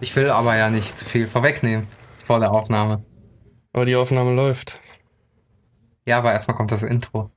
Ich 0.00 0.14
will 0.14 0.30
aber 0.30 0.56
ja 0.56 0.70
nicht 0.70 0.98
zu 0.98 1.04
viel 1.04 1.26
vorwegnehmen 1.26 1.88
vor 2.24 2.38
der 2.40 2.52
Aufnahme. 2.52 3.04
Aber 3.72 3.84
die 3.84 3.96
Aufnahme 3.96 4.32
läuft. 4.32 4.78
Ja, 6.06 6.18
aber 6.18 6.32
erstmal 6.32 6.56
kommt 6.56 6.70
das 6.72 6.82
Intro. 6.82 7.30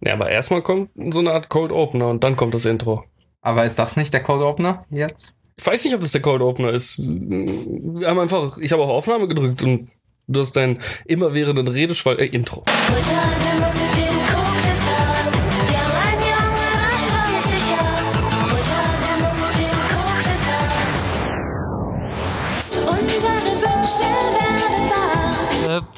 Ja, 0.00 0.14
aber 0.14 0.30
erstmal 0.30 0.62
kommt 0.62 0.90
so 1.10 1.20
eine 1.20 1.32
Art 1.32 1.48
Cold 1.50 1.72
Opener 1.72 2.08
und 2.08 2.24
dann 2.24 2.36
kommt 2.36 2.54
das 2.54 2.64
Intro. 2.64 3.04
Aber 3.42 3.64
ist 3.64 3.78
das 3.78 3.96
nicht 3.96 4.12
der 4.12 4.22
Cold 4.22 4.42
Opener 4.42 4.84
jetzt? 4.90 5.34
Ich 5.56 5.66
weiß 5.66 5.84
nicht, 5.84 5.94
ob 5.94 6.00
das 6.00 6.12
der 6.12 6.22
Cold 6.22 6.40
Opener 6.40 6.70
ist. 6.70 6.98
Wir 6.98 8.08
haben 8.08 8.18
einfach, 8.18 8.56
ich 8.56 8.72
habe 8.72 8.82
auf 8.82 8.90
Aufnahme 8.90 9.28
gedrückt 9.28 9.62
und 9.62 9.90
du 10.26 10.40
hast 10.40 10.56
deinen 10.56 10.78
immerwährenden 11.04 11.68
Redeschwall, 11.68 12.18
äh, 12.18 12.26
Intro. 12.26 12.64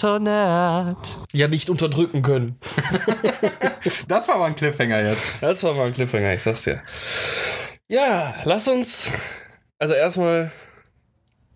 Kryptonat. 0.02 0.96
Ja, 1.32 1.46
nicht 1.46 1.70
unterdrücken 1.70 2.22
können. 2.22 2.58
Das 4.06 4.28
war 4.28 4.38
mal 4.38 4.46
ein 4.46 4.54
Cliffhanger 4.54 5.02
jetzt. 5.02 5.34
Das 5.40 5.62
war 5.64 5.74
mal 5.74 5.86
ein 5.86 5.92
Cliffhanger, 5.92 6.34
ich 6.34 6.42
sag's 6.42 6.62
dir. 6.62 6.82
Ja, 7.88 8.34
lass 8.44 8.68
uns. 8.68 9.10
Also 9.78 9.94
erstmal. 9.94 10.52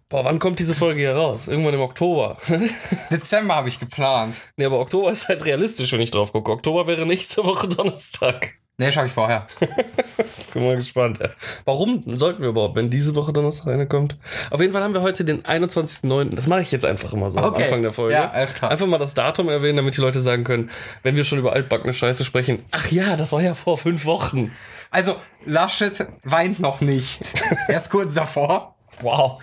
Boah, 0.09 0.25
wann 0.25 0.39
kommt 0.39 0.59
diese 0.59 0.75
Folge 0.75 1.01
hier 1.01 1.15
raus? 1.15 1.47
Irgendwann 1.47 1.75
im 1.75 1.81
Oktober. 1.81 2.39
Dezember 3.11 3.55
habe 3.57 3.69
ich 3.69 3.79
geplant. 3.79 4.41
nee, 4.57 4.65
aber 4.65 4.81
Oktober 4.81 5.11
ist 5.13 5.29
halt 5.29 5.45
realistisch, 5.45 5.93
wenn 5.93 6.01
ich 6.01 6.11
drauf 6.11 6.33
gucke. 6.33 6.51
Oktober 6.51 6.87
wäre 6.87 7.07
nächste 7.07 7.45
Woche 7.45 7.69
Donnerstag. 7.69 8.55
Nee, 8.79 8.93
schaffe 8.93 9.07
ich 9.07 9.13
vorher. 9.13 9.47
Bin 10.53 10.65
mal 10.65 10.77
gespannt. 10.77 11.19
Ja. 11.19 11.31
Warum 11.65 12.03
sollten 12.17 12.43
wir 12.43 12.51
überhaupt, 12.51 12.77
wenn 12.77 12.91
diese 12.91 13.15
Woche 13.15 13.33
Donnerstag 13.33 13.73
eine 13.73 13.87
kommt? 13.87 14.19
Auf 14.51 14.61
jeden 14.61 14.75
Fall 14.75 14.83
haben 14.83 14.93
wir 14.93 15.01
heute 15.01 15.25
den 15.25 15.43
21.09. 15.45 16.35
Das 16.35 16.47
mache 16.47 16.61
ich 16.61 16.73
jetzt 16.73 16.85
einfach 16.85 17.15
immer 17.15 17.31
so 17.31 17.39
am 17.39 17.45
Okay. 17.47 17.65
Anfang 17.65 17.81
der 17.81 17.95
Folge. 17.95 18.13
Ja, 18.13 18.31
alles 18.33 18.53
klar. 18.53 18.71
Einfach 18.71 18.87
mal 18.87 18.99
das 18.99 19.15
Datum 19.15 19.49
erwähnen, 19.49 19.79
damit 19.79 19.97
die 19.97 20.03
Leute 20.03 20.21
sagen 20.21 20.45
können, 20.45 20.71
wenn 21.03 21.17
wir 21.17 21.25
schon 21.25 21.39
über 21.39 21.55
altbackene 21.55 21.95
Scheiße 21.95 22.23
sprechen, 22.27 22.65
ach 22.71 22.91
ja, 22.91 23.17
das 23.17 23.33
war 23.33 23.41
ja 23.41 23.55
vor 23.55 23.79
fünf 23.79 24.05
Wochen. 24.05 24.53
Also, 24.91 25.17
Laschet 25.47 26.07
weint 26.25 26.61
noch 26.61 26.83
nicht. 26.83 27.33
Er 27.69 27.79
ist 27.79 27.91
kurz 27.91 28.15
davor. 28.15 28.77
Wow. 29.01 29.43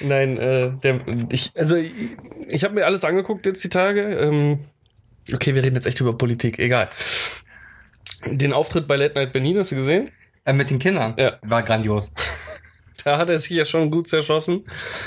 Nein, 0.00 0.38
äh, 0.38 0.70
der, 0.82 1.00
ich, 1.32 1.50
also 1.56 1.74
ich, 1.74 1.92
ich 2.46 2.62
habe 2.62 2.74
mir 2.74 2.86
alles 2.86 3.04
angeguckt 3.04 3.46
jetzt 3.46 3.62
die 3.64 3.68
Tage. 3.68 4.02
Ähm, 4.02 4.60
okay, 5.32 5.56
wir 5.56 5.62
reden 5.64 5.74
jetzt 5.74 5.86
echt 5.86 6.00
über 6.00 6.16
Politik, 6.16 6.58
egal. 6.60 6.88
Den 8.26 8.52
Auftritt 8.52 8.86
bei 8.86 8.96
Late 8.96 9.14
Night 9.14 9.32
Berlin, 9.32 9.58
hast 9.58 9.72
du 9.72 9.76
gesehen? 9.76 10.10
Äh, 10.44 10.52
mit 10.52 10.70
den 10.70 10.78
Kindern. 10.78 11.14
Ja. 11.18 11.38
War 11.42 11.62
grandios. 11.62 12.12
Da 13.04 13.18
hat 13.18 13.30
er 13.30 13.38
sich 13.38 13.50
ja 13.50 13.64
schon 13.64 13.90
gut 13.90 14.08
zerschossen. 14.08 14.64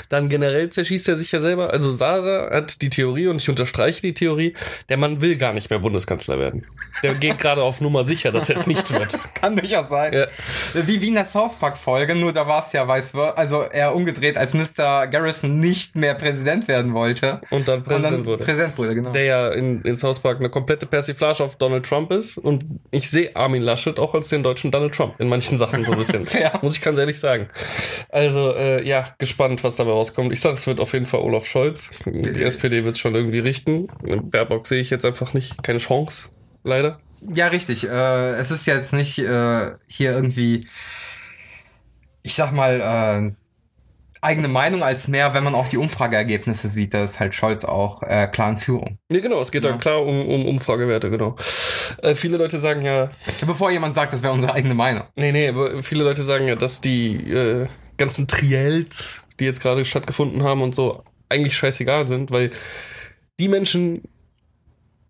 Dann 0.08 0.28
generell 0.28 0.70
zerschießt 0.70 1.08
er 1.08 1.16
sich 1.16 1.32
ja 1.32 1.40
selber. 1.40 1.70
Also 1.70 1.90
Sarah 1.90 2.54
hat 2.54 2.82
die 2.82 2.90
Theorie 2.90 3.28
und 3.28 3.36
ich 3.36 3.48
unterstreiche 3.48 4.02
die 4.02 4.14
Theorie, 4.14 4.54
der 4.88 4.96
Mann 4.96 5.20
will 5.20 5.36
gar 5.36 5.52
nicht 5.52 5.70
mehr 5.70 5.78
Bundeskanzler 5.78 6.38
werden. 6.38 6.66
Der 7.02 7.14
geht 7.14 7.38
gerade 7.38 7.62
auf 7.62 7.80
Nummer 7.80 8.04
sicher, 8.04 8.32
dass 8.32 8.48
er 8.48 8.56
es 8.56 8.66
nicht 8.66 8.92
wird. 8.92 9.18
Kann 9.34 9.56
durchaus 9.56 9.88
sein. 9.88 10.12
Ja. 10.12 10.26
Wie, 10.74 11.00
wie 11.00 11.08
in 11.08 11.14
der 11.14 11.24
South 11.24 11.56
Park 11.58 11.78
Folge, 11.78 12.14
nur 12.14 12.32
da 12.32 12.46
war 12.46 12.64
es 12.64 12.72
ja 12.72 12.86
weiß 12.86 13.14
also 13.14 13.62
er 13.62 13.94
umgedreht, 13.94 14.36
als 14.36 14.54
Mr. 14.54 15.06
Garrison 15.06 15.58
nicht 15.60 15.96
mehr 15.96 16.14
Präsident 16.14 16.68
werden 16.68 16.94
wollte. 16.94 17.40
Und 17.50 17.68
dann 17.68 17.82
Präsident 17.82 18.06
und 18.06 18.12
dann 18.12 18.26
wurde. 18.26 18.44
Präsident 18.44 18.78
wurde, 18.78 18.94
genau. 18.94 19.10
der 19.10 19.24
ja 19.24 19.52
in, 19.52 19.82
in 19.82 19.96
South 19.96 20.20
Park 20.20 20.38
eine 20.38 20.50
komplette 20.50 20.86
Persiflage 20.86 21.42
auf 21.42 21.56
Donald 21.56 21.86
Trump 21.86 22.10
ist. 22.10 22.38
Und 22.38 22.64
ich 22.90 23.10
sehe 23.10 23.34
Armin 23.36 23.62
Laschet 23.62 23.98
auch 23.98 24.14
als 24.14 24.28
den 24.28 24.42
deutschen 24.42 24.70
Donald 24.70 24.94
Trump 24.94 25.14
in 25.18 25.28
manchen 25.28 25.58
Sachen 25.58 25.84
so 25.84 25.92
ein 25.92 25.98
bisschen. 25.98 26.26
Fair. 26.26 26.58
Muss 26.62 26.76
ich 26.76 26.82
ganz 26.82 26.98
ehrlich 26.98 27.18
sagen. 27.18 27.48
Also, 28.08 28.54
äh, 28.54 28.86
ja, 28.86 29.04
gespannt, 29.18 29.64
was 29.64 29.76
dabei 29.76 29.90
rauskommt. 29.92 30.32
Ich 30.32 30.40
sage, 30.40 30.54
es 30.54 30.66
wird 30.66 30.80
auf 30.80 30.92
jeden 30.92 31.06
Fall 31.06 31.20
Olaf 31.20 31.46
Scholz. 31.46 31.90
Die 32.06 32.42
SPD 32.42 32.84
wird 32.84 32.94
es 32.96 33.00
schon 33.00 33.14
irgendwie 33.14 33.38
richten. 33.40 33.88
Baerbock 34.02 34.66
sehe 34.66 34.80
ich 34.80 34.90
jetzt 34.90 35.04
einfach 35.04 35.32
nicht. 35.34 35.62
Keine 35.62 35.78
Chance. 35.78 36.28
Leider. 36.62 36.98
Ja, 37.34 37.48
richtig. 37.48 37.88
Äh, 37.88 38.30
es 38.32 38.50
ist 38.50 38.66
jetzt 38.66 38.92
nicht 38.92 39.18
äh, 39.18 39.72
hier 39.86 40.12
irgendwie, 40.12 40.66
ich 42.22 42.34
sag 42.34 42.52
mal, 42.52 42.80
äh, 42.80 43.32
eigene 44.20 44.48
Meinung 44.48 44.82
als 44.82 45.08
mehr, 45.08 45.34
wenn 45.34 45.44
man 45.44 45.54
auch 45.54 45.68
die 45.68 45.76
Umfrageergebnisse 45.76 46.68
sieht, 46.68 46.94
da 46.94 47.04
ist 47.04 47.20
halt 47.20 47.34
Scholz 47.34 47.64
auch 47.64 48.02
äh, 48.02 48.26
klar 48.26 48.50
in 48.50 48.58
Führung. 48.58 48.98
Nee, 49.10 49.20
genau, 49.20 49.40
es 49.40 49.50
geht 49.52 49.64
Ja. 49.64 49.70
dann 49.70 49.80
klar 49.80 50.02
um, 50.02 50.26
um 50.28 50.46
Umfragewerte, 50.46 51.10
genau. 51.10 51.36
Äh, 52.02 52.14
viele 52.14 52.36
Leute 52.36 52.60
sagen 52.60 52.82
ja, 52.82 53.10
Bevor 53.46 53.70
jemand 53.70 53.94
sagt, 53.94 54.12
das 54.12 54.22
wäre 54.22 54.32
unsere 54.32 54.54
eigene 54.54 54.74
Meinung. 54.74 55.04
Nee, 55.16 55.32
nee, 55.32 55.48
aber 55.48 55.82
viele 55.82 56.04
Leute 56.04 56.22
sagen 56.22 56.46
ja, 56.46 56.54
dass 56.54 56.80
die 56.80 57.30
äh, 57.30 57.68
ganzen 57.96 58.26
Triels, 58.26 59.22
die 59.40 59.44
jetzt 59.44 59.60
gerade 59.60 59.84
stattgefunden 59.84 60.42
haben 60.42 60.62
und 60.62 60.74
so, 60.74 61.02
eigentlich 61.28 61.56
scheißegal 61.56 62.06
sind, 62.06 62.30
weil 62.30 62.50
die 63.40 63.48
Menschen, 63.48 64.02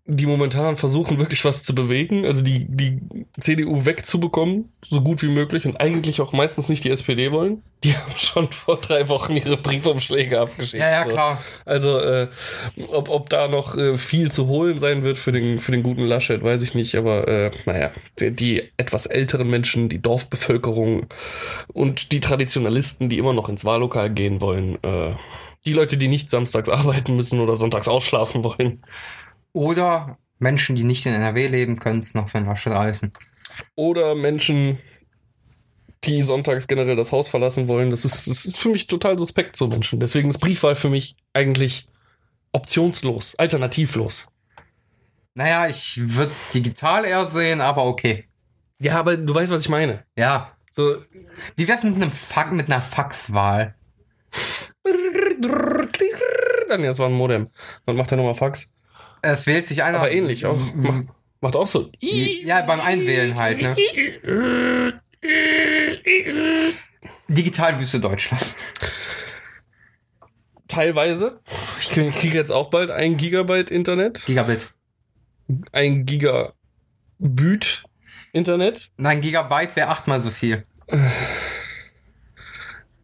die 0.07 0.27
momentan 0.27 0.75
versuchen, 0.75 1.17
wirklich 1.17 1.43
was 1.45 1.63
zu 1.63 1.73
bewegen, 1.73 2.25
also 2.25 2.43
die, 2.43 2.65
die 2.69 3.01
CDU 3.39 3.85
wegzubekommen, 3.85 4.71
so 4.87 5.01
gut 5.01 5.23
wie 5.23 5.29
möglich 5.29 5.65
und 5.65 5.77
eigentlich 5.77 6.21
auch 6.21 6.31
meistens 6.31 6.69
nicht 6.69 6.83
die 6.83 6.91
SPD 6.91 7.31
wollen, 7.31 7.63
die 7.83 7.93
haben 7.97 8.13
schon 8.15 8.51
vor 8.51 8.77
drei 8.77 9.09
Wochen 9.09 9.35
ihre 9.35 9.57
Briefumschläge 9.57 10.39
abgeschickt. 10.39 10.83
Ja, 10.83 10.91
ja, 10.91 11.03
so. 11.03 11.09
klar. 11.09 11.43
Also, 11.65 11.99
äh, 11.99 12.27
ob, 12.91 13.09
ob 13.09 13.29
da 13.29 13.47
noch 13.47 13.75
äh, 13.75 13.97
viel 13.97 14.31
zu 14.31 14.45
holen 14.47 14.77
sein 14.77 15.03
wird 15.03 15.17
für 15.17 15.31
den, 15.31 15.59
für 15.59 15.71
den 15.71 15.81
guten 15.81 16.03
Laschet, 16.03 16.43
weiß 16.43 16.61
ich 16.61 16.75
nicht. 16.75 16.95
Aber 16.95 17.27
äh, 17.27 17.51
naja, 17.65 17.91
die, 18.19 18.31
die 18.31 18.71
etwas 18.77 19.07
älteren 19.07 19.49
Menschen, 19.49 19.89
die 19.89 20.01
Dorfbevölkerung 20.01 21.07
und 21.73 22.11
die 22.11 22.19
Traditionalisten, 22.19 23.09
die 23.09 23.17
immer 23.17 23.33
noch 23.33 23.49
ins 23.49 23.65
Wahllokal 23.65 24.11
gehen 24.11 24.39
wollen, 24.39 24.77
äh, 24.83 25.15
die 25.65 25.73
Leute, 25.73 25.97
die 25.97 26.07
nicht 26.07 26.29
samstags 26.29 26.69
arbeiten 26.69 27.15
müssen 27.15 27.39
oder 27.39 27.55
sonntags 27.55 27.87
ausschlafen 27.87 28.43
wollen. 28.43 28.83
Oder 29.55 30.17
Menschen, 30.37 30.75
die 30.75 30.83
nicht 30.83 31.05
in 31.05 31.13
NRW 31.13 31.47
leben, 31.47 31.79
können 31.79 32.01
es 32.01 32.13
noch 32.13 32.27
für 32.27 32.39
den 32.39 32.47
Laschet 32.47 32.73
reißen. 32.73 33.13
Oder 33.75 34.13
Menschen, 34.13 34.79
die 36.03 36.21
sonntags 36.21 36.67
generell 36.67 36.97
das 36.97 37.13
Haus 37.13 37.29
verlassen 37.29 37.69
wollen. 37.69 37.89
Das 37.89 38.03
ist, 38.03 38.27
das 38.27 38.43
ist 38.43 38.59
für 38.59 38.67
mich 38.67 38.87
total 38.87 39.17
suspekt, 39.17 39.55
so 39.55 39.67
Menschen. 39.67 40.01
Deswegen 40.01 40.29
ist 40.29 40.39
Briefwahl 40.39 40.75
für 40.75 40.89
mich 40.89 41.15
eigentlich 41.31 41.87
optionslos, 42.51 43.35
alternativlos. 43.35 44.27
Naja, 45.35 45.69
ich 45.69 46.01
würde 46.01 46.31
es 46.31 46.49
digital 46.51 47.05
eher 47.05 47.27
sehen, 47.27 47.61
aber 47.61 47.85
okay. 47.85 48.25
Ja, 48.79 48.99
aber 48.99 49.15
du 49.15 49.33
weißt, 49.33 49.53
was 49.53 49.61
ich 49.61 49.69
meine. 49.69 50.03
Ja. 50.17 50.51
So, 50.73 50.97
Wie 51.55 51.65
wär's 51.65 51.83
mit 51.83 51.95
einem 51.95 52.11
Fax, 52.11 52.51
mit 52.51 52.69
einer 52.69 52.81
Faxwahl? 52.81 53.75
dann 56.67 56.83
ja, 56.83 56.89
es 56.89 56.99
war 56.99 57.07
ein 57.07 57.13
Modem. 57.13 57.49
Dann 57.85 57.95
macht 57.95 58.11
er 58.11 58.17
nochmal 58.17 58.35
Fax. 58.35 58.69
Es 59.33 59.47
wählt 59.47 59.67
sich 59.67 59.83
einer. 59.83 59.99
Aber 59.99 60.11
ähnlich 60.11 60.45
auch. 60.45 60.57
Macht, 60.75 61.07
macht 61.41 61.55
auch 61.55 61.67
so. 61.67 61.91
Ja, 61.99 62.61
beim 62.61 62.79
Einwählen 62.81 63.35
halt, 63.35 63.61
ne? 63.61 63.75
Digitalwüste 67.27 67.99
Deutschland. 67.99 68.43
Teilweise. 70.67 71.39
Ich 71.79 71.89
krieg- 71.89 72.13
kriege 72.15 72.37
jetzt 72.37 72.51
auch 72.51 72.69
bald 72.69 72.91
ein 72.91 73.17
Gigabyte 73.17 73.71
Internet. 73.71 74.25
Gigabit. 74.25 74.69
Ein 75.71 76.05
Gigabit 76.05 77.83
Internet. 78.31 78.91
Nein, 78.97 79.21
Gigabyte 79.21 79.75
wäre 79.75 79.89
achtmal 79.89 80.21
so 80.21 80.31
viel. 80.31 80.65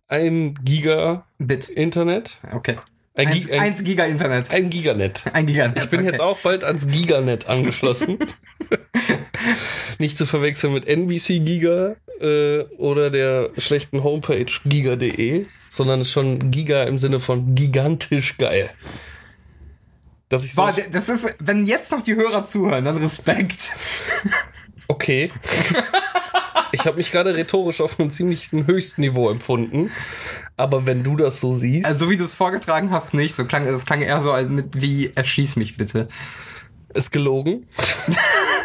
Ein 0.08 0.56
Giga 0.64 1.26
Bit. 1.38 1.70
Internet. 1.70 2.38
Okay. 2.52 2.76
Ein, 3.22 3.28
Eins, 3.28 3.48
Gi 3.48 3.54
ein, 3.54 3.60
eins 3.60 3.84
Giga 3.84 4.06
Internet. 4.06 4.50
ein 4.50 4.70
Giganet. 4.70 5.24
Ein 5.34 5.46
Giganet. 5.46 5.84
Ich 5.84 5.90
bin 5.90 6.00
okay. 6.00 6.10
jetzt 6.10 6.22
auch 6.22 6.40
bald 6.40 6.64
ans 6.64 6.88
Giganet 6.88 7.48
angeschlossen. 7.48 8.18
Nicht 10.00 10.18
zu 10.18 10.26
verwechseln 10.26 10.74
mit 10.74 10.88
NBC 10.88 11.46
Giga 11.46 11.96
äh, 12.20 12.62
oder 12.78 13.12
der 13.12 13.52
schlechten 13.58 14.04
Homepage 14.04 14.52
giga.de, 14.66 15.46
sondern 15.70 16.02
ist 16.02 16.12
schon 16.12 16.50
Giga 16.50 16.84
im 16.84 16.98
Sinne 16.98 17.20
von 17.20 17.54
gigantisch 17.54 18.38
geil. 18.38 18.72
Dass 20.30 20.44
ich 20.44 20.56
so. 20.56 20.64
Boah, 20.64 20.74
das 20.92 21.10
ist, 21.10 21.36
wenn 21.40 21.68
jetzt 21.68 21.92
noch 21.92 22.02
die 22.04 22.16
Hörer 22.16 22.48
zuhören, 22.48 22.86
dann 22.86 22.98
Respekt. 22.98 23.78
okay. 24.88 25.32
ich 26.72 26.86
habe 26.86 26.98
mich 26.98 27.12
gerade 27.12 27.36
rhetorisch 27.36 27.82
auf 27.82 28.00
einem 28.00 28.10
ziemlichen 28.10 28.66
höchsten 28.66 29.02
Niveau 29.02 29.30
empfunden. 29.30 29.92
Aber 30.58 30.86
wenn 30.86 31.04
du 31.04 31.16
das 31.16 31.40
so 31.40 31.54
siehst, 31.54 31.86
Also, 31.88 32.06
so 32.06 32.12
wie 32.12 32.18
du 32.18 32.26
es 32.26 32.34
vorgetragen 32.34 32.92
hast, 32.92 33.14
nicht. 33.14 33.36
So 33.36 33.46
klang, 33.46 33.66
es 33.66 33.86
klang 33.86 34.02
eher 34.02 34.22
so 34.22 34.34
mit 34.50 34.82
wie 34.82 35.12
erschieß 35.16 35.56
mich 35.56 35.78
bitte. 35.78 36.08
Ist 36.96 37.12
gelogen. 37.12 37.68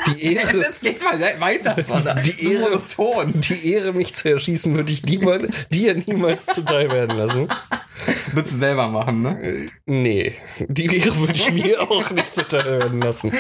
Die 0.09 0.37
Es, 0.37 0.45
Ehre, 0.49 0.57
es 0.69 0.81
geht 0.81 1.03
mal 1.03 1.19
weiter. 1.41 1.77
sondern 1.83 2.23
Die 2.23 2.53
Ehre- 2.53 2.61
monoton. 2.71 3.41
die 3.41 3.73
Ehre, 3.73 3.93
mich 3.93 4.15
zu 4.15 4.29
erschießen, 4.31 4.75
würde 4.75 4.93
ich 4.93 5.03
niemals, 5.05 5.47
dir 5.73 5.95
niemals 5.95 6.47
zuteil 6.47 6.91
werden 6.91 7.17
lassen. 7.17 7.49
Würdest 8.33 8.55
du 8.55 8.59
selber 8.59 8.89
machen, 8.89 9.23
ne? 9.23 9.67
Nee, 9.87 10.35
die 10.59 10.99
Ehre 10.99 11.17
würde 11.17 11.33
ich 11.33 11.51
mir 11.51 11.81
auch 11.81 12.11
nicht 12.11 12.35
zuteil 12.35 12.81
werden 12.83 13.01
lassen. 13.01 13.33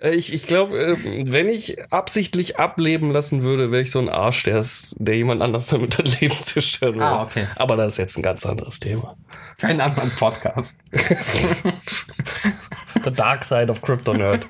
Ich, 0.00 0.32
ich 0.32 0.46
glaube, 0.46 0.78
äh, 0.78 0.96
wenn 1.30 1.50
ich 1.50 1.76
absichtlich 1.92 2.58
ableben 2.58 3.10
lassen 3.12 3.42
würde, 3.42 3.70
wäre 3.70 3.82
ich 3.82 3.90
so 3.90 3.98
ein 3.98 4.08
Arsch, 4.08 4.44
der, 4.44 4.58
ist, 4.58 4.96
der 4.98 5.16
jemand 5.16 5.42
anders 5.42 5.66
damit 5.66 5.98
das 6.02 6.18
Leben 6.20 6.34
zerstören 6.40 6.94
würde. 6.94 7.06
Ah, 7.06 7.22
okay. 7.24 7.46
Aber 7.56 7.76
das 7.76 7.92
ist 7.94 7.98
jetzt 7.98 8.16
ein 8.16 8.22
ganz 8.22 8.46
anderes 8.46 8.80
Thema. 8.80 9.16
Für 9.58 9.66
einen 9.68 9.82
anderen 9.82 10.10
Podcast. 10.12 10.78
The 13.04 13.12
Dark 13.12 13.44
Side 13.44 13.70
of 13.70 13.82
Crypto 13.82 14.14
Nerd. 14.14 14.46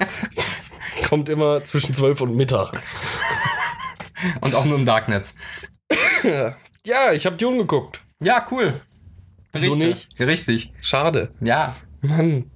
Kommt 1.08 1.28
immer 1.28 1.64
zwischen 1.64 1.94
12 1.94 2.20
und 2.22 2.36
Mittag. 2.36 2.82
Und 4.40 4.54
auch 4.54 4.64
nur 4.64 4.78
im 4.78 4.84
Darknetz. 4.84 5.34
Ja, 6.86 7.14
ich 7.14 7.24
habe 7.24 7.36
Dune 7.36 7.56
geguckt. 7.56 8.02
Ja, 8.20 8.46
cool. 8.50 8.82
Richtig. 9.54 9.76
nicht? 9.76 10.20
Richtig. 10.20 10.72
Schade. 10.82 11.30
Ja. 11.40 11.76
Mann. 12.02 12.50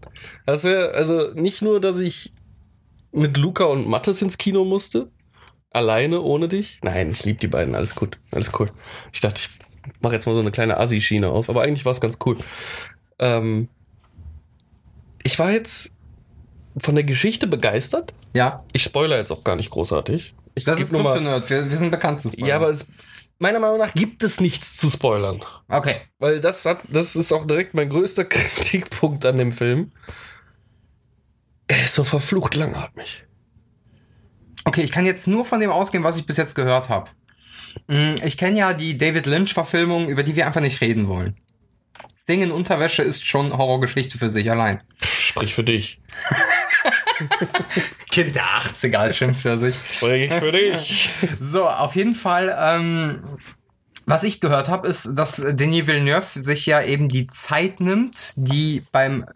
Wär, 0.45 0.95
also 0.95 1.33
nicht 1.33 1.63
nur, 1.63 1.81
dass 1.81 1.99
ich 1.99 2.33
mit 3.11 3.39
Luca 3.39 3.65
und 3.65 3.89
Mattes 3.89 4.21
ins 4.21 4.37
Kino 4.37 4.65
musste. 4.65 5.11
Alleine, 5.71 6.21
ohne 6.21 6.49
dich. 6.49 6.79
Nein, 6.83 7.11
ich 7.11 7.25
liebe 7.25 7.39
die 7.39 7.47
beiden. 7.47 7.75
Alles 7.75 7.95
gut. 7.95 8.19
Alles 8.31 8.53
cool. 8.59 8.71
Ich 9.13 9.21
dachte, 9.21 9.41
ich 9.41 9.51
mache 10.01 10.15
jetzt 10.15 10.27
mal 10.27 10.35
so 10.35 10.41
eine 10.41 10.51
kleine 10.51 10.79
Assi-Schiene 10.79 11.29
auf. 11.29 11.49
Aber 11.49 11.63
eigentlich 11.63 11.85
war 11.85 11.93
es 11.93 12.01
ganz 12.01 12.19
cool. 12.27 12.37
Ähm, 13.19 13.69
ich 15.29 15.39
war 15.39 15.51
jetzt 15.51 15.91
von 16.79 16.95
der 16.95 17.05
Geschichte 17.05 17.47
begeistert. 17.47 18.15
Ja. 18.33 18.65
Ich 18.73 18.83
spoiler 18.83 19.19
jetzt 19.19 19.31
auch 19.31 19.45
gar 19.45 19.57
nicht 19.57 19.69
großartig. 19.69 20.35
Ich 20.55 20.65
Das 20.65 20.81
ist 20.81 20.91
Kryptonerd. 20.91 21.51
Wir, 21.51 21.69
wir 21.69 21.77
sind 21.77 21.91
bekannt 21.91 22.23
zu 22.23 22.31
spoilern. 22.31 22.49
Ja, 22.49 22.57
aber 22.57 22.71
es, 22.71 22.87
meiner 23.39 23.61
Meinung 23.61 23.77
nach 23.77 23.93
gibt 23.93 24.23
es 24.23 24.41
nichts 24.41 24.79
zu 24.79 24.89
spoilern. 24.89 25.45
Okay. 25.69 25.97
Weil 26.19 26.41
das 26.41 26.65
hat, 26.65 26.81
das 26.89 27.15
ist 27.15 27.31
auch 27.31 27.45
direkt 27.45 27.75
mein 27.75 27.91
größter 27.91 28.25
Kritikpunkt 28.37 29.27
an 29.27 29.37
dem 29.37 29.53
Film. 29.53 29.93
Er 31.67 31.85
ist 31.85 31.95
so 31.95 32.05
verflucht 32.05 32.55
langatmig. 32.55 33.27
Okay, 34.65 34.81
ich 34.81 34.93
kann 34.93 35.05
jetzt 35.05 35.29
nur 35.29 35.45
von 35.45 35.61
dem 35.61 35.71
ausgehen, 35.71 36.05
was 36.05 36.17
ich 36.17 36.25
bis 36.25 36.39
jetzt 36.39 36.55
gehört 36.55 36.89
habe. 36.89 37.11
Ich 38.25 38.39
kenne 38.39 38.59
ja 38.59 38.73
die 38.73 38.97
David 38.97 39.27
Lynch-Verfilmung, 39.27 40.09
über 40.09 40.23
die 40.23 40.37
wir 40.37 40.47
einfach 40.47 40.63
nicht 40.63 40.81
reden 40.81 41.07
wollen. 41.07 41.37
Ding 42.29 42.43
in 42.43 42.51
Unterwäsche 42.51 43.03
ist 43.03 43.27
schon 43.27 43.57
Horrorgeschichte 43.57 44.19
für 44.19 44.29
sich 44.29 44.51
allein. 44.51 44.81
Sprich 45.39 45.55
für 45.55 45.65
dich. 45.65 46.01
Kind 48.11 48.35
der 48.35 48.45
80er 48.45 49.13
schimpft 49.13 49.45
er 49.45 49.59
sich. 49.59 49.77
Sprich 49.77 50.33
für 50.33 50.53
dich. 50.53 51.11
So, 51.41 51.69
auf 51.69 51.97
jeden 51.97 52.15
Fall, 52.15 52.57
ähm, 52.61 53.23
was 54.07 54.23
ich 54.23 54.41
gehört 54.41 54.69
habe, 54.69 54.89
ist, 54.89 55.11
dass 55.15 55.37
Denis 55.37 55.87
Villeneuve 55.87 56.41
sich 56.41 56.67
ja 56.67 56.83
eben 56.83 57.09
die 57.09 57.27
Zeit 57.29 57.81
nimmt, 57.81 58.33
die 58.37 58.83
beim 58.93 59.27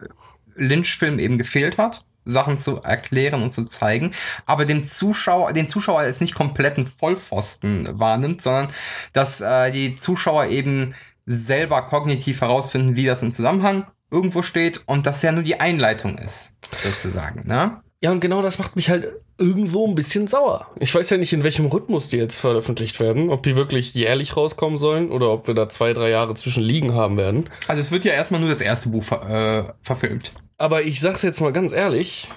Lynch-Film 0.55 1.19
eben 1.19 1.37
gefehlt 1.37 1.77
hat. 1.77 2.05
Sachen 2.25 2.57
zu 2.57 2.81
erklären 2.81 3.43
und 3.43 3.51
zu 3.51 3.65
zeigen, 3.65 4.13
aber 4.45 4.65
dem 4.65 4.87
Zuschauer, 4.87 5.51
den 5.51 5.67
Zuschauer 5.67 5.99
als 5.99 6.21
nicht 6.21 6.33
kompletten 6.33 6.87
Vollpfosten 6.87 7.99
wahrnimmt, 7.99 8.41
sondern 8.41 8.69
dass 9.11 9.41
äh, 9.41 9.71
die 9.71 9.97
Zuschauer 9.97 10.45
eben 10.45 10.95
selber 11.25 11.81
kognitiv 11.83 12.39
herausfinden, 12.39 12.95
wie 12.95 13.05
das 13.05 13.21
im 13.21 13.33
Zusammenhang 13.33 13.87
irgendwo 14.13 14.43
steht 14.43 14.81
und 14.85 15.05
das 15.05 15.21
ja 15.23 15.31
nur 15.31 15.43
die 15.43 15.59
Einleitung 15.59 16.17
ist, 16.17 16.53
sozusagen, 16.83 17.47
ne? 17.47 17.81
Ja, 18.01 18.11
und 18.11 18.19
genau 18.19 18.41
das 18.41 18.59
macht 18.59 18.75
mich 18.75 18.89
halt 18.89 19.13
irgendwo 19.37 19.87
ein 19.87 19.95
bisschen 19.95 20.27
sauer. 20.27 20.67
Ich 20.79 20.93
weiß 20.93 21.09
ja 21.09 21.17
nicht, 21.17 21.31
in 21.31 21.45
welchem 21.45 21.67
Rhythmus 21.67 22.09
die 22.09 22.17
jetzt 22.17 22.37
veröffentlicht 22.37 22.99
werden. 22.99 23.29
Ob 23.29 23.43
die 23.43 23.55
wirklich 23.55 23.93
jährlich 23.93 24.35
rauskommen 24.35 24.77
sollen 24.77 25.09
oder 25.09 25.31
ob 25.31 25.47
wir 25.47 25.53
da 25.53 25.69
zwei, 25.69 25.93
drei 25.93 26.09
Jahre 26.09 26.35
zwischen 26.35 26.63
liegen 26.63 26.93
haben 26.93 27.15
werden. 27.15 27.49
Also 27.67 27.79
es 27.79 27.91
wird 27.91 28.03
ja 28.03 28.11
erstmal 28.11 28.41
nur 28.41 28.49
das 28.49 28.59
erste 28.59 28.89
Buch 28.89 29.03
ver 29.03 29.29
äh, 29.29 29.73
verfilmt. 29.81 30.33
Aber 30.57 30.83
ich 30.83 30.99
sag's 30.99 31.21
jetzt 31.21 31.39
mal 31.39 31.53
ganz 31.53 31.71
ehrlich. 31.71 32.27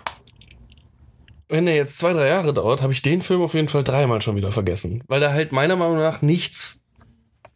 Wenn 1.48 1.66
der 1.66 1.74
jetzt 1.74 1.98
zwei, 1.98 2.12
drei 2.12 2.28
Jahre 2.28 2.54
dauert, 2.54 2.82
habe 2.82 2.92
ich 2.92 3.02
den 3.02 3.20
Film 3.20 3.42
auf 3.42 3.54
jeden 3.54 3.68
Fall 3.68 3.84
dreimal 3.84 4.22
schon 4.22 4.36
wieder 4.36 4.52
vergessen. 4.52 5.02
Weil 5.08 5.20
da 5.20 5.32
halt 5.32 5.52
meiner 5.52 5.76
Meinung 5.76 5.98
nach 5.98 6.22
nichts 6.22 6.75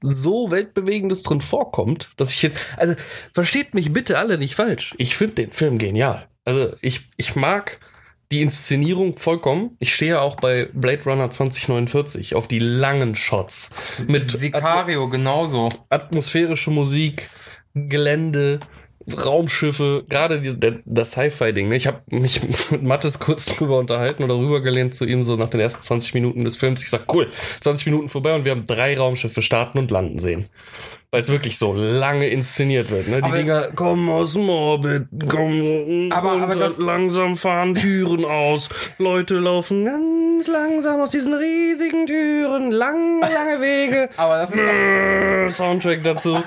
so 0.02 0.50
weltbewegendes 0.50 1.23
drin 1.23 1.41
vorkommt, 1.41 2.11
dass 2.17 2.32
ich 2.32 2.43
jetzt, 2.43 2.58
also 2.76 2.94
versteht 3.35 3.75
mich 3.75 3.93
bitte 3.93 4.19
alle 4.19 4.38
nicht 4.38 4.55
falsch. 4.55 4.94
Ich 4.99 5.17
finde 5.17 5.35
den 5.35 5.52
Film 5.52 5.79
genial. 5.79 6.29
Also 6.44 6.75
ich, 6.81 7.08
ich 7.17 7.37
mag 7.37 7.79
die 8.32 8.43
Inszenierung 8.43 9.17
vollkommen. 9.17 9.76
Ich 9.81 9.94
stehe 9.94 10.12
ja 10.12 10.20
auch 10.20 10.37
bei 10.37 10.69
Blade 10.73 11.02
Runner 11.05 11.31
2049 11.31 12.35
auf 12.35 12.47
die 12.49 12.61
langen 12.61 13.14
Shots 13.14 13.70
mit 14.06 14.31
Sicario 14.31 15.08
genauso. 15.08 15.69
atmosphärische 15.88 16.70
Musik, 16.70 17.29
Gelände, 17.75 18.61
Raumschiffe, 19.15 20.05
gerade 20.09 20.41
das 20.85 21.12
Sci-Fi-Ding. 21.12 21.69
Ne? 21.69 21.77
Ich 21.77 21.87
habe 21.87 22.01
mich 22.11 22.41
mit 22.71 22.83
Mattes 22.83 23.19
kurz 23.19 23.47
drüber 23.47 23.79
unterhalten 23.79 24.25
oder 24.25 24.39
rübergelehnt 24.39 24.95
zu 24.95 25.05
ihm 25.05 25.25
so 25.25 25.37
nach 25.37 25.49
den 25.49 25.61
ersten 25.61 25.83
20 25.83 26.15
Minuten 26.15 26.45
des 26.45 26.57
Films. 26.57 26.83
Ich 26.83 26.91
sag, 26.91 27.12
cool, 27.12 27.31
20 27.61 27.87
Minuten 27.87 28.09
vorbei 28.09 28.35
und 28.35 28.45
wir 28.45 28.53
haben 28.53 28.67
drei 28.67 28.97
Raumschiffe 28.97 29.43
starten 29.43 29.79
und 29.79 29.91
landen 29.91 30.19
sehen. 30.19 30.47
Weil 31.12 31.23
es 31.23 31.29
wirklich 31.29 31.59
so 31.59 31.73
lange 31.73 32.29
inszeniert 32.29 32.89
wird. 32.91 33.09
Ne? 33.09 33.17
Die 33.17 33.25
Aber- 33.25 33.37
Dinger 33.37 33.62
kommen 33.75 34.09
aus 34.09 34.35
dem 34.35 34.49
Orbit, 34.49 35.09
kommen 35.29 36.12
Aber- 36.12 36.41
aber 36.41 36.55
das- 36.55 36.79
langsam 36.79 37.35
fahren 37.37 37.75
Türen 37.75 38.25
aus. 38.25 38.69
Leute 38.99 39.35
laufen 39.41 39.85
ganz 39.87 40.47
langsam 40.47 41.01
aus 41.01 41.11
diesen 41.11 41.35
riesigen 41.35 42.07
Türen, 42.07 42.71
lange, 42.71 43.21
lange 43.23 43.61
Wege. 43.61 44.09
Aber 44.17 44.39
das, 44.39 44.51
ist 44.51 44.59
doch, 44.59 45.65
Soundtrack 45.67 46.03
dazu. 46.05 46.43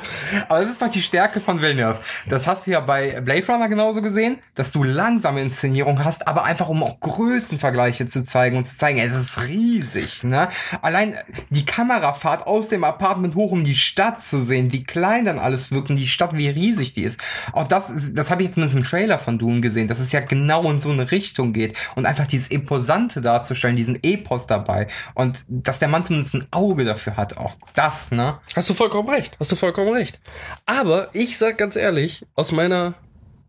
aber 0.50 0.62
das 0.62 0.70
ist 0.72 0.82
doch 0.82 0.90
die 0.90 1.02
Stärke 1.02 1.40
von 1.42 1.62
Villeneuve. 1.62 2.00
Das 2.28 2.48
hast 2.48 2.66
du 2.66 2.72
ja 2.72 2.80
bei 2.80 3.20
Blade 3.22 3.46
Runner 3.46 3.68
genauso 3.68 4.02
gesehen, 4.02 4.40
dass 4.56 4.72
du 4.72 4.84
langsame 4.84 5.42
Inszenierung 5.42 6.04
hast, 6.06 6.26
aber 6.28 6.46
einfach 6.46 6.70
um 6.70 6.82
auch 6.84 7.00
Größenvergleiche 7.02 8.08
zu 8.08 8.26
zeigen 8.26 8.58
und 8.58 8.68
zu 8.68 8.78
zeigen, 8.78 8.98
es 9.00 9.14
ist 9.14 9.42
riesig, 9.44 10.24
ne? 10.24 10.48
Allein 10.82 11.16
die 11.50 11.66
Kamerafahrt 11.66 12.48
aus 12.48 12.70
dem 12.70 12.84
Apartment 12.86 13.36
hoch, 13.36 13.52
um 13.52 13.64
die 13.66 13.76
Stadt 13.76 14.24
zu 14.24 14.44
sehen, 14.44 14.53
wie 14.54 14.84
klein 14.84 15.26
dann 15.26 15.40
alles 15.40 15.72
wirkt 15.72 15.90
und 15.90 15.98
die 15.98 16.08
Stadt, 16.08 16.38
wie 16.38 16.48
riesig 16.48 16.94
die 16.94 17.04
ist. 17.04 17.22
Auch 17.52 17.68
das, 17.68 17.90
ist, 17.90 18.18
das 18.18 18.30
habe 18.32 18.42
ich 18.42 18.48
jetzt 18.48 18.56
zumindest 18.56 18.78
im 18.78 18.84
Trailer 18.84 19.20
von 19.20 19.40
Dune 19.40 19.62
gesehen, 19.62 19.88
dass 19.88 20.00
es 20.00 20.12
ja 20.12 20.20
genau 20.20 20.70
in 20.70 20.80
so 20.80 20.90
eine 20.90 21.12
Richtung 21.12 21.54
geht 21.54 21.76
und 21.96 22.06
einfach 22.06 22.28
dieses 22.28 22.48
Imposante 22.48 23.22
darzustellen, 23.22 23.76
diesen 23.76 24.00
Epos 24.04 24.48
dabei 24.48 24.88
und 25.14 25.44
dass 25.48 25.80
der 25.80 25.88
Mann 25.88 26.06
zumindest 26.06 26.36
ein 26.36 26.48
Auge 26.52 26.86
dafür 26.86 27.18
hat, 27.18 27.38
auch 27.38 27.56
das, 27.74 28.12
ne? 28.12 28.40
Hast 28.56 28.70
du 28.70 28.74
vollkommen 28.74 29.10
recht. 29.10 29.38
Hast 29.40 29.52
du 29.52 29.56
vollkommen 29.56 29.94
recht. 29.94 30.20
Aber 30.66 31.10
ich 31.14 31.38
sag 31.38 31.58
ganz 31.58 31.76
ehrlich, 31.76 32.26
aus 32.36 32.52
meiner 32.52 32.96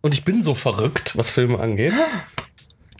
und 0.04 0.12
ich 0.12 0.22
bin 0.22 0.42
so 0.42 0.52
verrückt, 0.52 1.16
was 1.16 1.30
Filme 1.30 1.58
angeht. 1.58 1.94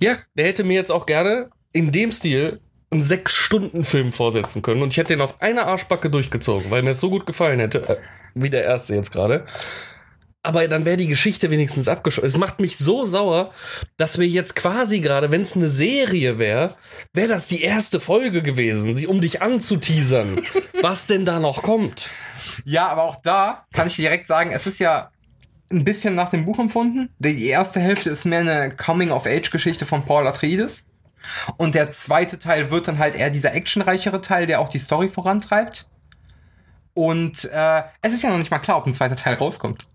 Ja, 0.01 0.17
der 0.35 0.47
hätte 0.47 0.65
mir 0.65 0.75
jetzt 0.75 0.91
auch 0.91 1.07
gerne 1.07 1.51
in 1.73 1.93
dem 1.93 2.11
Stil 2.11 2.61
einen 2.95 3.03
Sechs-Stunden-Film 3.03 4.13
vorsetzen 4.13 4.63
können 4.63 4.83
und 4.83 4.93
ich 4.93 4.97
hätte 4.97 5.13
den 5.15 5.21
auf 5.21 5.41
einer 5.43 5.67
Arschbacke 5.67 6.11
durchgezogen, 6.11 6.71
weil 6.71 6.83
mir 6.83 6.91
es 6.91 7.01
so 7.01 7.11
gut 7.11 7.27
gefallen 7.27 7.61
hätte, 7.61 7.89
äh, 7.89 7.97
wie 8.35 8.51
der 8.51 8.65
erste 8.65 8.95
jetzt 8.95 9.13
gerade. 9.13 9.45
Aber 10.47 10.69
dann 10.69 10.85
wäre 10.85 10.99
die 10.99 11.07
Geschichte 11.07 11.51
wenigstens 11.51 11.89
abgeschlossen. 11.89 12.27
Es 12.29 12.37
macht 12.37 12.61
mich 12.61 12.77
so 12.77 13.07
sauer, 13.07 13.53
dass 13.97 14.19
wir 14.19 14.27
jetzt 14.29 14.55
quasi 14.55 15.01
gerade, 15.01 15.31
wenn 15.31 15.41
es 15.41 15.57
eine 15.57 15.69
Serie 15.69 16.39
wäre, 16.39 16.75
wäre 17.15 17.29
das 17.29 17.49
die 17.49 17.63
erste 17.63 17.99
Folge 17.99 18.43
gewesen, 18.43 18.95
sie- 18.95 19.07
um 19.07 19.23
dich 19.23 19.41
anzuteasern, 19.41 20.43
was 20.83 21.07
denn 21.07 21.25
da 21.25 21.41
noch 21.41 21.63
kommt. 21.63 22.11
Ja, 22.67 22.89
aber 22.89 23.05
auch 23.05 23.17
da 23.23 23.65
kann 23.73 23.87
ich 23.87 23.97
direkt 23.97 24.27
sagen, 24.27 24.51
es 24.53 24.67
ist 24.67 24.81
ja 24.81 25.11
ein 25.73 25.83
bisschen 25.83 26.15
nach 26.15 26.29
dem 26.29 26.45
Buch 26.45 26.59
empfunden. 26.59 27.09
Die 27.19 27.47
erste 27.47 27.81
Hälfte 27.81 28.11
ist 28.11 28.27
mehr 28.27 28.41
eine 28.41 28.71
Coming-of-Age-Geschichte 28.77 29.87
von 29.87 30.05
Paul 30.05 30.27
Atreides. 30.27 30.85
Und 31.57 31.75
der 31.75 31.93
zweite 31.93 32.39
Teil 32.39 32.71
wird 32.71 32.89
dann 32.89 32.99
halt 32.99 33.15
eher 33.15 33.31
dieser 33.31 33.55
actionreichere 33.55 34.21
Teil, 34.21 34.47
der 34.47 34.61
auch 34.61 34.69
die 34.69 34.79
Story 34.79 35.09
vorantreibt. 35.09 35.89
Und 36.95 37.45
äh, 37.53 37.83
es 38.03 38.13
ist 38.13 38.23
ja 38.23 38.31
noch 38.31 38.39
nicht 38.39 38.51
mal 38.51 38.59
klar, 38.59 38.79
ob 38.79 38.87
ein 38.87 38.95
zweiter 38.95 39.17
Teil 39.17 39.35
rauskommt. 39.35 39.87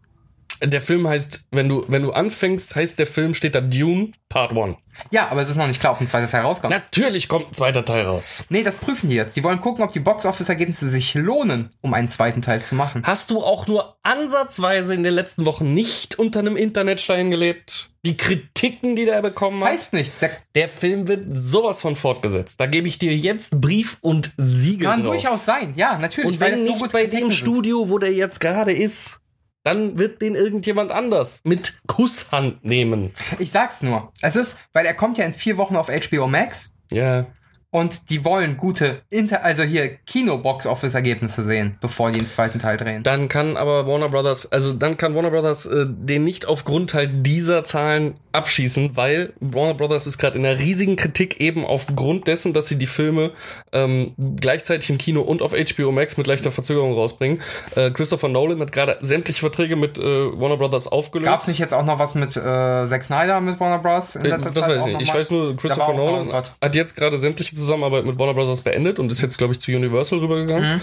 Der 0.63 0.81
Film 0.81 1.07
heißt, 1.07 1.47
wenn 1.51 1.69
du, 1.69 1.85
wenn 1.87 2.01
du 2.03 2.11
anfängst, 2.11 2.75
heißt 2.75 2.99
der 2.99 3.07
Film, 3.07 3.33
steht 3.33 3.55
da 3.55 3.61
Dune 3.61 4.11
Part 4.29 4.51
1. 4.55 4.75
Ja, 5.11 5.29
aber 5.29 5.41
es 5.41 5.49
ist 5.49 5.55
noch 5.55 5.67
nicht 5.67 5.79
klar, 5.79 5.93
ob 5.93 6.01
ein 6.01 6.07
zweiter 6.07 6.29
Teil 6.29 6.41
rauskommt. 6.41 6.71
Natürlich 6.73 7.27
kommt 7.29 7.49
ein 7.49 7.53
zweiter 7.53 7.85
Teil 7.85 8.05
raus. 8.05 8.43
Nee, 8.49 8.63
das 8.63 8.75
prüfen 8.75 9.09
die 9.09 9.15
jetzt. 9.15 9.35
Die 9.37 9.43
wollen 9.43 9.61
gucken, 9.61 9.83
ob 9.83 9.93
die 9.93 9.99
Box-Office-Ergebnisse 10.01 10.89
sich 10.89 11.13
lohnen, 11.13 11.71
um 11.81 11.93
einen 11.93 12.09
zweiten 12.09 12.41
Teil 12.41 12.61
zu 12.63 12.75
machen. 12.75 13.01
Hast 13.05 13.29
du 13.31 13.39
auch 13.41 13.65
nur 13.67 13.97
ansatzweise 14.03 14.93
in 14.93 15.03
den 15.03 15.13
letzten 15.13 15.45
Wochen 15.45 15.73
nicht 15.73 16.19
unter 16.19 16.39
einem 16.39 16.57
Internetstein 16.57 17.31
gelebt? 17.31 17.91
Die 18.05 18.17
Kritiken, 18.17 18.95
die 18.95 19.05
der 19.05 19.21
bekommen 19.21 19.63
hat? 19.63 19.71
Heißt 19.71 19.93
nichts. 19.93 20.19
Der 20.19 20.31
Der 20.53 20.69
Film 20.69 21.07
wird 21.07 21.25
sowas 21.33 21.81
von 21.81 21.95
fortgesetzt. 21.95 22.59
Da 22.59 22.65
gebe 22.65 22.87
ich 22.87 22.99
dir 22.99 23.15
jetzt 23.15 23.59
Brief 23.61 23.97
und 24.01 24.31
Siegel 24.37 24.87
kann 24.89 25.03
drauf. 25.03 25.13
durchaus 25.13 25.45
sein. 25.45 25.73
Ja, 25.75 25.97
natürlich. 25.97 26.31
Und 26.33 26.39
wenn 26.39 26.57
so 26.59 26.63
nicht 26.65 26.79
gut 26.79 26.91
bei 26.91 27.01
Kritiken 27.03 27.29
dem 27.29 27.31
sind. 27.31 27.37
Studio, 27.39 27.89
wo 27.89 27.97
der 27.97 28.13
jetzt 28.13 28.39
gerade 28.39 28.71
ist, 28.73 29.18
dann 29.63 29.97
wird 29.97 30.21
den 30.21 30.35
irgendjemand 30.35 30.91
anders 30.91 31.41
mit 31.43 31.77
Kusshand 31.87 32.63
nehmen. 32.63 33.13
Ich 33.39 33.51
sag's 33.51 33.81
nur. 33.81 34.11
Es 34.21 34.35
ist, 34.35 34.57
weil 34.73 34.85
er 34.85 34.93
kommt 34.93 35.17
ja 35.17 35.25
in 35.25 35.33
vier 35.33 35.57
Wochen 35.57 35.75
auf 35.75 35.89
HBO 35.89 36.27
Max. 36.27 36.73
Ja. 36.91 37.25
Und 37.71 38.09
die 38.09 38.25
wollen 38.25 38.57
gute, 38.57 39.01
Inter 39.11 39.43
also 39.43 39.61
hier 39.61 39.89
Kino-Box-Office-Ergebnisse 39.89 41.43
sehen, 41.43 41.77
bevor 41.81 42.11
die 42.11 42.19
den 42.19 42.27
zweiten 42.27 42.57
Teil 42.57 42.77
drehen. 42.77 43.03
Dann 43.03 43.29
kann 43.29 43.57
aber 43.57 43.85
Warner 43.85 44.09
Brothers, 44.09 44.51
also 44.51 44.73
dann 44.73 44.97
kann 44.97 45.13
Warner 45.13 45.29
Brothers 45.29 45.67
äh, 45.67 45.85
den 45.87 46.23
nicht 46.23 46.47
aufgrund 46.47 46.95
halt 46.95 47.25
dieser 47.27 47.63
Zahlen 47.63 48.15
abschießen, 48.31 48.97
weil 48.97 49.33
Warner 49.39 49.75
Brothers 49.75 50.07
ist 50.07 50.17
gerade 50.17 50.39
in 50.39 50.45
einer 50.47 50.57
riesigen 50.57 50.95
Kritik 50.95 51.39
eben 51.41 51.63
aufgrund 51.63 52.27
dessen, 52.27 52.53
dass 52.53 52.67
sie 52.67 52.77
die 52.77 52.87
Filme 52.87 53.31
ähm, 53.71 54.13
gleichzeitig 54.17 54.89
im 54.89 54.97
Kino 54.97 55.21
und 55.21 55.43
auf 55.43 55.53
HBO 55.53 55.91
Max 55.91 56.17
mit 56.17 56.25
leichter 56.25 56.51
Verzögerung 56.51 56.93
rausbringen. 56.93 57.41
Äh, 57.75 57.91
Christopher 57.91 58.29
Nolan 58.29 58.59
hat 58.61 58.71
gerade 58.71 58.97
sämtliche 59.01 59.41
Verträge 59.41 59.75
mit 59.75 59.99
äh, 59.99 60.01
Warner 60.01 60.57
Brothers 60.57 60.87
aufgelöst. 60.87 61.29
Gab's 61.29 61.47
nicht 61.47 61.59
jetzt 61.59 61.75
auch 61.75 61.85
noch 61.85 61.99
was 61.99 62.15
mit 62.15 62.35
äh, 62.35 62.87
Zack 62.87 63.03
Snyder 63.03 63.39
mit 63.41 63.59
Warner 63.59 63.77
Bros. 63.77 64.15
in 64.15 64.25
Äh, 64.25 64.29
letzter 64.29 64.49
das 64.49 64.65
Zeit? 64.65 64.77
weiß 64.77 64.85
ich 64.87 64.97
nicht. 64.97 65.09
Ich 65.09 65.13
weiß 65.13 65.29
nur, 65.29 65.55
Christopher 65.55 65.93
Nolan 65.93 66.33
hat 66.33 66.75
jetzt 66.75 66.95
gerade 66.95 67.19
sämtliche 67.19 67.58
Zusammenarbeit 67.59 68.05
mit 68.05 68.17
Warner 68.17 68.33
Brothers 68.33 68.61
beendet 68.61 68.97
und 68.99 69.11
ist 69.11 69.21
jetzt, 69.21 69.37
glaube 69.37 69.53
ich, 69.53 69.59
zu 69.59 69.71
Universal 69.71 70.19
rübergegangen. 70.19 70.77
Mhm. 70.77 70.81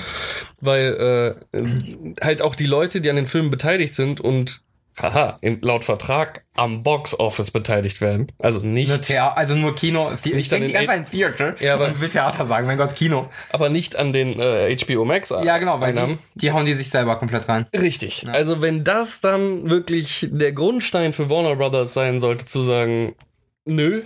Weil 0.61 1.37
äh, 1.53 1.63
halt 2.23 2.43
auch 2.43 2.55
die 2.55 2.67
Leute, 2.67 3.01
die 3.01 3.11
an 3.11 3.17
den 3.17 3.27
Filmen 3.27 3.51
beteiligt 3.51 3.95
sind 3.95 4.21
und 4.21 4.63
haha, 5.01 5.39
laut 5.61 5.85
Vertrag 5.85 6.45
am 6.55 6.83
Box 6.83 7.19
Office 7.19 7.51
beteiligt 7.51 8.01
werden. 8.01 8.33
Also 8.39 8.61
nicht, 8.61 8.89
Nur 8.89 9.01
Thea 9.01 9.33
also 9.35 9.55
nur 9.55 9.75
Kino. 9.75 10.11
Ich 10.25 10.33
Nicht 10.33 10.51
denke 10.51 10.65
an 10.65 10.69
die 10.69 10.73
ganze 10.73 10.87
Zeit 10.87 11.11
Theater 11.11 11.55
Ja, 11.61 11.75
aber- 11.75 11.89
und 11.89 12.01
will 12.01 12.09
Theater 12.09 12.47
sagen. 12.47 12.67
Mein 12.67 12.79
Gott, 12.79 12.95
Kino. 12.97 13.29
aber 13.51 13.69
nicht 13.69 13.97
an 13.97 14.15
den 14.15 14.41
äh, 14.41 14.75
HBO 14.75 15.05
Max 15.05 15.29
Ja, 15.29 15.59
genau, 15.59 15.81
weil 15.81 15.93
die, 15.93 16.19
die 16.35 16.51
hauen 16.53 16.65
die 16.65 16.73
sich 16.73 16.89
selber 16.89 17.17
komplett 17.17 17.47
rein. 17.49 17.67
Richtig. 17.75 18.27
Also 18.27 18.63
wenn 18.63 18.85
das 18.85 19.21
dann 19.21 19.69
wirklich 19.69 20.29
der 20.31 20.53
Grundstein 20.53 21.13
für 21.13 21.29
Warner 21.29 21.57
Brothers 21.57 21.93
sein 21.93 22.19
sollte, 22.19 22.47
zu 22.47 22.63
sagen, 22.63 23.15
nö, 23.67 24.03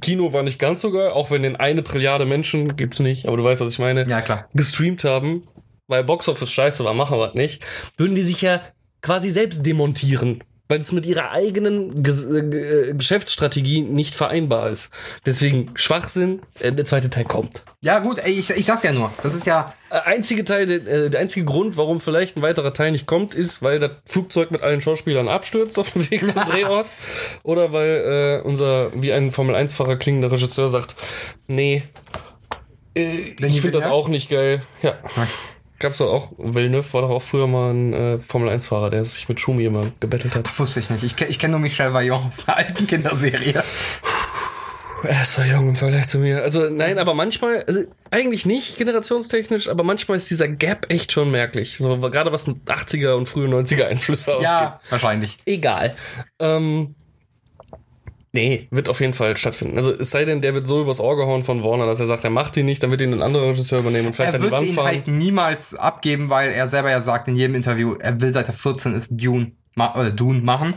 Kino 0.00 0.32
war 0.32 0.42
nicht 0.42 0.58
ganz 0.58 0.80
so 0.80 0.90
geil, 0.90 1.10
auch 1.10 1.30
wenn 1.30 1.42
den 1.42 1.56
eine 1.56 1.82
Trilliarde 1.82 2.24
Menschen, 2.24 2.76
gibt's 2.76 2.98
nicht, 2.98 3.26
aber 3.28 3.36
du 3.36 3.44
weißt, 3.44 3.60
was 3.60 3.72
ich 3.72 3.78
meine, 3.78 4.08
Ja, 4.08 4.22
klar. 4.22 4.48
gestreamt 4.54 5.04
haben, 5.04 5.46
weil 5.86 6.02
Boxoffice 6.04 6.50
scheiße 6.50 6.84
war, 6.84 6.94
machen 6.94 7.18
wir 7.18 7.32
nicht, 7.34 7.62
würden 7.96 8.14
die 8.14 8.22
sich 8.22 8.40
ja 8.42 8.62
quasi 9.02 9.28
selbst 9.30 9.64
demontieren. 9.66 10.42
Weil 10.68 10.80
es 10.80 10.90
mit 10.90 11.06
ihrer 11.06 11.30
eigenen 11.30 11.98
äh, 11.98 12.02
G- 12.02 12.90
äh, 12.90 12.94
Geschäftsstrategie 12.94 13.82
nicht 13.82 14.16
vereinbar 14.16 14.68
ist. 14.70 14.90
Deswegen 15.24 15.70
Schwachsinn, 15.76 16.42
äh, 16.58 16.72
der 16.72 16.84
zweite 16.84 17.08
Teil 17.08 17.24
kommt. 17.24 17.62
Ja, 17.82 18.00
gut, 18.00 18.18
ey, 18.18 18.32
ich, 18.32 18.50
ich 18.50 18.66
sag's 18.66 18.82
ja 18.82 18.90
nur. 18.92 19.12
Das 19.22 19.32
ist 19.34 19.46
ja. 19.46 19.72
Äh, 19.90 20.00
einzige 20.00 20.42
Teil, 20.44 20.68
äh, 20.70 21.08
der 21.10 21.20
einzige 21.20 21.46
Grund, 21.46 21.76
warum 21.76 22.00
vielleicht 22.00 22.36
ein 22.36 22.42
weiterer 22.42 22.72
Teil 22.72 22.90
nicht 22.90 23.06
kommt, 23.06 23.36
ist, 23.36 23.62
weil 23.62 23.78
das 23.78 23.92
Flugzeug 24.06 24.50
mit 24.50 24.62
allen 24.62 24.80
Schauspielern 24.80 25.28
abstürzt 25.28 25.78
auf 25.78 25.92
dem 25.92 26.10
Weg 26.10 26.26
zum 26.26 26.42
Drehort. 26.50 26.88
Oder 27.44 27.72
weil 27.72 28.40
äh, 28.44 28.46
unser 28.46 28.90
wie 29.00 29.12
ein 29.12 29.30
Formel-1-Fahrer 29.30 29.94
klingender 29.96 30.32
Regisseur 30.32 30.68
sagt, 30.68 30.96
nee, 31.46 31.84
äh, 32.96 33.34
ich 33.40 33.60
finde 33.60 33.78
das 33.78 33.86
auch 33.86 34.08
nicht 34.08 34.30
geil. 34.30 34.62
Ja. 34.82 34.94
Gab's 35.78 35.98
doch 35.98 36.12
auch, 36.12 36.32
Villeneuve 36.38 36.92
war 36.94 37.02
doch 37.02 37.10
auch 37.10 37.22
früher 37.22 37.46
mal 37.46 37.72
ein 37.72 37.92
äh, 37.92 38.18
Formel-1-Fahrer, 38.18 38.90
der 38.90 39.04
sich 39.04 39.28
mit 39.28 39.40
Schumi 39.40 39.64
immer 39.64 39.84
gebettelt 40.00 40.34
hat. 40.34 40.58
Wusste 40.58 40.80
ich 40.80 40.90
nicht. 40.90 41.02
Ich, 41.02 41.20
ich 41.20 41.38
kenne 41.38 41.52
nur 41.52 41.60
Michel 41.60 41.92
Vaillant 41.92 42.26
aus 42.26 42.44
der 42.46 42.56
alten 42.56 42.86
Kinderserie. 42.86 43.62
Er 45.02 45.22
ist 45.22 45.34
so 45.34 45.42
jung 45.42 45.68
im 45.68 45.76
Vergleich 45.76 46.08
zu 46.08 46.18
mir. 46.18 46.42
Also 46.42 46.68
nein, 46.70 46.98
aber 46.98 47.14
manchmal, 47.14 47.64
also 47.64 47.82
eigentlich 48.10 48.46
nicht 48.46 48.78
generationstechnisch, 48.78 49.68
aber 49.68 49.84
manchmal 49.84 50.16
ist 50.16 50.30
dieser 50.30 50.48
Gap 50.48 50.86
echt 50.90 51.12
schon 51.12 51.30
merklich. 51.30 51.76
So 51.76 51.98
gerade 51.98 52.32
was 52.32 52.48
80er 52.48 53.12
und 53.12 53.28
frühe 53.28 53.48
90er 53.48 53.84
Einflüsse 53.84 54.32
ausgeht. 54.32 54.44
Ja, 54.44 54.80
wahrscheinlich. 54.90 55.36
Egal. 55.44 55.94
Ähm, 56.38 56.94
nee, 58.36 58.68
wird 58.70 58.88
auf 58.88 59.00
jeden 59.00 59.14
Fall 59.14 59.36
stattfinden. 59.36 59.76
Also 59.76 59.90
es 59.90 60.10
sei 60.10 60.24
denn, 60.24 60.40
der 60.40 60.54
wird 60.54 60.66
so 60.68 60.80
übers 60.80 61.00
Ohr 61.00 61.16
gehauen 61.16 61.42
von 61.42 61.64
Warner, 61.64 61.86
dass 61.86 61.98
er 61.98 62.06
sagt, 62.06 62.22
er 62.22 62.30
macht 62.30 62.56
ihn 62.56 62.66
nicht, 62.66 62.82
dann 62.82 62.90
wird 62.92 63.00
ihn 63.00 63.12
ein 63.12 63.22
anderer 63.22 63.48
Regisseur 63.48 63.80
übernehmen 63.80 64.06
und 64.08 64.12
vielleicht 64.14 64.34
Er 64.34 64.36
an 64.36 64.40
die 64.40 64.44
wird 64.44 64.52
Wand 64.52 64.68
ihn 64.68 64.74
fahren. 64.74 64.86
halt 64.86 65.08
niemals 65.08 65.74
abgeben, 65.74 66.30
weil 66.30 66.52
er 66.52 66.68
selber 66.68 66.90
ja 66.90 67.02
sagt 67.02 67.26
in 67.26 67.34
jedem 67.36 67.56
Interview, 67.56 67.94
er 67.98 68.20
will 68.20 68.32
seit 68.32 68.46
er 68.46 68.54
14 68.54 68.94
ist 68.94 69.08
Dune 69.12 69.52
ma 69.76 69.94
oder 69.94 70.10
Dune 70.10 70.40
machen. 70.40 70.74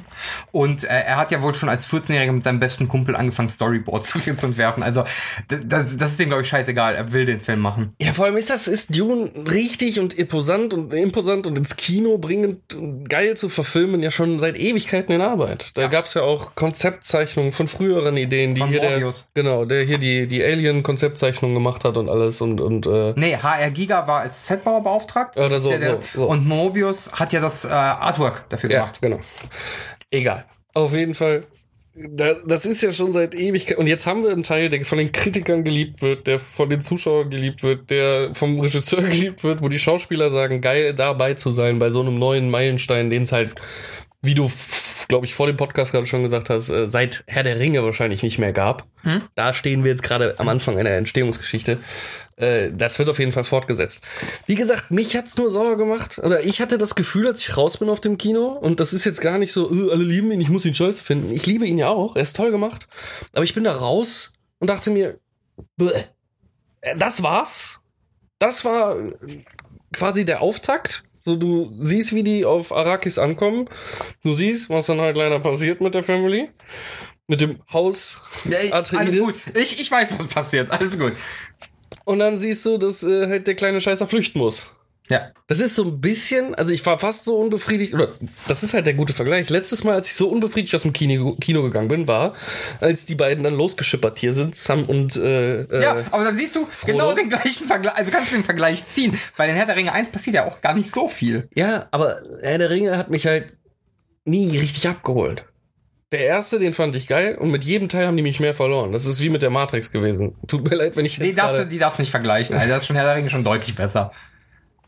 Und 0.52 0.84
äh, 0.84 0.88
er 0.88 1.18
hat 1.18 1.32
ja 1.32 1.42
wohl 1.42 1.56
schon 1.56 1.70
als 1.70 1.88
14-Jähriger 1.90 2.34
mit 2.34 2.44
seinem 2.44 2.60
besten 2.60 2.88
Kumpel 2.90 3.16
angefangen, 3.16 3.50
Storyboards 3.50 4.12
zu 4.38 4.46
entwerfen. 4.46 4.84
Also 4.84 5.06
das, 5.48 5.98
das 5.98 6.12
ist 6.12 6.20
ihm, 6.20 6.28
glaube 6.28 6.44
ich, 6.44 6.50
scheißegal. 6.50 6.96
Er 6.96 7.12
will 7.14 7.26
den 7.26 7.40
Film 7.40 7.62
machen. 7.62 7.94
Ja, 8.02 8.12
vor 8.14 8.26
allem 8.26 8.36
ist 8.38 8.50
das, 8.50 8.68
ist 8.68 8.96
Dune 8.96 9.32
richtig 9.50 10.00
und 10.02 10.14
imposant 10.20 10.74
und 10.74 10.94
imposant 10.94 11.48
und 11.48 11.58
ins 11.58 11.78
Kino 11.78 12.18
bringend 12.18 12.74
und 12.76 13.10
geil 13.10 13.38
zu 13.38 13.48
verfilmen, 13.48 14.02
ja 14.04 14.12
schon 14.12 14.38
seit 14.38 14.58
Ewigkeiten 14.58 15.14
in 15.16 15.22
Arbeit. 15.22 15.78
Da 15.78 15.88
gab's 15.88 16.14
ja 16.14 16.24
auch 16.24 16.56
Konzeptzeichnungen 16.56 17.54
von 17.54 17.70
früheren 17.70 18.18
Ideen, 18.18 18.54
die 18.54 18.60
Von 18.62 18.70
hier 18.70 18.82
Morbius. 18.84 19.28
der, 19.34 19.44
genau, 19.44 19.64
der 19.64 19.84
hier 19.84 19.98
die, 19.98 20.28
die 20.28 20.44
Alien-Konzeptzeichnung 20.44 21.54
gemacht 21.54 21.86
hat 21.86 21.96
und 21.98 22.10
alles 22.10 22.42
und, 22.42 22.60
und, 22.60 22.86
äh, 22.86 23.14
Nee, 23.16 23.38
HR 23.38 23.72
Giga 23.72 24.06
war 24.08 24.22
als 24.22 24.46
Setbauer 24.46 24.84
beauftragt. 24.84 25.38
Oder 25.38 25.62
so, 25.62 25.70
der, 25.70 25.80
der, 25.80 25.92
so, 25.94 26.20
so. 26.20 26.28
Und 26.30 26.46
Mobius 26.46 27.12
hat 27.14 27.32
ja 27.32 27.40
das 27.40 27.64
äh, 27.64 27.70
Artwork 27.70 28.44
dafür 28.50 28.70
Ja, 28.70 28.80
gemacht. 28.80 28.89
Genau. 29.02 29.20
Egal. 30.12 30.46
Auf 30.74 30.94
jeden 30.94 31.14
Fall. 31.14 31.46
Da, 31.96 32.36
das 32.46 32.66
ist 32.66 32.82
ja 32.82 32.94
schon 32.94 33.12
seit 33.12 33.36
Ewigkeit. 33.36 33.78
Und 33.78 33.88
jetzt 33.88 34.06
haben 34.06 34.24
wir 34.24 34.32
einen 34.32 34.44
Teil, 34.44 34.70
der 34.70 34.86
von 34.86 34.98
den 34.98 35.12
Kritikern 35.12 35.64
geliebt 35.64 36.02
wird, 36.02 36.28
der 36.28 36.40
von 36.40 36.70
den 36.70 36.82
Zuschauern 36.82 37.30
geliebt 37.30 37.64
wird, 37.64 37.90
der 37.90 38.34
vom 38.34 38.60
Regisseur 38.60 39.02
geliebt 39.10 39.44
wird, 39.44 39.62
wo 39.62 39.68
die 39.68 39.80
Schauspieler 39.80 40.30
sagen, 40.30 40.62
geil 40.62 40.94
dabei 40.94 41.34
zu 41.34 41.52
sein 41.52 41.78
bei 41.78 41.90
so 41.90 42.02
einem 42.02 42.16
neuen 42.16 42.50
Meilenstein, 42.50 43.10
den 43.10 43.24
es 43.24 43.32
halt, 43.32 43.56
wie 44.22 44.36
du, 44.36 44.50
glaube 45.10 45.26
ich, 45.26 45.34
vor 45.34 45.48
dem 45.48 45.58
Podcast 45.58 45.92
gerade 45.92 46.06
schon 46.06 46.24
gesagt 46.24 46.50
hast, 46.50 46.70
äh, 46.70 46.90
seit 46.90 47.24
Herr 47.28 47.44
der 47.44 47.60
Ringe 47.60 47.84
wahrscheinlich 47.84 48.24
nicht 48.24 48.38
mehr 48.38 48.54
gab. 48.54 48.88
Da 49.36 49.54
stehen 49.54 49.84
wir 49.84 49.92
jetzt 49.92 50.04
gerade 50.04 50.40
am 50.40 50.48
Anfang 50.48 50.78
einer 50.78 50.92
Entstehungsgeschichte. 50.92 51.80
Äh, 52.38 52.72
das 52.72 53.00
wird 53.00 53.10
auf 53.10 53.20
jeden 53.20 53.32
Fall 53.32 53.44
fortgesetzt. 53.44 54.02
Wie 54.46 54.56
gesagt, 54.56 54.92
mich 54.92 55.18
hat's 55.18 55.36
nur 55.38 55.50
sauer 55.50 55.78
gemacht. 55.78 56.20
Oder 56.20 56.46
ich 56.46 56.62
hatte 56.62 56.78
das 56.78 56.96
Gefühl, 56.96 57.28
als 57.28 57.42
ich 57.42 57.58
raus 57.58 57.78
bin 57.78 57.90
auf 57.90 58.00
dem 58.00 58.18
Kino, 58.18 58.50
und 58.50 58.80
das 58.80 58.94
ist 58.94 59.04
jetzt 59.04 59.20
gar 59.20 59.40
nicht 59.40 59.52
so, 59.52 59.70
äh, 59.70 59.92
alle 59.92 60.04
lieben 60.04 60.32
ihn, 60.32 60.42
ich 60.42 60.50
muss 60.50 60.66
ihn 60.66 60.76
scheiße 60.76 61.04
finden. 61.04 61.34
Ich 61.34 61.46
liebe 61.46 61.66
ihn 61.66 61.78
ja 61.78 61.90
auch, 61.90 62.16
er 62.16 62.22
ist 62.22 62.36
toll 62.36 62.52
gemacht. 62.52 62.88
Aber 63.34 63.44
ich 63.44 63.56
bin 63.56 63.64
da 63.64 63.76
raus 63.76 64.34
und 64.60 64.70
dachte 64.70 64.92
mir, 64.92 65.20
das 66.96 67.24
war's. 67.24 67.82
Das 68.38 68.64
war 68.64 68.96
quasi 69.92 70.24
der 70.24 70.42
Auftakt. 70.42 71.04
So, 71.22 71.36
du 71.36 71.74
siehst, 71.80 72.14
wie 72.14 72.24
die 72.24 72.46
auf 72.46 72.72
Arrakis 72.72 73.18
ankommen. 73.20 73.70
Du 74.24 74.34
siehst, 74.34 74.70
was 74.70 74.86
dann 74.88 75.02
halt 75.02 75.18
leider 75.18 75.40
passiert 75.40 75.82
mit 75.82 75.94
der 75.94 76.04
Family. 76.04 76.50
Mit 77.28 77.42
dem 77.42 77.60
Haus 77.72 78.22
Ey, 78.46 78.72
alles 78.72 78.74
Atreides. 78.74 79.20
gut. 79.20 79.36
Ich, 79.54 79.80
ich 79.80 79.92
weiß, 79.92 80.18
was 80.18 80.28
passiert. 80.28 80.72
Alles 80.72 80.98
gut. 80.98 81.14
Und 82.06 82.20
dann 82.20 82.38
siehst 82.38 82.66
du, 82.66 82.78
dass 82.78 83.04
äh, 83.04 83.28
halt 83.28 83.46
der 83.48 83.56
kleine 83.56 83.80
Scheißer 83.82 84.08
flüchten 84.08 84.40
muss. 84.40 84.68
Ja. 85.10 85.32
Das 85.48 85.60
ist 85.60 85.76
so 85.76 85.84
ein 85.84 86.00
bisschen, 86.00 86.54
also 86.54 86.72
ich 86.72 86.86
war 86.86 87.00
fast 87.00 87.26
so 87.26 87.38
unbefriedigt, 87.38 87.94
oder 87.94 88.10
das 88.48 88.62
ist 88.62 88.74
halt 88.74 88.86
der 88.86 88.94
gute 88.94 89.14
Vergleich. 89.14 89.50
Letztes 89.50 89.84
Mal, 89.84 89.96
als 89.96 90.10
ich 90.10 90.16
so 90.16 90.30
unbefriedigt 90.30 90.76
aus 90.76 90.84
dem 90.84 90.94
Kino, 90.94 91.36
Kino 91.42 91.64
gegangen 91.64 91.88
bin, 91.88 92.08
war, 92.08 92.36
als 92.80 93.06
die 93.06 93.16
beiden 93.16 93.44
dann 93.44 93.56
losgeschippert 93.56 94.20
hier 94.20 94.34
sind, 94.34 94.56
Sam 94.56 94.86
und 94.86 95.16
äh, 95.16 95.62
äh, 95.62 95.84
Ja, 95.84 95.96
aber 96.12 96.26
da 96.26 96.34
siehst 96.34 96.56
du 96.56 96.68
genau 96.86 97.14
den 97.14 97.30
gleichen 97.30 97.66
Vergleich, 97.68 97.96
also 97.96 98.12
kannst 98.12 98.32
du 98.32 98.36
den 98.36 98.44
Vergleich 98.44 98.88
ziehen. 98.88 99.18
Bei 99.36 99.48
den 99.48 99.56
Herr 99.56 99.66
der 99.66 99.76
Ringe 99.76 99.94
1 99.94 100.10
passiert 100.10 100.36
ja 100.36 100.46
auch 100.46 100.62
gar 100.62 100.76
nicht 100.76 100.94
so 100.94 101.10
viel. 101.10 101.50
Ja, 101.56 101.88
aber 101.90 102.22
Herr 102.42 102.60
der 102.60 102.70
Ringe 102.70 102.98
hat 102.98 103.10
mich 103.10 103.26
halt 103.26 103.54
nie 104.26 104.58
richtig 104.58 104.88
abgeholt. 104.88 105.46
Der 106.12 106.22
erste, 106.22 106.58
den 106.58 106.74
fand 106.74 106.96
ich 106.96 107.08
geil 107.08 107.36
und 107.36 107.52
mit 107.52 107.64
jedem 107.64 107.88
Teil 107.88 108.08
haben 108.08 108.18
die 108.18 108.24
mich 108.24 108.40
mehr 108.40 108.56
verloren. 108.56 108.92
Das 108.92 109.06
ist 109.06 109.22
wie 109.22 109.30
mit 109.30 109.44
der 109.44 109.52
Matrix 109.52 109.92
gewesen. 109.92 110.36
Tut 110.48 110.68
mir 110.68 110.76
leid, 110.76 110.98
wenn 110.98 111.06
ich 111.06 111.18
Die 111.18 111.26
jetzt 111.26 111.38
darfst, 111.38 111.54
du, 111.54 111.58
gerade... 111.60 111.70
die 111.70 111.78
darfst 111.78 112.00
du 112.00 112.02
nicht 112.02 112.10
vergleichen. 112.10 112.56
Also 112.56 112.68
das 112.68 112.80
ist 112.80 112.88
schon 112.88 112.96
Herr 112.96 113.06
der 113.06 113.16
Ringe 113.16 113.30
schon 113.30 113.44
deutlich 113.44 113.76
besser. 113.76 114.12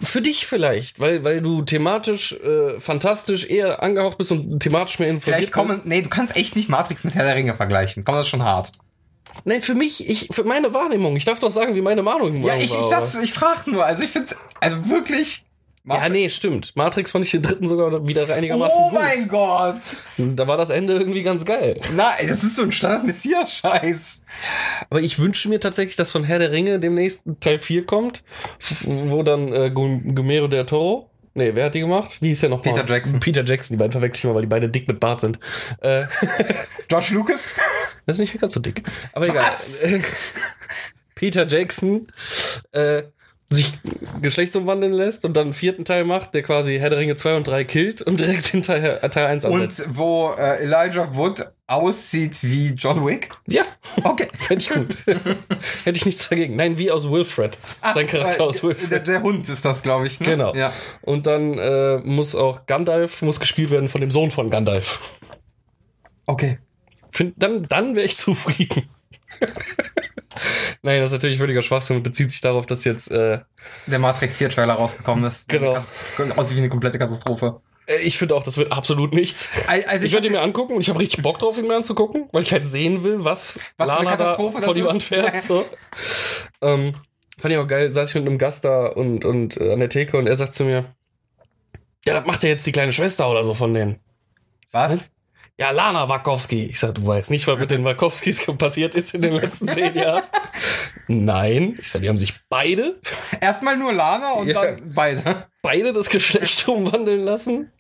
Für 0.01 0.21
dich 0.21 0.47
vielleicht, 0.47 0.99
weil, 0.99 1.23
weil 1.23 1.41
du 1.41 1.61
thematisch 1.61 2.33
äh, 2.33 2.79
fantastisch 2.79 3.47
eher 3.49 3.83
angehaucht 3.83 4.17
bist 4.17 4.31
und 4.31 4.59
thematisch 4.59 4.99
mehr 4.99 5.09
informiert 5.09 5.37
Vielleicht 5.37 5.53
kommen, 5.53 5.81
nee, 5.83 6.01
du 6.01 6.09
kannst 6.09 6.35
echt 6.35 6.55
nicht 6.55 6.69
Matrix 6.69 7.03
mit 7.03 7.13
Herr 7.13 7.25
der 7.25 7.35
Ringe 7.35 7.53
vergleichen. 7.53 8.03
Komm, 8.03 8.15
das 8.15 8.25
ist 8.25 8.29
schon 8.29 8.43
hart. 8.43 8.71
bist. 8.71 9.45
Nein, 9.45 9.61
für 9.61 9.75
mich, 9.75 10.07
ich, 10.07 10.27
für 10.31 10.43
meine 10.43 10.73
Wahrnehmung. 10.73 11.15
Ich 11.15 11.25
darf 11.25 11.39
doch 11.39 11.51
sagen, 11.51 11.75
wie 11.75 11.81
meine 11.81 12.03
Meinung 12.03 12.43
Ja, 12.43 12.55
ich, 12.55 12.71
war, 12.71 12.81
ich 12.81 12.87
sag's, 12.87 13.15
ich 13.15 13.33
frag 13.33 13.67
nur. 13.67 13.85
Also 13.85 14.03
ich 14.03 14.09
find's, 14.09 14.35
also 14.59 14.89
wirklich. 14.89 15.45
Ja, 15.83 16.09
nee, 16.09 16.29
stimmt. 16.29 16.75
Matrix 16.75 17.09
fand 17.11 17.25
ich 17.25 17.31
den 17.31 17.41
dritten 17.41 17.67
sogar 17.67 18.07
wieder 18.07 18.29
einigermaßen 18.33 18.77
Oh 18.79 18.89
gut. 18.91 18.99
mein 18.99 19.27
Gott! 19.27 19.81
Da 20.17 20.47
war 20.47 20.55
das 20.57 20.69
Ende 20.69 20.93
irgendwie 20.93 21.23
ganz 21.23 21.43
geil. 21.43 21.81
Nein, 21.95 22.27
das 22.27 22.43
ist 22.43 22.55
so 22.55 22.61
ein 22.63 22.71
Standard-Messias-Scheiß. 22.71 24.23
Aber 24.91 25.01
ich 25.01 25.17
wünsche 25.17 25.49
mir 25.49 25.59
tatsächlich, 25.59 25.95
dass 25.95 26.11
von 26.11 26.23
Herr 26.23 26.37
der 26.39 26.51
Ringe 26.51 26.79
demnächst 26.79 27.23
Teil 27.39 27.57
4 27.57 27.85
kommt, 27.87 28.23
wo 28.83 29.23
dann 29.23 29.51
äh, 29.51 29.71
Gu- 29.71 30.01
Guillermo 30.13 30.47
del 30.47 30.65
Toro, 30.67 31.09
nee, 31.33 31.49
wer 31.55 31.65
hat 31.65 31.73
die 31.75 31.79
gemacht? 31.79 32.17
Wie 32.21 32.27
hieß 32.27 32.41
der 32.41 32.49
noch 32.49 32.61
Peter 32.61 32.85
Jackson. 32.85 33.19
Peter 33.19 33.43
Jackson, 33.43 33.75
die 33.75 33.79
beiden 33.79 33.91
verwechsel 33.91 34.19
ich 34.19 34.23
mal, 34.25 34.35
weil 34.35 34.41
die 34.43 34.47
beide 34.47 34.69
dick 34.69 34.87
mit 34.87 34.99
Bart 34.99 35.21
sind. 35.21 35.39
Äh, 35.81 36.03
George 36.89 37.07
Lucas? 37.11 37.45
das 38.05 38.17
ist 38.17 38.19
nicht 38.21 38.39
ganz 38.39 38.53
so 38.53 38.59
dick. 38.59 38.83
Aber 39.13 39.27
egal. 39.27 39.51
Was? 39.51 39.83
Peter 41.15 41.45
Jackson 41.47 42.07
äh, 42.71 43.03
sich 43.51 43.73
geschlechtsumwandeln 44.21 44.93
lässt 44.93 45.25
und 45.25 45.35
dann 45.35 45.47
einen 45.47 45.53
vierten 45.53 45.85
Teil 45.85 46.05
macht, 46.05 46.33
der 46.33 46.41
quasi 46.41 46.77
Herr 46.79 46.89
der 46.89 46.99
Ringe 46.99 47.15
2 47.15 47.37
und 47.37 47.47
3 47.47 47.63
killt 47.65 48.01
und 48.01 48.19
direkt 48.19 48.53
in 48.53 48.61
Teil, 48.61 48.99
äh, 49.01 49.09
Teil 49.09 49.25
1 49.25 49.45
ansetzt. 49.45 49.87
Und 49.87 49.97
wo 49.97 50.33
äh, 50.37 50.63
Elijah 50.63 51.13
Wood 51.15 51.45
aussieht 51.67 52.39
wie 52.41 52.69
John 52.69 53.05
Wick? 53.05 53.29
Ja, 53.47 53.63
Okay. 54.03 54.27
fände 54.39 54.63
ich 54.63 54.69
gut. 54.69 54.97
Hätte 55.83 55.97
ich 55.97 56.05
nichts 56.05 56.29
dagegen. 56.29 56.55
Nein, 56.55 56.77
wie 56.77 56.91
aus 56.91 57.09
Wilfred. 57.09 57.57
Sein 57.93 58.07
Charakter 58.07 58.43
äh, 58.43 58.47
aus 58.47 58.63
Wilfred. 58.63 58.91
Der, 58.91 58.99
der 58.99 59.21
Hund 59.21 59.47
ist 59.49 59.65
das, 59.65 59.83
glaube 59.83 60.07
ich. 60.07 60.19
Ne? 60.19 60.27
Genau. 60.27 60.55
Ja. 60.55 60.73
Und 61.01 61.27
dann 61.27 61.57
äh, 61.57 61.97
muss 61.97 62.35
auch 62.35 62.65
Gandalf 62.65 63.21
muss 63.21 63.39
gespielt 63.39 63.69
werden 63.69 63.89
von 63.89 64.01
dem 64.01 64.11
Sohn 64.11 64.31
von 64.31 64.49
Gandalf. 64.49 64.99
Okay. 66.25 66.59
Find, 67.11 67.33
dann 67.37 67.63
dann 67.67 67.95
wäre 67.95 68.05
ich 68.05 68.17
zufrieden. 68.17 68.89
Nein, 70.81 70.99
das 70.99 71.09
ist 71.09 71.13
natürlich 71.13 71.37
völliger 71.37 71.61
Schwachsinn 71.61 71.97
und 71.97 72.03
bezieht 72.03 72.31
sich 72.31 72.41
darauf, 72.41 72.65
dass 72.65 72.83
jetzt 72.83 73.09
äh, 73.11 73.39
Der 73.87 73.99
Matrix 73.99 74.35
4 74.37 74.49
Trailer 74.49 74.73
rausgekommen 74.73 75.23
ist. 75.25 75.47
Genau. 75.49 75.77
Aussieht 76.35 76.57
wie 76.57 76.61
eine 76.61 76.69
komplette 76.69 76.97
Katastrophe. 76.99 77.61
äh, 77.87 77.97
ich 77.97 78.17
finde 78.17 78.35
auch, 78.35 78.43
das 78.43 78.57
wird 78.57 78.71
absolut 78.71 79.13
nichts. 79.13 79.49
Al- 79.67 79.83
Also 79.85 80.05
Ich 80.05 80.13
werde 80.13 80.27
ihn 80.27 80.33
mir 80.33 80.41
angucken 80.41 80.73
und 80.73 80.81
ich 80.81 80.89
habe 80.89 80.99
richtig 80.99 81.21
Bock 81.23 81.39
drauf, 81.39 81.57
ihn 81.57 81.67
mir 81.67 81.75
anzugucken, 81.75 82.29
weil 82.31 82.43
ich 82.43 82.51
halt 82.51 82.67
sehen 82.67 83.03
will, 83.03 83.23
was, 83.25 83.59
Was 83.77 83.87
Lana 83.87 84.15
da 84.17 84.35
vor 84.35 84.73
die. 84.73 84.83
Wand 84.85 85.03
fährt. 85.03 85.41
So. 85.43 85.65
ähm, 86.61 86.93
fand 87.37 87.53
ich 87.53 87.57
auch 87.59 87.67
geil, 87.67 87.91
saß 87.91 88.09
ich 88.09 88.15
mit 88.15 88.25
einem 88.27 88.37
Gast 88.37 88.65
da 88.65 88.87
und, 88.87 89.25
und 89.25 89.57
äh, 89.57 89.73
an 89.73 89.79
der 89.79 89.89
Theke 89.89 90.17
und 90.17 90.27
er 90.27 90.35
sagt 90.35 90.53
zu 90.53 90.63
mir, 90.65 90.85
ja, 92.05 92.13
das 92.15 92.25
macht 92.25 92.41
ja 92.43 92.49
jetzt 92.49 92.65
die 92.65 92.71
kleine 92.71 92.93
Schwester 92.93 93.29
oder 93.29 93.43
so 93.45 93.53
von 93.53 93.73
denen. 93.73 93.99
Was? 94.71 95.10
Ja, 95.61 95.69
Lana 95.69 96.09
Wachowski. 96.09 96.65
Ich 96.65 96.79
sag, 96.79 96.95
du 96.95 97.05
weißt 97.05 97.29
nicht, 97.29 97.45
was 97.45 97.59
mit 97.59 97.69
den 97.69 97.83
Wachowskis 97.83 98.43
passiert 98.57 98.95
ist 98.95 99.13
in 99.13 99.21
den 99.21 99.33
letzten 99.33 99.67
zehn 99.67 99.93
Jahren. 99.95 100.23
Nein. 101.07 101.77
Ich 101.79 101.91
sag, 101.91 102.01
die 102.01 102.09
haben 102.09 102.17
sich 102.17 102.33
beide, 102.49 102.99
Erstmal 103.39 103.77
nur 103.77 103.93
Lana 103.93 104.31
und 104.33 104.47
Ja. 104.47 104.59
dann 104.63 104.91
beide. 104.95 105.45
beide 105.61 105.93
das 105.93 106.09
Geschlecht 106.09 106.67
umwandeln 106.67 107.23
lassen. 107.23 107.71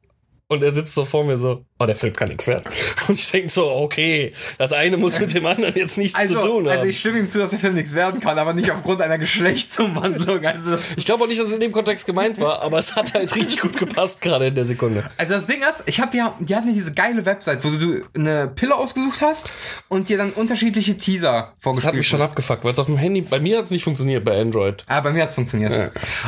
Und 0.47 0.61
er 0.61 0.73
sitzt 0.73 0.93
so 0.93 1.05
vor 1.05 1.23
mir 1.23 1.37
so, 1.37 1.65
oh, 1.81 1.85
der 1.85 1.95
Film 1.95 2.13
kann 2.13 2.29
nichts 2.29 2.47
werden. 2.47 2.63
Und 3.07 3.19
ich 3.19 3.29
denke 3.31 3.49
so, 3.49 3.71
okay, 3.71 4.33
das 4.57 4.73
eine 4.73 4.97
muss 4.97 5.19
mit 5.19 5.33
dem 5.33 5.45
anderen 5.45 5.75
jetzt 5.75 5.97
nichts 5.97 6.17
Also, 6.17 6.39
zu 6.39 6.47
tun 6.47 6.65
haben. 6.65 6.71
also 6.77 6.85
ich 6.85 6.99
stimme 6.99 7.19
ihm 7.19 7.29
zu, 7.29 7.39
dass 7.39 7.51
der 7.51 7.59
Film 7.59 7.73
nichts 7.75 7.93
werden 7.95 8.19
kann, 8.19 8.37
aber 8.37 8.53
nicht 8.53 8.71
aufgrund 8.71 9.01
einer 9.01 9.17
Geschlechtsumwandlung. 9.65 10.45
Also 10.45 10.71
das, 10.71 10.91
Ich 10.95 11.05
glaube 11.05 11.23
auch 11.23 11.27
nicht, 11.27 11.39
dass 11.39 11.47
es 11.47 11.53
in 11.53 11.59
dem 11.59 11.71
Kontext 11.71 12.05
gemeint 12.05 12.39
war, 12.39 12.61
aber 12.61 12.79
es 12.79 12.95
hat 12.95 13.13
halt 13.13 13.35
richtig 13.35 13.61
gut 13.61 13.77
gepasst, 13.77 14.21
gerade 14.21 14.47
in 14.47 14.55
der 14.55 14.65
Sekunde. 14.65 15.09
also 15.17 15.33
das 15.35 15.45
Ding 15.47 15.61
ist, 15.61 15.83
ich 15.85 15.99
habe 15.99 16.15
ja, 16.15 16.35
die 16.39 16.55
hatten 16.55 16.67
ja 16.67 16.73
diese 16.73 16.93
geile 16.93 17.25
Website, 17.25 17.63
wo 17.63 17.69
du 17.69 18.03
eine 18.15 18.47
Pille 18.47 18.75
ausgesucht 18.75 19.21
hast 19.21 19.53
und 19.87 20.09
dir 20.09 20.17
dann 20.17 20.31
unterschiedliche 20.31 20.97
Teaser 20.97 21.53
Das 21.55 21.63
vorgespielt 21.63 21.87
hat 21.87 21.95
mich 21.97 22.07
schon 22.07 22.21
abgefuckt, 22.21 22.63
weil 22.63 22.73
es 22.73 22.79
auf 22.79 22.85
dem 22.87 22.97
Handy, 22.97 23.21
bei 23.21 23.39
mir 23.39 23.57
hat 23.57 23.65
es 23.65 23.71
nicht 23.71 23.83
funktioniert, 23.83 24.23
bei 24.25 24.39
Android. 24.39 24.83
Ah, 24.87 25.01
bei 25.01 25.11
mir 25.11 25.23
hat's 25.23 25.35
funktioniert. 25.35 25.73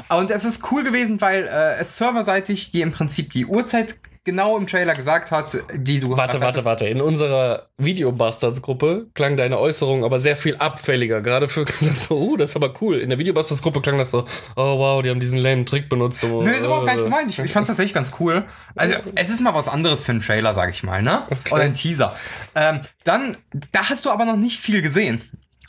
Ja. 0.09 0.17
Und 0.17 0.31
es 0.31 0.45
ist 0.45 0.71
cool 0.71 0.83
gewesen, 0.83 1.21
weil 1.21 1.45
äh, 1.45 1.81
es 1.81 1.97
serverseitig 1.97 2.71
dir 2.71 2.83
im 2.83 2.91
Prinzip 2.91 3.31
die 3.31 3.45
Uhrzeit 3.45 3.95
genau 4.23 4.57
im 4.57 4.67
Trailer 4.67 4.93
gesagt 4.93 5.31
hat, 5.31 5.57
die 5.73 5.99
du 5.99 6.15
Warte, 6.15 6.39
warte, 6.39 6.65
warte. 6.65 6.87
In 6.87 7.01
unserer 7.01 7.67
Videobastards-Gruppe 7.77 9.07
klang 9.13 9.37
deine 9.37 9.59
Äußerung 9.59 10.03
aber 10.03 10.19
sehr 10.19 10.37
viel 10.37 10.55
abfälliger. 10.57 11.21
Gerade 11.21 11.49
für 11.49 11.65
so, 11.79 12.17
uh, 12.17 12.37
das 12.37 12.51
ist 12.51 12.55
aber 12.55 12.73
cool. 12.81 12.99
In 12.99 13.09
der 13.09 13.19
Videobastards-Gruppe 13.19 13.81
klang 13.81 13.97
das 13.97 14.11
so, 14.11 14.25
oh 14.55 14.77
wow, 14.79 15.01
die 15.01 15.09
haben 15.09 15.19
diesen 15.19 15.39
lame 15.39 15.65
Trick 15.65 15.89
benutzt. 15.89 16.23
Um, 16.23 16.43
Nö, 16.43 16.51
so 16.61 16.69
war 16.69 16.79
es 16.79 16.85
gar 16.85 16.93
nicht 16.93 17.01
äh, 17.01 17.03
gemeint. 17.05 17.29
Ich, 17.29 17.39
ich 17.39 17.51
fand's 17.51 17.67
tatsächlich 17.67 17.93
ganz 17.93 18.11
cool. 18.19 18.45
Also, 18.75 18.95
es 19.15 19.29
ist 19.29 19.41
mal 19.41 19.53
was 19.53 19.67
anderes 19.67 20.03
für 20.03 20.11
einen 20.11 20.21
Trailer, 20.21 20.53
sag 20.53 20.69
ich 20.71 20.83
mal, 20.83 21.01
ne? 21.01 21.27
Oder 21.51 21.63
ein 21.63 21.73
Teaser. 21.73 22.13
Ähm, 22.55 22.81
dann, 23.03 23.37
da 23.71 23.89
hast 23.89 24.05
du 24.05 24.09
aber 24.09 24.25
noch 24.25 24.37
nicht 24.37 24.59
viel 24.59 24.81
gesehen. 24.81 25.21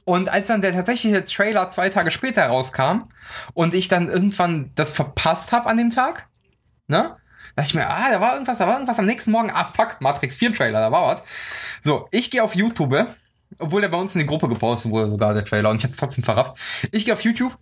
Und 0.05 0.29
als 0.29 0.49
dann 0.49 0.61
der 0.61 0.73
tatsächliche 0.73 1.25
Trailer 1.25 1.71
zwei 1.71 1.89
Tage 1.89 2.11
später 2.11 2.47
rauskam 2.47 3.09
und 3.55 3.75
ich 3.75 3.89
dann 3.89 4.09
irgendwann 4.09 4.71
das 4.75 4.93
verpasst 4.93 5.51
habe 5.51 5.67
an 5.67 5.79
dem 5.79 5.91
Tag, 5.91 6.29
ne? 6.87 7.17
Dachte 7.57 7.69
ich 7.69 7.75
mir, 7.75 7.89
ah, 7.89 8.11
da 8.11 8.21
war 8.21 8.35
irgendwas, 8.35 8.59
da 8.59 8.67
war 8.67 8.75
irgendwas 8.75 8.99
am 8.99 9.07
nächsten 9.07 9.31
Morgen. 9.31 9.51
Ah, 9.53 9.65
fuck, 9.65 9.97
Matrix 10.01 10.37
4 10.37 10.55
Trailer, 10.55 10.81
da 10.81 10.93
war 10.93 11.07
was. 11.07 11.25
So, 11.81 12.09
ich 12.11 12.31
gehe 12.31 12.43
auf 12.43 12.55
YouTube, 12.55 13.07
obwohl 13.59 13.81
der 13.81 13.89
bei 13.89 13.99
uns 13.99 14.15
in 14.15 14.21
die 14.21 14.27
Gruppe 14.27 14.49
gepostet 14.49 14.91
wurde, 14.91 15.09
sogar 15.09 15.35
der 15.35 15.45
Trailer, 15.45 15.71
und 15.71 15.77
ich 15.77 15.85
habe 15.85 15.93
es 15.93 15.99
trotzdem 15.99 16.25
verrafft. 16.25 16.55
Ich 16.91 17.05
gehe 17.05 17.15
auf 17.15 17.23
YouTube, 17.23 17.57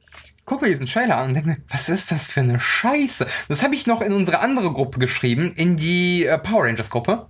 guck 0.44 0.62
mir 0.62 0.68
diesen 0.68 0.86
Trailer 0.86 1.18
an 1.18 1.28
und 1.28 1.34
denke 1.34 1.50
mir, 1.50 1.56
was 1.68 1.88
ist 1.88 2.10
das 2.10 2.28
für 2.28 2.40
eine 2.40 2.60
Scheiße? 2.60 3.26
Das 3.48 3.62
habe 3.62 3.74
ich 3.74 3.86
noch 3.86 4.00
in 4.00 4.12
unsere 4.12 4.40
andere 4.40 4.72
Gruppe 4.72 4.98
geschrieben, 4.98 5.52
in 5.56 5.76
die 5.76 6.24
äh, 6.24 6.38
Power 6.38 6.64
Rangers 6.64 6.90
Gruppe. 6.90 7.26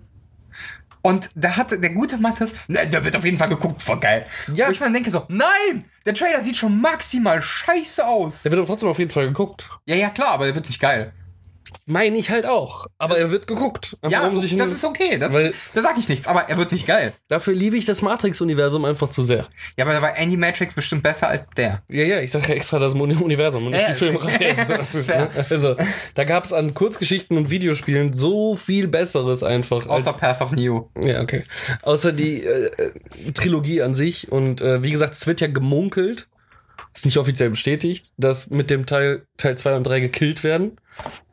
Und 1.05 1.31
da 1.35 1.57
hatte 1.57 1.81
der 1.81 1.91
gute 1.91 2.17
Mattes, 2.17 2.53
ne, 2.69 2.87
der 2.87 3.05
wird 3.05 3.17
auf 3.17 3.25
jeden 3.25 3.37
Fall 3.37 3.49
geguckt, 3.49 3.83
voll 3.83 3.99
geil. 3.99 4.27
Ja. 4.55 4.69
Wo 4.69 4.71
ich 4.71 4.79
mir 4.79 4.93
denke 4.93 5.11
so, 5.11 5.25
nein, 5.29 5.85
der 6.07 6.15
Trailer 6.15 6.45
sieht 6.45 6.57
schon 6.57 6.81
maximal 6.81 7.43
scheiße 7.43 8.07
aus. 8.07 8.43
Der 8.43 8.53
wird 8.53 8.61
aber 8.61 8.69
trotzdem 8.69 8.89
auf 8.89 9.01
jeden 9.01 9.11
Fall 9.11 9.27
geguckt. 9.27 9.69
Ja, 9.85 9.97
ja, 9.97 10.11
klar, 10.11 10.29
aber 10.29 10.45
der 10.45 10.55
wird 10.55 10.67
nicht 10.67 10.81
geil. 10.81 11.13
Meine 11.87 12.17
ich 12.19 12.31
halt 12.31 12.47
auch. 12.47 12.87
Aber 12.99 13.19
er 13.19 13.31
wird 13.33 13.47
geguckt. 13.47 13.97
Ja, 14.09 14.27
um 14.27 14.37
sich 14.37 14.57
das 14.57 14.73
ist 14.73 14.85
okay. 14.85 15.19
Das, 15.19 15.33
weil- 15.33 15.53
da 15.75 15.83
sag 15.83 15.99
ich 15.99 16.09
nichts, 16.09 16.27
aber 16.27 16.49
er 16.49 16.57
wird 16.59 16.73
nicht 16.73 16.87
geil. 16.87 17.13
Dafür 17.29 17.55
liebe 17.55 17.77
ich 17.77 17.85
das 17.85 18.03
Matrix-Universum 18.03 18.85
einfach 18.85 19.11
zu 19.11 19.25
sehr. 19.25 19.49
Ja, 19.77 19.85
aber 19.85 19.95
da 19.95 20.03
war 20.03 20.17
Andy 20.17 20.37
Matrix 20.37 20.75
bestimmt 20.75 21.03
besser 21.03 21.29
als 21.29 21.49
der. 21.51 21.83
Ja, 21.89 22.05
ja, 22.05 22.21
ich 22.21 22.31
sage 22.31 22.49
ja 22.49 22.55
extra 22.55 22.79
das 22.79 22.95
Uni- 22.95 23.15
Universum 23.17 23.65
und 23.67 23.73
nicht 23.73 23.83
Ja, 23.83 23.89
die 23.89 23.95
Filmreihe. 23.95 24.55
fair. 24.85 25.31
also, 25.51 25.77
da 26.15 26.25
gab 26.25 26.45
es 26.45 26.53
an 26.53 26.75
Kurzgeschichten 26.75 27.37
und 27.37 27.51
Videospielen 27.51 28.13
so 28.15 28.57
viel 28.57 28.89
Besseres 28.89 29.43
einfach. 29.43 29.87
Außer 29.87 30.11
als, 30.11 30.19
Path 30.19 30.41
of 30.43 30.53
Neo. 30.53 30.91
ja, 31.03 31.21
okay. 31.21 31.43
Außer 31.83 32.13
die 32.13 32.43
äh, 32.45 32.71
Trilogie 33.35 33.83
an 33.83 33.95
sich. 33.95 34.31
Und 34.31 34.61
äh, 34.61 34.83
wie 34.83 34.91
gesagt, 34.91 35.15
es 35.15 35.27
wird 35.27 35.41
ja 35.41 35.47
gemunkelt, 35.49 36.29
ist 36.95 37.05
nicht 37.07 37.17
offiziell 37.19 37.51
bestätigt, 37.51 38.13
dass 38.19 38.51
mit 38.51 38.71
dem 38.71 38.87
Teil 38.87 39.27
Teil 39.39 39.57
2 39.57 39.77
und 39.77 39.85
3 39.85 40.01
gekillt 40.01 40.45
werden 40.45 40.77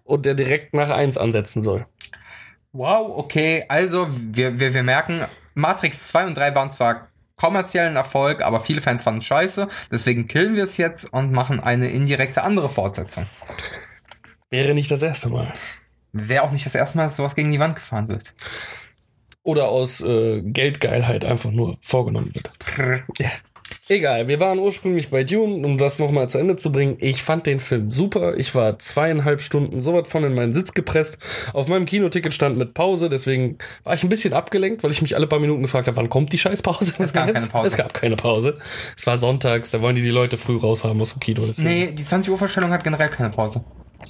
und 0.09 0.25
der 0.25 0.33
direkt 0.33 0.73
nach 0.73 0.89
1 0.89 1.17
ansetzen 1.17 1.61
soll. 1.61 1.85
Wow, 2.71 3.17
okay. 3.17 3.65
Also, 3.67 4.07
wir, 4.09 4.59
wir, 4.59 4.73
wir 4.73 4.83
merken, 4.83 5.21
Matrix 5.53 6.07
2 6.09 6.27
und 6.27 6.37
3 6.37 6.55
waren 6.55 6.71
zwar 6.71 7.09
kommerziellen 7.35 7.95
Erfolg, 7.95 8.41
aber 8.41 8.59
viele 8.59 8.81
Fans 8.81 9.03
fanden 9.03 9.21
es 9.21 9.27
scheiße. 9.27 9.69
Deswegen 9.91 10.27
killen 10.27 10.55
wir 10.55 10.63
es 10.63 10.77
jetzt 10.77 11.13
und 11.13 11.31
machen 11.31 11.59
eine 11.59 11.89
indirekte 11.89 12.43
andere 12.43 12.69
Fortsetzung. 12.69 13.27
Wäre 14.49 14.73
nicht 14.73 14.91
das 14.91 15.01
erste 15.01 15.29
Mal. 15.29 15.53
Wäre 16.11 16.43
auch 16.43 16.51
nicht 16.51 16.65
das 16.65 16.75
erste 16.75 16.97
Mal, 16.97 17.05
dass 17.05 17.15
sowas 17.15 17.35
gegen 17.35 17.51
die 17.51 17.59
Wand 17.59 17.75
gefahren 17.75 18.07
wird. 18.09 18.33
Oder 19.43 19.69
aus 19.69 20.01
äh, 20.01 20.41
Geldgeilheit 20.41 21.23
einfach 21.23 21.51
nur 21.51 21.77
vorgenommen 21.81 22.33
wird. 22.33 22.49
Ja. 23.19 23.29
Egal, 23.87 24.27
wir 24.27 24.39
waren 24.39 24.59
ursprünglich 24.59 25.09
bei 25.09 25.23
Dune, 25.23 25.65
um 25.65 25.77
das 25.77 25.99
nochmal 25.99 26.29
zu 26.29 26.37
Ende 26.37 26.55
zu 26.55 26.71
bringen. 26.71 26.97
Ich 26.99 27.23
fand 27.23 27.45
den 27.45 27.59
Film 27.59 27.91
super. 27.91 28.37
Ich 28.37 28.53
war 28.55 28.79
zweieinhalb 28.79 29.41
Stunden 29.41 29.81
sowas 29.81 30.07
von 30.07 30.23
in 30.23 30.33
meinen 30.33 30.53
Sitz 30.53 30.73
gepresst. 30.73 31.17
Auf 31.53 31.67
meinem 31.67 31.85
Kinoticket 31.85 32.33
stand 32.33 32.57
mit 32.57 32.73
Pause, 32.73 33.09
deswegen 33.09 33.57
war 33.83 33.93
ich 33.93 34.03
ein 34.03 34.09
bisschen 34.09 34.33
abgelenkt, 34.33 34.83
weil 34.83 34.91
ich 34.91 35.01
mich 35.01 35.15
alle 35.15 35.27
paar 35.27 35.39
Minuten 35.39 35.61
gefragt 35.61 35.87
habe, 35.87 35.97
wann 35.97 36.09
kommt 36.09 36.33
die 36.33 36.37
Scheißpause? 36.37 36.93
Es 36.99 37.13
gab 37.13 37.33
keine 37.33 37.47
Pause. 37.47 37.67
Es 37.67 37.77
gab 37.77 37.93
keine 37.93 38.15
Pause. 38.15 38.57
Es 38.97 39.07
war 39.07 39.17
sonntags, 39.17 39.71
da 39.71 39.81
wollen 39.81 39.95
die 39.95 40.01
die 40.01 40.09
Leute 40.09 40.37
früh 40.37 40.57
raushaben 40.57 41.01
aus 41.01 41.13
dem 41.13 41.19
Kino. 41.19 41.43
Deswegen 41.47 41.67
Nee, 41.67 41.91
die 41.91 42.05
20 42.05 42.31
Uhr 42.31 42.37
Vorstellung 42.37 42.71
hat 42.71 42.83
generell 42.83 43.09
keine 43.09 43.29
Pause. 43.29 43.63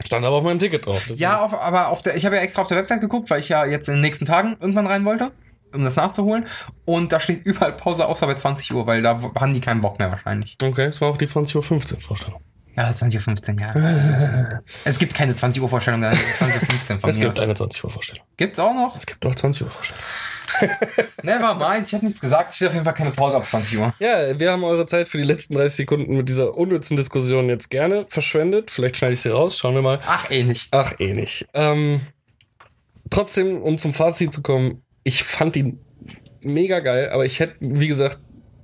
Stand 0.06 0.26
aber 0.26 0.38
auf 0.38 0.44
meinem 0.44 0.60
Ticket 0.60 0.86
drauf. 0.86 1.08
Ja, 1.16 1.42
auf, 1.42 1.54
aber 1.60 1.90
auf 1.90 2.02
der, 2.02 2.16
ich 2.16 2.26
habe 2.26 2.36
ja 2.36 2.42
extra 2.42 2.62
auf 2.62 2.68
der 2.68 2.78
Website 2.78 3.02
geguckt, 3.02 3.30
weil 3.30 3.40
ich 3.40 3.50
ja 3.50 3.66
jetzt 3.66 3.88
in 3.90 3.96
den 3.96 4.02
nächsten 4.02 4.26
Tagen 4.26 4.56
irgendwann 4.60 4.88
rein 4.88 5.04
wollte, 5.06 5.32
um 5.74 5.84
das 5.84 5.96
nachzuholen. 5.96 6.48
Und 6.86 7.12
da 7.12 7.20
steht 7.20 7.46
überall 7.46 7.74
Pause, 7.74 8.08
außer 8.08 8.26
bei 8.28 8.36
20 8.36 8.74
Uhr, 8.74 8.88
weil 8.88 9.02
da 9.02 9.20
haben 9.40 9.54
die 9.54 9.62
keinen 9.62 9.82
Bock 9.82 10.00
mehr 10.00 10.12
wahrscheinlich. 10.12 10.58
Okay, 10.62 10.86
es 10.86 11.02
war 11.02 11.10
auch 11.10 11.18
die 11.18 11.28
20.15 11.28 11.56
Uhr 11.96 12.02
Vorstellung. 12.02 12.42
Ja, 12.76 12.90
20.15 12.92 13.56
Uhr, 13.56 13.82
ja. 13.82 14.62
es 14.86 15.00
gibt 15.00 15.14
keine 15.14 15.36
20 15.36 15.62
Uhr 15.62 15.68
Vorstellung, 15.68 16.02
dann 16.02 16.14
20.15 16.16 16.94
Uhr 16.94 17.00
von 17.00 17.10
Es 17.10 17.18
mir 17.18 17.26
gibt 17.26 17.38
aus. 17.38 17.44
eine 17.44 17.54
20 17.54 17.84
Uhr 17.84 17.90
Vorstellung. 17.90 18.24
Gibt's 18.38 18.60
auch 18.60 18.74
noch? 18.74 18.96
Es 18.96 19.06
gibt 19.06 19.26
auch 19.26 19.36
20 19.36 19.64
Uhr 19.64 19.72
Vorstellung. 19.72 20.02
Never 21.24 21.56
mind, 21.56 21.88
ich 21.88 21.94
habe 21.94 22.06
nichts 22.06 22.22
gesagt. 22.22 22.54
Steht 22.56 22.70
auf 22.70 22.74
jeden 22.74 22.86
Fall 22.86 22.94
keine 22.94 23.12
Pause 23.12 23.38
ab 23.38 23.46
20 23.46 23.78
Uhr. 23.78 23.94
Ja, 24.00 24.40
wir 24.40 24.52
haben 24.52 24.64
eure 24.64 24.86
Zeit 24.86 25.10
für 25.10 25.18
die 25.18 25.24
letzten 25.24 25.56
30 25.56 25.76
Sekunden 25.76 26.16
mit 26.16 26.30
dieser 26.30 26.56
unnützen 26.56 26.96
Diskussion 26.96 27.50
jetzt 27.50 27.70
gerne 27.70 28.06
verschwendet. 28.08 28.72
Vielleicht 28.72 28.98
schneide 28.98 29.14
ich 29.14 29.22
sie 29.22 29.30
raus, 29.30 29.58
schauen 29.58 29.76
wir 29.76 29.82
mal. 29.82 30.00
Ach, 30.08 30.32
eh 30.32 30.44
nicht. 30.44 30.70
Ach, 30.72 30.94
eh 31.00 31.14
nicht. 31.14 31.48
Ähm, 31.54 32.02
trotzdem, 33.10 33.62
um 33.62 33.78
zum 33.78 33.94
Fazit 33.94 34.32
zu 34.32 34.42
kommen, 34.42 34.84
ich 35.04 35.24
fand 35.24 35.56
ihn 35.56 35.80
mega 36.42 36.80
geil, 36.80 37.10
aber 37.10 37.26
ich 37.26 37.40
hätte, 37.40 37.56
wie 37.60 37.88
gesagt, 37.88 38.20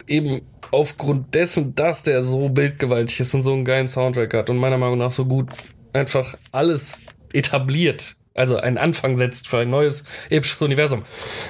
eben 0.08 0.42
aufgrund 0.72 1.34
dessen, 1.34 1.76
dass 1.76 2.04
der 2.04 2.22
so 2.22 2.50
bildgewaltig 2.50 3.20
ist 3.20 3.34
und 3.34 3.42
so 3.42 3.54
einen 3.54 3.66
geilen 3.66 3.88
Soundtrack 3.88 4.34
hat 4.34 4.50
und 4.50 4.58
meiner 4.58 4.78
Meinung 4.78 4.98
nach 4.98 5.12
so 5.12 5.26
gut 5.26 5.50
einfach 5.94 6.38
alles 6.52 7.02
etabliert, 7.34 8.18
also 8.34 8.58
einen 8.58 8.78
Anfang 8.78 9.16
setzt 9.16 9.48
für 9.48 9.60
ein 9.60 9.70
neues 9.70 10.04
episches 10.30 10.62
Universum. 10.62 11.04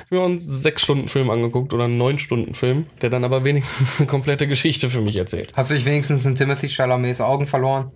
Wir 0.10 0.22
haben 0.22 0.34
uns 0.34 0.48
einen 0.48 0.56
sechs 0.56 0.84
Stunden 0.84 1.10
Film 1.10 1.30
angeguckt 1.30 1.74
oder 1.74 1.86
einen 1.86 1.98
neun 1.98 2.20
Stunden 2.20 2.54
Film, 2.54 2.86
der 3.02 3.10
dann 3.10 3.24
aber 3.24 3.44
wenigstens 3.44 4.00
eine 4.00 4.08
komplette 4.08 4.48
Geschichte 4.48 4.90
für 4.90 5.02
mich 5.02 5.16
erzählt. 5.16 5.52
Hast 5.56 5.72
du 5.72 5.76
dich 5.76 5.86
wenigstens 5.86 6.26
in 6.26 6.36
Timothy 6.36 6.70
Chalamets 6.70 7.22
Augen 7.22 7.48
verloren? 7.48 7.92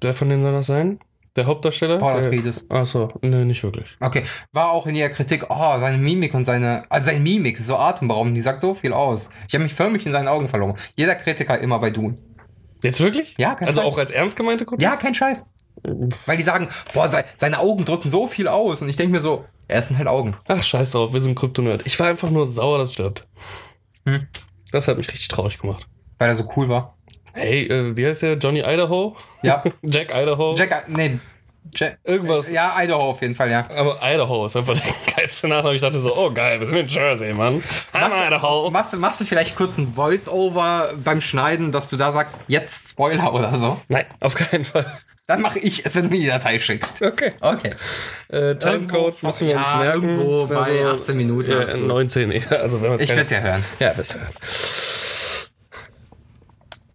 Wer 0.00 0.12
von 0.12 0.28
denen 0.28 0.42
soll 0.42 0.52
das 0.52 0.66
sein? 0.66 0.98
Der 1.36 1.46
Hauptdarsteller? 1.46 1.98
Paul 1.98 2.12
Atreides. 2.20 2.64
Ach 2.68 2.86
so, 2.86 3.12
nee, 3.22 3.44
nicht 3.44 3.62
wirklich. 3.64 3.88
Okay, 4.00 4.22
war 4.52 4.70
auch 4.70 4.86
in 4.86 4.94
ihrer 4.94 5.08
Kritik, 5.08 5.46
oh, 5.48 5.78
seine 5.80 5.98
Mimik 5.98 6.32
und 6.34 6.44
seine, 6.44 6.84
also 6.90 7.06
seine 7.06 7.20
Mimik 7.20 7.58
ist 7.58 7.66
so 7.66 7.76
atemberaubend, 7.76 8.36
die 8.36 8.40
sagt 8.40 8.60
so 8.60 8.74
viel 8.74 8.92
aus. 8.92 9.30
Ich 9.48 9.54
habe 9.54 9.64
mich 9.64 9.74
förmlich 9.74 10.06
in 10.06 10.12
seinen 10.12 10.28
Augen 10.28 10.46
verloren. 10.48 10.76
Jeder 10.94 11.16
Kritiker 11.16 11.58
immer 11.58 11.80
bei 11.80 11.90
Dune. 11.90 12.16
Jetzt 12.82 13.00
wirklich? 13.00 13.34
Ja, 13.36 13.54
kein 13.56 13.66
Also 13.66 13.80
Scheiß. 13.80 13.92
auch 13.92 13.98
als 13.98 14.10
ernst 14.12 14.36
gemeinte 14.36 14.64
Kunst? 14.64 14.82
Ja, 14.82 14.94
kein 14.96 15.14
Scheiß. 15.14 15.46
Weil 16.26 16.36
die 16.36 16.42
sagen, 16.44 16.68
boah, 16.92 17.08
se 17.08 17.24
seine 17.36 17.58
Augen 17.58 17.84
drücken 17.84 18.08
so 18.08 18.28
viel 18.28 18.46
aus. 18.46 18.80
Und 18.80 18.88
ich 18.88 18.96
denke 18.96 19.12
mir 19.12 19.20
so, 19.20 19.44
er 19.66 19.82
sind 19.82 19.98
halt 19.98 20.06
Augen. 20.06 20.36
Ach, 20.46 20.62
scheiß 20.62 20.92
drauf, 20.92 21.12
wir 21.12 21.20
sind 21.20 21.34
Kryptonerd. 21.34 21.82
Ich 21.84 21.98
war 21.98 22.06
einfach 22.06 22.30
nur 22.30 22.46
sauer, 22.46 22.78
dass 22.78 22.88
es 22.90 22.94
stirbt. 22.94 23.26
Hm. 24.06 24.28
Das 24.70 24.86
hat 24.86 24.98
mich 24.98 25.08
richtig 25.08 25.28
traurig 25.28 25.58
gemacht. 25.58 25.88
Weil 26.18 26.28
er 26.28 26.36
so 26.36 26.48
cool 26.56 26.68
war. 26.68 26.93
Hey, 27.34 27.66
äh, 27.66 27.96
wie 27.96 28.06
heißt 28.06 28.22
der? 28.22 28.34
Johnny 28.34 28.60
Idaho? 28.60 29.16
Ja. 29.42 29.62
Jack 29.82 30.12
Idaho? 30.14 30.54
Jack, 30.56 30.88
nee, 30.88 31.18
Jack, 31.74 31.98
Irgendwas. 32.04 32.50
ja, 32.52 32.74
Idaho 32.80 33.10
auf 33.10 33.22
jeden 33.22 33.34
Fall, 33.34 33.50
ja. 33.50 33.66
Aber 33.70 33.98
Idaho 34.02 34.46
ist 34.46 34.56
einfach 34.56 34.74
der 34.78 34.92
geilste 35.16 35.48
Nachname. 35.48 35.74
Ich 35.74 35.80
dachte 35.80 35.98
so, 35.98 36.14
oh 36.16 36.30
geil, 36.30 36.60
wir 36.60 36.66
sind 36.66 36.78
in 36.78 36.86
Jersey, 36.86 37.32
Mann. 37.32 37.62
I'm 37.92 38.26
Idaho. 38.28 38.70
Machst, 38.70 38.92
du- 38.92 38.98
machst 38.98 39.20
du 39.20 39.24
vielleicht 39.24 39.56
kurz 39.56 39.78
ein 39.78 39.88
Voice-Over 39.92 40.92
beim 41.02 41.20
Schneiden, 41.20 41.72
dass 41.72 41.88
du 41.90 41.96
da 41.96 42.12
sagst, 42.12 42.34
jetzt 42.46 42.90
Spoiler 42.90 43.32
oder 43.34 43.52
so? 43.54 43.80
Nein, 43.88 44.06
auf 44.20 44.34
keinen 44.34 44.64
Fall. 44.64 45.00
Dann 45.26 45.40
mache 45.40 45.58
ich 45.58 45.86
es, 45.86 45.96
wenn 45.96 46.04
du 46.04 46.10
mir 46.10 46.20
die 46.20 46.26
Datei 46.26 46.58
schickst. 46.58 47.00
Okay. 47.00 47.30
Okay. 47.40 47.70
Äh, 48.28 48.56
Timecode 48.56 49.22
müssen 49.22 49.48
wir 49.48 49.56
uns 49.56 49.66
ja, 49.66 49.76
merken. 49.78 50.02
irgendwo 50.10 50.46
bei 50.46 50.84
18 50.84 51.16
Minuten, 51.16 51.50
Ja, 51.50 51.56
alles 51.60 51.74
gut. 51.74 51.86
19, 51.86 52.30
ja, 52.32 52.40
also 52.58 52.82
wenn 52.82 53.00
Ich 53.00 53.08
werde 53.08 53.22
es 53.24 53.30
ja 53.30 53.38
hören. 53.40 53.64
Ja, 53.80 53.96
wirst 53.96 54.16
hören. 54.16 54.28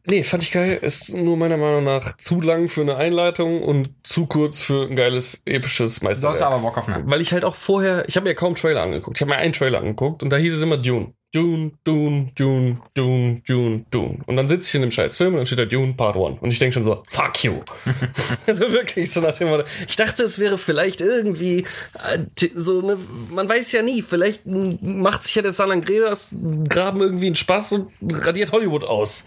Nee, 0.10 0.24
fand 0.24 0.42
ich 0.42 0.52
geil. 0.52 0.80
Ist 0.82 1.14
nur 1.14 1.38
meiner 1.38 1.58
Meinung 1.58 1.84
nach 1.84 2.18
zu 2.18 2.42
lang 2.42 2.68
für 2.68 2.82
eine 2.82 2.96
Einleitung 2.96 3.62
und 3.62 3.92
zu 4.04 4.26
kurz 4.26 4.62
für 4.64 4.88
ein 4.88 4.96
geiles, 4.96 5.44
episches 5.46 6.00
Du 6.00 6.08
hast 6.08 6.22
Meisterwerk. 6.22 6.42
aber 6.42 6.60
Bock 6.60 6.78
auf 6.80 6.88
mehr. 6.88 7.02
Weil 7.06 7.22
ich 7.22 7.32
halt 7.32 7.46
auch 7.46 7.56
vorher, 7.56 8.06
ich 8.08 8.16
habe 8.16 8.28
mir 8.28 8.34
kaum 8.36 8.56
Trailer 8.56 8.82
angeguckt. 8.82 9.18
Ich 9.18 9.22
habe 9.22 9.30
mir 9.30 9.38
einen 9.38 9.54
Trailer 9.54 9.80
angeguckt 9.80 10.24
und 10.24 10.32
da 10.32 10.38
hieß 10.38 10.56
es 10.56 10.62
immer 10.62 10.78
Dune. 10.78 11.14
Dune, 11.32 11.74
Dune, 11.84 12.32
Dune, 12.34 12.82
Dune, 12.96 13.42
Dune, 13.46 13.86
Dune. 13.92 14.18
Und 14.26 14.36
dann 14.36 14.48
sitze 14.48 14.70
ich 14.70 14.76
in 14.76 14.82
dem 14.82 14.92
scheiß 14.92 15.16
Film 15.16 15.34
und 15.34 15.38
dann 15.38 15.46
steht 15.46 15.60
da 15.60 15.66
Dune 15.66 15.94
Part 15.94 16.16
1. 16.16 16.40
Und 16.42 16.50
ich 16.50 16.58
denke 16.58 16.74
schon 16.74 16.84
so, 16.84 17.04
fuck 17.08 17.44
you. 17.44 17.62
also 18.48 18.62
wirklich 18.72 19.12
so 19.12 19.22
nach 19.22 19.38
dem 19.38 19.50
Motto. 19.50 19.64
Ich 19.88 19.96
dachte, 19.96 20.24
es 20.24 20.40
wäre 20.40 20.58
vielleicht 20.58 21.02
irgendwie 21.02 21.66
äh, 22.04 22.48
so 22.56 22.80
eine, 22.80 22.98
man 23.30 23.48
weiß 23.48 23.72
ja 23.74 23.84
nie, 23.84 24.02
vielleicht 24.02 24.48
macht 24.48 25.24
sich 25.24 25.36
ja 25.36 25.44
der 25.44 25.52
San 25.52 25.70
Andreas 25.70 26.34
Graben 26.68 27.00
irgendwie 27.00 27.28
einen 27.28 27.36
Spaß 27.36 27.74
und 27.74 27.92
radiert 28.26 28.52
Hollywood 28.52 28.84
aus. 28.84 29.24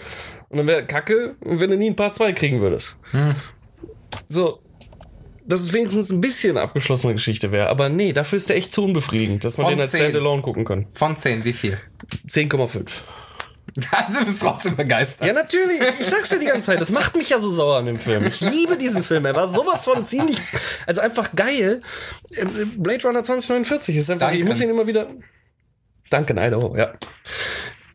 Und 0.53 0.59
dann 0.59 0.67
wäre 0.67 0.87
Kacke, 0.87 1.35
wenn 1.41 1.71
du 1.71 1.77
nie 1.79 1.89
ein 1.91 1.97
Part 1.97 2.15
2 2.15 2.33
kriegen 2.33 2.61
würdest. 2.61 2.95
So, 4.29 4.61
dass 5.47 5.61
es 5.61 5.73
wenigstens 5.73 6.11
ein 6.11 6.21
bisschen 6.21 6.57
eine 6.57 6.61
abgeschlossene 6.61 7.15
Geschichte 7.15 7.51
wäre. 7.53 7.69
Aber 7.71 7.89
nee, 7.89 8.13
dafür 8.13 8.37
ist 8.37 8.51
der 8.51 8.57
echt 8.57 8.73
zu 8.73 8.85
unbefriedigend, 8.85 9.45
dass 9.45 9.57
man 9.57 9.67
Von 9.67 9.75
den 9.75 9.81
als 9.81 9.93
10. 9.93 10.01
Standalone 10.01 10.43
gucken 10.43 10.67
kann. 10.67 10.87
Von 10.93 11.19
10, 11.19 11.45
wie 11.45 11.55
viel? 11.55 11.79
10,5. 12.29 12.87
Also 13.91 14.25
bist 14.27 14.43
du 14.43 14.47
trotzdem 14.47 14.77
begeistert. 14.77 15.27
Ja, 15.27 15.33
natürlich. 15.33 15.81
Ich 15.99 16.07
sag's 16.07 16.31
ja 16.31 16.39
die 16.39 16.45
ganze 16.45 16.67
Zeit. 16.67 16.81
Das 16.81 16.91
macht 16.91 17.17
mich 17.17 17.31
ja 17.31 17.39
so 17.39 17.51
sauer 17.51 17.79
an 17.79 17.87
dem 17.87 17.99
Film. 17.99 18.27
Ich 18.27 18.41
liebe 18.43 18.77
diesen 18.77 19.03
Film. 19.03 19.25
Er 19.25 19.35
war 19.35 19.47
sowas 19.47 19.85
von 19.85 20.05
ziemlich, 20.05 20.39
also 20.87 21.01
einfach 21.01 21.35
geil. 21.35 21.81
Äh, 22.35 22.45
Blade 22.77 23.03
Runner 23.07 23.23
2049 23.23 23.97
ist 23.97 24.11
einfach, 24.11 24.31
ich 24.33 24.41
Danke. 24.41 24.49
muss 24.49 24.61
ihn 24.61 24.69
immer 24.69 24.87
wieder, 24.87 25.07
danke, 26.11 26.35
Idaho, 26.35 26.77
ja. 26.77 26.93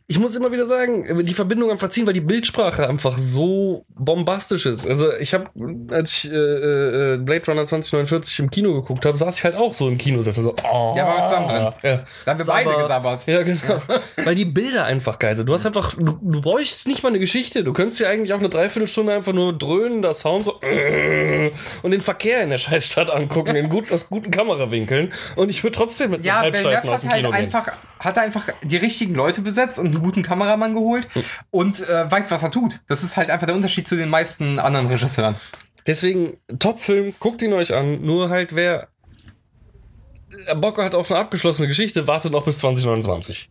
Ich 0.10 0.20
muss 0.20 0.34
immer 0.38 0.54
wieder 0.54 0.66
sagen, 0.66 1.26
die 1.26 1.34
Verbindung 1.34 1.70
einfach 1.70 1.90
ziehen, 1.90 2.08
weil 2.08 2.14
die 2.14 2.22
Bildsprache 2.22 2.88
einfach 2.88 3.18
so 3.18 3.86
bombastisch 3.90 4.66
ist. 4.66 4.88
Also 4.88 5.12
ich 5.14 5.34
habe, 5.34 5.50
als 5.92 6.24
ich 6.24 6.32
äh, 6.32 6.36
äh, 6.36 7.18
Blade 7.18 7.44
Runner 7.46 7.66
2049 7.66 8.40
im 8.40 8.50
Kino 8.50 8.74
geguckt 8.74 9.06
habe, 9.06 9.18
saß 9.18 9.38
ich 9.38 9.44
halt 9.44 9.56
auch 9.56 9.74
so 9.74 9.90
im 9.90 9.98
Kinosessel 9.98 10.44
so. 10.44 10.56
Oh, 10.64 10.94
Ja, 10.96 11.06
war 11.08 11.28
zusammen 11.30 11.48
drin. 11.50 11.74
Ja. 11.84 12.04
Da 12.24 12.32
haben 12.32 12.38
wir 12.40 12.46
beide 12.46 12.70
Sabber. 12.70 12.82
gesabbert. 12.84 13.28
Ja, 13.28 13.44
genau. 13.44 13.82
Weil 14.24 14.36
die 14.36 14.46
Bilder 14.46 14.86
einfach 14.86 15.20
geil 15.20 15.36
sind. 15.36 15.50
Du 15.50 15.54
hast 15.54 15.66
einfach, 15.66 15.94
du, 15.96 16.18
du 16.22 16.40
bräuchst 16.40 16.88
nicht 16.88 17.04
mal 17.04 17.10
eine 17.10 17.20
Geschichte. 17.20 17.66
Du 17.66 17.74
könntest 17.74 18.00
dir 18.00 18.08
eigentlich 18.08 18.32
auch 18.32 18.40
eine 18.40 18.48
Dreiviertelstunde 18.48 19.14
einfach 19.14 19.34
nur 19.34 19.58
dröhnen, 19.58 20.02
das 20.02 20.20
Sound 20.22 20.46
so 20.46 20.62
äh, 20.62 21.52
und 21.84 21.92
den 21.92 22.00
Verkehr 22.00 22.44
in 22.44 22.50
der 22.52 22.60
Scheißstadt 22.60 23.10
angucken, 23.10 23.58
in 23.58 23.68
gut, 23.68 23.92
aus 23.92 24.08
guten 24.08 24.32
Kamerawinkeln. 24.32 25.12
Und 25.36 25.50
ich 25.50 25.62
würde 25.66 25.76
trotzdem 25.76 26.12
mit 26.12 26.24
Ja, 26.24 26.40
einem 26.40 26.54
Halbsteifen 26.54 26.90
aus 26.90 27.02
dem 27.02 27.10
Kino 27.10 27.24
halt 27.34 27.36
gehen. 27.36 27.44
einfach, 27.44 27.74
hat 28.00 28.18
einfach 28.20 28.48
die 28.64 28.78
richtigen 28.78 29.14
Leute 29.16 29.42
besetzt 29.42 29.80
und 29.80 29.97
einen 29.98 30.06
guten 30.06 30.24
Kameramann 30.24 30.74
geholt 30.74 31.08
und 31.52 31.88
äh, 31.88 32.10
weiß, 32.10 32.32
was 32.32 32.44
er 32.44 32.52
tut. 32.52 32.82
Das 32.88 33.04
ist 33.04 33.18
halt 33.18 33.30
einfach 33.30 33.48
der 33.48 33.56
Unterschied 33.56 33.88
zu 33.88 33.96
den 33.96 34.10
meisten 34.10 34.60
anderen 34.60 34.88
Regisseuren. 34.88 35.36
Deswegen, 35.86 36.38
Top-Film, 36.60 37.14
guckt 37.20 37.42
ihn 37.42 37.54
euch 37.54 37.74
an. 37.74 38.02
Nur 38.02 38.30
halt, 38.30 38.56
wer 38.56 38.90
Bock 40.58 40.78
hat 40.78 40.96
auf 40.96 41.10
eine 41.10 41.20
abgeschlossene 41.20 41.68
Geschichte, 41.68 42.08
wartet 42.08 42.32
noch 42.32 42.46
bis 42.46 42.60
2029. 42.60 43.50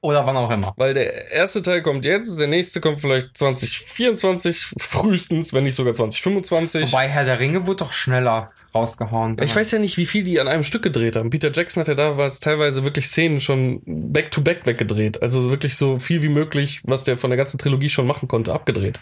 Oder 0.00 0.24
wann 0.26 0.36
auch 0.36 0.50
immer. 0.50 0.72
Weil 0.76 0.94
der 0.94 1.32
erste 1.32 1.60
Teil 1.60 1.82
kommt 1.82 2.04
jetzt, 2.04 2.38
der 2.38 2.46
nächste 2.46 2.80
kommt 2.80 3.00
vielleicht 3.00 3.36
2024, 3.36 4.66
frühestens, 4.78 5.52
wenn 5.52 5.64
nicht 5.64 5.74
sogar 5.74 5.92
2025. 5.94 6.92
Wobei 6.92 7.08
Herr 7.08 7.24
der 7.24 7.40
Ringe 7.40 7.66
wurde 7.66 7.78
doch 7.84 7.92
schneller 7.92 8.48
rausgehauen. 8.74 9.36
Ich 9.42 9.56
weiß 9.56 9.72
ja 9.72 9.78
nicht, 9.80 9.96
wie 9.96 10.06
viel 10.06 10.22
die 10.22 10.38
an 10.40 10.46
einem 10.46 10.62
Stück 10.62 10.82
gedreht 10.82 11.16
haben. 11.16 11.30
Peter 11.30 11.50
Jackson 11.52 11.80
hat 11.80 11.88
ja 11.88 11.94
damals 11.94 12.38
teilweise 12.38 12.84
wirklich 12.84 13.08
Szenen 13.08 13.40
schon 13.40 13.82
back-to-back 13.86 14.66
weggedreht. 14.66 15.20
Also 15.20 15.50
wirklich 15.50 15.76
so 15.76 15.98
viel 15.98 16.22
wie 16.22 16.28
möglich, 16.28 16.80
was 16.84 17.02
der 17.04 17.16
von 17.16 17.30
der 17.30 17.36
ganzen 17.36 17.58
Trilogie 17.58 17.88
schon 17.90 18.06
machen 18.06 18.28
konnte, 18.28 18.52
abgedreht. 18.52 19.00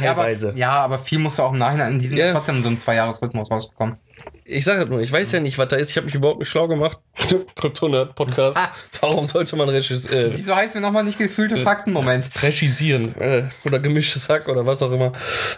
ja, 0.00 0.10
aber, 0.10 0.22
Teilweise. 0.22 0.52
ja, 0.56 0.72
aber 0.72 0.98
viel 0.98 1.18
musste 1.20 1.44
auch 1.44 1.52
im 1.52 1.58
Nachhinein. 1.58 2.00
Die 2.00 2.06
sind 2.06 2.16
ja 2.16 2.26
Ja. 2.26 2.32
trotzdem 2.32 2.56
in 2.56 2.62
so 2.64 2.68
einem 2.68 2.78
Zwei-Jahres-Rhythmus 2.80 3.48
rausgekommen. 3.50 3.96
Ich 4.44 4.64
sage 4.64 4.86
nur, 4.86 5.00
ich 5.00 5.10
weiß 5.10 5.32
ja 5.32 5.40
nicht, 5.40 5.58
was 5.58 5.68
da 5.68 5.76
ist. 5.76 5.90
Ich 5.90 5.96
habe 5.96 6.06
mich 6.06 6.14
überhaupt 6.14 6.38
nicht 6.38 6.48
schlau 6.48 6.68
gemacht. 6.68 6.98
Kryptonerd-Podcast. 7.56 8.56
Ah. 8.56 8.70
Warum 9.00 9.26
sollte 9.26 9.56
man 9.56 9.68
regis 9.68 10.06
äh, 10.06 10.30
Wieso 10.32 10.54
heißt 10.54 10.74
mir 10.74 10.80
nochmal 10.80 11.04
nicht 11.04 11.18
gefühlte 11.18 11.56
Fakten? 11.58 11.92
Moment. 11.92 12.30
regisieren? 12.42 13.14
Äh, 13.20 13.48
oder 13.64 13.78
gemischtes 13.78 14.28
Hack 14.28 14.48
oder 14.48 14.66
was 14.66 14.82
auch 14.82 14.92
immer. 14.92 15.12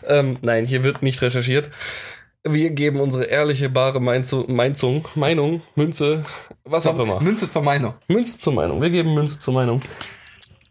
Ähm, 0.06 0.38
nein, 0.42 0.64
hier 0.66 0.84
wird 0.84 1.02
nicht 1.02 1.20
recherchiert. 1.20 1.68
Wir 2.44 2.70
geben 2.70 3.00
unsere 3.00 3.24
ehrliche, 3.24 3.68
bare 3.68 3.98
Meinzu- 4.00 4.48
Meinzung, 4.50 5.06
Meinung, 5.16 5.60
Münze, 5.74 6.24
was 6.64 6.86
auch 6.86 6.98
immer. 6.98 7.20
Münze 7.20 7.50
zur 7.50 7.62
Meinung. 7.62 7.94
Münze 8.06 8.38
zur 8.38 8.52
Meinung. 8.54 8.80
Wir 8.80 8.90
geben 8.90 9.12
Münze 9.12 9.38
zur 9.38 9.52
Meinung. 9.54 9.80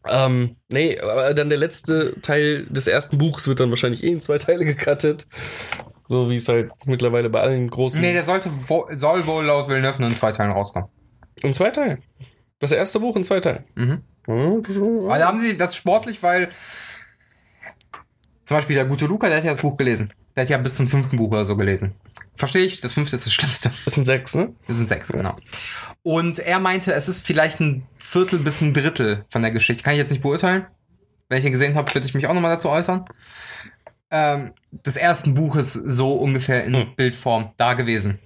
Ähm, 0.08 0.56
nee, 0.70 0.98
aber 1.00 1.34
dann 1.34 1.50
der 1.50 1.58
letzte 1.58 2.20
Teil 2.22 2.66
des 2.70 2.88
ersten 2.88 3.18
Buchs 3.18 3.48
wird 3.48 3.60
dann 3.60 3.70
wahrscheinlich 3.70 4.04
eh 4.04 4.08
in 4.08 4.22
zwei 4.22 4.38
Teile 4.38 4.64
gecuttet. 4.66 5.28
So 6.08 6.30
wie 6.30 6.36
es 6.36 6.48
halt 6.48 6.72
mittlerweile 6.86 7.30
bei 7.30 7.42
allen 7.42 7.70
großen. 7.70 8.00
Nee, 8.00 8.14
der 8.14 8.24
sollte 8.24 8.50
soll 8.92 9.26
wohl 9.28 9.46
laut 9.46 9.68
Villeneuve 9.68 10.02
nur 10.02 10.10
in 10.10 10.16
zwei 10.16 10.32
Teilen 10.32 10.52
rauskommen. 10.52 10.90
in 11.42 11.54
zwei 11.54 11.70
Teilen. 11.70 12.02
Das 12.60 12.72
erste 12.72 13.00
Buch 13.00 13.16
in 13.16 13.24
zwei 13.24 13.40
Teilen. 13.40 13.64
Mhm. 13.76 14.04
Aber 14.28 15.18
da 15.18 15.28
haben 15.28 15.40
sie 15.40 15.56
das 15.56 15.76
sportlich, 15.76 16.22
weil 16.24 16.50
zum 18.46 18.58
Beispiel 18.58 18.76
der 18.76 18.86
gute 18.86 19.06
Luca, 19.06 19.28
der 19.28 19.38
hat 19.38 19.44
ja 19.44 19.52
das 19.52 19.62
Buch 19.62 19.78
gelesen. 19.78 20.12
Der 20.36 20.44
hat 20.44 20.50
ja 20.50 20.58
bis 20.58 20.76
zum 20.76 20.88
fünften 20.88 21.18
Buch 21.18 21.32
oder 21.32 21.46
so 21.46 21.56
gelesen. 21.56 21.96
Verstehe 22.36 22.64
ich, 22.66 22.82
das 22.82 22.94
fünfte 22.94 23.16
ist 23.16 23.26
das 23.26 23.34
Schlimmste. 23.34 23.72
Das 23.86 23.96
sind 23.96 24.06
sechs, 24.06 24.36
ne? 24.36 24.54
Das 24.68 24.78
sind 24.78 24.88
sechs, 24.88 25.12
genau. 25.12 25.36
Und 26.04 26.40
er 26.40 26.60
meinte, 26.60 26.94
es 26.94 27.10
ist 27.10 27.26
vielleicht 27.26 27.60
ein 27.60 27.84
Viertel 27.98 28.40
bis 28.40 28.62
ein 28.62 28.74
Drittel 28.74 29.26
von 29.30 29.42
der 29.42 29.52
Geschichte. 29.52 29.84
Kann 29.84 29.94
ich 29.94 30.00
jetzt 30.00 30.12
nicht 30.12 30.22
beurteilen. 30.22 30.68
Wenn 31.30 31.40
ich 31.40 31.46
ihn 31.46 31.52
gesehen 31.52 31.76
habe, 31.76 31.94
würde 31.94 32.06
ich 32.08 32.14
mich 32.14 32.28
auch 32.28 32.34
nochmal 32.34 32.54
dazu 32.54 32.70
äußern. 32.70 33.06
Ähm, 34.10 34.54
des 34.72 34.96
ersten 34.96 35.34
Buches 35.34 35.74
so 35.74 36.14
ungefähr 36.14 36.64
in 36.64 36.74
Hm. 36.76 36.96
Bildform 36.96 37.52
da 37.58 37.74
gewesen. 37.74 38.20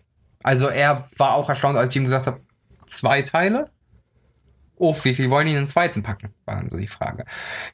Also 0.44 0.68
er 0.68 1.08
war 1.18 1.36
auch 1.36 1.50
erstaunt, 1.50 1.78
als 1.78 1.94
ich 1.94 1.98
ihm 1.98 2.06
gesagt 2.06 2.28
habe, 2.28 2.42
zwei 2.88 3.22
Teile? 3.22 3.70
Oh, 4.76 4.96
wie 5.04 5.14
viel 5.14 5.30
wollen 5.30 5.46
die 5.46 5.54
in 5.54 5.60
den 5.60 5.70
zweiten 5.70 6.02
packen? 6.02 6.34
War 6.46 6.56
dann 6.56 6.70
so 6.70 6.78
die 6.78 6.88
Frage. 6.88 7.26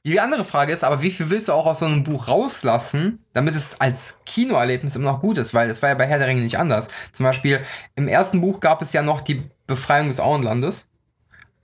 Die 0.06 0.20
andere 0.20 0.44
Frage 0.44 0.74
ist 0.74 0.84
aber, 0.84 1.02
wie 1.02 1.12
viel 1.12 1.30
willst 1.30 1.48
du 1.48 1.54
auch 1.54 1.66
aus 1.66 1.80
so 1.80 1.86
einem 1.86 2.04
Buch 2.04 2.28
rauslassen, 2.28 3.24
damit 3.32 3.56
es 3.56 3.80
als 3.80 4.16
Kinoerlebnis 4.26 4.98
immer 4.98 5.14
noch 5.14 5.22
gut 5.22 5.38
ist? 5.38 5.54
Weil 5.54 5.70
es 5.70 5.82
war 5.82 5.90
ja 5.90 5.96
bei 5.96 6.06
Herr 6.06 6.18
der 6.20 6.28
Ringe 6.28 6.42
nicht 6.42 6.60
anders. 6.60 6.90
Zum 7.14 7.26
Beispiel 7.26 7.62
im 7.96 8.10
ersten 8.10 8.42
Buch 8.42 8.60
gab 8.60 8.82
es 8.82 8.92
ja 8.92 9.02
noch 9.04 9.22
die 9.22 9.44
Befreiung 9.68 10.10
des 10.10 10.20
Auenlandes 10.20 10.90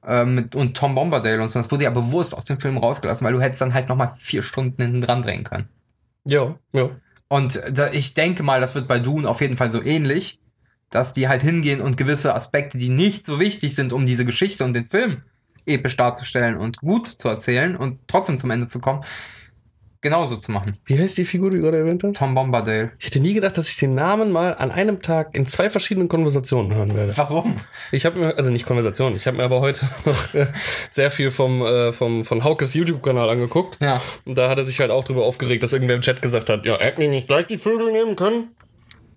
äh, 0.08 0.24
mit, 0.24 0.56
und 0.56 0.78
Tom 0.78 0.96
Bombadil 0.96 1.42
und 1.42 1.52
so. 1.52 1.60
Das 1.60 1.70
wurde 1.72 1.84
ja 1.84 1.90
bewusst 1.90 2.38
aus 2.38 2.46
dem 2.46 2.62
Film 2.62 2.78
rausgelassen, 2.78 3.26
weil 3.26 3.34
du 3.34 3.42
hättest 3.42 3.60
dann 3.62 3.74
halt 3.74 3.90
nochmal 3.90 4.12
vier 4.18 4.44
Stunden 4.44 4.82
hinten 4.82 5.02
dran 5.02 5.24
drehen 5.24 5.44
können. 5.44 5.68
Ja, 6.26 6.58
ja. 6.72 6.90
Und 7.28 7.62
da, 7.72 7.92
ich 7.92 8.14
denke 8.14 8.44
mal, 8.44 8.62
das 8.62 8.76
wird 8.76 8.88
bei 8.88 9.00
Dune 9.00 9.28
auf 9.28 9.42
jeden 9.42 9.58
Fall 9.58 9.72
so 9.72 9.82
ähnlich, 9.82 10.40
dass 10.90 11.14
die 11.14 11.28
halt 11.28 11.42
hingehen 11.42 11.82
und 11.82 11.98
gewisse 11.98 12.36
Aspekte, 12.36 12.78
die 12.78 12.90
nicht 12.90 13.26
so 13.26 13.40
wichtig 13.40 13.74
sind, 13.76 13.94
um 13.94 14.06
diese 14.06 14.26
Geschichte 14.26 14.64
und 14.64 14.74
den 14.74 14.88
Film 14.88 15.24
episch 15.66 15.98
darzustellen 15.98 16.58
und 16.58 16.78
gut 16.78 17.08
zu 17.08 17.30
erzählen 17.30 17.76
und 17.76 18.00
trotzdem 18.08 18.38
zum 18.38 18.52
Ende 18.52 18.68
zu 18.68 18.80
kommen, 18.80 19.04
genauso 20.04 20.38
zu 20.38 20.52
machen. 20.52 20.78
Wie 20.86 21.00
heißt 21.00 21.18
die 21.18 21.26
Figur, 21.26 21.50
die 21.50 21.58
du 21.58 21.64
gerade 21.64 21.78
erwähnt 21.78 22.04
hast? 22.04 22.18
Tom 22.18 22.36
Bombadil. 22.36 22.92
Ich 23.00 23.08
hätte 23.08 23.20
nie 23.20 23.34
gedacht, 23.34 23.58
dass 23.58 23.70
ich 23.70 23.78
den 23.78 23.96
Namen 23.96 24.32
mal 24.32 24.54
an 24.56 24.72
einem 24.72 25.02
Tag 25.02 25.34
in 25.34 25.48
zwei 25.48 25.70
verschiedenen 25.70 26.08
Konversationen 26.08 26.76
hören 26.76 26.96
werde. 26.96 27.18
Warum? 27.18 27.56
Ich 27.92 28.06
habe 28.06 28.20
mir, 28.20 28.38
also 28.38 28.52
nicht 28.52 28.68
Konversationen, 28.68 29.18
ich 29.18 29.26
habe 29.26 29.38
mir 29.38 29.44
aber 29.44 29.62
heute 29.62 29.88
noch 30.06 30.34
äh, 30.36 30.48
sehr 30.92 31.10
viel 31.10 31.32
vom, 31.32 31.66
äh, 31.66 31.94
vom 31.94 32.24
von 32.24 32.44
Haukes 32.44 32.74
YouTube-Kanal 32.74 33.30
angeguckt. 33.30 33.78
Ja. 33.82 34.02
Und 34.26 34.38
da 34.38 34.50
hat 34.50 34.60
er 34.60 34.66
sich 34.66 34.80
halt 34.80 34.92
auch 34.92 35.04
drüber 35.04 35.24
aufgeregt, 35.24 35.64
dass 35.64 35.74
irgendwer 35.74 35.96
im 35.96 36.02
Chat 36.02 36.22
gesagt 36.22 36.50
hat, 36.50 36.66
ja, 36.66 36.78
hätten 36.78 37.02
die 37.02 37.08
nicht 37.08 37.28
gleich 37.28 37.48
die 37.48 37.58
Vögel 37.58 37.92
nehmen 37.92 38.16
können? 38.16 38.50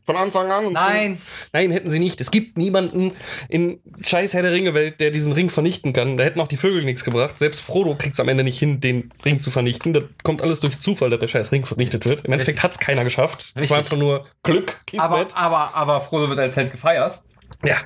Von 0.07 0.17
Anfang 0.17 0.51
an. 0.53 0.67
Und 0.67 0.75
Nein. 0.75 1.17
So. 1.17 1.49
Nein, 1.53 1.73
hätten 1.73 1.91
sie 1.91 1.99
nicht. 1.99 2.21
Es 2.21 2.31
gibt 2.31 2.57
niemanden 2.57 3.13
in 3.49 3.81
scheiß 4.01 4.35
Herr 4.35 4.43
der 4.43 4.53
Ringe-Welt, 4.53 5.01
der 5.01 5.11
diesen 5.11 5.33
Ring 5.33 5.51
vernichten 5.51 5.93
kann. 5.93 6.17
Da 6.17 6.23
hätten 6.23 6.41
auch 6.41 6.47
die 6.47 6.57
Vögel 6.57 6.85
nichts 6.85 7.03
gebracht. 7.05 7.39
Selbst 7.39 7.61
Frodo 7.61 7.97
kriegt 7.97 8.15
es 8.15 8.21
am 8.21 8.29
Ende 8.29 8.45
nicht 8.45 8.59
hin, 8.59 8.81
den 8.81 9.13
Ring 9.25 9.41
zu 9.41 9.51
vernichten. 9.51 9.93
Das 9.93 10.05
kommt 10.23 10.43
alles 10.43 10.61
durch 10.61 10.79
Zufall, 10.79 11.11
dass 11.11 11.19
der 11.19 11.29
scheiß 11.29 11.51
Ring 11.51 11.67
vernichtet 11.67 12.07
wird. 12.07 12.25
Im 12.25 12.33
Endeffekt 12.33 12.63
hat 12.63 12.71
es 12.71 12.79
keiner 12.79 13.03
geschafft. 13.03 13.53
Es 13.57 13.69
war 13.69 13.79
einfach 13.79 13.97
nur 13.97 14.27
Glück, 14.45 14.81
Aber, 14.97 15.27
aber, 15.35 15.75
aber 15.75 16.01
Frodo 16.01 16.29
wird 16.29 16.39
als 16.39 16.55
Held 16.55 16.71
gefeiert. 16.71 17.21
Ja. 17.65 17.79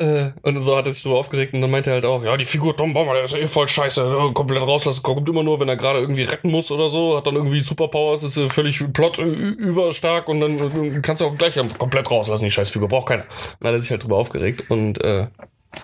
Äh, 0.00 0.32
und 0.40 0.58
so 0.60 0.78
hat 0.78 0.86
er 0.86 0.92
sich 0.92 1.02
drüber 1.02 1.18
aufgeregt 1.18 1.52
und 1.52 1.60
dann 1.60 1.70
meinte 1.70 1.90
er 1.90 1.94
halt 1.94 2.06
auch, 2.06 2.24
ja, 2.24 2.34
die 2.38 2.46
Figur 2.46 2.74
Tom 2.74 2.94
Bomber, 2.94 3.12
der 3.12 3.24
ist 3.24 3.34
eh 3.34 3.46
voll 3.46 3.68
scheiße, 3.68 4.00
äh, 4.00 4.32
komplett 4.32 4.62
rauslassen, 4.62 5.02
kommt 5.02 5.28
immer 5.28 5.42
nur, 5.42 5.60
wenn 5.60 5.68
er 5.68 5.76
gerade 5.76 5.98
irgendwie 5.98 6.22
retten 6.22 6.50
muss 6.50 6.70
oder 6.70 6.88
so, 6.88 7.18
hat 7.18 7.26
dann 7.26 7.36
irgendwie 7.36 7.60
Superpowers, 7.60 8.22
ist 8.22 8.38
äh, 8.38 8.48
völlig 8.48 8.82
plot 8.94 9.18
äh, 9.18 9.24
überstark 9.24 10.28
und 10.28 10.40
dann 10.40 11.02
kannst 11.02 11.20
du 11.20 11.26
auch 11.26 11.36
gleich 11.36 11.60
komplett 11.76 12.10
rauslassen, 12.10 12.44
die 12.44 12.50
Scheißfigur, 12.50 12.88
braucht 12.88 13.08
keiner. 13.08 13.26
Dann 13.60 13.68
hat 13.68 13.78
er 13.78 13.80
sich 13.82 13.90
halt 13.90 14.02
drüber 14.02 14.16
aufgeregt 14.16 14.70
und 14.70 14.98
äh, 15.04 15.26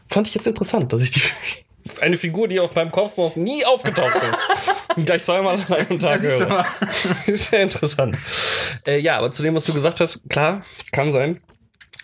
fand 0.08 0.28
ich 0.28 0.34
jetzt 0.34 0.46
interessant, 0.46 0.94
dass 0.94 1.02
ich 1.02 1.10
die 1.10 1.20
eine 2.00 2.16
Figur, 2.16 2.48
die 2.48 2.58
auf 2.58 2.74
meinem 2.74 2.92
Kopf 2.92 3.18
nie 3.36 3.66
aufgetaucht 3.66 4.16
ist, 4.16 5.04
gleich 5.04 5.24
zweimal 5.24 5.56
an 5.56 5.74
einem 5.74 6.00
Tag 6.00 6.22
höre. 6.22 6.64
Ist 7.26 7.50
sehr 7.50 7.64
interessant. 7.64 8.16
Äh, 8.86 8.98
ja, 8.98 9.18
aber 9.18 9.30
zu 9.30 9.42
dem, 9.42 9.54
was 9.54 9.66
du 9.66 9.74
gesagt 9.74 10.00
hast, 10.00 10.26
klar, 10.30 10.62
kann 10.90 11.12
sein. 11.12 11.42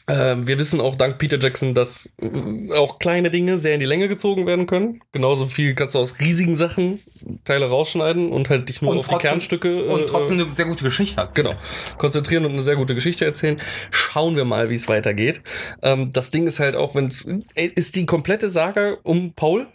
Ähm, 0.08 0.46
wir 0.48 0.58
wissen 0.58 0.80
auch 0.80 0.96
dank 0.96 1.18
Peter 1.18 1.38
Jackson, 1.38 1.74
dass 1.74 2.10
äh, 2.20 2.72
auch 2.74 2.98
kleine 2.98 3.30
Dinge 3.30 3.58
sehr 3.58 3.74
in 3.74 3.80
die 3.80 3.86
Länge 3.86 4.08
gezogen 4.08 4.46
werden 4.46 4.66
können. 4.66 5.00
Genauso 5.12 5.46
viel 5.46 5.74
kannst 5.74 5.94
du 5.94 6.00
aus 6.00 6.18
riesigen 6.20 6.56
Sachen 6.56 7.00
Teile 7.44 7.68
rausschneiden 7.68 8.32
und 8.32 8.50
halt 8.50 8.68
dich 8.68 8.82
nur 8.82 8.96
auf 8.96 9.06
die 9.06 9.14
Kernstücke 9.16 9.68
äh, 9.68 9.88
und 9.88 10.08
trotzdem 10.08 10.40
eine 10.40 10.50
sehr 10.50 10.66
gute 10.66 10.84
Geschichte 10.84 11.20
hat. 11.20 11.34
Genau. 11.34 11.54
Konzentrieren 11.98 12.44
und 12.44 12.52
eine 12.52 12.62
sehr 12.62 12.76
gute 12.76 12.94
Geschichte 12.94 13.24
erzählen. 13.24 13.60
Schauen 13.90 14.34
wir 14.34 14.44
mal, 14.44 14.70
wie 14.70 14.74
es 14.74 14.88
weitergeht. 14.88 15.42
Ähm, 15.82 16.12
das 16.12 16.30
Ding 16.30 16.46
ist 16.46 16.58
halt 16.58 16.74
auch, 16.74 16.94
wenn 16.94 17.06
es 17.06 17.28
ist 17.54 17.94
die 17.96 18.06
komplette 18.06 18.48
Saga 18.48 18.96
um 19.04 19.32
Paul. 19.34 19.68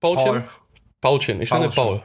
Paulchen. 0.00 0.24
Paul. 0.24 0.44
Paulchen. 1.00 1.40
Ich 1.40 1.50
nenne. 1.50 1.70
Paul. 1.70 2.02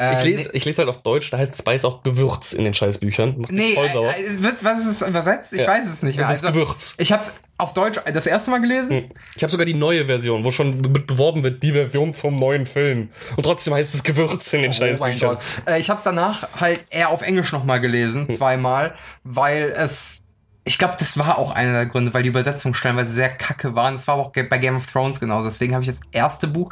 Äh, 0.00 0.14
Ich 0.18 0.24
lese, 0.24 0.50
ich 0.52 0.64
lese 0.64 0.78
halt 0.78 0.88
auf 0.88 1.02
Deutsch, 1.02 1.30
da 1.30 1.38
heißt 1.38 1.58
Spice 1.58 1.84
auch 1.84 2.04
Gewürz 2.04 2.52
in 2.52 2.62
den 2.62 2.72
Scheißbüchern. 2.72 3.34
Macht 3.38 3.50
Nee, 3.50 3.74
voll 3.74 3.90
sauer. 3.90 4.14
äh, 4.14 4.22
äh, 4.22 4.42
wird, 4.42 4.62
was 4.62 4.78
ist 4.86 5.02
es 5.02 5.08
übersetzt? 5.08 5.52
Ich 5.52 5.62
Ja. 5.62 5.66
weiß 5.68 5.86
es 5.92 6.02
nicht 6.04 6.16
mehr. 6.16 6.28
Es 6.30 6.36
ist 6.36 6.46
Gewürz. 6.46 6.94
Ich 6.98 7.10
habe 7.10 7.22
es 7.22 7.34
auf 7.56 7.74
Deutsch 7.74 8.00
das 8.12 8.26
erste 8.28 8.52
Mal 8.52 8.60
gelesen. 8.60 9.08
Ich 9.34 9.42
habe 9.42 9.50
sogar 9.50 9.66
die 9.66 9.74
neue 9.74 10.06
Version, 10.06 10.44
wo 10.44 10.52
schon 10.52 10.80
mit 10.80 11.08
beworben 11.08 11.42
wird, 11.42 11.62
die 11.64 11.72
Version 11.72 12.14
vom 12.14 12.36
neuen 12.36 12.64
Film. 12.64 13.10
Und 13.36 13.42
trotzdem 13.42 13.74
heißt 13.74 13.92
es 13.96 14.04
Gewürz 14.04 14.52
in 14.52 14.62
den 14.62 14.70
Oh 14.70 14.74
Scheißbüchern. 14.74 15.38
Äh, 15.66 15.80
ich 15.80 15.90
habe 15.90 15.98
es 15.98 16.04
danach 16.04 16.48
halt 16.60 16.84
eher 16.90 17.08
auf 17.08 17.22
Englisch 17.22 17.50
nochmal 17.52 17.80
gelesen, 17.80 18.28
zweimal, 18.34 18.94
weil 19.24 19.74
es. 19.76 20.22
Ich 20.62 20.78
glaube, 20.78 20.94
das 20.98 21.18
war 21.18 21.38
auch 21.38 21.50
einer 21.52 21.72
der 21.72 21.86
Gründe, 21.86 22.12
weil 22.14 22.22
die 22.22 22.28
Übersetzungen 22.28 22.74
stellenweise 22.74 23.14
sehr 23.14 23.30
kacke 23.30 23.74
waren. 23.74 23.94
Das 23.94 24.06
war 24.06 24.14
aber 24.14 24.26
auch 24.26 24.32
bei 24.32 24.58
Game 24.58 24.76
of 24.76 24.86
Thrones 24.86 25.18
genauso. 25.18 25.48
Deswegen 25.48 25.72
habe 25.72 25.82
ich 25.82 25.88
das 25.88 26.00
erste 26.12 26.46
Buch. 26.46 26.70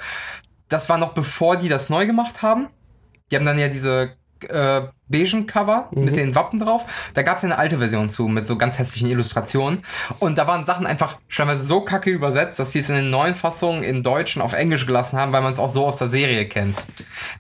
Das 0.69 0.89
war 0.89 0.99
noch 0.99 1.15
bevor 1.15 1.57
die 1.57 1.69
das 1.71 1.89
neu 1.89 2.07
gemacht 2.07 2.43
haben. 2.43 2.69
Die 3.31 3.37
haben 3.37 3.45
dann 3.45 3.59
ja 3.59 3.69
diese 3.69 4.17
äh, 4.49 4.83
beigen 5.09 5.47
Cover 5.47 5.89
mit 5.93 6.17
den 6.17 6.35
Wappen 6.35 6.59
drauf. 6.59 6.85
Da 7.15 7.23
gab 7.23 7.37
es 7.37 7.43
ja 7.43 7.49
eine 7.49 7.59
alte 7.59 7.79
Version 7.79 8.11
zu 8.11 8.29
mit 8.29 8.47
so 8.47 8.59
ganz 8.59 8.79
hässlichen 8.79 9.11
Illustrationen. 9.11 9.83
Und 10.19 10.39
da 10.39 10.47
waren 10.47 10.67
Sachen 10.67 10.87
einfach 10.87 11.19
stellenweise 11.29 11.63
so 11.63 11.81
kacke 11.81 12.11
übersetzt, 12.11 12.59
dass 12.59 12.73
sie 12.73 12.81
es 12.81 12.89
in 12.89 12.97
den 12.97 13.11
neuen 13.11 13.35
Fassungen 13.35 13.83
in 13.83 14.03
Deutsch 14.03 14.37
und 14.37 14.43
auf 14.43 14.53
Englisch 14.53 14.87
gelassen 14.87 15.19
haben, 15.19 15.33
weil 15.33 15.43
man 15.43 15.53
es 15.53 15.59
auch 15.59 15.71
so 15.71 15.87
aus 15.87 15.99
der 15.99 16.11
Serie 16.11 16.47
kennt. 16.47 16.85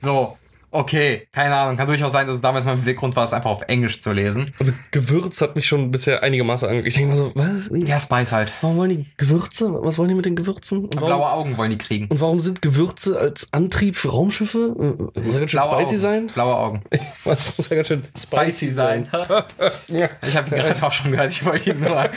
So, 0.01 0.38
okay, 0.70 1.29
keine 1.33 1.55
Ahnung. 1.57 1.76
Kann 1.76 1.87
durchaus 1.87 2.12
sein, 2.12 2.26
dass 2.26 2.37
es 2.37 2.42
damals 2.42 2.64
mein 2.64 2.79
Beweggrund 2.81 3.16
war, 3.16 3.26
es 3.26 3.33
einfach 3.33 3.50
auf 3.50 3.62
Englisch 3.68 4.00
zu 4.00 4.12
lesen. 4.12 4.50
Also 4.59 4.72
Gewürz 4.90 5.40
hat 5.40 5.57
mich 5.57 5.66
schon 5.66 5.90
bisher 5.90 6.22
einigermaßen 6.22 6.68
ange... 6.68 6.83
Ich 6.87 6.94
denke 6.94 7.11
mal 7.11 7.16
so, 7.16 7.33
was? 7.35 7.70
Ja, 7.72 7.98
Spice 8.00 8.33
halt. 8.33 8.52
Warum 8.61 8.76
wollen 8.76 8.90
die 8.90 9.07
Gewürze? 9.16 9.68
Was 9.83 9.98
wollen 9.98 10.09
die 10.09 10.14
mit 10.14 10.24
den 10.24 10.37
Gewürzen? 10.37 10.85
Und 10.85 10.96
warum, 10.96 11.09
Blaue 11.09 11.31
Augen 11.31 11.57
wollen 11.57 11.70
die 11.70 11.79
kriegen. 11.79 12.07
und 12.09 12.20
warum 12.20 12.40
sind 12.40 12.62
Gewürze 12.62 13.18
als 13.18 13.52
Antrieb 13.52 13.96
für 13.96 14.11
Raumschiffe? 14.11 14.74
Äh, 15.14 15.20
Muss 15.20 15.35
ja 15.35 15.40
ganz 15.40 15.50
schön 15.50 15.61
Blaue 15.61 15.74
spicy 15.76 15.94
Augen. 15.94 16.00
sein? 16.00 16.26
Blaue 16.29 16.57
Augen. 16.57 16.81
Muss 17.57 17.68
ja 17.68 17.76
ganz 17.76 17.88
schön 17.88 18.05
spicy 18.18 18.70
sein. 18.72 19.09
ja. 19.88 20.09
Ich 20.26 20.37
habe 20.37 20.55
ihn 20.55 20.62
gerade 20.62 20.87
auch 20.87 20.92
schon 20.92 21.11
gehört. 21.12 21.31
Ich 21.31 21.44
wollte 21.44 21.70
ihn 21.70 21.81
nur. 21.81 22.11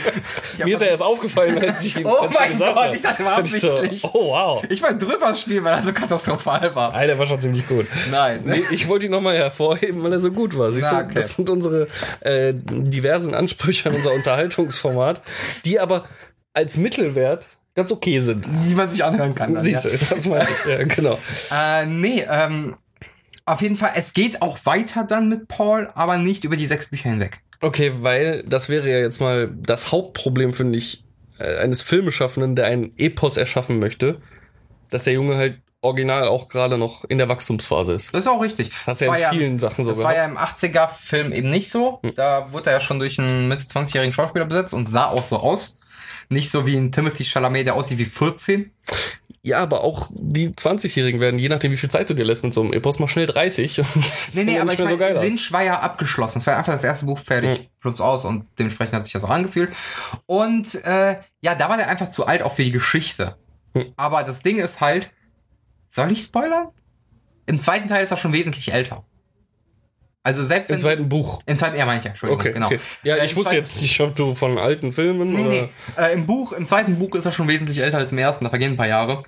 Mir 0.64 0.74
ist 0.74 0.82
ja 0.82 0.88
erst 0.88 1.04
aufgefallen, 1.04 1.58
als 1.60 1.84
ich 1.86 1.98
ihn 1.98 2.06
Oh 2.06 2.16
als 2.24 2.34
mein 2.38 2.52
gesagt 2.52 2.76
Gott, 2.76 2.86
hab. 2.86 2.96
ich 2.96 3.02
dachte, 3.02 3.24
war 3.26 3.46
so, 3.46 3.72
absichtlich. 3.72 4.04
Oh 4.04 4.32
wow. 4.32 4.64
Ich 4.70 4.82
wollte 4.82 5.06
drüber 5.06 5.34
spielen, 5.34 5.64
weil 5.64 5.74
er 5.76 5.82
so 5.82 5.94
katastrophal 5.94 6.74
war. 6.76 6.94
Alter, 6.94 7.18
war 7.18 7.26
schon 7.26 7.40
ziemlich 7.40 7.68
gut. 7.68 7.86
Nein. 8.12 8.39
Nee, 8.44 8.64
ich 8.72 8.88
wollte 8.88 9.06
ihn 9.06 9.12
nochmal 9.12 9.38
hervorheben, 9.38 10.04
weil 10.04 10.14
er 10.14 10.20
so 10.20 10.32
gut 10.32 10.58
war. 10.58 10.72
Ja, 10.72 11.02
du? 11.02 11.06
okay. 11.06 11.14
Das 11.16 11.34
sind 11.34 11.50
unsere 11.50 11.88
äh, 12.22 12.54
diversen 12.54 13.34
Ansprüche 13.34 13.90
an 13.90 13.96
unser 13.96 14.14
Unterhaltungsformat, 14.14 15.22
die 15.66 15.80
aber 15.80 16.06
als 16.54 16.78
Mittelwert 16.78 17.48
ganz 17.76 17.92
okay 17.92 18.20
sind. 18.20 18.46
Die 18.46 18.76
man 18.76 18.90
sich 18.90 19.04
anhören 19.04 19.36
kann. 19.36 19.54
Dann, 19.54 19.64
Siehst 19.64 19.86
du, 19.86 19.90
das 19.90 20.26
meine 20.26 20.48
ich. 20.50 20.70
Ja, 20.70 20.84
genau. 20.84 21.18
Äh, 21.52 21.86
nee, 21.86 22.26
ähm, 22.30 22.76
auf 23.46 23.62
jeden 23.62 23.78
Fall, 23.78 23.92
es 23.96 24.14
geht 24.14 24.42
auch 24.42 24.60
weiter 24.66 25.04
dann 25.04 25.30
mit 25.30 25.48
Paul, 25.48 25.90
aber 25.96 26.18
nicht 26.18 26.44
über 26.44 26.56
die 26.56 26.68
sechs 26.68 26.88
Bücher 26.88 27.10
hinweg. 27.10 27.42
Okay, 27.62 27.94
weil 28.02 28.44
das 28.44 28.70
wäre 28.70 28.90
ja 28.90 29.00
jetzt 29.00 29.20
mal 29.20 29.50
das 29.52 29.92
Hauptproblem, 29.92 30.54
finde 30.54 30.78
ich, 30.78 31.04
äh, 31.40 31.58
eines 31.58 31.82
Filmeschaffenden, 31.82 32.56
der 32.56 32.66
einen 32.68 32.94
Epos 32.98 33.38
erschaffen 33.38 33.80
möchte, 33.80 34.22
dass 34.90 35.06
der 35.06 35.14
Junge 35.14 35.36
halt 35.38 35.56
original 35.82 36.28
auch 36.28 36.48
gerade 36.48 36.78
noch 36.78 37.06
in 37.06 37.18
der 37.18 37.30
Wachstumsphase 37.30 37.94
ist. 37.94 38.14
Das 38.14 38.22
ist 38.22 38.28
auch 38.28 38.42
richtig. 38.42 38.72
Hast 38.86 39.02
du 39.02 39.06
ja 39.06 39.12
war 39.12 39.18
in 39.18 39.38
vielen 39.38 39.60
Sachen 39.60 39.84
so 39.86 39.92
Das 39.92 40.00
war 40.04 40.14
gehabt. 40.14 40.62
ja 40.62 40.70
im 40.72 40.76
80er-Film 40.78 41.32
eben 41.32 41.50
nicht 41.50 41.70
so. 41.70 42.02
Da 42.16 42.52
wurde 42.52 42.70
er 42.70 42.74
ja 42.74 42.80
schon 42.80 43.00
durch 43.00 43.20
einen 43.20 43.48
Mitte 43.48 43.64
20-jährigen 43.64 44.14
Schauspieler 44.14 44.46
besetzt 44.46 44.74
und 44.74 44.90
sah 44.90 45.08
auch 45.08 45.24
so 45.24 45.38
aus. 45.38 45.78
Nicht 46.30 46.52
so 46.52 46.68
wie 46.68 46.76
ein 46.76 46.92
Timothy 46.92 47.24
Chalamet, 47.24 47.66
der 47.66 47.76
aussieht 47.76 47.98
wie 47.98 48.06
14. 48.06 48.72
Ja, 49.42 49.60
aber 49.60 49.84
auch 49.84 50.10
die 50.14 50.50
20-Jährigen 50.50 51.22
werden, 51.22 51.40
je 51.40 51.48
nachdem, 51.48 51.72
wie 51.72 51.78
viel 51.78 51.90
Zeit 51.90 52.10
du 52.10 52.14
dir 52.14 52.26
lässt 52.26 52.44
mit 52.44 52.54
so 52.54 52.62
einem 52.62 52.74
Epos, 52.74 53.00
mal 53.00 53.08
schnell 53.08 53.26
30. 53.26 53.80
Und 53.80 53.88
das 53.96 54.36
Nee, 54.36 54.44
nee, 54.44 54.56
ja 54.56 54.62
aber 54.62 54.74
ich 54.74 54.80
mehr 54.80 55.16
so. 55.16 55.22
Lynch 55.22 55.52
war 55.54 55.64
ja 55.64 55.80
abgeschlossen. 55.80 56.40
Es 56.40 56.48
war 56.48 56.58
einfach 56.58 56.74
das 56.74 56.84
erste 56.84 57.06
Buch 57.06 57.20
fertig, 57.20 57.70
plus 57.80 58.02
aus 58.02 58.26
und 58.26 58.46
dementsprechend 58.60 58.96
hat 58.96 59.06
sich 59.06 59.14
das 59.14 59.24
auch 59.24 59.30
angefühlt. 59.30 59.74
Und 60.26 60.76
äh, 60.84 61.16
ja, 61.42 61.56
da 61.56 61.70
war 61.70 61.78
der 61.78 61.88
einfach 61.88 62.10
zu 62.10 62.28
alt 62.28 62.42
auch 62.44 62.54
für 62.54 62.64
die 62.64 62.72
Geschichte. 62.72 63.38
Hm. 63.74 63.94
Aber 63.96 64.24
das 64.24 64.42
Ding 64.42 64.60
ist 64.60 64.82
halt, 64.82 65.10
soll 65.90 66.12
ich 66.12 66.24
spoilern? 66.24 66.70
Im 67.46 67.60
zweiten 67.62 67.88
Teil 67.88 68.04
ist 68.04 68.12
er 68.12 68.18
schon 68.18 68.34
wesentlich 68.34 68.72
älter. 68.72 69.04
Also 70.22 70.46
selbst 70.46 70.70
wenn 70.70 70.76
Im 70.76 70.82
zweiten 70.82 71.10
Buch. 71.10 71.42
im 71.46 71.58
zweiten, 71.58 71.78
ja 71.78 71.86
meine 71.86 72.00
ich 72.00 72.06
ja, 72.06 72.12
Entschuldigung, 72.12 72.40
Okay, 72.42 72.54
genau. 72.54 72.66
okay. 72.68 72.80
Ja, 73.04 73.16
Äh, 73.16 73.26
ich 73.26 73.36
wusste 73.36 73.56
jetzt 73.56 73.82
nicht, 73.82 74.00
ob 74.02 74.16
du 74.16 74.36
von 74.36 74.58
alten 74.58 74.92
Filmen 74.92 75.34
Nee, 75.34 75.42
oder... 75.42 75.50
nee. 75.50 75.70
Äh, 75.98 76.14
Im 76.14 76.26
Buch, 76.26 76.52
im 76.52 76.66
zweiten 76.66 77.00
Buch 77.00 77.16
ist 77.16 77.26
er 77.26 77.32
schon 77.32 77.48
wesentlich 77.48 77.80
älter 77.80 77.98
als 77.98 78.12
im 78.12 78.18
ersten, 78.18 78.44
da 78.44 78.50
vergehen 78.50 78.74
ein 78.74 78.78
paar 78.78 78.88
Jahre. 78.88 79.24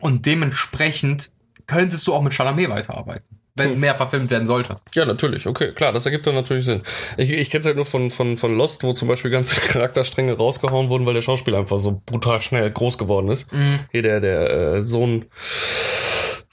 Und 0.00 0.24
dementsprechend 0.24 1.30
könntest 1.66 2.06
du 2.06 2.14
auch 2.14 2.22
mit 2.22 2.32
Chalamet 2.34 2.70
weiterarbeiten, 2.70 3.40
wenn 3.54 3.72
Hm. 3.72 3.80
mehr 3.80 3.94
verfilmt 3.94 4.30
werden 4.30 4.48
sollte. 4.48 4.76
Ja, 4.94 5.04
natürlich, 5.04 5.46
okay, 5.46 5.72
klar, 5.72 5.92
das 5.92 6.06
ergibt 6.06 6.26
dann 6.26 6.34
natürlich 6.34 6.64
Sinn. 6.64 6.82
Ich, 7.16 7.30
ich 7.30 7.50
kenne 7.50 7.60
es 7.60 7.66
halt 7.66 7.76
nur 7.76 7.84
von, 7.86 8.10
von, 8.10 8.36
von 8.36 8.56
Lost, 8.56 8.82
wo 8.82 8.92
zum 8.92 9.08
Beispiel 9.08 9.30
ganze 9.30 9.60
Charakterstränge 9.68 10.32
rausgehauen 10.32 10.88
wurden, 10.88 11.06
weil 11.06 11.14
der 11.14 11.22
Schauspieler 11.22 11.58
einfach 11.58 11.78
so 11.78 12.00
brutal 12.06 12.40
schnell 12.40 12.70
groß 12.70 12.98
geworden 12.98 13.28
ist. 13.28 13.48
Hier 13.90 14.02
der, 14.02 14.20
der 14.20 14.50
äh, 14.50 14.84
Sohn 14.84 15.26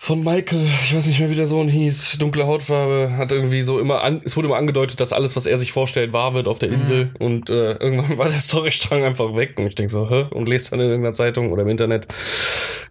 von 0.02 0.24
Michael, 0.24 0.66
ich 0.84 0.96
weiß 0.96 1.06
nicht 1.08 1.20
mehr, 1.20 1.30
wie 1.30 1.36
der 1.36 1.46
Sohn 1.46 1.68
hieß, 1.68 2.18
dunkle 2.20 2.48
Hautfarbe, 2.48 3.16
hat 3.18 3.32
irgendwie 3.32 3.62
so 3.62 3.80
immer 3.80 4.02
an, 4.02 4.22
es 4.24 4.36
wurde 4.36 4.48
immer 4.48 4.58
angedeutet, 4.58 5.00
dass 5.00 5.14
alles, 5.14 5.36
was 5.36 5.46
er 5.46 5.60
sich 5.60 5.72
vorstellt, 5.72 6.14
wahr 6.14 6.34
wird 6.34 6.48
auf 6.48 6.58
der 6.58 6.70
Insel 6.70 7.12
und 7.20 7.50
äh, 7.52 7.74
irgendwann 7.74 8.18
war 8.18 8.28
der 8.30 8.40
Storystrang 8.40 9.04
einfach 9.04 9.36
weg 9.36 9.60
und 9.60 9.68
ich 9.68 9.76
denk 9.76 9.92
so, 9.92 10.10
hä? 10.10 10.26
Und 10.32 10.50
lest 10.50 10.72
dann 10.72 10.80
in 10.80 10.88
irgendeiner 10.88 11.14
Zeitung 11.14 11.52
oder 11.52 11.62
im 11.62 11.68
Internet, 11.70 12.08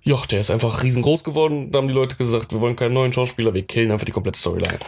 ja, 0.08 0.16
der 0.30 0.40
ist 0.40 0.50
einfach 0.50 0.82
riesengroß 0.82 1.22
geworden, 1.22 1.70
da 1.70 1.78
haben 1.78 1.88
die 1.88 1.94
Leute 1.94 2.16
gesagt, 2.16 2.52
wir 2.52 2.60
wollen 2.60 2.76
keinen 2.76 2.94
neuen 2.94 3.12
Schauspieler, 3.12 3.52
wir 3.52 3.62
killen 3.66 3.90
einfach 3.92 4.06
die 4.06 4.12
komplette 4.12 4.38
Storyline. 4.38 4.78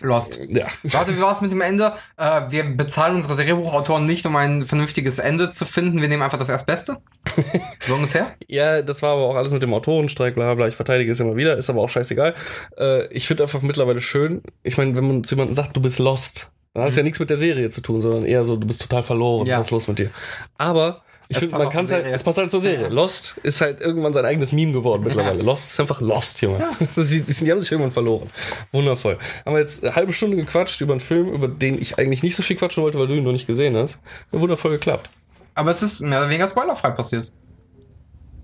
Lost. 0.00 0.38
Ja. 0.48 0.66
Warte, 0.84 1.16
wie 1.16 1.20
war's 1.20 1.40
mit 1.40 1.50
dem 1.50 1.60
Ende? 1.60 1.92
Äh, 2.16 2.42
wir 2.50 2.64
bezahlen 2.64 3.16
unsere 3.16 3.34
Drehbuchautoren 3.36 4.04
nicht, 4.04 4.24
um 4.26 4.36
ein 4.36 4.66
vernünftiges 4.66 5.18
Ende 5.18 5.50
zu 5.50 5.64
finden. 5.64 6.00
Wir 6.00 6.08
nehmen 6.08 6.22
einfach 6.22 6.38
das 6.38 6.48
Erstbeste. 6.48 6.98
So 7.80 7.94
ungefähr. 7.94 8.34
Ja, 8.46 8.82
das 8.82 9.02
war 9.02 9.12
aber 9.12 9.22
auch 9.22 9.36
alles 9.36 9.52
mit 9.52 9.62
dem 9.62 9.72
Autorenstreik, 9.72 10.34
bla 10.34 10.54
bla. 10.54 10.68
Ich 10.68 10.74
verteidige 10.76 11.10
es 11.12 11.20
immer 11.20 11.36
wieder, 11.36 11.56
ist 11.56 11.70
aber 11.70 11.80
auch 11.80 11.88
scheißegal. 11.88 12.34
Äh, 12.76 13.06
ich 13.12 13.26
finde 13.26 13.44
einfach 13.44 13.62
mittlerweile 13.62 14.00
schön, 14.00 14.42
ich 14.62 14.76
meine, 14.76 14.94
wenn 14.96 15.06
man 15.06 15.24
zu 15.24 15.34
jemandem 15.34 15.54
sagt, 15.54 15.74
du 15.76 15.80
bist 15.80 15.98
lost, 15.98 16.50
dann 16.74 16.82
hat 16.82 16.90
es 16.90 16.96
ja 16.96 17.02
nichts 17.02 17.18
mit 17.20 17.30
der 17.30 17.36
Serie 17.38 17.70
zu 17.70 17.80
tun, 17.80 18.02
sondern 18.02 18.24
eher 18.24 18.44
so, 18.44 18.56
du 18.56 18.66
bist 18.66 18.82
total 18.82 19.02
verloren, 19.02 19.46
Ja. 19.46 19.58
was 19.58 19.66
ist 19.66 19.70
los 19.72 19.88
mit 19.88 19.98
dir? 19.98 20.10
Aber 20.58 21.02
ich 21.28 21.36
Es 21.36 21.40
finde, 21.40 21.58
man 21.58 21.68
kann 21.68 21.84
es 21.84 21.92
halt, 21.92 22.06
es 22.06 22.22
passt 22.22 22.38
halt 22.38 22.50
zur 22.50 22.62
Serie. 22.62 22.84
Ja. 22.84 22.88
Lost 22.88 23.38
ist 23.42 23.60
halt 23.60 23.80
irgendwann 23.80 24.12
sein 24.14 24.24
eigenes 24.24 24.52
Meme 24.52 24.72
geworden 24.72 25.02
mittlerweile. 25.04 25.42
Lost 25.42 25.72
ist 25.72 25.80
einfach 25.80 26.00
Lost, 26.00 26.40
Junge. 26.40 26.66
Die, 26.96 27.22
die 27.22 27.50
haben 27.50 27.60
sich 27.60 27.70
irgendwann 27.70 27.90
verloren. 27.90 28.30
Wundervoll. 28.72 29.18
Haben 29.44 29.54
wir 29.54 29.60
jetzt 29.60 29.84
eine 29.84 29.94
halbe 29.94 30.12
Stunde 30.12 30.36
gequatscht 30.36 30.80
über 30.80 30.94
einen 30.94 31.00
Film, 31.00 31.28
über 31.32 31.46
den 31.48 31.80
ich 31.80 31.98
eigentlich 31.98 32.22
nicht 32.22 32.34
so 32.34 32.42
viel 32.42 32.56
quatschen 32.56 32.82
wollte, 32.82 32.98
weil 32.98 33.06
du 33.06 33.14
ihn 33.14 33.24
noch 33.24 33.32
nicht 33.32 33.46
gesehen 33.46 33.76
hast. 33.76 33.98
Wundervoll 34.32 34.72
geklappt. 34.72 35.10
Aber 35.54 35.70
es 35.70 35.82
ist 35.82 36.00
mehr 36.00 36.20
oder 36.20 36.28
weniger 36.28 36.48
spoilerfrei 36.48 36.90
passiert. 36.90 37.30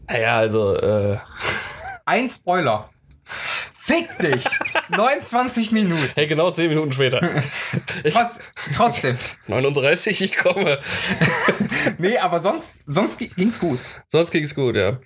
Naja, 0.09 0.37
also, 0.37 0.75
äh, 0.77 1.17
Ein 2.05 2.29
Spoiler. 2.29 2.91
Fick 3.97 4.19
dich! 4.19 4.45
29 4.91 5.73
Minuten. 5.73 6.11
Hey, 6.15 6.27
genau 6.27 6.51
10 6.51 6.69
Minuten 6.69 6.93
später. 6.93 7.21
Trotz, 8.13 8.39
trotzdem. 8.75 9.19
39, 9.49 10.21
ich 10.23 10.37
komme. 10.37 10.79
Nee, 11.99 12.19
aber 12.19 12.41
sonst, 12.43 12.81
sonst 12.87 13.19
gi- 13.19 13.29
ging's 13.37 13.61
gut. 13.61 13.79
Sonst 14.09 14.31
ging's 14.31 14.55
gut, 14.55 14.75
ja. 14.77 14.99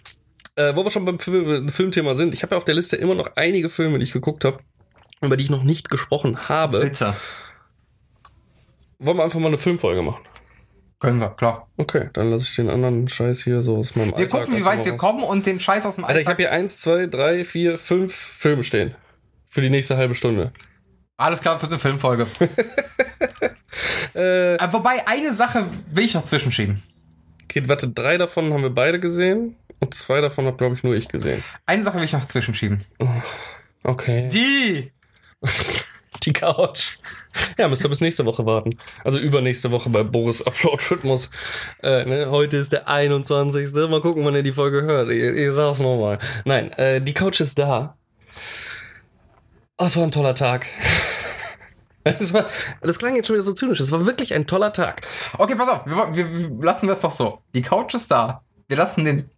Äh, 0.56 0.74
wo 0.76 0.84
wir 0.84 0.90
schon 0.90 1.04
beim 1.04 1.18
Film, 1.18 1.68
Filmthema 1.68 2.14
sind, 2.14 2.34
ich 2.34 2.42
habe 2.42 2.54
ja 2.54 2.56
auf 2.56 2.64
der 2.64 2.74
Liste 2.74 2.96
immer 2.96 3.14
noch 3.14 3.30
einige 3.36 3.68
Filme, 3.68 3.98
die 3.98 4.04
ich 4.04 4.12
geguckt 4.12 4.44
habe, 4.44 4.58
über 5.20 5.36
die 5.36 5.44
ich 5.44 5.50
noch 5.50 5.62
nicht 5.64 5.90
gesprochen 5.90 6.48
habe. 6.48 6.80
Bitte. 6.80 7.14
Wollen 8.98 9.16
wir 9.18 9.24
einfach 9.24 9.38
mal 9.38 9.48
eine 9.48 9.58
Filmfolge 9.58 10.02
machen? 10.02 10.24
Können 11.00 11.20
wir, 11.20 11.30
klar. 11.30 11.68
Okay, 11.76 12.10
dann 12.12 12.30
lasse 12.30 12.44
ich 12.44 12.56
den 12.56 12.68
anderen 12.68 13.06
Scheiß 13.08 13.44
hier 13.44 13.62
so 13.62 13.76
aus 13.76 13.94
meinem 13.94 14.08
Wir 14.10 14.16
Alltag 14.16 14.40
gucken, 14.46 14.56
wie 14.56 14.64
weit 14.64 14.84
wir 14.84 14.92
raus. 14.92 15.00
kommen 15.00 15.22
und 15.22 15.46
den 15.46 15.60
Scheiß 15.60 15.86
aus 15.86 15.94
dem 15.94 16.04
Alter, 16.04 16.20
ich 16.20 16.26
Alltag. 16.26 16.32
habe 16.32 16.42
hier 16.42 16.52
eins, 16.52 16.80
zwei, 16.80 17.06
drei, 17.06 17.44
vier, 17.44 17.78
fünf 17.78 18.12
Filme 18.14 18.64
stehen. 18.64 18.94
Für 19.48 19.60
die 19.60 19.70
nächste 19.70 19.96
halbe 19.96 20.14
Stunde. 20.16 20.52
Alles 21.16 21.40
klar 21.40 21.58
für 21.60 21.66
eine 21.66 21.78
Filmfolge. 21.78 22.26
Äh, 24.14 24.54
Äh, 24.56 24.72
Wobei, 24.72 25.06
eine 25.06 25.34
Sache 25.34 25.66
will 25.92 26.04
ich 26.04 26.14
noch 26.14 26.24
zwischenschieben. 26.24 26.82
okay, 27.44 27.68
warte, 27.68 27.88
drei 27.88 28.16
davon 28.16 28.52
haben 28.52 28.62
wir 28.62 28.70
beide 28.70 28.98
gesehen. 28.98 29.56
Und 29.80 29.94
zwei 29.94 30.20
davon 30.20 30.46
habe, 30.46 30.56
glaube 30.56 30.74
ich, 30.74 30.82
nur 30.82 30.94
ich 30.96 31.06
gesehen. 31.08 31.44
Eine 31.66 31.84
Sache 31.84 31.98
will 31.98 32.04
ich 32.04 32.12
noch 32.12 32.24
zwischenschieben. 32.24 32.82
Okay. 33.84 34.28
Die! 34.32 34.90
Die 36.28 36.34
Couch. 36.34 36.98
Ja, 37.56 37.68
müsst 37.68 37.82
ihr 37.82 37.88
bis 37.88 38.02
nächste 38.02 38.26
Woche 38.26 38.44
warten. 38.44 38.76
Also 39.02 39.18
übernächste 39.18 39.70
Woche 39.70 39.88
bei 39.88 40.02
Boris 40.02 40.42
Upload-Rhythmus. 40.46 41.30
Äh, 41.82 42.04
ne? 42.04 42.30
Heute 42.30 42.58
ist 42.58 42.70
der 42.70 42.86
21. 42.86 43.72
Mal 43.88 44.02
gucken, 44.02 44.26
wann 44.26 44.34
ihr 44.34 44.42
die 44.42 44.52
Folge 44.52 44.82
hört. 44.82 45.08
Ich, 45.10 45.22
ich 45.22 45.52
sag's 45.52 45.78
nochmal. 45.78 46.18
Nein, 46.44 46.70
äh, 46.72 47.00
die 47.00 47.14
Couch 47.14 47.40
ist 47.40 47.58
da. 47.58 47.96
Oh, 49.78 49.84
es 49.86 49.96
war 49.96 50.02
ein 50.02 50.10
toller 50.10 50.34
Tag. 50.34 50.66
Das, 52.04 52.32
war, 52.32 52.46
das 52.80 52.98
klang 52.98 53.16
jetzt 53.16 53.26
schon 53.26 53.34
wieder 53.36 53.44
so 53.44 53.52
zynisch. 53.52 53.80
Es 53.80 53.92
war 53.92 54.06
wirklich 54.06 54.32
ein 54.32 54.46
toller 54.46 54.72
Tag. 54.72 55.02
Okay, 55.36 55.54
pass 55.56 55.68
auf, 55.68 55.84
wir, 55.84 56.14
wir, 56.14 56.32
wir 56.58 56.64
lassen 56.64 56.88
das 56.88 57.02
doch 57.02 57.10
so. 57.10 57.40
Die 57.52 57.60
Couch 57.60 57.92
ist 57.94 58.10
da. 58.10 58.42
Wir 58.66 58.78
lassen 58.78 59.04
den. 59.04 59.28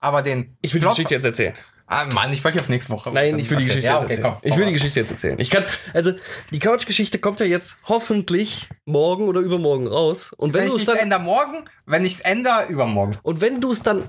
Aber 0.00 0.20
den. 0.20 0.58
Ich 0.60 0.74
will 0.74 0.80
die 0.80 0.84
Plot- 0.86 0.96
Geschichte 0.96 1.14
jetzt 1.14 1.24
erzählen. 1.24 1.54
Ah, 1.86 2.06
Mann, 2.06 2.32
ich 2.32 2.42
wollte 2.42 2.56
die 2.58 2.62
auf 2.62 2.68
nächste 2.70 2.92
Woche. 2.92 3.10
Nein, 3.12 3.38
ich 3.38 3.50
will 3.50 3.58
die 3.58 3.64
Okay, 3.64 3.74
Geschichte 3.74 3.86
ja, 3.86 3.94
jetzt 3.94 4.04
okay, 4.04 4.14
erzählen. 4.14 4.32
komm, 4.40 4.50
ich 4.50 4.56
will 4.56 4.66
die. 4.66 4.72
Geschichte 4.72 5.00
jetzt 5.00 5.10
erzählen. 5.10 5.38
Ich 5.38 5.50
kann, 5.50 5.64
also 5.92 6.12
die 6.50 6.58
Couch-Geschichte 6.58 7.18
kommt 7.18 7.40
ja 7.40 7.46
jetzt 7.46 7.76
hoffentlich 7.88 8.68
morgen 8.86 9.28
oder 9.28 9.40
übermorgen 9.40 9.86
raus. 9.86 10.32
Und 10.36 10.54
wenn 10.54 10.62
Wenn 10.62 10.68
du 10.70 10.76
ich 10.76 10.82
es 10.82 10.86
dann 10.86 10.96
ändere 10.96 11.20
morgen, 11.20 11.64
wenn 11.86 12.04
ich 12.04 12.14
es 12.14 12.20
ändere, 12.20 12.66
übermorgen. 12.68 13.18
Und 13.22 13.40
wenn 13.42 13.60
du 13.60 13.70
es 13.70 13.82
dann 13.82 14.06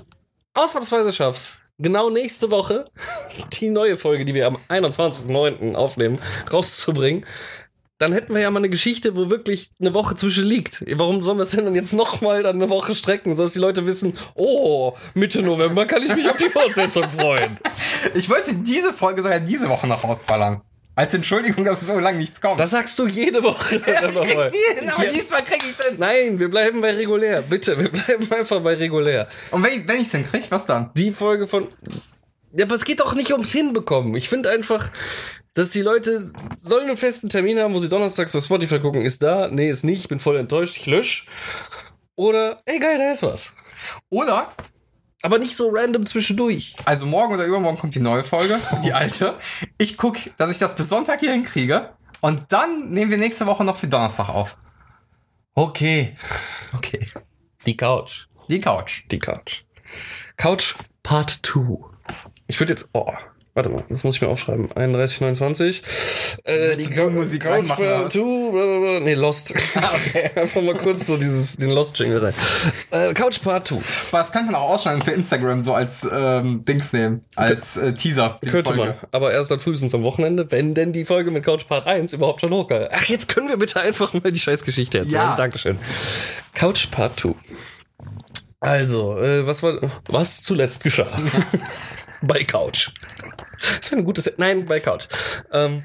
ausnahmsweise 0.54 1.12
schaffst, 1.12 1.60
genau 1.78 2.10
nächste 2.10 2.50
Woche 2.50 2.86
die 3.60 3.70
neue 3.70 3.98
Folge, 3.98 4.24
die 4.24 4.34
wir 4.34 4.48
am 4.48 4.58
21.09. 4.70 5.76
aufnehmen, 5.76 6.20
rauszubringen, 6.52 7.26
dann 7.98 8.12
hätten 8.12 8.34
wir 8.34 8.42
ja 8.42 8.52
mal 8.52 8.60
eine 8.60 8.70
Geschichte, 8.70 9.16
wo 9.16 9.30
wirklich 9.30 9.70
eine 9.80 9.94
Woche 9.94 10.16
zwischen 10.16 10.46
liegt. 10.46 10.84
Warum 10.98 11.22
sollen 11.24 11.38
wir 11.38 11.44
es 11.44 11.52
denn 11.52 11.66
dann 11.66 11.76
jetzt 11.76 11.94
nochmal 11.94 12.44
dann 12.44 12.58
eine 12.58 12.70
Woche 12.70 12.94
strecken, 12.96 13.36
sodass 13.36 13.54
die 13.54 13.60
Leute 13.60 13.86
wissen, 13.88 14.18
oh, 14.36 14.94
Mitte 15.14 15.42
November 15.42 15.86
kann 15.86 16.04
ich 16.04 16.14
mich 16.16 16.30
auf 16.30 16.38
die 16.38 16.50
Fortsetzung 16.50 17.04
freuen. 17.10 17.58
Ich 18.14 18.30
wollte 18.30 18.54
diese 18.54 18.94
Folge 18.94 19.24
sogar 19.24 19.40
diese 19.40 19.68
Woche 19.68 19.88
noch 19.88 20.04
rausballern. 20.04 20.62
Als 20.96 21.14
Entschuldigung, 21.14 21.66
dass 21.66 21.82
so 21.82 21.98
lange 22.00 22.20
nichts 22.20 22.40
kommt. 22.40 22.60
Das 22.60 22.70
sagst 22.72 22.98
du 23.00 23.08
jede 23.08 23.44
Woche. 23.44 23.76
ja, 23.88 24.08
ich 24.08 24.16
krieg's 24.16 24.20
nie 24.22 24.80
hin, 24.80 24.90
aber 24.90 25.04
Ja. 25.06 25.10
diesmal 25.12 25.42
krieg 25.42 25.62
ich's 25.68 25.84
hin. 25.84 25.96
Nein, 25.98 26.40
wir 26.40 26.50
bleiben 26.50 26.80
bei 26.82 26.92
regulär. 26.94 27.42
Bitte, 27.42 27.78
wir 27.80 27.90
bleiben 27.90 28.32
einfach 28.32 28.62
bei 28.62 28.76
regulär. 28.76 29.28
Und 29.52 29.64
wenn, 29.64 29.82
ich- 29.82 29.88
wenn 29.88 30.02
ich's 30.02 30.12
hinkrieg, 30.12 30.46
was 30.50 30.66
dann? 30.66 30.92
die 30.96 31.12
Folge 31.12 31.48
von. 31.48 31.68
Ja, 32.54 32.66
aber 32.66 32.76
es 32.76 32.86
geht 32.86 33.00
doch 33.02 33.16
nicht 33.16 33.32
ums 33.34 33.52
Hinbekommen. 33.52 34.16
Ich 34.16 34.30
finde 34.30 34.50
einfach, 34.52 34.90
dass 35.56 35.72
die 35.72 35.82
Leute 35.82 36.32
sollen 36.60 36.88
einen 36.88 36.98
festen 36.98 37.30
Termin 37.30 37.58
haben, 37.60 37.74
wo 37.74 37.80
sie 37.80 37.90
donnerstags 37.90 38.32
bei 38.34 38.42
Spotify 38.42 38.80
gucken. 38.80 39.02
Ist 39.02 39.24
da? 39.24 39.48
Nee, 39.50 39.70
ist 39.70 39.84
nicht. 39.84 40.02
Ich 40.02 40.08
bin 40.08 40.20
voll 40.20 40.38
enttäuscht. 40.38 40.78
Ich 40.78 40.86
lösch. 40.86 41.28
Oder, 42.16 42.62
ey, 42.66 42.80
geil, 42.80 42.98
da 43.00 43.12
ist 43.12 43.24
was. 43.24 43.54
Oder, 44.10 44.52
Aber 45.22 45.40
nicht 45.40 45.58
so 45.58 45.70
random 45.70 46.06
zwischendurch. 46.06 46.76
also 46.86 47.06
morgen 47.06 47.34
oder 47.34 47.46
übermorgen 47.46 47.78
kommt 47.80 47.96
die 47.96 48.00
neue 48.00 48.24
Folge, 48.24 48.60
die 48.84 48.94
alte. 48.94 49.38
Ich 49.78 49.98
guck, 49.98 50.18
dass 50.38 50.52
ich 50.52 50.60
das 50.60 50.76
bis 50.76 50.88
Sonntag 50.90 51.20
hier 51.20 51.32
hinkriege. 51.34 51.90
Und 52.22 52.44
dann 52.52 52.90
nehmen 52.92 53.12
wir 53.12 53.18
nächste 53.18 53.48
Woche 53.48 53.64
noch 53.64 53.76
für 53.78 53.88
Donnerstag 53.88 54.30
auf. 54.30 54.56
Okay. 55.56 56.14
Okay. 56.74 57.08
Die 57.66 57.78
Couch. 57.78 58.28
Die 58.50 58.60
Couch. 58.60 59.04
Die 59.12 59.20
Couch. 59.20 59.64
Couch 60.38 60.76
Part 61.04 61.40
2. 61.44 61.78
Ich 62.48 62.60
würde 62.60 62.74
jetzt. 62.74 62.90
Oh. 62.94 63.12
Warte 63.56 63.70
mal, 63.70 63.86
das 63.88 64.04
muss 64.04 64.16
ich 64.16 64.22
mir 64.22 64.28
aufschreiben. 64.28 64.70
31, 64.74 65.22
29. 65.22 65.84
Äh, 66.44 66.78
Willst 66.78 66.98
du 66.98 67.10
Musik 67.10 67.42
Couch? 67.44 67.66
2. 67.68 67.76
blablabla. 67.76 69.00
Nee, 69.00 69.14
Lost. 69.14 69.54
okay. 69.56 70.30
Einfach 70.36 70.62
mal 70.62 70.76
kurz 70.76 71.08
so 71.08 71.16
dieses, 71.16 71.56
den 71.56 71.70
Lost-Jingle 71.70 72.18
rein. 72.26 72.34
Äh, 72.92 73.14
Couch 73.14 73.42
Part 73.42 73.70
2. 73.70 73.76
Aber 73.78 74.18
das 74.18 74.34
könnte 74.34 74.48
man 74.52 74.56
auch 74.56 74.72
ausschneiden 74.72 75.02
für 75.04 75.12
Instagram 75.12 75.64
so 75.64 75.74
als 75.74 76.06
ähm, 76.12 76.66
Dings 76.66 76.92
nehmen. 76.92 77.22
Als 77.38 77.78
äh, 77.78 77.94
Teaser. 77.96 78.40
die 78.44 78.50
Könnte 78.50 78.74
Folge. 78.74 78.92
man. 79.00 79.10
Aber 79.14 79.32
erst 79.32 79.52
dann 79.52 79.62
frühestens 79.62 79.96
am 79.96 80.04
Wochenende, 80.04 80.52
wenn 80.52 80.74
denn 80.74 80.92
die 80.92 81.06
Folge 81.06 81.32
mit 81.32 81.46
Couch 81.46 81.66
Part 81.66 81.88
1 81.88 82.12
überhaupt 82.12 82.42
schon 82.42 82.52
hochgeht. 82.52 82.90
Ach, 82.92 83.06
jetzt 83.06 83.30
können 83.30 83.48
wir 83.48 83.56
bitte 83.56 83.80
einfach 83.80 84.12
mal 84.14 84.34
die 84.34 84.40
Scheißgeschichte 84.42 84.98
erzählen. 84.98 85.16
Ja. 85.16 85.36
Dankeschön. 85.38 85.80
Couch 86.54 86.92
Part 86.92 87.22
2. 87.22 87.36
Also, 88.60 89.18
äh, 89.18 89.48
was 89.48 89.64
war, 89.64 89.80
was 90.10 90.44
zuletzt 90.44 90.84
geschah? 90.84 91.08
bei 92.26 92.44
Couch. 92.44 92.92
Das 93.60 93.92
war 93.92 93.98
eine 93.98 94.04
gute, 94.04 94.22
Se 94.22 94.34
nein, 94.38 94.66
bei 94.66 94.80
Couch. 94.80 95.08
Ähm, 95.52 95.84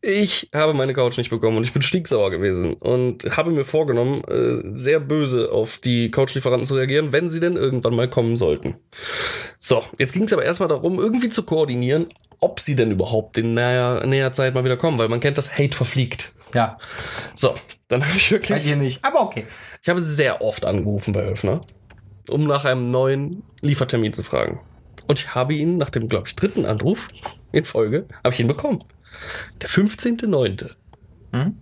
ich 0.00 0.48
habe 0.54 0.74
meine 0.74 0.94
Couch 0.94 1.18
nicht 1.18 1.30
bekommen 1.30 1.56
und 1.56 1.64
ich 1.64 1.72
bin 1.72 1.82
stinksauer 1.82 2.30
gewesen 2.30 2.74
und 2.74 3.36
habe 3.36 3.50
mir 3.50 3.64
vorgenommen, 3.64 4.22
äh, 4.24 4.76
sehr 4.78 5.00
böse 5.00 5.50
auf 5.50 5.78
die 5.78 6.10
Couchlieferanten 6.12 6.66
zu 6.66 6.76
reagieren, 6.76 7.12
wenn 7.12 7.30
sie 7.30 7.40
denn 7.40 7.56
irgendwann 7.56 7.96
mal 7.96 8.08
kommen 8.08 8.36
sollten. 8.36 8.76
So, 9.58 9.82
jetzt 9.98 10.12
ging 10.12 10.22
es 10.22 10.32
aber 10.32 10.44
erstmal 10.44 10.68
darum, 10.68 11.00
irgendwie 11.00 11.30
zu 11.30 11.42
koordinieren, 11.42 12.06
ob 12.38 12.60
sie 12.60 12.76
denn 12.76 12.92
überhaupt 12.92 13.38
in 13.38 13.54
näher, 13.54 14.06
näher 14.06 14.32
Zeit 14.32 14.54
mal 14.54 14.64
wieder 14.64 14.76
kommen, 14.76 14.98
weil 14.98 15.08
man 15.08 15.18
kennt 15.18 15.36
das 15.36 15.58
Hate 15.58 15.76
verfliegt. 15.76 16.32
Ja. 16.54 16.78
So, 17.34 17.56
dann 17.88 18.06
habe 18.06 18.16
ich 18.16 18.28
Bei 18.28 18.36
wirklich, 18.36 18.62
dir 18.62 18.76
nicht. 18.76 19.04
Aber 19.04 19.20
okay. 19.22 19.46
ich 19.82 19.88
habe 19.88 20.00
sehr 20.00 20.42
oft 20.42 20.64
angerufen 20.64 21.12
bei 21.12 21.24
Höfner, 21.24 21.62
um 22.28 22.44
nach 22.44 22.64
einem 22.64 22.84
neuen 22.84 23.42
Liefertermin 23.62 24.12
zu 24.12 24.22
fragen. 24.22 24.60
Und 25.08 25.18
ich 25.18 25.34
habe 25.34 25.54
ihn 25.54 25.78
nach 25.78 25.90
dem, 25.90 26.08
glaube 26.08 26.28
ich, 26.28 26.36
dritten 26.36 26.64
Anruf 26.64 27.08
in 27.50 27.64
Folge, 27.64 28.06
habe 28.22 28.34
ich 28.34 28.40
ihn 28.40 28.46
bekommen. 28.46 28.84
Der 29.60 29.68
15.9. 29.68 30.70
Hm? 31.32 31.56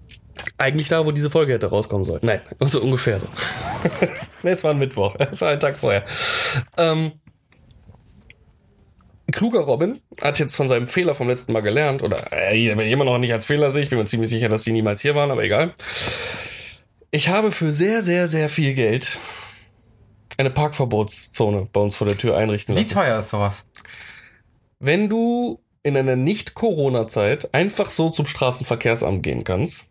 Eigentlich 0.59 0.89
da, 0.89 1.07
wo 1.07 1.13
diese 1.13 1.31
Folge 1.31 1.55
hätte 1.55 1.69
rauskommen 1.69 2.05
sollen. 2.05 2.21
Nein, 2.23 2.41
so 2.61 2.83
ungefähr 2.83 3.21
so. 3.21 3.29
nee, 4.43 4.51
es 4.51 4.63
war 4.65 4.73
ein 4.73 4.79
Mittwoch. 4.79 5.17
Es 5.33 5.41
war 5.41 5.51
ein 5.51 5.61
Tag 5.61 5.77
vorher. 5.77 6.05
Ähm, 6.77 7.13
kluger 9.33 9.61
Robin 9.61 10.01
hat 10.21 10.39
jetzt 10.39 10.57
von 10.57 10.69
seinem 10.69 10.89
Fehler 10.89 11.15
vom 11.15 11.29
letzten 11.29 11.53
Mal 11.53 11.63
gelernt, 11.63 12.03
oder 12.03 12.33
äh, 12.33 12.69
immer 12.69 13.05
noch 13.05 13.19
nicht 13.19 13.33
als 13.33 13.47
Fehler 13.47 13.71
sehe. 13.71 13.83
Ich 13.83 13.91
bin 13.91 13.99
mir 13.99 14.05
ziemlich 14.07 14.29
sicher, 14.29 14.49
dass 14.49 14.65
sie 14.65 14.73
niemals 14.73 15.01
hier 15.01 15.15
waren, 15.15 15.31
aber 15.31 15.45
egal. 15.45 15.75
Ich 17.11 17.29
habe 17.29 17.53
für 17.53 17.73
sehr, 17.73 18.03
sehr, 18.03 18.29
sehr 18.29 18.49
viel 18.49 18.75
Geld 18.75 19.19
eine 20.38 20.51
Parkverbotszone 20.51 21.68
bei 21.72 21.81
uns 21.81 21.96
vor 21.96 22.07
der 22.07 22.18
Tür 22.18 22.37
einrichten 22.37 22.75
Wie 22.75 22.81
lassen. 22.81 22.92
teuer 22.92 23.18
ist 23.18 23.31
sowas? 23.31 23.66
Wenn 24.79 25.09
du 25.09 25.61
in 25.83 25.96
einer 25.96 26.16
Nicht-Corona-Zeit 26.16 27.55
einfach 27.55 27.90
so 27.90 28.11
zum 28.11 28.27
Straßenverkehrsamt 28.27 29.22
gehen 29.22 29.44
kannst 29.44 29.85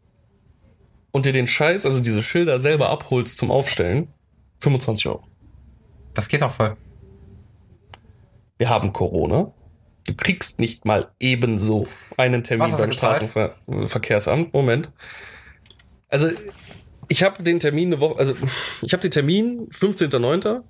und 1.11 1.25
dir 1.25 1.33
den 1.33 1.47
Scheiß, 1.47 1.85
also 1.85 2.01
diese 2.01 2.21
Schilder 2.21 2.59
selber 2.59 2.89
abholst 2.89 3.37
zum 3.37 3.49
Aufstellen, 3.49 4.09
25 4.59 5.07
Euro. 5.07 5.23
Das 6.13 6.27
geht 6.27 6.43
auch 6.43 6.51
voll. 6.51 6.75
Wir 8.57 8.69
haben 8.69 8.93
Corona. 8.93 9.51
Du 10.07 10.13
kriegst 10.15 10.59
nicht 10.59 10.85
mal 10.85 11.11
ebenso 11.19 11.87
einen 12.17 12.43
Termin 12.43 12.71
beim? 12.71 12.91
Straßenverkehrsamt. 12.91 14.53
Moment. 14.53 14.91
Also, 16.09 16.29
ich 17.07 17.23
habe 17.23 17.43
den 17.43 17.59
Termin 17.59 17.93
eine 17.93 18.01
Woche, 18.01 18.17
also 18.17 18.35
ich 18.81 18.93
habe 18.93 19.01
den 19.01 19.11
Termin 19.11 19.67
15.09. 19.69 20.61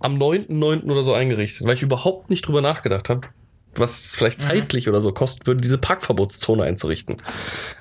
am 0.00 0.18
9.9. 0.18 0.90
oder 0.90 1.02
so 1.02 1.12
eingerichtet, 1.14 1.66
weil 1.66 1.74
ich 1.74 1.82
überhaupt 1.82 2.30
nicht 2.30 2.46
drüber 2.46 2.60
nachgedacht 2.60 3.08
habe, 3.08 3.28
was 3.74 4.04
es 4.04 4.16
vielleicht 4.16 4.42
zeitlich 4.42 4.88
oder 4.88 5.00
so 5.00 5.12
kosten 5.12 5.46
würde, 5.46 5.60
diese 5.60 5.78
Parkverbotszone 5.78 6.64
einzurichten. 6.64 7.18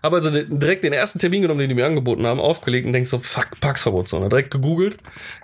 Aber 0.01 0.17
also 0.17 0.29
direkt 0.29 0.83
den 0.83 0.93
ersten 0.93 1.19
Termin 1.19 1.41
genommen, 1.41 1.59
den 1.59 1.69
die 1.69 1.75
mir 1.75 1.85
angeboten 1.85 2.25
haben, 2.25 2.39
aufgelegt 2.39 2.85
und 2.85 2.93
denk 2.93 3.07
so, 3.07 3.17
fuck, 3.17 3.59
Parkverbotszone. 3.59 4.29
Direkt 4.29 4.51
gegoogelt. 4.51 4.97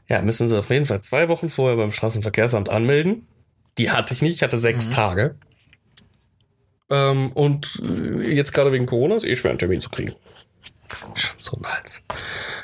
Ja, 0.08 0.22
müssen 0.22 0.48
sie 0.48 0.58
auf 0.58 0.70
jeden 0.70 0.86
Fall 0.86 1.02
zwei 1.02 1.30
Wochen 1.30 1.50
vorher 1.50 1.78
beim 1.78 1.92
Straßenverkehrsamt 1.92 2.70
anmelden. 2.70 3.28
Die 3.78 3.92
hatte 3.92 4.14
ich 4.14 4.22
nicht, 4.22 4.36
ich 4.36 4.44
hatte 4.44 4.58
sechs 4.58 4.90
Tage. 4.90 5.36
Ähm, 6.90 7.32
und 7.32 7.82
äh, 7.84 8.34
jetzt 8.34 8.54
gerade 8.54 8.72
wegen 8.72 8.86
Corona 8.86 9.16
ist 9.16 9.26
eh 9.26 9.36
schwer, 9.36 9.52
einen 9.52 9.60
Termin 9.60 9.82
zu 9.82 9.90
kriegen. 9.90 10.14
Schon 11.16 11.36
so 11.38 11.60
Hals. 11.64 12.02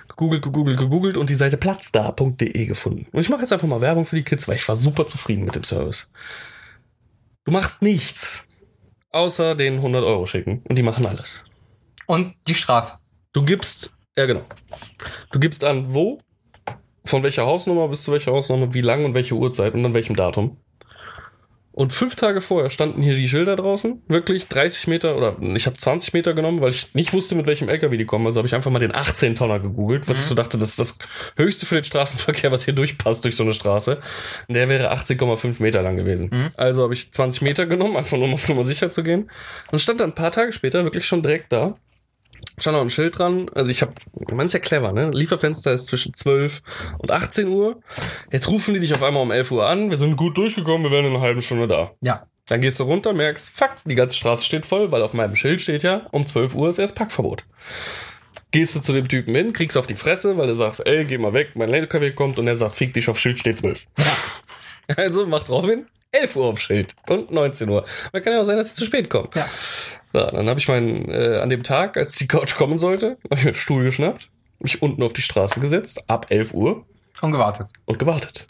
Gegoogelt, 0.07 0.41
gegoogelt, 0.41 0.77
gegoogelt 0.77 1.17
und 1.17 1.29
die 1.29 1.35
Seite 1.35 1.57
platzdar.de 1.57 2.65
gefunden. 2.65 3.07
Und 3.11 3.21
ich 3.21 3.29
mache 3.29 3.41
jetzt 3.41 3.53
einfach 3.53 3.67
mal 3.67 3.81
Werbung 3.81 4.05
für 4.05 4.15
die 4.15 4.23
Kids, 4.23 4.47
weil 4.47 4.55
ich 4.55 4.67
war 4.67 4.75
super 4.75 5.05
zufrieden 5.07 5.45
mit 5.45 5.55
dem 5.55 5.63
Service. 5.63 6.09
Du 7.45 7.51
machst 7.51 7.81
nichts. 7.81 8.47
außer 9.11 9.55
den 9.55 9.75
100 9.75 10.03
Euro 10.03 10.25
schicken. 10.25 10.61
Und 10.67 10.77
die 10.77 10.83
machen 10.83 11.05
alles. 11.05 11.43
Und 12.05 12.35
die 12.47 12.55
Straße. 12.55 12.95
Du 13.33 13.43
gibst, 13.43 13.93
ja 14.15 14.25
genau. 14.25 14.45
Du 15.31 15.39
gibst 15.39 15.63
an, 15.63 15.93
wo, 15.93 16.19
von 17.05 17.23
welcher 17.23 17.45
Hausnummer 17.45 17.87
bis 17.87 18.03
zu 18.03 18.11
welcher 18.11 18.31
Hausnummer, 18.31 18.73
wie 18.73 18.81
lang 18.81 19.05
und 19.05 19.15
welche 19.15 19.35
Uhrzeit 19.35 19.73
und 19.73 19.85
an 19.85 19.93
welchem 19.93 20.15
Datum. 20.15 20.57
Und 21.73 21.93
fünf 21.93 22.15
Tage 22.15 22.41
vorher 22.41 22.69
standen 22.69 23.01
hier 23.01 23.15
die 23.15 23.29
Schilder 23.29 23.55
draußen, 23.55 24.01
wirklich 24.07 24.47
30 24.47 24.87
Meter 24.87 25.15
oder 25.15 25.37
ich 25.55 25.65
habe 25.67 25.77
20 25.77 26.13
Meter 26.13 26.33
genommen, 26.33 26.59
weil 26.59 26.71
ich 26.71 26.93
nicht 26.93 27.13
wusste, 27.13 27.35
mit 27.35 27.45
welchem 27.47 27.69
LKW 27.69 27.95
die 27.95 28.05
kommen. 28.05 28.25
Also 28.25 28.39
habe 28.39 28.47
ich 28.47 28.55
einfach 28.55 28.71
mal 28.71 28.79
den 28.79 28.93
18 28.93 29.35
Tonner 29.35 29.59
gegoogelt, 29.59 30.09
was 30.09 30.17
ich 30.17 30.23
so 30.23 30.35
dachte, 30.35 30.57
das 30.57 30.71
ist 30.71 30.79
das 30.79 30.99
höchste 31.37 31.65
für 31.65 31.75
den 31.75 31.85
Straßenverkehr, 31.85 32.51
was 32.51 32.65
hier 32.65 32.73
durchpasst 32.73 33.23
durch 33.23 33.35
so 33.37 33.43
eine 33.43 33.53
Straße. 33.53 34.01
Und 34.47 34.53
der 34.53 34.67
wäre 34.67 34.91
18,5 34.93 35.61
Meter 35.61 35.81
lang 35.81 35.95
gewesen. 35.95 36.29
Also 36.57 36.83
habe 36.83 36.93
ich 36.93 37.11
20 37.11 37.41
Meter 37.41 37.65
genommen, 37.65 37.95
einfach 37.95 38.17
nur 38.17 38.27
um 38.27 38.33
auf 38.33 38.49
Nummer 38.49 38.63
sicher 38.63 38.91
zu 38.91 39.01
gehen. 39.03 39.31
Und 39.71 39.79
stand 39.79 40.01
dann 40.01 40.09
ein 40.09 40.15
paar 40.15 40.31
Tage 40.31 40.51
später 40.51 40.83
wirklich 40.83 41.05
schon 41.05 41.21
direkt 41.21 41.53
da 41.53 41.77
stand 42.57 42.75
noch 42.75 42.83
ein 42.83 42.89
Schild 42.89 43.17
dran. 43.17 43.49
Also 43.53 43.69
ich 43.69 43.81
habe, 43.81 43.93
man 44.31 44.45
ist 44.45 44.53
ja 44.53 44.59
clever, 44.59 44.91
ne? 44.91 45.09
Lieferfenster 45.11 45.73
ist 45.73 45.87
zwischen 45.87 46.13
12 46.13 46.61
und 46.99 47.11
18 47.11 47.47
Uhr. 47.47 47.81
Jetzt 48.31 48.47
rufen 48.47 48.73
die 48.73 48.79
dich 48.79 48.93
auf 48.93 49.03
einmal 49.03 49.23
um 49.23 49.31
11 49.31 49.51
Uhr 49.51 49.67
an. 49.67 49.89
Wir 49.89 49.97
sind 49.97 50.15
gut 50.15 50.37
durchgekommen, 50.37 50.83
wir 50.83 50.91
werden 50.91 51.07
in 51.07 51.13
einer 51.15 51.21
halben 51.21 51.41
Stunde 51.41 51.67
da. 51.67 51.91
Ja. 52.01 52.27
Dann 52.47 52.59
gehst 52.59 52.79
du 52.79 52.83
runter, 52.83 53.13
merkst, 53.13 53.49
fuck, 53.49 53.75
die 53.85 53.95
ganze 53.95 54.17
Straße 54.17 54.45
steht 54.45 54.65
voll, 54.65 54.91
weil 54.91 55.01
auf 55.03 55.13
meinem 55.13 55.35
Schild 55.35 55.61
steht 55.61 55.83
ja, 55.83 56.07
um 56.11 56.25
12 56.25 56.55
Uhr 56.55 56.69
ist 56.69 56.79
erst 56.79 56.95
Packverbot. 56.95 57.45
Gehst 58.51 58.75
du 58.75 58.81
zu 58.81 58.91
dem 58.91 59.07
Typen 59.07 59.33
hin, 59.33 59.53
kriegst 59.53 59.77
auf 59.77 59.87
die 59.87 59.95
Fresse, 59.95 60.37
weil 60.37 60.47
du 60.47 60.55
sagst, 60.55 60.85
ey, 60.85 61.05
geh 61.05 61.17
mal 61.17 61.31
weg, 61.31 61.51
mein 61.55 61.73
LKW 61.73 62.11
kommt 62.11 62.39
und 62.39 62.47
er 62.47 62.57
sagt, 62.57 62.75
fick 62.75 62.93
dich, 62.93 63.07
auf 63.07 63.17
Schild 63.19 63.39
steht 63.39 63.59
12. 63.59 63.87
Also 64.97 65.25
mach 65.25 65.43
drauf 65.43 65.65
hin, 65.65 65.85
11 66.11 66.35
Uhr 66.35 66.45
auf 66.47 66.59
Schild 66.59 66.93
und 67.07 67.31
19 67.31 67.69
Uhr. 67.69 67.85
Man 68.11 68.21
kann 68.21 68.33
ja 68.33 68.41
auch 68.41 68.45
sein, 68.45 68.57
dass 68.57 68.69
sie 68.69 68.75
zu 68.75 68.83
spät 68.83 69.09
kommen. 69.09 69.29
Ja. 69.33 69.47
So, 70.13 70.19
dann 70.19 70.49
habe 70.49 70.59
ich 70.59 70.67
meinen, 70.67 71.09
äh, 71.09 71.39
an 71.41 71.49
dem 71.49 71.63
Tag, 71.63 71.97
als 71.97 72.13
die 72.17 72.27
Couch 72.27 72.55
kommen 72.55 72.77
sollte, 72.77 73.17
habe 73.25 73.35
ich 73.35 73.43
mir 73.43 73.49
einen 73.51 73.55
Stuhl 73.55 73.83
geschnappt, 73.83 74.29
mich 74.59 74.81
unten 74.81 75.01
auf 75.03 75.13
die 75.13 75.21
Straße 75.21 75.59
gesetzt, 75.59 76.01
ab 76.09 76.25
11 76.29 76.53
Uhr 76.53 76.85
Und 77.21 77.31
gewartet. 77.31 77.67
und 77.85 77.97
gewartet. 77.99 78.47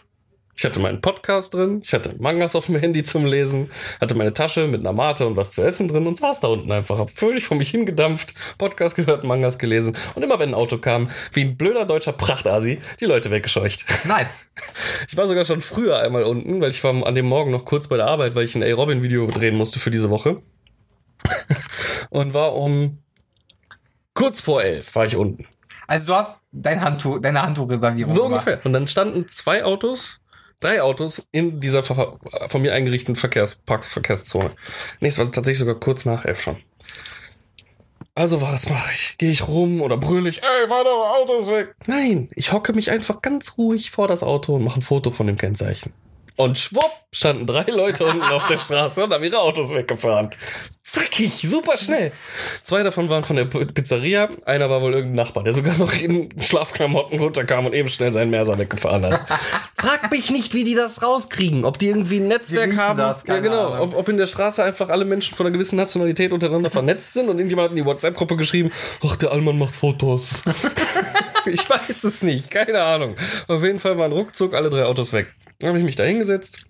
Ich 0.53 0.66
hatte 0.66 0.80
meinen 0.80 1.01
Podcast 1.01 1.53
drin, 1.53 1.82
ich 1.84 1.91
hatte 1.93 2.14
Mangas 2.20 2.55
auf 2.55 2.68
dem 2.68 2.76
Handy 2.76 3.01
zum 3.03 3.26
Lesen, 3.26 3.72
hatte 3.99 4.14
meine 4.14 4.34
Tasche 4.34 4.68
mit 4.68 4.82
einer 4.82 4.93
Mate 4.93 5.26
und 5.26 5.36
was 5.36 5.53
zu 5.53 5.64
essen 5.64 5.88
drin 5.88 6.05
und 6.05 6.18
saß 6.18 6.41
da 6.41 6.49
unten 6.49 6.72
einfach, 6.72 6.99
hab 6.99 7.09
völlig 7.09 7.45
vor 7.45 7.57
mich 7.57 7.70
hingedampft, 7.70 8.36
Podcast 8.59 8.95
gehört, 8.95 9.24
Mangas 9.24 9.57
gelesen 9.57 9.95
und 10.14 10.24
immer 10.24 10.38
wenn 10.39 10.49
ein 10.49 10.53
Auto 10.55 10.78
kam, 10.78 11.09
wie 11.34 11.41
ein 11.45 11.57
blöder 11.57 11.86
deutscher 11.86 12.12
Prachtasi, 12.12 12.80
die 12.99 13.05
Leute 13.05 13.32
weggescheucht. 13.32 13.86
Nice. 14.05 14.47
Ich 15.07 15.18
war 15.18 15.28
sogar 15.28 15.45
schon 15.45 15.62
früher 15.62 15.99
einmal 15.99 16.24
unten, 16.24 16.62
weil 16.62 16.70
ich 16.70 16.84
war 16.84 16.93
an 17.07 17.16
dem 17.16 17.26
Morgen 17.26 17.49
noch 17.49 17.66
kurz 17.66 17.88
bei 17.88 17.97
der 17.97 18.07
Arbeit, 18.07 18.36
weil 18.36 18.45
ich 18.45 18.53
ein 18.53 18.62
A-Robin-Video 18.62 19.26
drehen 19.28 19.55
musste 19.55 19.80
für 19.80 19.89
diese 19.89 20.09
Woche. 20.12 20.41
und 22.09 22.34
war 22.34 22.55
um 22.55 22.99
kurz 24.13 24.41
vor 24.41 24.63
elf 24.63 24.93
war 24.95 25.05
ich 25.05 25.15
unten. 25.15 25.47
Also 25.88 26.05
du 26.07 26.15
hast 26.15 26.36
dein 26.51 26.82
Handtuch, 26.82 27.19
deine 27.22 27.41
Handtuchreservierung 27.41 28.13
So 28.13 28.24
gemacht. 28.24 28.45
ungefähr. 28.47 28.65
Und 28.65 28.74
dann 28.74 28.88
standen 28.88 29.28
zwei 29.28 29.63
Autos, 29.63 30.22
drei 30.59 30.82
Autos 30.82 31.28
in 31.32 31.59
dieser 31.59 31.84
von 31.84 32.61
mir 32.61 32.74
eingerichteten 32.74 33.15
Verkehrsparks, 33.15 33.88
Verkehrszone. 33.88 34.51
Nee, 34.99 35.09
es 35.09 35.17
war 35.17 35.26
tatsächlich 35.32 35.59
sogar 35.59 35.76
kurz 35.76 36.05
nach 36.05 36.26
elf 36.26 36.41
schon. 36.41 36.57
Also 38.13 38.41
was 38.41 38.69
mache 38.69 38.91
ich? 38.93 39.17
Gehe 39.17 39.32
ich 39.32 39.47
rum 39.47 39.82
oder 39.82 39.95
brülle 39.97 40.30
ich, 40.30 40.41
ey, 40.43 40.67
fahr 40.67 40.84
doch 40.84 41.13
Autos 41.15 41.47
weg? 41.47 41.76
Nein, 41.88 42.30
ich 42.36 42.51
hocke 42.51 42.74
mich 42.74 42.91
einfach 42.91 43.22
ganz 43.22 43.57
ruhig 43.57 43.89
vor 43.91 44.07
das 44.07 44.22
Auto 44.22 44.55
und 44.55 44.63
mache 44.63 44.80
ein 44.80 44.84
Foto 44.84 45.11
von 45.11 45.28
dem 45.28 45.38
Kennzeichen. 45.38 45.93
Und 46.36 46.58
schwupp, 46.58 46.92
standen 47.12 47.46
drei 47.46 47.70
Leute 47.70 48.06
unten 48.06 48.24
auf 48.24 48.48
der 48.48 48.58
Straße 48.58 49.04
und 49.04 49.14
haben 49.14 49.24
ihre 49.24 49.40
Autos 49.40 49.74
weggefahren. 49.74 50.32
Zackig, 50.84 51.46
super 51.48 51.78
schnell. 51.78 52.12
Zwei 52.64 52.84
davon 52.84 53.08
waren 53.10 53.24
von 53.24 53.36
der 53.36 53.46
Pizzeria, 53.46 54.30
einer 54.46 54.70
war 54.70 54.82
wohl 54.82 54.94
irgendein 54.94 55.26
Nachbar, 55.26 55.44
der 55.44 55.54
sogar 55.54 55.78
noch 55.78 55.94
in 55.94 56.30
Schlafklamotten 56.42 57.20
runterkam 57.20 57.66
und 57.66 57.74
eben 57.74 57.90
schnell 57.90 58.12
seinen 58.12 58.32
Merser 58.32 58.58
weggefahren 58.58 59.06
hat. 59.06 59.22
Frag 59.78 60.12
mich 60.12 60.32
nicht, 60.32 60.54
wie 60.54 60.64
die 60.64 60.76
das 60.76 61.04
rauskriegen. 61.04 61.64
Ob 61.66 61.78
die 61.78 61.88
irgendwie 61.88 62.18
ein 62.18 62.28
Netzwerk 62.28 62.76
haben. 62.76 62.98
das, 62.98 63.24
ja, 63.28 63.40
genau. 63.40 63.80
Ob, 63.82 63.96
ob 63.96 64.10
in 64.10 64.18
der 64.18 64.28
Straße 64.28 64.64
einfach 64.64 64.90
alle 64.90 65.06
Menschen 65.06 65.36
von 65.36 65.46
einer 65.46 65.54
gewissen 65.54 65.76
Nationalität 65.76 66.34
untereinander 66.34 66.70
vernetzt 66.72 67.14
sind 67.14 67.30
und 67.30 67.38
irgendjemand 67.38 67.70
hat 67.70 67.78
in 67.78 67.84
die 67.84 67.86
WhatsApp-Gruppe 67.86 68.36
geschrieben, 68.36 68.72
ach, 69.06 69.16
der 69.16 69.32
Allmann 69.32 69.58
macht 69.58 69.76
Fotos. 69.76 70.42
ich 71.46 71.70
weiß 71.70 72.04
es 72.04 72.24
nicht, 72.24 72.50
keine 72.50 72.82
Ahnung. 72.84 73.16
Auf 73.48 73.64
jeden 73.64 73.80
Fall 73.80 73.98
waren 73.98 74.12
ruckzuck 74.12 74.54
alle 74.54 74.70
drei 74.70 74.86
Autos 74.86 75.14
weg. 75.14 75.28
Dann 75.62 75.70
habe 75.70 75.80
ich 75.80 75.86
mich 75.86 75.95
da 75.95 76.03
hingesetzt. 76.03 76.66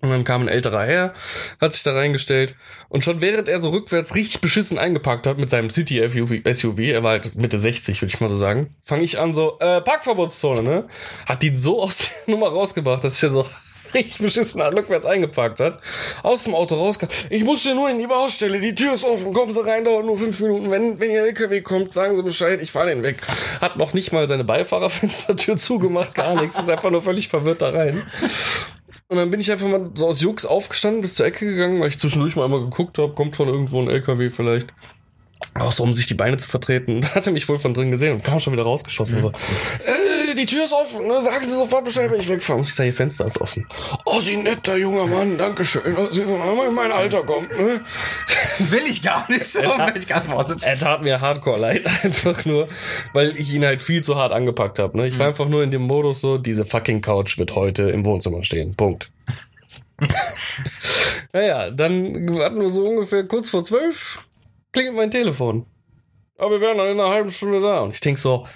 Und 0.00 0.10
dann 0.10 0.24
kam 0.24 0.42
ein 0.42 0.48
älterer 0.48 0.84
Herr, 0.84 1.14
hat 1.62 1.72
sich 1.72 1.82
da 1.82 1.94
reingestellt 1.94 2.56
und 2.90 3.04
schon 3.04 3.22
während 3.22 3.48
er 3.48 3.58
so 3.58 3.70
rückwärts 3.70 4.14
richtig 4.14 4.42
beschissen 4.42 4.76
eingepackt 4.76 5.26
hat 5.26 5.38
mit 5.38 5.48
seinem 5.48 5.70
City 5.70 6.06
SUV, 6.06 6.78
er 6.80 7.02
war 7.02 7.12
halt 7.12 7.36
Mitte 7.36 7.58
60, 7.58 8.02
würde 8.02 8.12
ich 8.12 8.20
mal 8.20 8.28
so 8.28 8.36
sagen, 8.36 8.74
fange 8.82 9.02
ich 9.02 9.18
an 9.18 9.32
so, 9.32 9.58
äh, 9.60 9.80
Parkverbotszone, 9.80 10.62
ne? 10.62 10.88
Hat 11.24 11.42
die 11.42 11.56
so 11.56 11.82
aus 11.82 12.10
der 12.10 12.10
Nummer 12.34 12.48
rausgebracht, 12.48 13.02
dass 13.02 13.22
er 13.22 13.30
so 13.30 13.46
richtig 13.94 14.18
beschissen 14.18 14.60
rückwärts 14.60 15.06
eingepackt 15.06 15.60
hat, 15.60 15.80
aus 16.22 16.44
dem 16.44 16.54
Auto 16.54 16.76
rauskam. 16.76 17.06
Ich 17.30 17.44
muss 17.44 17.62
hier 17.62 17.74
nur 17.74 17.88
in 17.90 17.98
die 17.98 18.06
Baustelle, 18.06 18.60
die 18.60 18.74
Tür 18.74 18.94
ist 18.94 19.04
offen, 19.04 19.32
kommen 19.32 19.52
Sie 19.52 19.64
rein, 19.64 19.84
dauert 19.84 20.04
nur 20.04 20.18
fünf 20.18 20.38
Minuten. 20.40 20.70
Wenn, 20.70 21.00
wenn 21.00 21.10
Ihr 21.10 21.22
LKW 21.22 21.60
kommt, 21.62 21.92
sagen 21.92 22.16
Sie 22.16 22.22
Bescheid, 22.22 22.60
ich 22.60 22.72
fahre 22.72 22.88
den 22.88 23.02
weg. 23.02 23.22
Hat 23.60 23.76
noch 23.76 23.94
nicht 23.94 24.12
mal 24.12 24.28
seine 24.28 24.44
Beifahrerfenstertür 24.44 25.56
zugemacht, 25.56 26.14
gar 26.14 26.40
nichts, 26.40 26.58
ist 26.58 26.70
einfach 26.70 26.90
nur 26.90 27.02
völlig 27.02 27.28
verwirrt 27.28 27.62
da 27.62 27.70
rein. 27.70 28.02
Und 29.08 29.18
dann 29.18 29.30
bin 29.30 29.40
ich 29.40 29.52
einfach 29.52 29.68
mal 29.68 29.90
so 29.94 30.06
aus 30.06 30.20
Jux 30.20 30.44
aufgestanden, 30.46 31.02
bis 31.02 31.14
zur 31.14 31.26
Ecke 31.26 31.46
gegangen, 31.46 31.80
weil 31.80 31.88
ich 31.88 31.98
zwischendurch 31.98 32.36
mal 32.36 32.44
einmal 32.44 32.60
geguckt 32.60 32.98
habe, 32.98 33.12
kommt 33.12 33.36
von 33.36 33.48
irgendwo 33.48 33.80
ein 33.80 33.88
LKW 33.88 34.30
vielleicht. 34.30 34.68
Auch 35.54 35.72
so, 35.72 35.84
um 35.84 35.94
sich 35.94 36.06
die 36.06 36.14
Beine 36.14 36.36
zu 36.36 36.48
vertreten. 36.48 37.00
Da 37.04 37.14
hat 37.14 37.26
er 37.26 37.32
mich 37.32 37.48
wohl 37.48 37.58
von 37.58 37.74
drin 37.74 37.90
gesehen 37.90 38.14
und 38.14 38.24
kam 38.24 38.40
schon 38.40 38.52
wieder 38.52 38.64
rausgeschossen. 38.64 39.20
So, 39.20 39.28
äh, 39.28 40.03
die 40.34 40.46
Tür 40.46 40.64
ist 40.64 40.72
offen, 40.72 41.06
ne? 41.06 41.22
sagen 41.22 41.44
Sie 41.44 41.56
sofort 41.56 41.84
Bescheid, 41.84 42.10
wenn 42.10 42.20
ich 42.20 42.28
wegfahre. 42.28 42.58
Und 42.58 42.66
ich 42.66 42.74
sage, 42.74 42.88
Ihr 42.88 42.94
Fenster 42.94 43.26
ist 43.26 43.40
offen. 43.40 43.66
Oh, 44.04 44.20
Sie 44.20 44.36
netter 44.36 44.76
junger 44.76 45.06
Mann, 45.06 45.38
Dankeschön. 45.38 45.96
Oh, 45.96 46.08
Sie 46.10 46.24
mal 46.24 46.68
in 46.68 46.74
mein 46.74 46.92
Alter 46.92 47.22
kommt, 47.22 47.50
ne? 47.58 47.80
Will 48.58 48.82
ich 48.88 49.02
gar 49.02 49.30
nicht, 49.30 49.46
so 49.46 49.60
Alter. 49.60 49.86
wenn 49.86 50.02
ich 50.02 50.06
geantwortet. 50.06 50.62
Er 50.62 50.78
tat 50.78 51.02
mir 51.02 51.20
hardcore 51.20 51.58
leid, 51.58 51.86
einfach 52.04 52.44
nur, 52.44 52.68
weil 53.12 53.36
ich 53.36 53.52
ihn 53.52 53.64
halt 53.64 53.80
viel 53.80 54.02
zu 54.02 54.16
hart 54.16 54.32
angepackt 54.32 54.78
habe. 54.78 54.96
Ne? 54.96 55.06
Ich 55.06 55.18
war 55.18 55.28
einfach 55.28 55.48
nur 55.48 55.62
in 55.62 55.70
dem 55.70 55.82
Modus 55.82 56.20
so, 56.20 56.38
diese 56.38 56.64
fucking 56.64 57.00
Couch 57.00 57.38
wird 57.38 57.54
heute 57.54 57.90
im 57.90 58.04
Wohnzimmer 58.04 58.42
stehen. 58.44 58.74
Punkt. 58.76 59.10
naja, 61.32 61.70
dann 61.70 62.38
hatten 62.40 62.60
wir 62.60 62.68
so 62.68 62.84
ungefähr 62.84 63.24
kurz 63.24 63.50
vor 63.50 63.62
zwölf, 63.62 64.26
klingelt 64.72 64.96
mein 64.96 65.10
Telefon. 65.10 65.66
Aber 66.36 66.52
wir 66.52 66.60
wären 66.60 66.78
dann 66.78 66.88
in 66.88 67.00
einer 67.00 67.10
halben 67.10 67.30
Stunde 67.30 67.60
da. 67.60 67.80
Und 67.80 67.94
ich 67.94 68.00
denk 68.00 68.18
so, 68.18 68.46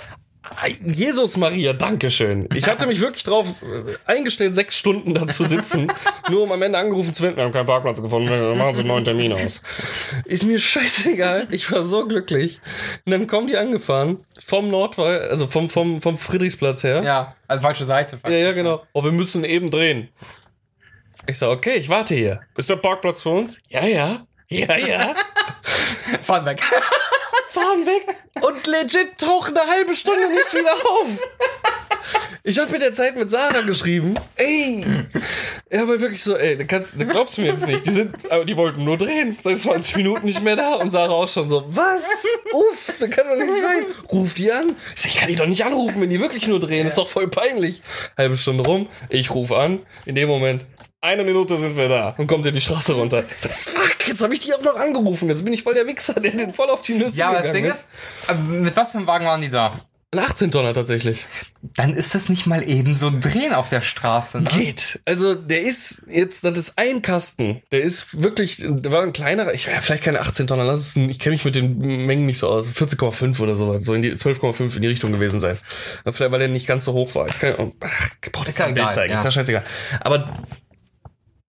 Jesus 0.84 1.36
Maria, 1.36 1.72
Dankeschön. 1.72 2.48
Ich 2.54 2.66
hatte 2.66 2.86
mich 2.86 3.00
wirklich 3.00 3.24
drauf 3.24 3.62
äh, 3.62 3.94
eingestellt, 4.10 4.54
sechs 4.54 4.76
Stunden 4.76 5.14
da 5.14 5.26
zu 5.26 5.44
sitzen, 5.44 5.92
nur 6.30 6.42
um 6.42 6.52
am 6.52 6.62
Ende 6.62 6.78
angerufen 6.78 7.12
zu 7.12 7.22
werden. 7.22 7.36
Wir 7.36 7.44
haben 7.44 7.52
keinen 7.52 7.66
Parkplatz 7.66 8.02
gefunden, 8.02 8.28
dann 8.28 8.58
machen 8.58 8.74
Sie 8.74 8.80
einen 8.80 8.88
neuen 8.88 9.04
Termin 9.04 9.32
aus. 9.32 9.62
Ist 10.24 10.44
mir 10.44 10.58
scheißegal. 10.58 11.48
Ich 11.50 11.70
war 11.70 11.82
so 11.82 12.06
glücklich. 12.06 12.60
Und 13.04 13.12
dann 13.12 13.26
kommen 13.26 13.46
die 13.46 13.56
angefahren, 13.56 14.24
vom 14.44 14.70
Nordwall, 14.70 15.28
also 15.28 15.46
vom, 15.46 15.68
vom, 15.68 16.00
vom 16.02 16.18
Friedrichsplatz 16.18 16.82
her. 16.84 17.02
Ja, 17.02 17.36
also 17.46 17.62
falsche 17.62 17.84
Seite. 17.84 18.18
Ja, 18.24 18.30
ja, 18.30 18.52
genau. 18.52 18.82
Oh, 18.92 19.04
wir 19.04 19.12
müssen 19.12 19.44
eben 19.44 19.70
drehen. 19.70 20.08
Ich 21.26 21.38
sag, 21.38 21.50
okay, 21.50 21.74
ich 21.76 21.88
warte 21.88 22.14
hier. 22.14 22.40
Ist 22.56 22.70
der 22.70 22.76
Parkplatz 22.76 23.22
für 23.22 23.30
uns? 23.30 23.60
Ja, 23.68 23.86
ja. 23.86 24.26
Ja, 24.48 24.76
ja. 24.78 25.14
Fahren 26.22 26.46
weg. 26.46 26.62
Fahren 27.50 27.86
weg. 27.86 28.16
Und 28.40 28.66
legit 28.66 29.18
tauchen 29.18 29.56
eine 29.56 29.70
halbe 29.70 29.94
Stunde 29.94 30.30
nicht 30.30 30.52
wieder 30.54 30.72
auf. 30.72 31.08
Ich 32.44 32.58
habe 32.58 32.74
in 32.74 32.80
der 32.80 32.94
Zeit 32.94 33.16
mit 33.16 33.30
Sarah 33.30 33.60
geschrieben. 33.60 34.14
Ey. 34.36 34.84
Ja, 35.70 35.82
aber 35.82 36.00
wirklich 36.00 36.22
so, 36.22 36.36
ey, 36.36 36.56
du 36.56 36.66
kannst, 36.66 36.98
du 36.98 37.04
glaubst 37.04 37.38
mir 37.38 37.46
jetzt 37.46 37.66
nicht. 37.66 37.84
Die 37.84 37.90
sind, 37.90 38.30
aber 38.30 38.44
die 38.44 38.56
wollten 38.56 38.84
nur 38.84 38.96
drehen. 38.96 39.36
Seit 39.42 39.60
20 39.60 39.96
Minuten 39.96 40.24
nicht 40.24 40.42
mehr 40.42 40.56
da. 40.56 40.74
Und 40.74 40.90
Sarah 40.90 41.12
auch 41.12 41.28
schon 41.28 41.48
so, 41.48 41.64
was? 41.68 42.04
Uff, 42.52 42.94
das 42.98 43.10
kann 43.10 43.28
doch 43.28 43.36
nicht 43.36 43.60
sein. 43.60 43.84
Ruf 44.10 44.34
die 44.34 44.50
an. 44.50 44.76
Ich, 44.94 45.02
sag, 45.02 45.10
ich 45.10 45.16
kann 45.18 45.28
die 45.28 45.36
doch 45.36 45.46
nicht 45.46 45.64
anrufen, 45.64 46.00
wenn 46.00 46.10
die 46.10 46.20
wirklich 46.20 46.46
nur 46.46 46.60
drehen. 46.60 46.86
ist 46.86 46.96
doch 46.96 47.08
voll 47.08 47.28
peinlich. 47.28 47.82
Halbe 48.16 48.38
Stunde 48.38 48.64
rum. 48.64 48.88
Ich 49.10 49.30
rufe 49.30 49.56
an. 49.58 49.80
In 50.06 50.14
dem 50.14 50.28
Moment, 50.28 50.64
eine 51.00 51.24
Minute 51.24 51.56
sind 51.56 51.76
wir 51.76 51.88
da 51.88 52.14
und 52.18 52.26
kommt 52.26 52.44
ihr 52.46 52.52
die 52.52 52.60
Straße 52.60 52.92
runter. 52.94 53.24
Fuck, 53.38 54.08
jetzt 54.08 54.22
habe 54.22 54.34
ich 54.34 54.40
die 54.40 54.52
auch 54.54 54.62
noch 54.62 54.76
angerufen. 54.76 55.28
Jetzt 55.28 55.44
bin 55.44 55.52
ich 55.52 55.62
voll 55.62 55.74
der 55.74 55.86
Wichser, 55.86 56.14
der 56.14 56.32
den 56.32 56.52
voll 56.52 56.70
auf 56.70 56.82
die 56.82 56.94
Nüsse 56.94 57.16
Ja, 57.16 57.28
aber 57.28 57.36
das 57.36 57.46
gegangen 57.46 57.64
Ding 57.64 57.72
ist, 57.72 57.86
äh, 58.28 58.34
mit 58.34 58.76
was 58.76 58.90
für 58.92 58.98
einem 58.98 59.06
Wagen 59.06 59.26
waren 59.26 59.40
die 59.40 59.50
da? 59.50 59.78
Ein 60.10 60.20
18 60.20 60.50
Tonner 60.50 60.72
tatsächlich. 60.72 61.26
Dann 61.76 61.92
ist 61.92 62.14
das 62.14 62.30
nicht 62.30 62.46
mal 62.46 62.66
eben 62.66 62.94
so 62.94 63.12
drehen 63.14 63.52
auf 63.52 63.68
der 63.68 63.82
Straße. 63.82 64.40
Ne? 64.40 64.48
Geht. 64.48 65.00
Also 65.04 65.34
der 65.34 65.60
ist 65.60 66.00
jetzt, 66.08 66.44
das 66.44 66.56
ist 66.56 66.78
ein 66.78 67.02
Kasten. 67.02 67.60
Der 67.72 67.82
ist 67.82 68.18
wirklich, 68.22 68.56
der 68.66 68.90
war 68.90 69.02
ein 69.02 69.12
kleinerer, 69.12 69.52
ich 69.52 69.66
ja, 69.66 69.78
vielleicht 69.82 70.04
keine 70.04 70.20
18 70.20 70.46
Tonner, 70.46 70.64
lass 70.64 70.80
es, 70.80 70.96
ein- 70.96 71.10
ich 71.10 71.18
kenne 71.18 71.34
mich 71.34 71.44
mit 71.44 71.56
den 71.56 71.76
Mengen 72.06 72.24
nicht 72.24 72.38
so 72.38 72.48
aus, 72.48 72.66
14,5 72.68 73.38
oder 73.42 73.54
so, 73.54 73.78
so 73.80 73.92
in 73.92 74.00
die 74.00 74.12
12,5 74.14 74.76
in 74.76 74.80
die 74.82 74.88
Richtung 74.88 75.12
gewesen 75.12 75.40
sein. 75.40 75.58
Vielleicht 76.10 76.32
weil 76.32 76.38
der 76.38 76.48
nicht 76.48 76.66
ganz 76.66 76.86
so 76.86 76.94
hoch 76.94 77.14
war. 77.14 77.28
Ich 77.28 77.38
kann, 77.38 77.72
ach, 77.80 78.08
braucht 78.32 78.48
Ist 78.48 78.58
ja 78.58 78.64
kein 78.64 78.74
Bild 78.74 78.84
egal, 78.86 78.94
zeigen, 78.94 79.12
ja. 79.12 79.18
ist 79.18 79.24
ja 79.24 79.30
scheißegal. 79.30 79.64
Aber 80.00 80.42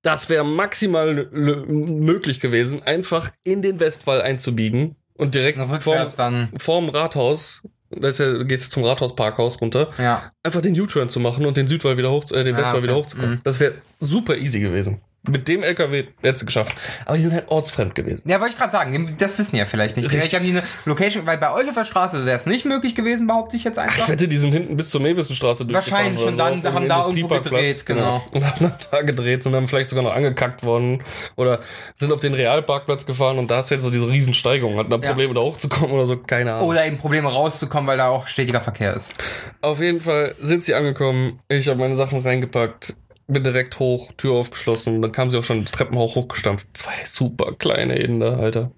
Das 0.02 0.30
wäre 0.30 0.46
maximal 0.46 1.28
möglich 1.32 2.40
gewesen, 2.40 2.82
einfach 2.84 3.32
in 3.44 3.62
den 3.62 3.80
Westwall 3.80 4.22
einzubiegen 4.22 4.96
und 5.16 5.36
direkt 5.36 5.60
vorm, 5.84 6.12
dann. 6.16 6.50
vorm 6.58 6.88
Rathaus, 6.90 7.62
da 7.92 8.08
ist 8.08 8.20
ja, 8.20 8.44
gehst 8.44 8.68
du 8.68 8.70
zum 8.70 8.84
Rathausparkhaus 8.86 9.60
runter, 9.60 9.90
Ja. 9.98 10.32
einfach 10.44 10.62
den 10.62 10.80
U-Turn 10.80 11.10
zu 11.10 11.20
machen 11.20 11.46
und 11.46 11.58
den 11.58 11.68
Südwall 11.68 11.98
wieder 11.98 12.12
hoch, 12.12 12.24
äh, 12.32 12.44
den 12.44 12.56
Ah, 12.56 12.60
Westwall 12.60 12.76
okay. 12.76 12.84
wieder 12.84 12.96
hochzukommen. 12.96 13.32
Mhm. 13.36 13.42
Das 13.44 13.60
wäre 13.60 13.74
super 14.00 14.38
easy 14.38 14.60
gewesen. 14.62 15.02
Mit 15.28 15.50
dem 15.50 15.64
LKW 15.64 16.06
hättest 16.22 16.44
du 16.44 16.46
geschafft. 16.46 16.76
Aber 17.06 17.18
die 17.18 17.24
sind 17.24 17.34
halt 17.34 17.50
ortsfremd 17.50 17.94
gewesen. 17.94 18.24
Ja, 18.26 18.40
wollte 18.40 18.54
ich 18.54 18.58
gerade 18.58 18.72
sagen, 18.72 19.16
das 19.18 19.38
wissen 19.38 19.58
ja 19.58 19.66
vielleicht 19.66 19.98
nicht. 19.98 20.06
Richtig. 20.06 20.22
Vielleicht 20.22 20.36
haben 20.36 20.46
die 20.46 20.52
eine 20.52 20.64
Location, 20.86 21.26
weil 21.26 21.38
bei 21.38 21.54
Olhofer 21.54 21.84
Straße 21.84 22.26
wäre 22.26 22.38
es 22.38 22.46
nicht 22.46 22.66
möglich 22.66 22.96
gewesen, 22.96 23.28
behaupte 23.28 23.58
ich 23.58 23.66
jetzt 23.66 23.78
Ach, 23.78 23.84
einfach. 23.84 24.04
ich 24.04 24.10
wette, 24.10 24.30
die 24.30 24.38
sind 24.38 24.54
hinten 24.54 24.78
bis 24.78 24.92
zur 24.92 25.02
Mewissenstraße 25.02 25.66
durchgefahren 25.66 26.16
Wahrscheinlich, 26.16 26.22
oder 26.22 26.52
und 26.54 26.64
dann 26.64 26.74
haben 26.74 26.88
da 26.88 27.06
irgendwo 27.06 27.28
gedreht, 27.28 27.86
genau. 27.86 28.24
Und 28.32 28.46
haben 28.46 28.60
dann 28.62 28.74
da 28.92 29.02
gedreht 29.02 29.46
und 29.46 29.52
dann 29.52 29.68
vielleicht 29.68 29.90
sogar 29.90 30.06
noch 30.06 30.16
angekackt 30.16 30.64
worden. 30.64 31.04
Oder 31.36 31.60
sind 31.96 32.14
auf 32.14 32.22
den 32.22 32.34
Realparkplatz 32.34 33.06
gefahren 33.06 33.40
und 33.40 33.52
da 33.52 33.60
ist 33.60 33.72
jetzt 33.72 33.84
so 33.84 33.92
diese 33.92 34.08
Riesensteigung. 34.08 34.78
Hatten 34.78 34.90
da 34.90 34.98
Ja. 34.98 35.10
Probleme 35.10 35.34
da 35.34 35.42
hochzukommen 35.42 35.92
oder 35.92 36.06
so, 36.06 36.16
keine 36.16 36.54
Ahnung. 36.54 36.70
Oder 36.70 36.86
eben 36.86 36.98
Probleme 36.98 37.28
rauszukommen, 37.30 37.88
weil 37.88 37.98
da 37.98 38.08
auch 38.08 38.28
stetiger 38.28 38.62
Verkehr 38.62 38.94
ist. 38.94 39.14
Auf 39.62 39.82
jeden 39.82 40.00
Fall 40.00 40.36
sind 40.40 40.64
sie 40.64 40.74
angekommen. 40.74 41.40
Ich 41.50 41.68
habe 41.68 41.78
meine 41.80 41.96
Sachen 41.96 42.22
reingepackt, 42.22 42.96
bin 43.30 43.44
direkt 43.44 43.80
hoch, 43.80 44.12
Tür 44.18 44.34
aufgeschlossen. 44.34 45.02
Dann 45.02 45.12
kam 45.12 45.30
sie 45.30 45.38
auch 45.38 45.44
schon 45.44 45.60
die 45.60 45.72
Treppen 45.72 45.98
hoch 45.98 46.16
hochgestampft. 46.16 46.68
Zwei 46.74 47.06
super 47.06 47.54
kleine 47.58 47.96
Inder, 47.96 48.40
Alter. 48.40 48.72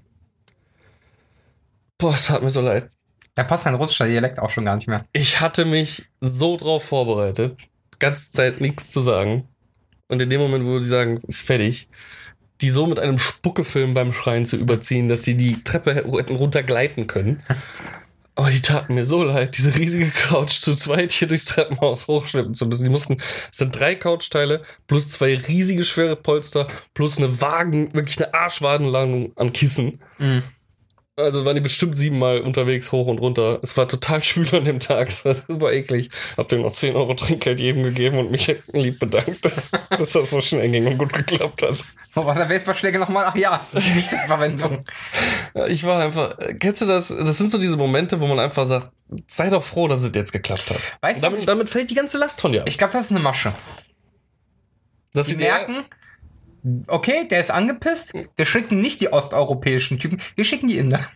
Boah, 1.98 2.14
es 2.14 2.28
tat 2.28 2.44
mir 2.44 2.50
so 2.50 2.62
leid. 2.62 2.90
Da 3.36 3.44
passt 3.44 3.66
dein 3.66 3.76
russischer 3.76 4.08
Dialekt 4.08 4.40
auch 4.40 4.50
schon 4.50 4.66
gar 4.66 4.76
nicht 4.76 4.88
mehr. 4.88 5.06
Ich 5.14 5.40
hatte 5.40 5.66
mich 5.66 6.06
so 6.20 6.58
drauf 6.58 6.84
vorbereitet, 6.84 7.58
ganze 8.00 8.32
Zeit 8.32 8.60
nichts 8.60 8.92
zu 8.92 9.02
sagen. 9.02 9.48
Und 10.10 10.22
in 10.22 10.30
dem 10.30 10.42
Moment, 10.42 10.66
wo 10.66 10.78
die 10.80 10.86
sagen, 10.86 11.22
ist 11.28 11.42
fertig, 11.42 11.88
die 12.60 12.70
so 12.70 12.86
mit 12.86 13.00
einem 13.00 13.18
Spuckefilm 13.18 13.94
beim 13.94 14.12
Schreien 14.12 14.46
zu 14.46 14.58
überziehen, 14.58 15.08
dass 15.08 15.22
die 15.22 15.36
die 15.36 15.64
Treppe 15.64 15.96
hätten 15.96 16.36
runtergleiten 16.36 17.08
können. 17.08 17.42
Aber 18.42 18.50
die 18.50 18.62
taten 18.62 18.96
mir 18.96 19.06
so 19.06 19.24
leid, 19.24 19.56
diese 19.56 19.76
riesige 19.76 20.10
Couch 20.10 20.54
zu 20.62 20.76
zweit 20.76 21.12
hier 21.12 21.28
durchs 21.28 21.46
Treppenhaus 21.46 22.08
hochschleppen 22.08 22.56
zu 22.56 22.66
müssen. 22.66 22.86
Die 22.86 22.90
mussten, 22.90 23.18
es 23.52 23.60
sind 23.60 23.80
drei 23.80 23.94
Couchteile 23.94 24.64
plus 24.88 25.10
zwei 25.10 25.38
riesige 25.38 25.86
schwere 25.86 26.16
Polster 26.16 26.68
plus 26.96 27.20
eine 27.20 27.40
Wagen, 27.40 27.94
wirklich 27.94 28.18
eine 28.18 28.34
Arschwadenladung 28.34 29.32
an 29.38 29.54
Kissen. 29.54 30.00
Mhm. 30.18 30.42
Also 31.22 31.46
waren 31.46 31.56
die 31.56 31.62
bestimmt 31.62 31.98
siebenmal 31.98 32.42
unterwegs, 32.42 32.92
hoch 32.92 33.08
und 33.08 33.20
runter. 33.20 33.60
Es 33.62 33.78
war 33.78 33.88
total 33.88 34.22
schwül 34.24 34.48
an 34.56 34.66
dem 34.66 34.80
Tag. 34.80 35.10
Es 35.10 35.24
war 35.26 35.34
super 35.34 35.72
eklig. 35.72 36.10
Hab 36.38 36.50
dem 36.50 36.62
noch 36.62 36.74
10 36.74 36.96
Euro 36.96 37.14
Trinkgeld 37.14 37.60
jedem 37.60 37.84
gegeben 37.84 38.18
und 38.18 38.32
mich 38.32 38.48
lieb 38.74 39.00
bedankt, 39.00 39.44
dass, 39.46 39.70
dass 39.90 40.12
das 40.12 40.30
so 40.30 40.42
schnell 40.42 40.70
ging 40.70 40.86
und 40.88 40.98
gut 40.98 41.14
geklappt 41.14 41.62
hat. 41.62 41.84
Wo 42.14 42.26
war 42.26 42.36
der 42.36 42.46
Baseballschläger 42.46 43.00
nochmal? 43.00 43.26
Ach 43.28 43.36
ja, 43.36 43.66
nicht 43.74 44.10
Verwendung. 44.28 44.80
Ja, 45.56 45.68
Ich 45.68 45.84
war 45.84 46.02
einfach, 46.02 46.38
kennst 46.60 46.82
du 46.82 46.86
das? 46.86 47.10
Das 47.10 47.38
sind 47.38 47.50
so 47.52 47.58
diese 47.58 47.78
Momente, 47.78 48.20
wo 48.20 48.28
man 48.28 48.40
einfach 48.40 48.68
sagt, 48.68 48.92
sei 49.28 49.50
doch 49.50 49.64
froh, 49.64 49.88
dass 49.88 50.04
es 50.04 50.12
jetzt 50.14 50.32
geklappt 50.32 50.70
hat. 50.70 50.80
Weißt 51.02 51.18
du, 51.18 51.22
damit, 51.22 51.48
damit 51.48 51.70
fällt 51.70 51.90
die 51.90 51.96
ganze 51.96 52.18
Last 52.18 52.42
von 52.42 52.52
dir 52.52 52.62
ab. 52.62 52.68
Ich 52.68 52.78
glaube, 52.78 52.94
das 52.94 53.06
ist 53.06 53.12
eine 53.12 53.20
Masche. 53.20 53.54
Dass 55.14 55.26
Die 55.26 55.34
sie 55.34 55.38
merken, 55.38 55.86
okay, 56.88 57.28
der 57.30 57.42
ist 57.42 57.52
angepisst. 57.52 58.14
Wir 58.36 58.46
schicken 58.46 58.80
nicht 58.80 59.02
die 59.02 59.12
osteuropäischen 59.12 60.00
Typen, 60.00 60.22
wir 60.36 60.44
schicken 60.44 60.68
die 60.68 60.78
Inder. 60.78 61.00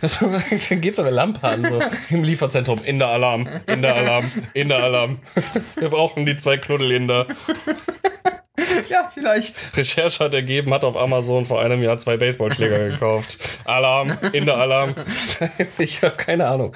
Das, 0.00 0.18
dann 0.68 0.80
geht's 0.80 0.98
aber 0.98 1.10
Lampe 1.10 1.46
an, 1.46 1.62
so 1.62 1.82
im 2.14 2.24
Lieferzentrum. 2.24 2.82
In 2.82 2.98
der 2.98 3.08
Alarm, 3.08 3.48
in 3.66 3.82
der 3.82 3.94
Alarm, 3.94 4.30
in 4.54 4.68
der 4.68 4.82
Alarm. 4.82 5.18
Wir 5.76 5.90
brauchen 5.90 6.24
die 6.24 6.36
zwei 6.36 6.56
Knuddel 6.56 6.92
in 6.92 7.06
der. 7.06 7.26
ja, 8.88 9.10
vielleicht. 9.12 9.76
Recherche 9.76 10.24
hat 10.24 10.34
ergeben, 10.34 10.72
hat 10.72 10.84
auf 10.84 10.96
Amazon 10.96 11.44
vor 11.44 11.60
einem 11.60 11.82
Jahr 11.82 11.98
zwei 11.98 12.16
Baseballschläger 12.16 12.88
gekauft. 12.88 13.38
Alarm, 13.64 14.16
in 14.32 14.46
der 14.46 14.56
Alarm. 14.56 14.94
ich 15.78 16.02
habe 16.02 16.16
keine 16.16 16.46
Ahnung. 16.46 16.74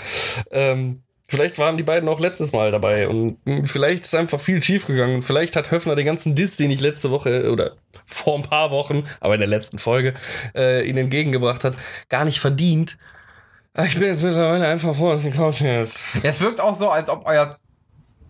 Ähm, 0.51 1.04
vielleicht 1.29 1.59
waren 1.59 1.77
die 1.77 1.83
beiden 1.83 2.09
auch 2.09 2.21
letztes 2.21 2.53
Mal 2.53 2.71
dabei 2.71 3.09
und 3.09 3.39
vielleicht 3.65 4.05
ist 4.05 4.15
einfach 4.15 4.41
viel 4.41 4.63
schief 4.63 4.87
gegangen. 4.87 5.23
Vielleicht 5.23 5.57
hat 5.57 5.71
Höfner 5.71 5.97
den 5.97 6.07
ganzen 6.07 6.35
Diss, 6.35 6.57
den 6.57 6.71
ich 6.71 6.81
letzte 6.81 7.11
Woche 7.11 7.51
oder 7.51 7.73
vor 8.05 8.37
ein 8.37 8.43
paar 8.43 8.71
Wochen, 8.71 9.05
aber 9.21 9.35
in 9.35 9.41
der 9.41 9.49
letzten 9.49 9.79
Folge, 9.79 10.15
äh, 10.55 10.87
ihnen 10.87 10.99
entgegengebracht 10.99 11.65
hat, 11.65 11.77
gar 12.09 12.25
nicht 12.25 12.41
verdient. 12.41 12.99
Ich 13.77 13.99
bin 13.99 14.09
jetzt 14.09 14.23
mittlerweile 14.23 14.69
einfach 14.69 14.95
froh, 14.95 15.13
dass 15.13 15.23
die 15.23 15.31
Couch 15.31 15.59
hier 15.59 15.81
ist. 15.81 15.99
Es 16.23 16.41
wirkt 16.41 16.61
auch 16.61 16.77
so, 16.77 16.91
als 16.91 17.09
ob 17.09 17.27
euer 17.27 17.59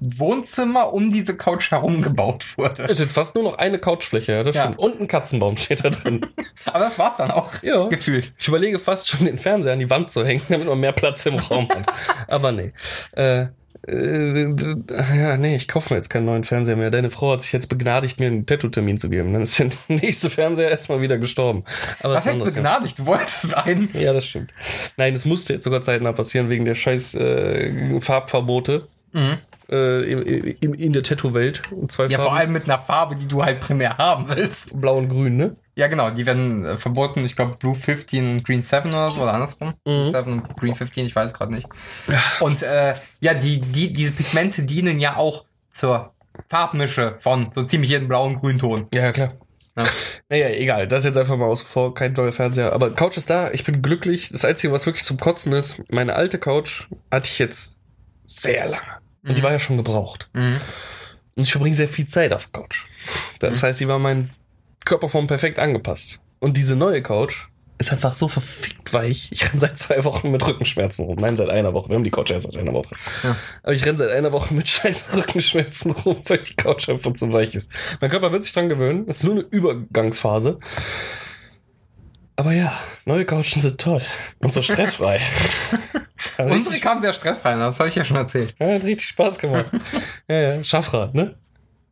Wohnzimmer 0.01 0.93
um 0.93 1.11
diese 1.11 1.37
Couch 1.37 1.71
herum 1.71 2.03
gebaut 2.03 2.59
wurde. 2.59 2.83
Ist 2.85 3.01
jetzt 3.01 3.15
fast 3.15 3.35
nur 3.35 3.45
noch 3.45 3.59
eine 3.59 3.79
Couchfläche, 3.79 4.33
ja, 4.33 4.43
das 4.43 4.55
Ja. 4.57 4.63
stimmt. 4.65 4.79
Und 4.79 5.01
ein 5.01 5.09
Katzenbaum 5.09 5.57
steht 5.57 5.85
da 5.85 5.91
drin. 5.91 6.21
Aber 6.67 6.81
das 6.81 6.99
war's 6.99 7.17
dann 7.17 7.31
auch. 7.31 7.51
Ja. 7.63 7.87
Gefühlt. 7.89 8.33
Ich 8.39 8.49
überlege 8.49 8.79
fast 8.79 9.09
schon, 9.09 9.25
den 9.27 9.39
Fernseher 9.39 9.73
an 9.73 9.79
die 9.79 9.91
Wand 9.91 10.11
zu 10.11 10.25
hängen, 10.25 10.43
damit 10.49 10.67
man 10.67 10.79
mehr 10.81 10.93
Platz 10.93 11.25
im 11.27 11.37
Raum 11.39 11.69
hat. 11.69 11.85
Aber 12.29 12.53
nee. 12.53 12.73
Äh, 13.17 13.47
äh, 13.87 14.55
ja, 15.15 15.37
nee, 15.37 15.57
ich 15.57 15.69
kaufe 15.69 15.93
mir 15.93 15.99
jetzt 15.99 16.09
keinen 16.09 16.25
neuen 16.25 16.45
Fernseher 16.45 16.77
mehr. 16.77 16.91
Deine 16.91 17.11
Frau 17.11 17.33
hat 17.33 17.43
sich 17.43 17.53
jetzt 17.53 17.69
begnadigt, 17.69 18.19
mir 18.19 18.27
einen 18.29 18.47
Tattoo-Termin 18.47 18.97
zu 18.99 19.11
geben. 19.11 19.33
Dann 19.35 19.43
ist 19.43 19.59
der 19.59 19.69
nächste 19.89 20.31
Fernseher 20.31 20.71
erstmal 20.71 21.01
wieder 21.03 21.19
gestorm. 21.19 21.65
Aber 22.01 22.15
Was 22.15 22.27
heißt 22.27 22.41
anders, 22.41 22.55
begnadigt? 22.55 22.99
Du 22.99 23.07
wolltest 23.07 23.55
einen. 23.57 23.91
Ja. 23.93 24.01
ja, 24.01 24.13
das 24.15 24.27
stimmt. 24.27 24.53
Nein, 24.97 25.15
es 25.15 25.25
musste 25.27 25.53
jetzt 25.55 25.65
sogar 25.65 25.83
zeitnah 25.83 26.13
passieren 26.13 26.49
wegen 26.49 26.65
der 26.65 26.75
scheiß 26.75 27.15
äh, 27.15 28.01
Farbverbote 28.01 28.89
Mhm. 29.13 29.39
Äh, 29.71 30.03
in, 30.11 30.23
in, 30.61 30.75
in 30.75 30.93
der 30.93 31.03
Tattoo-Welt. 31.03 31.63
Und 31.73 31.91
Zwei 31.93 32.07
Ja, 32.07 32.19
vor 32.19 32.35
allem 32.35 32.53
mit 32.53 32.65
einer 32.65 32.79
Farbe, 32.79 33.17
die 33.17 33.27
du 33.27 33.43
halt 33.45 33.61
primär 33.61 33.99
haben 33.99 34.29
willst. 34.29 34.79
blau 34.81 34.99
und 34.99 35.09
grün, 35.09 35.37
ne? 35.37 35.57
Ja, 35.77 35.89
genau, 35.89 36.11
die 36.11 36.25
werden 36.27 36.65
äh, 36.65 36.79
verboten. 36.79 37.25
Ich 37.25 37.35
glaube, 37.35 37.57
Blue 37.57 37.75
15 37.75 38.31
und 38.31 38.45
Green 38.45 38.63
7 38.63 38.91
oder 38.91 39.11
so, 39.11 39.21
oder 39.23 39.35
andersrum. 39.35 39.75
Mhm. 39.85 40.05
7 40.05 40.33
und 40.33 40.57
Green 40.57 40.75
15, 40.75 41.07
ich 41.07 41.17
weiß 41.17 41.35
gerade 41.35 41.53
nicht. 41.53 41.67
Und 42.41 42.63
äh, 42.63 42.95
ja, 43.21 43.35
die, 43.35 43.61
die, 43.61 43.93
diese 43.93 44.13
Pigmente 44.13 44.63
dienen 44.65 45.01
ja 45.01 45.17
auch 45.17 45.45
zur 45.71 46.15
Farbmische 46.49 47.17
von 47.21 47.51
so 47.53 47.63
ziemlich 47.63 47.91
jedem 47.91 48.09
blauen 48.09 48.37
Grünton. 48.37 48.87
Ja, 48.95 49.13
klar. 49.13 49.35
Ja. 49.77 49.85
Naja, 50.29 50.49
egal. 50.51 50.87
Das 50.87 51.01
ist 51.01 51.07
jetzt 51.07 51.17
einfach 51.19 51.37
mal 51.37 51.47
außen 51.47 51.67
vor. 51.67 51.95
Kein 51.95 52.13
neuer 52.13 52.33
Fernseher. 52.33 52.73
Aber 52.73 52.93
Couch 52.95 53.17
ist 53.17 53.29
da. 53.29 53.51
Ich 53.51 53.65
bin 53.65 53.83
glücklich. 53.83 54.31
Das 54.31 54.45
Einzige, 54.45 54.73
was 54.73 54.87
wirklich 54.87 55.05
zum 55.05 55.19
Kotzen 55.19 55.53
ist, 55.53 55.83
meine 55.91 56.15
alte 56.15 56.39
Couch 56.39 56.87
hatte 57.11 57.29
ich 57.29 57.39
jetzt 57.41 57.81
sehr 58.25 58.67
lange. 58.69 59.04
Und 59.27 59.39
die 59.39 59.43
war 59.43 59.53
ja 59.53 59.59
schon 59.59 59.77
gebraucht. 59.77 60.29
Mhm. 60.33 60.61
Und 61.37 61.43
ich 61.43 61.53
verbringe 61.53 61.75
sehr 61.75 61.89
viel 61.89 62.07
Zeit 62.07 62.33
auf 62.33 62.53
Couch. 62.53 62.87
Das 63.41 63.63
heißt, 63.63 63.81
die 63.81 63.89
war 63.89 63.99
mein 63.99 64.31
Körperform 64.85 65.27
perfekt 65.27 65.59
angepasst. 65.59 66.21
Und 66.39 66.57
diese 66.57 66.77
neue 66.77 67.03
Couch 67.03 67.49
ist 67.79 67.91
einfach 67.91 68.13
so 68.13 68.29
verfickt 68.29 68.93
weich. 68.93 69.29
Ich 69.33 69.49
renne 69.49 69.59
seit 69.59 69.79
zwei 69.79 70.05
Wochen 70.05 70.31
mit 70.31 70.47
Rückenschmerzen 70.47 71.05
rum. 71.07 71.17
Nein, 71.19 71.37
seit 71.37 71.49
einer 71.49 71.75
Woche. 71.75 71.89
Wir 71.89 71.97
haben 71.97 72.05
die 72.05 72.11
Couch 72.11 72.31
erst 72.31 72.47
seit 72.47 72.57
einer 72.57 72.73
Woche. 72.73 72.95
Ja. 73.23 73.37
Aber 73.63 73.73
ich 73.73 73.85
renne 73.85 73.99
seit 73.99 74.11
einer 74.11 74.33
Woche 74.33 74.55
mit 74.55 74.69
scheiß 74.71 75.17
Rückenschmerzen 75.17 75.91
rum, 75.91 76.19
weil 76.27 76.39
die 76.39 76.55
Couch 76.55 76.89
einfach 76.89 77.13
zu 77.15 77.33
weich 77.33 77.55
ist. 77.55 77.71
Mein 78.01 78.11
Körper 78.11 78.31
wird 78.31 78.45
sich 78.45 78.53
dran 78.53 78.69
gewöhnen. 78.69 79.05
Es 79.09 79.19
ist 79.19 79.25
nur 79.25 79.35
eine 79.35 79.43
Übergangsphase. 79.43 80.59
Aber 82.37 82.53
ja, 82.53 82.73
neue 83.05 83.25
Couchen 83.25 83.63
sind 83.63 83.81
toll. 83.81 84.03
Und 84.41 84.53
so 84.53 84.61
stressfrei. 84.61 85.21
Unsere 86.39 86.57
richtig, 86.57 86.83
kam 86.83 87.01
sehr 87.01 87.13
stressfrei, 87.13 87.55
das 87.55 87.79
habe 87.79 87.89
ich 87.89 87.95
ja 87.95 88.05
schon 88.05 88.17
erzählt. 88.17 88.55
ja, 88.59 88.67
hat 88.75 88.83
richtig 88.83 89.07
Spaß 89.09 89.39
gemacht. 89.39 89.67
ja, 90.29 90.37
ja, 90.37 90.65
Schaffrad, 90.65 91.15
ne? 91.15 91.37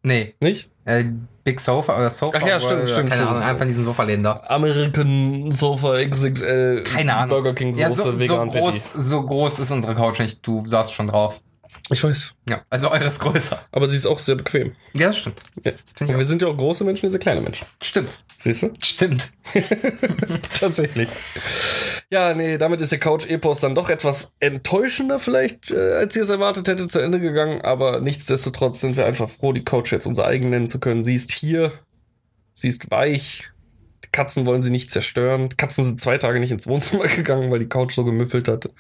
Nee, 0.03 0.35
Nicht? 0.41 0.69
äh, 0.85 1.05
Big 1.45 1.61
Sofa 1.61 1.97
oder 1.97 2.11
Sofa. 2.11 2.39
Ach 2.41 2.47
ja, 2.47 2.59
stimmt, 2.59 2.83
oder, 2.83 2.87
stimmt, 2.89 3.11
Keine 3.11 3.23
stimmt. 3.23 3.37
Ahnung, 3.37 3.49
einfach 3.51 3.67
diesen 3.67 3.85
Sofaläden 3.85 4.25
da. 4.25 4.43
American 4.49 5.51
Sofa 5.53 5.97
XXL. 6.05 6.83
Keine 6.85 7.15
Ahnung. 7.15 7.31
Burger 7.31 7.55
King 7.55 7.75
ja, 7.75 7.89
Soße, 7.89 8.03
so, 8.03 8.13
so, 8.13 8.19
vegan 8.19 8.49
groß, 8.51 8.79
Patty. 8.79 9.05
so 9.05 9.23
groß 9.23 9.59
ist 9.61 9.71
unsere 9.71 9.95
Couch 9.95 10.19
nicht. 10.19 10.45
Du 10.47 10.67
saßt 10.67 10.93
schon 10.93 11.07
drauf. 11.09 11.41
Ich 11.91 12.03
weiß. 12.03 12.33
Ja, 12.49 12.63
also 12.71 12.91
eure 12.91 13.05
ist 13.05 13.19
größer. 13.19 13.61
Aber 13.73 13.87
sie 13.87 13.97
ist 13.97 14.07
auch 14.07 14.19
sehr 14.19 14.37
bequem. 14.37 14.73
Ja, 14.93 15.13
stimmt. 15.13 15.43
Ja. 15.65 15.73
Und 16.01 16.17
wir 16.17 16.25
sind 16.25 16.41
ja 16.41 16.49
auch 16.49 16.57
große 16.57 16.85
Menschen, 16.85 17.07
diese 17.07 17.19
kleine 17.19 17.41
Menschen. 17.41 17.67
Stimmt. 17.83 18.11
Siehst 18.39 18.63
du? 18.63 18.73
Stimmt. 18.81 19.31
Tatsächlich. 20.61 21.11
Ja, 22.11 22.35
nee, 22.35 22.59
damit 22.59 22.81
ist 22.81 22.93
der 22.93 22.99
Couch-Epos 22.99 23.61
dann 23.61 23.75
doch 23.75 23.89
etwas 23.89 24.35
enttäuschender 24.41 25.19
vielleicht, 25.19 25.71
äh, 25.71 25.93
als 25.95 26.17
ihr 26.17 26.23
es 26.23 26.29
erwartet 26.29 26.69
hättet, 26.69 26.91
zu 26.93 27.01
Ende 27.01 27.21
gegangen. 27.21 27.61
Aber 27.63 28.01
nichtsdestotrotz 28.01 28.81
sind 28.81 28.97
wir 28.97 29.07
einfach 29.07 29.29
froh, 29.29 29.53
die 29.53 29.65
Couch 29.65 29.93
jetzt 29.93 30.07
unser 30.07 30.27
eigen 30.27 30.49
nennen 30.51 30.69
zu 30.69 30.79
können. 30.79 31.05
Sie 31.05 31.15
ist 31.15 31.33
hier, 31.33 31.73
sie 32.55 32.69
ist 32.69 32.91
weich. 32.91 33.49
Die 34.05 34.11
Katzen 34.11 34.47
wollen 34.47 34.63
sie 34.63 34.71
nicht 34.71 34.91
zerstören. 34.91 35.49
Die 35.49 35.57
Katzen 35.57 35.85
sind 35.85 36.01
zwei 36.01 36.19
Tage 36.19 36.41
nicht 36.41 36.53
ins 36.53 36.67
Wohnzimmer 36.67 37.07
gegangen, 37.17 37.51
weil 37.51 37.59
die 37.59 37.69
Couch 37.69 37.95
so 37.95 38.05
gemüffelt 38.05 38.49
hat. 38.49 38.71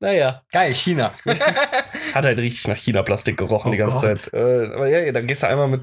Naja, 0.00 0.42
Geil, 0.52 0.74
China. 0.74 1.12
hat 2.14 2.24
halt 2.24 2.38
richtig 2.38 2.68
nach 2.68 2.76
China-Plastik 2.76 3.36
gerochen 3.36 3.68
Oh 3.68 3.72
die 3.72 3.78
ganze 3.78 4.06
Gott. 4.06 4.18
Zeit. 4.20 4.32
Äh, 4.32 4.66
aber 4.74 4.88
ja, 4.88 5.10
dann 5.10 5.26
gehst 5.26 5.42
du 5.42 5.48
einmal 5.48 5.66
mit, 5.68 5.82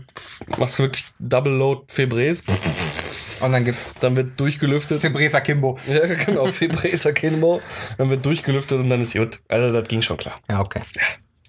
machst 0.58 0.80
du 0.80 0.84
wirklich 0.84 1.04
Double 1.20 1.52
Load 1.52 1.84
Febreze, 1.88 2.44
Und 3.42 3.52
dann 3.52 3.66
gibt 3.66 3.78
dann 4.00 4.16
wird 4.16 4.40
durchgelüftet. 4.40 5.02
Febresa 5.02 5.42
Kimbo. 5.42 5.78
Ja, 5.88 6.06
genau, 6.06 6.48
Febreza 6.48 7.12
Kinbo. 7.12 7.62
Dann 7.98 8.10
wird 8.10 8.26
durchgelüftet 8.26 8.80
und 8.80 8.90
dann 8.90 9.02
ist 9.02 9.14
gut. 9.14 9.42
Also 9.50 9.78
das 9.78 9.88
ging 9.90 10.02
schon 10.02 10.18
klar. 10.18 10.40
Ja, 10.50 10.62
okay. 10.62 10.82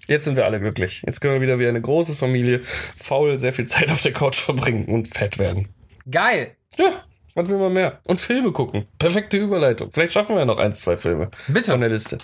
Jetzt 0.07 0.25
sind 0.25 0.35
wir 0.35 0.45
alle 0.45 0.59
glücklich. 0.59 1.03
Jetzt 1.05 1.21
können 1.21 1.35
wir 1.35 1.41
wieder 1.41 1.59
wie 1.59 1.67
eine 1.67 1.81
große 1.81 2.15
Familie 2.15 2.61
faul 2.97 3.39
sehr 3.39 3.53
viel 3.53 3.65
Zeit 3.65 3.91
auf 3.91 4.01
der 4.01 4.13
Couch 4.13 4.35
verbringen 4.35 4.85
und 4.85 5.07
fett 5.07 5.37
werden. 5.37 5.69
Geil. 6.09 6.55
Ja, 6.77 7.03
was 7.37 7.49
will 7.49 7.57
man 7.59 7.71
mehr? 7.73 7.99
Und 8.07 8.19
Filme 8.19 8.51
gucken. 8.51 8.87
Perfekte 8.97 9.37
Überleitung. 9.37 9.91
Vielleicht 9.93 10.13
schaffen 10.13 10.35
wir 10.35 10.39
ja 10.39 10.45
noch 10.45 10.57
eins, 10.57 10.81
zwei 10.81 10.97
Filme 10.97 11.29
Bitte. 11.47 11.71
von 11.71 11.79
der 11.79 11.89
Liste. 11.89 12.17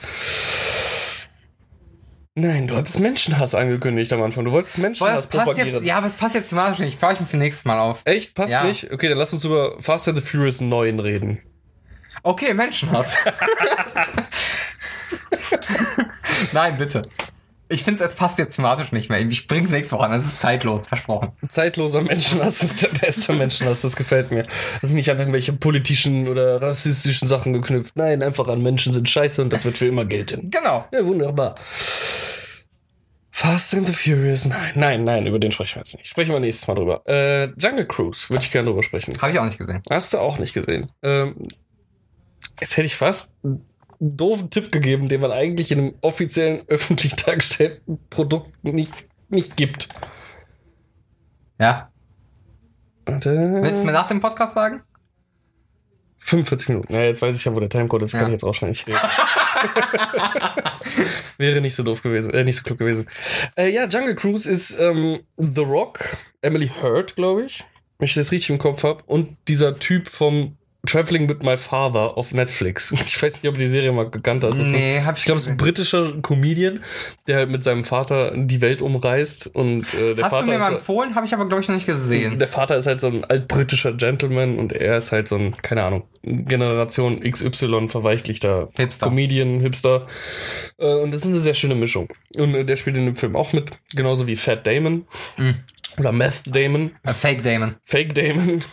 Nein, 2.36 2.68
du 2.68 2.76
hattest 2.76 3.00
Menschenhass 3.00 3.54
angekündigt 3.54 4.12
am 4.12 4.24
Anfang. 4.24 4.44
Du 4.44 4.52
wolltest 4.52 4.78
Boah, 4.78 4.82
Menschenhass 4.82 5.28
passt 5.28 5.46
propagieren. 5.46 5.76
jetzt, 5.76 5.86
ja, 5.86 5.98
aber 5.98 6.08
es 6.08 6.16
passt 6.16 6.34
jetzt 6.34 6.50
thematisch 6.50 6.80
nicht. 6.80 6.96
Ich 6.96 7.00
frage 7.00 7.20
mich 7.22 7.30
für 7.30 7.38
nächstes 7.38 7.64
Mal 7.66 7.78
auf. 7.80 8.02
Echt? 8.06 8.34
Passt 8.34 8.52
Ja. 8.52 8.64
nicht? 8.64 8.92
Okay, 8.92 9.08
dann 9.08 9.20
lass 9.20 9.32
uns 9.34 9.46
über 9.46 9.78
Fast 9.82 10.08
and 10.08 10.18
the 10.18 10.26
Furious 10.26 10.60
9 10.60 11.00
reden. 11.00 11.38
Okay, 12.24 12.56
Menschenhass. 12.56 13.18
Nein, 16.54 16.78
bitte. 16.78 17.02
Ich 17.70 17.84
finde, 17.84 18.04
es 18.04 18.14
passt 18.14 18.38
jetzt 18.38 18.56
thematisch 18.56 18.92
nicht 18.92 19.10
mehr. 19.10 19.20
Ich 19.20 19.48
bring's 19.48 19.72
nächste 19.72 19.96
Woche 19.96 20.06
an. 20.06 20.20
Es 20.20 20.26
ist 20.26 20.42
zeitlos, 20.42 20.88
versprochen. 20.88 21.32
Zeitloser 21.50 22.02
Menschenhass 22.02 22.62
ist 22.62 22.82
der 22.82 22.90
beste 22.90 23.34
Menschenhass, 23.34 23.82
das 23.82 23.96
gefällt 23.96 24.32
mir. 24.32 24.44
Das 24.82 24.90
ist 24.90 24.96
nicht 24.96 25.10
an 25.10 25.18
irgendwelche 25.18 25.54
politischen 25.54 26.28
oder 26.28 26.62
rassistischen 26.62 27.28
Sachen 27.28 27.54
geknüpft. 27.54 27.96
Nein, 27.96 28.22
einfach 28.22 28.48
an 28.48 28.62
Menschen 28.62 28.94
sind 28.94 29.10
scheiße 29.10 29.42
und 29.42 29.52
das 29.52 29.66
wird 29.66 29.78
für 29.78 29.88
immer 29.88 30.06
gelten. 30.06 30.52
Genau. 30.52 30.86
Ja, 30.92 31.06
wunderbar. 31.06 31.56
Fast 33.32 33.74
and 33.74 33.88
the 33.88 33.94
Furious, 33.94 34.46
nein, 34.46 34.74
nein, 34.76 35.04
nein, 35.04 35.26
über 35.26 35.40
den 35.40 35.52
sprechen 35.52 35.76
wir 35.76 35.80
jetzt 35.82 35.98
nicht. 35.98 36.08
Sprechen 36.08 36.32
wir 36.32 36.40
nächstes 36.40 36.68
Mal 36.68 36.76
drüber. 36.76 37.02
Äh, 37.08 37.46
Jungle 37.58 37.88
Cruise, 37.88 38.30
würde 38.30 38.44
ich 38.44 38.52
gerne 38.52 38.70
drüber 38.70 38.84
sprechen. 38.84 39.20
Habe 39.22 39.32
ich 39.32 39.40
auch 39.40 39.46
nicht 39.46 39.58
gesehen. 39.58 39.82
Hast 39.90 40.14
du 40.14 40.20
auch 40.20 40.38
nicht 40.38 40.54
gesehen. 40.54 40.92
Ähm, 41.02 41.48
jetzt 42.62 42.78
hätte 42.78 42.86
ich 42.86 42.96
fast 42.96 43.34
einen 44.04 44.18
doofen 44.18 44.50
Tipp 44.50 44.72
gegeben, 44.72 45.10
den 45.10 45.22
man 45.22 45.32
eigentlich 45.32 45.72
in 45.72 45.80
einem 45.80 45.94
offiziellen, 46.02 46.64
öffentlich 46.68 47.16
dargestellten 47.16 48.00
Produkt 48.10 48.52
nicht, 48.64 48.92
nicht 49.30 49.56
gibt. 49.58 49.88
Ja. 51.60 51.90
Warte. 53.06 53.60
Willst 53.62 53.82
du 53.82 53.86
mir 53.86 53.92
nach 53.94 54.08
dem 54.08 54.20
Podcast 54.20 54.54
sagen? 54.54 54.82
45 56.20 56.70
Minuten. 56.70 56.94
Ja, 56.94 57.02
jetzt 57.04 57.22
weiß 57.22 57.36
ich 57.36 57.44
ja, 57.44 57.54
wo 57.54 57.60
der 57.60 57.68
Timecode 57.70 58.04
ist, 58.04 58.12
kann 58.14 58.22
Ja. 58.22 58.28
ich 58.28 58.32
jetzt 58.34 58.44
auch 58.46 58.54
schon 58.54 58.70
nicht 58.70 58.88
reden. 58.88 58.98
Wäre 61.38 61.60
nicht 61.62 61.76
so 61.76 61.84
doof 61.84 62.02
gewesen, 62.02 62.32
äh, 62.34 62.44
nicht 62.46 62.58
so 62.58 62.64
klug 62.64 62.78
gewesen. 62.80 63.08
Äh, 63.58 63.70
ja, 63.72 63.86
Jungle 63.88 64.16
Cruise 64.16 64.50
ist 64.50 64.72
ähm, 64.80 65.20
The 65.38 65.62
Rock, 65.62 66.16
Emily 66.42 66.72
Hurt, 66.82 67.16
glaube 67.18 67.44
ich, 67.46 67.66
wenn 68.00 68.06
ich 68.06 68.14
das 68.14 68.32
richtig 68.32 68.52
im 68.52 68.58
Kopf 68.58 68.84
habe, 68.84 69.04
und 69.06 69.36
dieser 69.50 69.76
Typ 69.76 70.08
vom 70.08 70.58
Traveling 70.86 71.30
with 71.30 71.38
My 71.44 71.56
Father 71.56 72.18
auf 72.18 72.34
Netflix. 72.34 72.92
Ich 73.08 73.22
weiß 73.22 73.36
nicht, 73.42 73.48
ob 73.48 73.54
du 73.54 73.62
die 73.62 73.68
Serie 73.68 73.92
mal 73.94 74.10
gekannt 74.10 74.44
ist 74.44 74.58
Nee, 74.58 75.02
hab 75.02 75.16
ich 75.16 75.22
ich 75.22 75.26
glaube, 75.26 75.38
es 75.40 75.46
ist 75.46 75.52
ein 75.52 75.58
britischer 75.58 76.14
Comedian, 76.22 76.84
der 77.28 77.38
halt 77.38 77.50
mit 77.50 77.64
seinem 77.64 77.84
Vater 77.86 78.34
die 78.36 78.60
Welt 78.60 78.82
umreist 78.82 79.48
und 79.56 79.94
äh, 79.94 80.14
der 80.16 80.26
Hast 80.26 80.32
Vater 80.32 80.46
du 80.46 80.52
mir 80.52 80.60
mal 80.60 80.74
empfohlen? 80.76 81.16
Habe 81.16 81.26
ich 81.26 81.34
aber, 81.34 81.48
glaube 81.48 81.62
ich, 81.62 81.68
noch 81.70 81.76
nicht 81.76 81.86
gesehen. 81.86 82.38
der 82.38 82.48
Vater 82.50 82.76
ist 82.78 82.86
halt 82.86 83.00
so 83.00 83.08
ein 83.08 83.24
altbritischer 83.24 83.94
Gentleman 83.94 84.60
und 84.60 84.74
er 84.74 84.98
ist 84.98 85.12
halt 85.14 85.28
so 85.30 85.38
ein, 85.38 85.56
keine 85.62 85.84
Ahnung, 85.84 86.04
Generation 86.24 87.22
XY 87.22 87.88
verweichlichter 87.88 88.70
Hipster. 88.76 89.08
Comedian, 89.08 89.62
Hipster. 89.62 90.06
Äh, 90.78 90.86
Und 91.02 91.12
das 91.12 91.22
ist 91.22 91.28
eine 91.28 91.40
sehr 91.40 91.54
schöne 91.54 91.76
Mischung. 91.76 92.10
Und 92.36 92.54
äh, 92.56 92.66
der 92.66 92.76
spielt 92.76 92.98
in 92.98 93.06
dem 93.06 93.16
Film 93.16 93.36
auch 93.38 93.54
mit, 93.54 93.72
genauso 93.96 94.28
wie 94.28 94.36
Fat 94.36 94.68
Damon. 94.68 95.06
Mhm. 95.38 95.56
Oder 95.98 96.12
Meth 96.12 96.44
Damon, 96.48 96.92
Äh, 97.04 97.14
Fake 97.14 97.44
Damon. 97.44 97.76
Fake 97.86 98.14
Damon. 98.16 98.64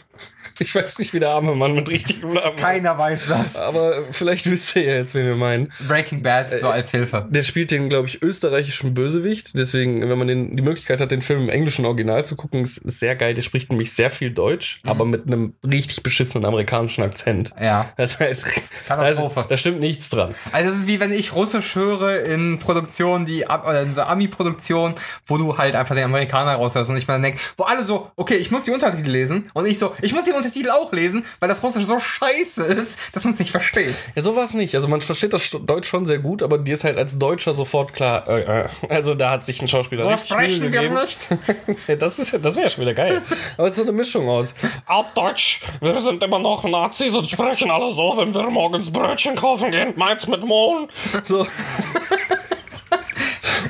Ich 0.60 0.74
weiß 0.74 0.98
nicht, 0.98 1.12
wie 1.14 1.20
der 1.20 1.30
arme 1.30 1.54
Mann 1.54 1.72
mit 1.72 1.88
richtigem 1.88 2.34
Namen 2.34 2.56
Keiner 2.56 2.96
weiß 2.98 3.26
das. 3.28 3.56
Aber 3.56 4.04
vielleicht 4.12 4.50
wisst 4.50 4.76
ihr 4.76 4.82
ja 4.82 4.94
jetzt, 4.94 5.14
wen 5.14 5.24
wir 5.26 5.36
meinen. 5.36 5.72
Breaking 5.88 6.22
Bad, 6.22 6.48
so 6.48 6.66
Äh, 6.68 6.70
als 6.70 6.90
Hilfe. 6.90 7.26
Der 7.30 7.42
spielt 7.42 7.70
den, 7.70 7.88
glaube 7.88 8.08
ich, 8.08 8.22
österreichischen 8.22 8.94
Bösewicht. 8.94 9.56
Deswegen, 9.58 10.08
wenn 10.08 10.18
man 10.18 10.28
den, 10.28 10.56
die 10.56 10.62
Möglichkeit 10.62 11.00
hat, 11.00 11.10
den 11.10 11.22
Film 11.22 11.42
im 11.42 11.48
englischen 11.48 11.84
Original 11.86 12.24
zu 12.24 12.36
gucken, 12.36 12.60
ist 12.62 12.76
sehr 12.76 13.16
geil. 13.16 13.34
Der 13.34 13.42
spricht 13.42 13.70
nämlich 13.70 13.92
sehr 13.92 14.10
viel 14.10 14.30
Deutsch, 14.30 14.80
Mhm. 14.84 14.90
aber 14.90 15.04
mit 15.04 15.26
einem 15.26 15.54
richtig 15.66 16.02
beschissenen 16.02 16.44
amerikanischen 16.44 17.02
Akzent. 17.02 17.52
Ja. 17.60 17.92
Das 17.96 18.20
heißt, 18.20 18.44
Katastrophe. 18.86 19.40
also, 19.40 19.48
da 19.48 19.56
stimmt 19.56 19.80
nichts 19.80 20.10
dran. 20.10 20.34
Also 20.52 20.70
es 20.70 20.76
ist 20.80 20.86
wie 20.86 21.00
wenn 21.00 21.12
ich 21.12 21.34
Russisch 21.34 21.74
höre 21.74 22.24
in 22.24 22.58
Produktionen, 22.58 23.24
die 23.24 23.44
oder 23.44 23.82
in 23.82 23.94
so 23.94 24.02
Ami-Produktionen, 24.02 24.94
wo 25.26 25.36
du 25.38 25.56
halt 25.58 25.74
einfach 25.74 25.94
den 25.94 26.04
Amerikaner 26.04 26.54
raushörst 26.54 26.90
und 26.90 26.96
ich 26.96 27.06
mir 27.06 27.14
dann 27.14 27.22
denke, 27.22 27.38
wo 27.56 27.64
alle 27.64 27.84
so, 27.84 28.10
okay, 28.16 28.34
ich 28.36 28.50
muss 28.50 28.64
die 28.64 28.70
Untertitel 28.70 29.10
lesen 29.10 29.48
und 29.54 29.66
ich 29.66 29.78
so, 29.78 29.94
ich 30.02 30.12
muss 30.12 30.24
die 30.24 30.32
Untertitel 30.32 30.49
auch 30.70 30.92
lesen, 30.92 31.24
weil 31.40 31.48
das 31.48 31.62
Russisch 31.62 31.84
so 31.84 31.98
scheiße 32.00 32.64
ist, 32.64 32.98
dass 33.12 33.24
man 33.24 33.32
es 33.34 33.38
nicht 33.40 33.50
versteht. 33.50 33.94
Ja, 34.14 34.22
so 34.22 34.36
war 34.36 34.44
es 34.44 34.54
nicht. 34.54 34.74
Also 34.74 34.88
man 34.88 35.00
versteht 35.00 35.32
das 35.32 35.50
Deutsch 35.50 35.88
schon 35.88 36.06
sehr 36.06 36.18
gut, 36.18 36.42
aber 36.42 36.58
dir 36.58 36.74
ist 36.74 36.84
halt 36.84 36.98
als 36.98 37.18
Deutscher 37.18 37.54
sofort 37.54 37.92
klar, 37.92 38.26
äh, 38.28 38.62
äh, 38.64 38.68
also 38.88 39.14
da 39.14 39.30
hat 39.30 39.44
sich 39.44 39.60
ein 39.62 39.68
Schauspieler 39.68 40.02
So 40.02 40.08
richtig 40.08 40.30
sprechen 40.30 40.72
wir 40.72 40.90
nicht. 40.90 41.28
Das 42.00 42.18
ist 42.18 42.38
das 42.42 42.56
wäre 42.56 42.70
schon 42.70 42.82
wieder 42.82 42.94
geil. 42.94 43.22
Aber 43.56 43.66
es 43.66 43.72
ist 43.74 43.78
so 43.78 43.82
eine 43.84 43.92
Mischung 43.92 44.28
aus. 44.28 44.54
Altdeutsch, 44.86 45.60
wir 45.80 45.94
sind 46.00 46.22
immer 46.22 46.38
noch 46.38 46.64
Nazis 46.64 47.14
und 47.14 47.28
sprechen 47.28 47.70
alle 47.70 47.94
so, 47.94 48.14
wenn 48.16 48.34
wir 48.34 48.48
morgens 48.50 48.90
Brötchen 48.90 49.36
kaufen 49.36 49.70
gehen. 49.70 49.92
Meins 49.96 50.26
mit 50.26 50.44
Mohn. 50.44 50.88
So. 51.24 51.46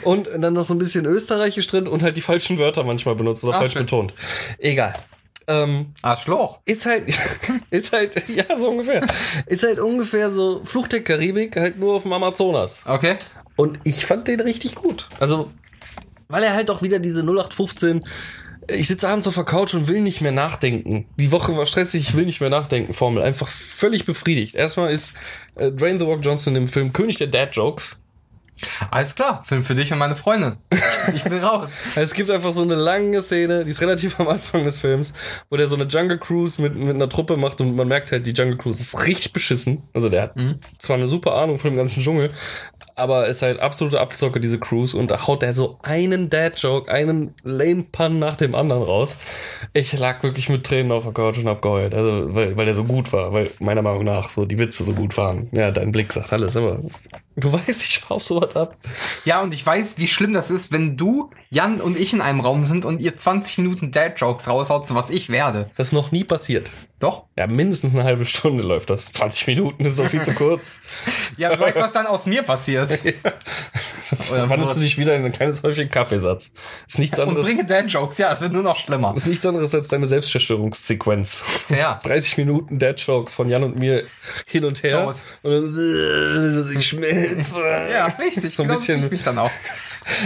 Und 0.02 0.28
dann 0.34 0.54
noch 0.54 0.64
so 0.64 0.74
ein 0.74 0.78
bisschen 0.78 1.04
Österreichisch 1.04 1.66
drin 1.66 1.86
und 1.86 2.02
halt 2.02 2.16
die 2.16 2.20
falschen 2.22 2.58
Wörter 2.58 2.84
manchmal 2.84 3.14
benutzt 3.14 3.44
oder 3.44 3.54
Ah, 3.54 3.58
falsch 3.58 3.72
schön. 3.72 3.82
betont. 3.82 4.14
Egal. 4.58 4.94
Ähm, 5.50 5.94
Arschloch. 6.02 6.60
ist 6.64 6.86
halt, 6.86 7.04
ist 7.70 7.92
halt, 7.92 8.28
ja, 8.28 8.58
so 8.58 8.68
ungefähr. 8.68 9.04
Ist 9.46 9.64
halt 9.64 9.80
ungefähr 9.80 10.30
so 10.30 10.62
Flucht 10.64 10.92
der 10.92 11.02
Karibik, 11.02 11.56
halt 11.56 11.78
nur 11.78 11.94
auf 11.94 12.02
dem 12.02 12.12
Amazonas. 12.12 12.82
Okay. 12.86 13.16
Und 13.56 13.78
ich 13.84 14.06
fand 14.06 14.28
den 14.28 14.40
richtig 14.40 14.74
gut. 14.74 15.08
Also, 15.18 15.50
weil 16.28 16.42
er 16.42 16.54
halt 16.54 16.70
auch 16.70 16.82
wieder 16.82 16.98
diese 16.98 17.20
0815 17.22 18.04
ich 18.68 18.88
sitze 18.88 19.08
abends 19.08 19.26
auf 19.26 19.34
der 19.34 19.44
Couch 19.44 19.74
und 19.74 19.88
will 19.88 20.00
nicht 20.00 20.20
mehr 20.20 20.32
nachdenken. 20.32 21.06
Die 21.16 21.32
Woche 21.32 21.56
war 21.56 21.66
stressig, 21.66 22.02
ich 22.02 22.14
will 22.14 22.26
nicht 22.26 22.40
mehr 22.40 22.50
nachdenken. 22.50 22.92
Formel 22.92 23.22
einfach 23.22 23.48
völlig 23.48 24.04
befriedigt. 24.04 24.54
Erstmal 24.54 24.92
ist 24.92 25.14
äh, 25.56 25.72
Dwayne 25.72 25.98
The 25.98 26.04
Rock 26.04 26.20
Johnson 26.22 26.54
im 26.56 26.68
Film 26.68 26.92
König 26.92 27.18
der 27.18 27.26
Dad 27.26 27.56
Jokes. 27.56 27.96
Alles 28.90 29.14
klar, 29.14 29.42
Film 29.44 29.64
für 29.64 29.74
dich 29.74 29.92
und 29.92 29.98
meine 29.98 30.16
Freundin. 30.16 30.56
Ich 31.14 31.24
bin 31.24 31.38
raus. 31.38 31.70
Es 31.96 32.12
gibt 32.12 32.30
einfach 32.30 32.52
so 32.52 32.62
eine 32.62 32.74
lange 32.74 33.22
Szene, 33.22 33.64
die 33.64 33.70
ist 33.70 33.80
relativ 33.80 34.20
am 34.20 34.28
Anfang 34.28 34.64
des 34.64 34.78
Films, 34.78 35.14
wo 35.48 35.56
der 35.56 35.66
so 35.66 35.74
eine 35.74 35.84
Jungle 35.84 36.18
Cruise 36.18 36.60
mit, 36.60 36.76
mit 36.76 36.94
einer 36.94 37.08
Truppe 37.08 37.36
macht 37.36 37.60
und 37.60 37.74
man 37.74 37.88
merkt 37.88 38.12
halt, 38.12 38.26
die 38.26 38.32
Jungle 38.32 38.58
Cruise 38.58 38.80
ist 38.80 39.06
richtig 39.06 39.32
beschissen. 39.32 39.82
Also 39.94 40.08
der 40.08 40.22
hat 40.22 40.34
zwar 40.78 40.96
eine 40.96 41.08
super 41.08 41.34
Ahnung 41.34 41.58
von 41.58 41.72
dem 41.72 41.76
ganzen 41.78 42.02
Dschungel, 42.02 42.28
aber 43.00 43.26
ist 43.26 43.42
halt 43.42 43.60
absolute 43.60 44.00
Abzocke, 44.00 44.40
diese 44.40 44.58
Cruise. 44.58 44.96
Und 44.96 45.10
da 45.10 45.26
haut 45.26 45.42
der 45.42 45.54
so 45.54 45.78
einen 45.82 46.28
Dad-Joke, 46.28 46.92
einen 46.92 47.34
Lame-Pun 47.42 48.18
nach 48.18 48.34
dem 48.34 48.54
anderen 48.54 48.82
raus. 48.82 49.16
Ich 49.72 49.98
lag 49.98 50.22
wirklich 50.22 50.48
mit 50.48 50.64
Tränen 50.64 50.92
auf 50.92 51.04
der 51.04 51.12
Couch 51.12 51.38
und 51.38 51.48
hab 51.48 51.62
geheult. 51.62 51.94
Also, 51.94 52.34
weil, 52.34 52.56
weil 52.56 52.66
der 52.66 52.74
so 52.74 52.84
gut 52.84 53.12
war, 53.12 53.32
weil 53.32 53.50
meiner 53.58 53.82
Meinung 53.82 54.04
nach 54.04 54.30
so 54.30 54.44
die 54.44 54.58
Witze 54.58 54.84
so 54.84 54.92
gut 54.92 55.16
waren. 55.16 55.48
Ja, 55.52 55.70
dein 55.70 55.92
Blick 55.92 56.12
sagt 56.12 56.32
alles, 56.32 56.56
aber 56.56 56.80
du 57.36 57.52
weißt, 57.52 57.82
ich 57.82 57.98
fahr 58.00 58.16
auf 58.16 58.22
sowas 58.24 58.56
ab. 58.56 58.76
Ja, 59.24 59.40
und 59.40 59.54
ich 59.54 59.64
weiß, 59.64 59.98
wie 59.98 60.08
schlimm 60.08 60.32
das 60.32 60.50
ist, 60.50 60.72
wenn 60.72 60.96
du, 60.96 61.30
Jan 61.50 61.80
und 61.80 61.98
ich 61.98 62.12
in 62.12 62.20
einem 62.20 62.40
Raum 62.40 62.64
sind 62.64 62.84
und 62.84 63.00
ihr 63.02 63.16
20 63.16 63.58
Minuten 63.58 63.90
Dad-Jokes 63.90 64.48
raushaut, 64.48 64.86
so 64.88 64.94
was 64.94 65.10
ich 65.10 65.28
werde. 65.28 65.70
Das 65.76 65.88
ist 65.88 65.92
noch 65.92 66.12
nie 66.12 66.24
passiert. 66.24 66.70
Doch? 67.00 67.24
Ja, 67.34 67.46
mindestens 67.46 67.94
eine 67.94 68.04
halbe 68.04 68.26
Stunde 68.26 68.62
läuft 68.62 68.90
das. 68.90 69.10
20 69.12 69.46
Minuten 69.46 69.86
ist 69.86 69.96
so 69.96 70.04
viel 70.04 70.22
zu 70.22 70.34
kurz. 70.34 70.80
Ja, 71.36 71.54
du 71.54 71.60
weißt, 71.60 71.76
was 71.76 71.92
dann 71.92 72.06
aus 72.06 72.26
mir 72.26 72.42
passiert. 72.42 72.98
Dann 74.30 74.50
wandelst 74.50 74.76
du 74.76 74.80
dich 74.80 74.98
wieder 74.98 75.14
in 75.14 75.24
ein 75.24 75.32
kleines 75.32 75.62
Häufchen 75.62 75.88
Kaffeesatz. 75.88 76.50
Ist 76.86 76.98
nichts 76.98 77.18
Und 77.18 77.28
anderes, 77.28 77.46
bringe 77.46 77.64
Dad-Jokes, 77.64 78.18
ja, 78.18 78.32
es 78.32 78.40
wird 78.40 78.52
nur 78.52 78.62
noch 78.62 78.76
schlimmer. 78.76 79.14
ist 79.16 79.26
nichts 79.26 79.46
anderes 79.46 79.74
als 79.74 79.88
deine 79.88 80.06
Selbstzerstörungssequenz. 80.06 81.66
Ja. 81.70 82.00
30 82.02 82.36
Minuten 82.38 82.78
Dad-Jokes 82.78 83.32
von 83.32 83.48
Jan 83.48 83.62
und 83.62 83.78
mir 83.78 84.04
hin 84.46 84.64
und 84.64 84.82
her. 84.82 85.06
Und 85.06 85.22
dann, 85.42 85.52
äh, 85.52 87.19
schmelze. 87.28 87.88
Ja, 87.92 88.06
richtig. 88.06 88.54
So 88.54 88.62
ein 88.62 88.68
genau 88.68 88.78
bisschen- 88.78 89.04
ich 89.04 89.10
mich 89.10 89.22
dann 89.22 89.38
auch. 89.38 89.50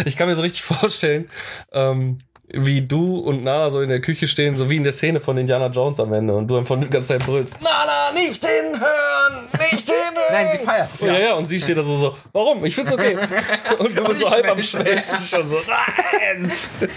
Ich 0.05 0.17
kann 0.17 0.29
mir 0.29 0.37
so 0.37 0.43
richtig 0.43 0.63
vorstellen, 0.63 1.29
ähm, 1.73 2.21
wie 2.49 2.83
du 2.83 3.19
und 3.19 3.43
Nana 3.43 3.71
so 3.71 3.81
in 3.81 3.89
der 3.89 4.01
Küche 4.01 4.29
stehen, 4.29 4.57
so 4.57 4.69
wie 4.69 4.77
in 4.77 4.85
der 4.85 4.93
Szene 4.93 5.19
von 5.19 5.37
Indiana 5.39 5.69
Jones 5.69 5.99
am 5.99 6.13
Ende 6.13 6.35
und 6.35 6.47
du 6.47 6.57
einfach 6.59 6.79
die 6.79 6.91
ganze 6.91 7.15
Zeit 7.17 7.25
brüllst. 7.25 7.61
Nana, 7.63 8.13
nicht 8.13 8.45
hinhören! 8.45 9.49
Nicht 9.53 9.91
hinhören! 9.91 10.33
Nein, 10.33 10.49
sie 10.53 10.65
feiert's, 10.65 11.01
ja. 11.01 11.13
ja. 11.15 11.19
ja, 11.19 11.35
und 11.35 11.45
sie 11.45 11.59
steht 11.59 11.79
da 11.79 11.83
so, 11.83 11.97
so, 11.97 12.17
warum? 12.33 12.65
Ich 12.65 12.75
find's 12.75 12.93
okay. 12.93 13.17
Und 13.79 13.97
du 13.97 14.05
bist 14.05 14.21
so 14.21 14.27
ich 14.27 14.33
halb 14.33 14.51
am. 14.51 14.63
Schmelzen 14.63 15.23
schon 15.25 15.49
so, 15.49 15.59
nein! 15.67 16.53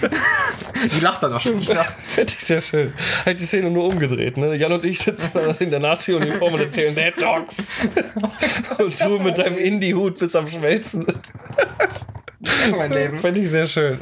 Die 0.95 0.99
lacht 0.99 1.23
dann 1.23 1.31
wahrscheinlich 1.31 1.69
nach. 1.69 1.97
Fände 2.05 2.33
ich 2.37 2.45
sehr 2.45 2.61
schön. 2.61 2.93
Halt 3.25 3.39
die 3.39 3.45
Szene 3.45 3.71
nur 3.71 3.85
umgedreht, 3.85 4.37
ne? 4.37 4.55
Jan 4.55 4.71
und 4.71 4.85
ich 4.85 4.99
sitzen 4.99 5.31
da 5.33 5.47
in 5.59 5.71
der 5.71 5.79
Nazi-Uniform 5.79 6.53
und 6.53 6.59
erzählen 6.59 6.93
Dad 6.93 7.13
Jokes. 7.19 7.57
Und 8.77 9.01
du 9.01 9.19
mit 9.19 9.37
deinem 9.37 9.57
Indie-Hut 9.57 10.19
bist 10.19 10.35
am 10.35 10.47
Schmelzen. 10.47 11.05
Mein 12.39 12.91
Leben. 12.91 13.17
Fände 13.19 13.41
ich 13.41 13.49
sehr 13.49 13.67
schön. 13.67 13.99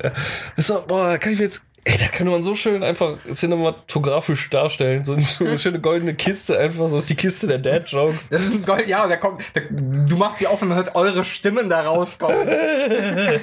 So, 0.58 0.84
boah, 0.88 1.18
kann 1.18 1.34
ich 1.34 1.40
mir 1.40 1.46
jetzt 1.46 1.62
Ey, 1.88 2.00
da 2.00 2.08
kann 2.08 2.26
man 2.28 2.42
so 2.42 2.56
schön 2.56 2.82
einfach 2.84 3.20
cinematografisch 3.32 4.50
darstellen. 4.50 5.04
So 5.04 5.14
eine, 5.14 5.22
so 5.22 5.46
eine 5.46 5.60
schöne 5.60 5.80
goldene 5.80 6.16
Kiste 6.16 6.58
einfach. 6.58 6.88
So 6.90 6.98
ist 6.98 7.12
die 7.12 7.16
Kiste 7.16 7.46
der 7.46 7.60
Dad-Jokes. 7.60 8.30
Das 8.30 8.42
ist 8.42 8.56
ein 8.56 8.66
Gold, 8.66 8.88
ja, 8.88 9.06
der 9.08 9.18
kommt, 9.18 9.44
der, 9.56 9.66
du 9.70 10.18
machst 10.18 10.40
die 10.40 10.48
auf 10.48 10.64
und 10.64 10.70
man 10.70 10.78
hört 10.78 10.96
eure 10.96 11.24
Stimmen 11.24 11.70
da 11.70 11.82
rauskommen. 11.82 12.48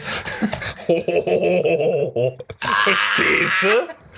Verstehst 2.59 3.63
du? 3.63 3.69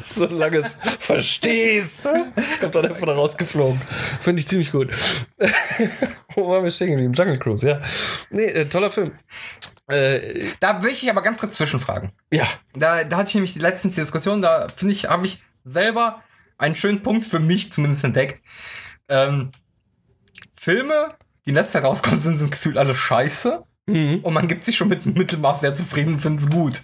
So 0.02 0.26
ein 0.26 0.38
langes 0.38 0.74
Verstehst 0.98 2.06
du? 2.06 2.10
Kommt 2.60 2.74
dann 2.74 2.86
einfach 2.86 3.06
da 3.06 3.12
rausgeflogen. 3.12 3.78
Finde 4.20 4.40
ich 4.40 4.48
ziemlich 4.48 4.72
gut. 4.72 4.88
Wo 6.34 6.48
waren 6.48 6.64
wir 6.64 6.70
stehen 6.70 6.88
geblieben? 6.88 7.12
Jungle 7.12 7.38
Cruise, 7.38 7.68
ja. 7.68 7.82
Nee, 8.30 8.46
äh, 8.46 8.64
toller 8.64 8.90
Film. 8.90 9.12
Äh, 9.86 10.46
Da 10.60 10.82
will 10.82 10.90
ich 10.90 11.08
aber 11.10 11.22
ganz 11.22 11.38
kurz 11.38 11.56
zwischenfragen. 11.56 12.12
ja. 12.30 12.46
Da, 12.74 13.04
da 13.04 13.16
hatte 13.18 13.28
ich 13.28 13.34
nämlich 13.34 13.54
letztens 13.56 13.94
die 13.94 14.00
Diskussion, 14.00 14.40
da 14.40 14.66
finde 14.76 14.92
ich, 14.94 15.06
habe 15.08 15.26
ich 15.26 15.42
selber 15.64 16.22
einen 16.58 16.76
schönen 16.76 17.02
Punkt 17.02 17.24
für 17.24 17.40
mich 17.40 17.72
zumindest 17.72 18.04
entdeckt. 18.04 18.42
Ähm, 19.08 19.50
Filme, 20.54 21.14
die 21.44 21.50
in 21.50 21.56
letzter 21.56 21.80
rauskommen, 21.82 22.20
sind, 22.20 22.38
sind 22.38 22.50
gefühlt 22.50 22.78
alle 22.78 22.94
scheiße. 22.94 23.62
Mhm. 23.86 24.20
Und 24.22 24.32
man 24.32 24.48
gibt 24.48 24.64
sich 24.64 24.76
schon 24.76 24.88
mit 24.88 25.04
Mittelmaß 25.04 25.60
sehr 25.60 25.74
zufrieden 25.74 26.14
und 26.14 26.20
findet 26.20 26.44
es 26.44 26.50
gut. 26.50 26.82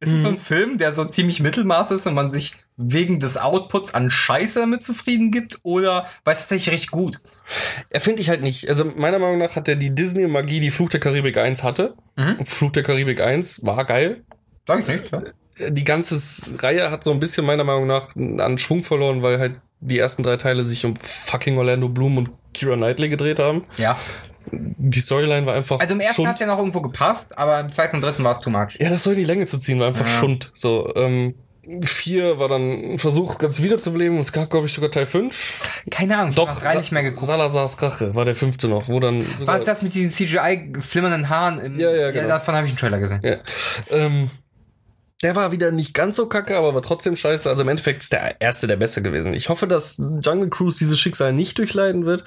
Ist 0.00 0.12
es 0.12 0.22
so 0.22 0.28
ein 0.28 0.36
Film, 0.38 0.78
der 0.78 0.92
so 0.92 1.04
ziemlich 1.06 1.40
Mittelmaß 1.40 1.90
ist 1.92 2.06
und 2.06 2.14
man 2.14 2.30
sich 2.30 2.56
wegen 2.78 3.18
des 3.18 3.36
Outputs 3.36 3.92
an 3.92 4.10
Scheiße 4.10 4.60
damit 4.60 4.86
zufrieden 4.86 5.30
gibt? 5.30 5.58
Oder 5.64 6.06
weil 6.24 6.34
es 6.34 6.42
tatsächlich 6.42 6.72
recht 6.72 6.90
gut 6.90 7.16
ist? 7.24 7.42
Er 7.90 8.00
finde 8.00 8.22
ich 8.22 8.30
halt 8.30 8.40
nicht. 8.40 8.68
Also 8.68 8.84
meiner 8.84 9.18
Meinung 9.18 9.38
nach 9.38 9.56
hat 9.56 9.68
er 9.68 9.76
die 9.76 9.90
Disney-Magie, 9.94 10.60
die 10.60 10.70
Fluch 10.70 10.88
der 10.88 11.00
Karibik 11.00 11.36
1 11.36 11.62
hatte. 11.64 11.94
Mhm. 12.16 12.46
Fluch 12.46 12.70
der 12.70 12.84
Karibik 12.84 13.20
1 13.20 13.64
war 13.64 13.84
geil. 13.84 14.22
Sag 14.66 14.80
ich 14.80 14.86
nicht, 14.86 15.12
ja. 15.12 15.22
Die 15.70 15.82
ganze 15.84 16.16
Reihe 16.62 16.90
hat 16.90 17.02
so 17.02 17.10
ein 17.10 17.18
bisschen 17.18 17.44
meiner 17.44 17.64
Meinung 17.64 17.88
nach 17.88 18.14
an 18.14 18.58
Schwung 18.58 18.84
verloren, 18.84 19.22
weil 19.22 19.40
halt 19.40 19.60
die 19.80 19.98
ersten 19.98 20.22
drei 20.22 20.36
Teile 20.36 20.62
sich 20.64 20.84
um 20.86 20.94
fucking 20.96 21.58
Orlando 21.58 21.88
Bloom 21.88 22.16
und 22.18 22.30
Kira 22.54 22.76
Knightley 22.76 23.08
gedreht 23.08 23.40
haben. 23.40 23.64
Ja. 23.76 23.98
Die 24.52 25.00
Storyline 25.00 25.46
war 25.46 25.54
einfach 25.54 25.80
Also 25.80 25.94
im 25.94 26.00
ersten 26.00 26.26
hat 26.28 26.34
es 26.34 26.40
ja 26.40 26.46
noch 26.46 26.58
irgendwo 26.58 26.80
gepasst, 26.80 27.36
aber 27.36 27.58
im 27.60 27.72
zweiten 27.72 27.96
und 27.96 28.02
dritten 28.02 28.22
war 28.24 28.32
es 28.36 28.40
too 28.40 28.50
much. 28.50 28.76
Ja, 28.78 28.88
das 28.88 29.02
soll 29.02 29.14
in 29.14 29.18
die 29.18 29.24
Länge 29.24 29.46
zu 29.46 29.58
ziehen, 29.58 29.80
war 29.80 29.88
einfach 29.88 30.06
Ja. 30.06 30.12
Schund. 30.20 30.52
So, 30.54 30.94
ähm, 30.94 31.34
vier 31.82 32.38
war 32.38 32.48
dann 32.48 32.94
ein 32.94 32.98
Versuch, 32.98 33.38
ganz 33.38 33.60
wiederzubeleben. 33.60 34.18
Es 34.18 34.32
gab, 34.32 34.50
glaube 34.50 34.66
ich, 34.66 34.72
sogar 34.72 34.90
Teil 34.90 35.06
fünf. 35.06 35.82
Keine 35.90 36.16
Ahnung, 36.16 36.30
ich 36.30 36.36
Doch, 36.36 36.48
hab 36.48 36.56
noch 36.56 36.64
rein 36.64 36.78
nicht 36.78 36.92
mehr 36.92 37.02
geguckt. 37.02 37.26
Salazars 37.26 37.80
Rache 37.82 38.14
war 38.14 38.24
der 38.24 38.34
fünfte 38.34 38.68
noch, 38.68 38.88
wo 38.88 39.00
dann 39.00 39.20
sogar, 39.36 39.54
Was 39.54 39.62
ist 39.62 39.68
das 39.68 39.82
mit 39.82 39.94
diesen 39.94 40.12
CGI-flimmernden 40.12 41.28
Haaren? 41.28 41.58
Im, 41.60 41.78
Ja, 41.78 41.94
ja, 41.94 42.10
genau. 42.10 42.28
davon 42.28 42.54
habe 42.54 42.66
ich 42.66 42.72
einen 42.72 42.78
Trailer 42.78 42.98
gesehen. 42.98 43.20
Ja. 43.22 43.36
Ähm, 43.90 44.30
der 45.22 45.34
war 45.34 45.50
wieder 45.50 45.72
nicht 45.72 45.94
ganz 45.94 46.16
so 46.16 46.26
kacke, 46.26 46.56
aber 46.56 46.74
war 46.74 46.82
trotzdem 46.82 47.16
scheiße. 47.16 47.48
Also 47.48 47.62
im 47.62 47.68
Endeffekt 47.68 48.04
ist 48.04 48.12
der 48.12 48.40
erste 48.40 48.66
der 48.66 48.76
beste 48.76 49.02
gewesen. 49.02 49.34
Ich 49.34 49.48
hoffe, 49.48 49.66
dass 49.66 49.98
Jungle 49.98 50.48
Cruise 50.48 50.78
dieses 50.78 50.98
Schicksal 51.00 51.32
nicht 51.32 51.58
durchleiden 51.58 52.06
wird. 52.06 52.24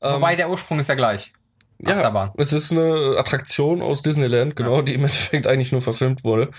Wobei 0.00 0.36
der 0.36 0.50
Ursprung 0.50 0.78
ist 0.78 0.88
ja 0.88 0.94
gleich. 0.94 1.32
Ja, 1.78 1.96
Achterbahn. 1.96 2.32
es 2.38 2.52
ist 2.54 2.72
eine 2.72 3.16
Attraktion 3.18 3.82
aus 3.82 4.00
Disneyland, 4.00 4.56
genau, 4.56 4.80
die 4.80 4.94
im 4.94 5.02
Endeffekt 5.02 5.46
eigentlich 5.46 5.72
nur 5.72 5.82
verfilmt 5.82 6.24
wurde. 6.24 6.50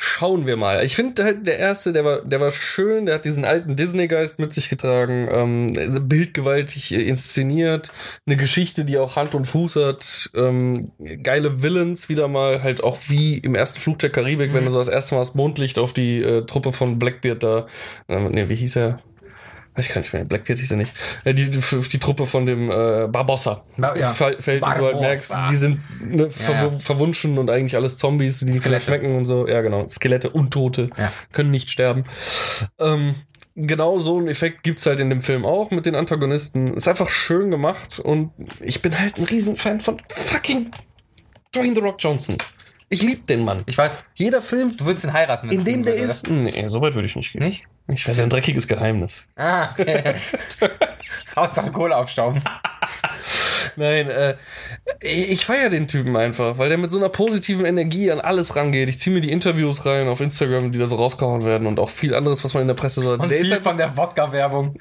Schauen 0.00 0.46
wir 0.46 0.56
mal. 0.56 0.84
Ich 0.84 0.94
finde 0.94 1.24
halt 1.24 1.44
der 1.48 1.58
erste, 1.58 1.92
der 1.92 2.04
war, 2.04 2.22
der 2.22 2.40
war 2.40 2.52
schön, 2.52 3.06
der 3.06 3.16
hat 3.16 3.24
diesen 3.24 3.44
alten 3.44 3.74
Disney-Geist 3.74 4.38
mit 4.38 4.54
sich 4.54 4.68
getragen, 4.68 5.28
ähm, 5.28 6.08
bildgewaltig 6.08 6.94
äh, 6.94 7.02
inszeniert, 7.02 7.90
eine 8.24 8.36
Geschichte, 8.36 8.84
die 8.84 8.96
auch 8.96 9.16
Hand 9.16 9.34
und 9.34 9.46
Fuß 9.46 9.74
hat, 9.74 10.30
ähm, 10.36 10.92
geile 11.24 11.64
Villains 11.64 12.08
wieder 12.08 12.28
mal, 12.28 12.62
halt 12.62 12.84
auch 12.84 12.96
wie 13.08 13.38
im 13.38 13.56
ersten 13.56 13.80
Flug 13.80 13.98
der 13.98 14.10
Karibik, 14.10 14.54
wenn 14.54 14.64
du 14.64 14.70
so 14.70 14.78
das 14.78 14.86
erste 14.86 15.16
Mal 15.16 15.22
das 15.22 15.34
Mondlicht 15.34 15.80
auf 15.80 15.92
die 15.92 16.22
äh, 16.22 16.46
Truppe 16.46 16.72
von 16.72 17.00
Blackbeard 17.00 17.42
da, 17.42 17.66
äh, 18.06 18.20
nee, 18.20 18.48
wie 18.48 18.54
hieß 18.54 18.76
er? 18.76 19.00
Weiß 19.78 19.86
ich 19.86 19.94
gar 19.94 20.00
nicht 20.00 20.12
mehr, 20.12 20.24
Blackbeard 20.24 20.58
hieß 20.58 20.72
er 20.72 20.76
nicht. 20.76 20.92
Äh, 21.24 21.34
die, 21.34 21.48
die, 21.50 21.60
die 21.60 21.98
Truppe 22.00 22.26
von 22.26 22.46
dem 22.46 22.68
äh, 22.68 23.06
Barbossa. 23.06 23.62
Ba- 23.76 23.96
ja. 23.96 24.08
Fällt, 24.12 24.38
und 24.62 24.62
du 24.62 24.84
halt 24.86 25.00
merkst, 25.00 25.32
die 25.50 25.54
sind 25.54 25.78
ne, 26.04 26.28
ver 26.30 26.54
Ja, 26.54 26.70
verwunschen 26.70 27.38
und 27.38 27.48
eigentlich 27.48 27.76
alles 27.76 27.96
Zombies, 27.96 28.40
die 28.40 28.58
Skelette. 28.58 28.86
schmecken 28.86 29.14
und 29.14 29.24
so. 29.24 29.46
Ja, 29.46 29.60
genau. 29.60 29.86
Skelette, 29.86 30.30
Untote, 30.30 30.90
Ja. 30.98 31.12
können 31.32 31.52
nicht 31.52 31.70
sterben. 31.70 32.04
Ähm, 32.80 33.14
genau 33.54 33.98
so 33.98 34.18
einen 34.18 34.26
Effekt 34.26 34.64
gibt's 34.64 34.84
halt 34.84 34.98
in 34.98 35.10
dem 35.10 35.20
Film 35.20 35.46
auch 35.46 35.70
mit 35.70 35.86
den 35.86 35.94
Antagonisten. 35.94 36.74
Ist 36.74 36.88
einfach 36.88 37.08
schön 37.08 37.52
gemacht 37.52 38.00
und 38.00 38.32
ich 38.60 38.82
bin 38.82 38.98
halt 38.98 39.16
ein 39.18 39.24
Riesenfan 39.24 39.78
von 39.78 40.02
fucking 40.08 40.72
Dwayne 41.54 41.74
The 41.76 41.80
Rock 41.80 41.96
Johnson. 42.00 42.36
Ich 42.90 43.02
lieb 43.02 43.26
den 43.26 43.44
Mann. 43.44 43.64
Ich 43.66 43.76
weiß, 43.76 44.00
Jeder 44.14 44.40
Film, 44.40 44.76
du 44.76 44.86
würdest 44.86 45.04
ihn 45.04 45.12
heiraten. 45.12 45.50
in 45.50 45.64
dem 45.64 45.84
der 45.84 45.94
oder? 45.94 46.02
ist. 46.02 46.28
Nee, 46.30 46.66
so 46.68 46.80
weit 46.80 46.94
würde 46.94 47.06
ich 47.06 47.16
nicht 47.16 47.32
gehen. 47.32 47.42
Nicht? 47.42 47.64
Ich 47.88 48.06
weiß 48.08 48.18
ein 48.20 48.30
dreckiges 48.30 48.66
Geheimnis. 48.68 49.26
Ah, 49.36 49.70
okay. 49.78 50.14
Hauptsache 51.36 51.70
Kohle 51.70 51.96
aufstauben. 51.96 52.42
Nein, 53.76 54.10
äh, 54.10 54.34
ich 55.00 55.44
feiere 55.46 55.70
den 55.70 55.86
Typen 55.88 56.16
einfach, 56.16 56.58
weil 56.58 56.68
der 56.68 56.78
mit 56.78 56.90
so 56.90 56.98
einer 56.98 57.08
positiven 57.08 57.64
Energie 57.64 58.10
an 58.10 58.20
alles 58.20 58.56
rangeht. 58.56 58.88
Ich 58.88 58.98
ziehe 58.98 59.14
mir 59.14 59.20
die 59.20 59.30
Interviews 59.30 59.86
rein 59.86 60.08
auf 60.08 60.20
Instagram, 60.20 60.72
die 60.72 60.78
da 60.78 60.86
so 60.86 60.96
rausgehauen 60.96 61.44
werden 61.44 61.66
und 61.66 61.78
auch 61.78 61.90
viel 61.90 62.14
anderes, 62.14 62.42
was 62.44 62.54
man 62.54 62.62
in 62.62 62.68
der 62.68 62.74
Presse 62.74 63.02
so. 63.02 63.12
Und 63.12 63.30
der 63.30 63.38
ist 63.38 63.46
viel 63.46 63.54
einfach 63.54 63.70
von 63.70 63.78
der 63.78 63.96
Wodka-Werbung. 63.96 64.74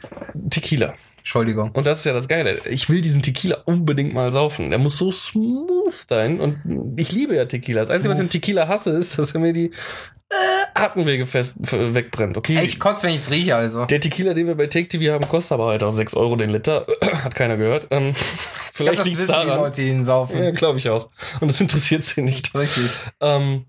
Tequila. 0.49 0.93
Entschuldigung. 1.27 1.71
Und 1.71 1.85
das 1.85 1.99
ist 1.99 2.05
ja 2.05 2.13
das 2.13 2.29
Geile. 2.29 2.57
Ich 2.69 2.89
will 2.89 3.01
diesen 3.01 3.21
Tequila 3.21 3.57
unbedingt 3.65 4.13
mal 4.13 4.31
saufen. 4.31 4.69
Der 4.69 4.79
muss 4.79 4.95
so 4.95 5.11
smooth 5.11 5.93
sein. 6.07 6.39
Und 6.39 6.95
ich 6.95 7.11
liebe 7.11 7.35
ja 7.35 7.43
Tequila. 7.43 7.81
Das 7.81 7.89
Einzige, 7.89 8.11
was 8.11 8.19
ich 8.19 8.23
an 8.23 8.29
Tequila 8.29 8.69
hasse, 8.69 8.91
ist, 8.91 9.19
dass 9.19 9.33
er 9.33 9.41
mir 9.41 9.51
die 9.51 9.65
äh, 9.65 10.35
Atemwege 10.73 11.25
fest, 11.25 11.55
wegbrennt. 11.59 12.37
Okay. 12.37 12.61
Ich 12.63 12.79
kotze, 12.79 13.07
wenn 13.07 13.13
ich 13.13 13.19
es 13.19 13.29
rieche, 13.29 13.57
also. 13.57 13.83
der 13.83 13.99
Tequila, 13.99 14.33
den 14.33 14.47
wir 14.47 14.55
bei 14.55 14.67
Take 14.67 14.87
TV 14.87 15.13
haben, 15.13 15.27
kostet 15.27 15.51
aber 15.51 15.67
halt 15.67 15.83
auch 15.83 15.91
6 15.91 16.13
Euro 16.15 16.37
den 16.37 16.49
Liter. 16.49 16.87
Hat 17.23 17.35
keiner 17.35 17.57
gehört. 17.57 17.87
Ähm, 17.91 18.13
Ich 18.77 18.77
vielleicht 18.77 18.99
das 18.99 19.05
liegt's 19.05 19.23
wissen 19.23 19.41
die 19.41 19.47
daran. 19.47 19.63
Leute, 19.63 19.81
die 19.81 19.87
ihn 19.89 20.05
saufen. 20.05 20.41
Ja, 20.41 20.51
glaube 20.51 20.77
ich 20.77 20.87
auch. 20.89 21.09
Und 21.41 21.49
das 21.49 21.59
interessiert 21.59 22.05
sie 22.05 22.21
nicht. 22.21 22.53
Richtig. 22.55 22.89
Ähm, 23.19 23.65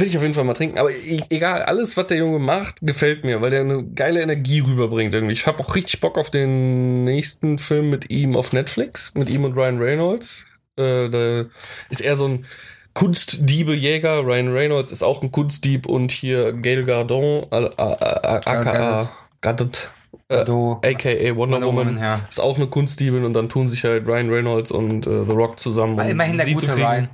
will 0.00 0.08
ich 0.08 0.16
auf 0.16 0.22
jeden 0.22 0.34
Fall 0.34 0.44
mal 0.44 0.54
trinken. 0.54 0.78
Aber 0.78 0.90
e 0.90 1.20
egal, 1.30 1.62
alles, 1.62 1.96
was 1.96 2.06
der 2.06 2.18
Junge 2.18 2.38
macht, 2.38 2.78
gefällt 2.82 3.24
mir, 3.24 3.40
weil 3.40 3.50
der 3.50 3.60
eine 3.60 3.84
geile 3.84 4.22
Energie 4.22 4.60
rüberbringt 4.60 5.14
irgendwie. 5.14 5.32
Ich 5.32 5.46
habe 5.46 5.60
auch 5.60 5.74
richtig 5.74 6.00
Bock 6.00 6.18
auf 6.18 6.30
den 6.30 7.04
nächsten 7.04 7.58
Film 7.58 7.90
mit 7.90 8.10
ihm 8.10 8.36
auf 8.36 8.52
Netflix, 8.52 9.12
mit 9.14 9.28
ihm 9.30 9.44
und 9.44 9.56
Ryan 9.56 9.78
Reynolds. 9.78 10.46
Äh, 10.76 11.08
da 11.08 11.44
ist 11.90 12.00
er 12.00 12.16
so 12.16 12.26
ein 12.26 12.46
Kunstdiebe-Jäger. 12.94 14.24
Ryan 14.24 14.52
Reynolds 14.52 14.90
ist 14.90 15.02
auch 15.02 15.22
ein 15.22 15.30
Kunstdieb 15.30 15.86
und 15.86 16.10
hier 16.10 16.52
Gail 16.52 16.84
Gardon, 16.84 17.46
aka 17.50 19.08
Gadot, 19.40 19.90
äh, 20.28 20.40
aka 20.40 21.36
Wonder, 21.36 21.62
Woman, 21.62 21.98
ja. 21.98 22.26
ist 22.28 22.40
auch 22.40 22.56
eine 22.56 22.66
Kunstdiebin 22.66 23.24
und 23.24 23.34
dann 23.34 23.48
tun 23.48 23.68
sich 23.68 23.84
halt 23.84 24.06
Ryan 24.06 24.30
Reynolds 24.30 24.72
und 24.72 25.06
äh, 25.06 25.24
The 25.24 25.32
Rock 25.32 25.60
zusammen. 25.60 25.94
Um 25.94 26.08
immerhin 26.08 26.36
der 26.36 26.46
gute. 26.46 26.76
Ryan. 26.76 27.08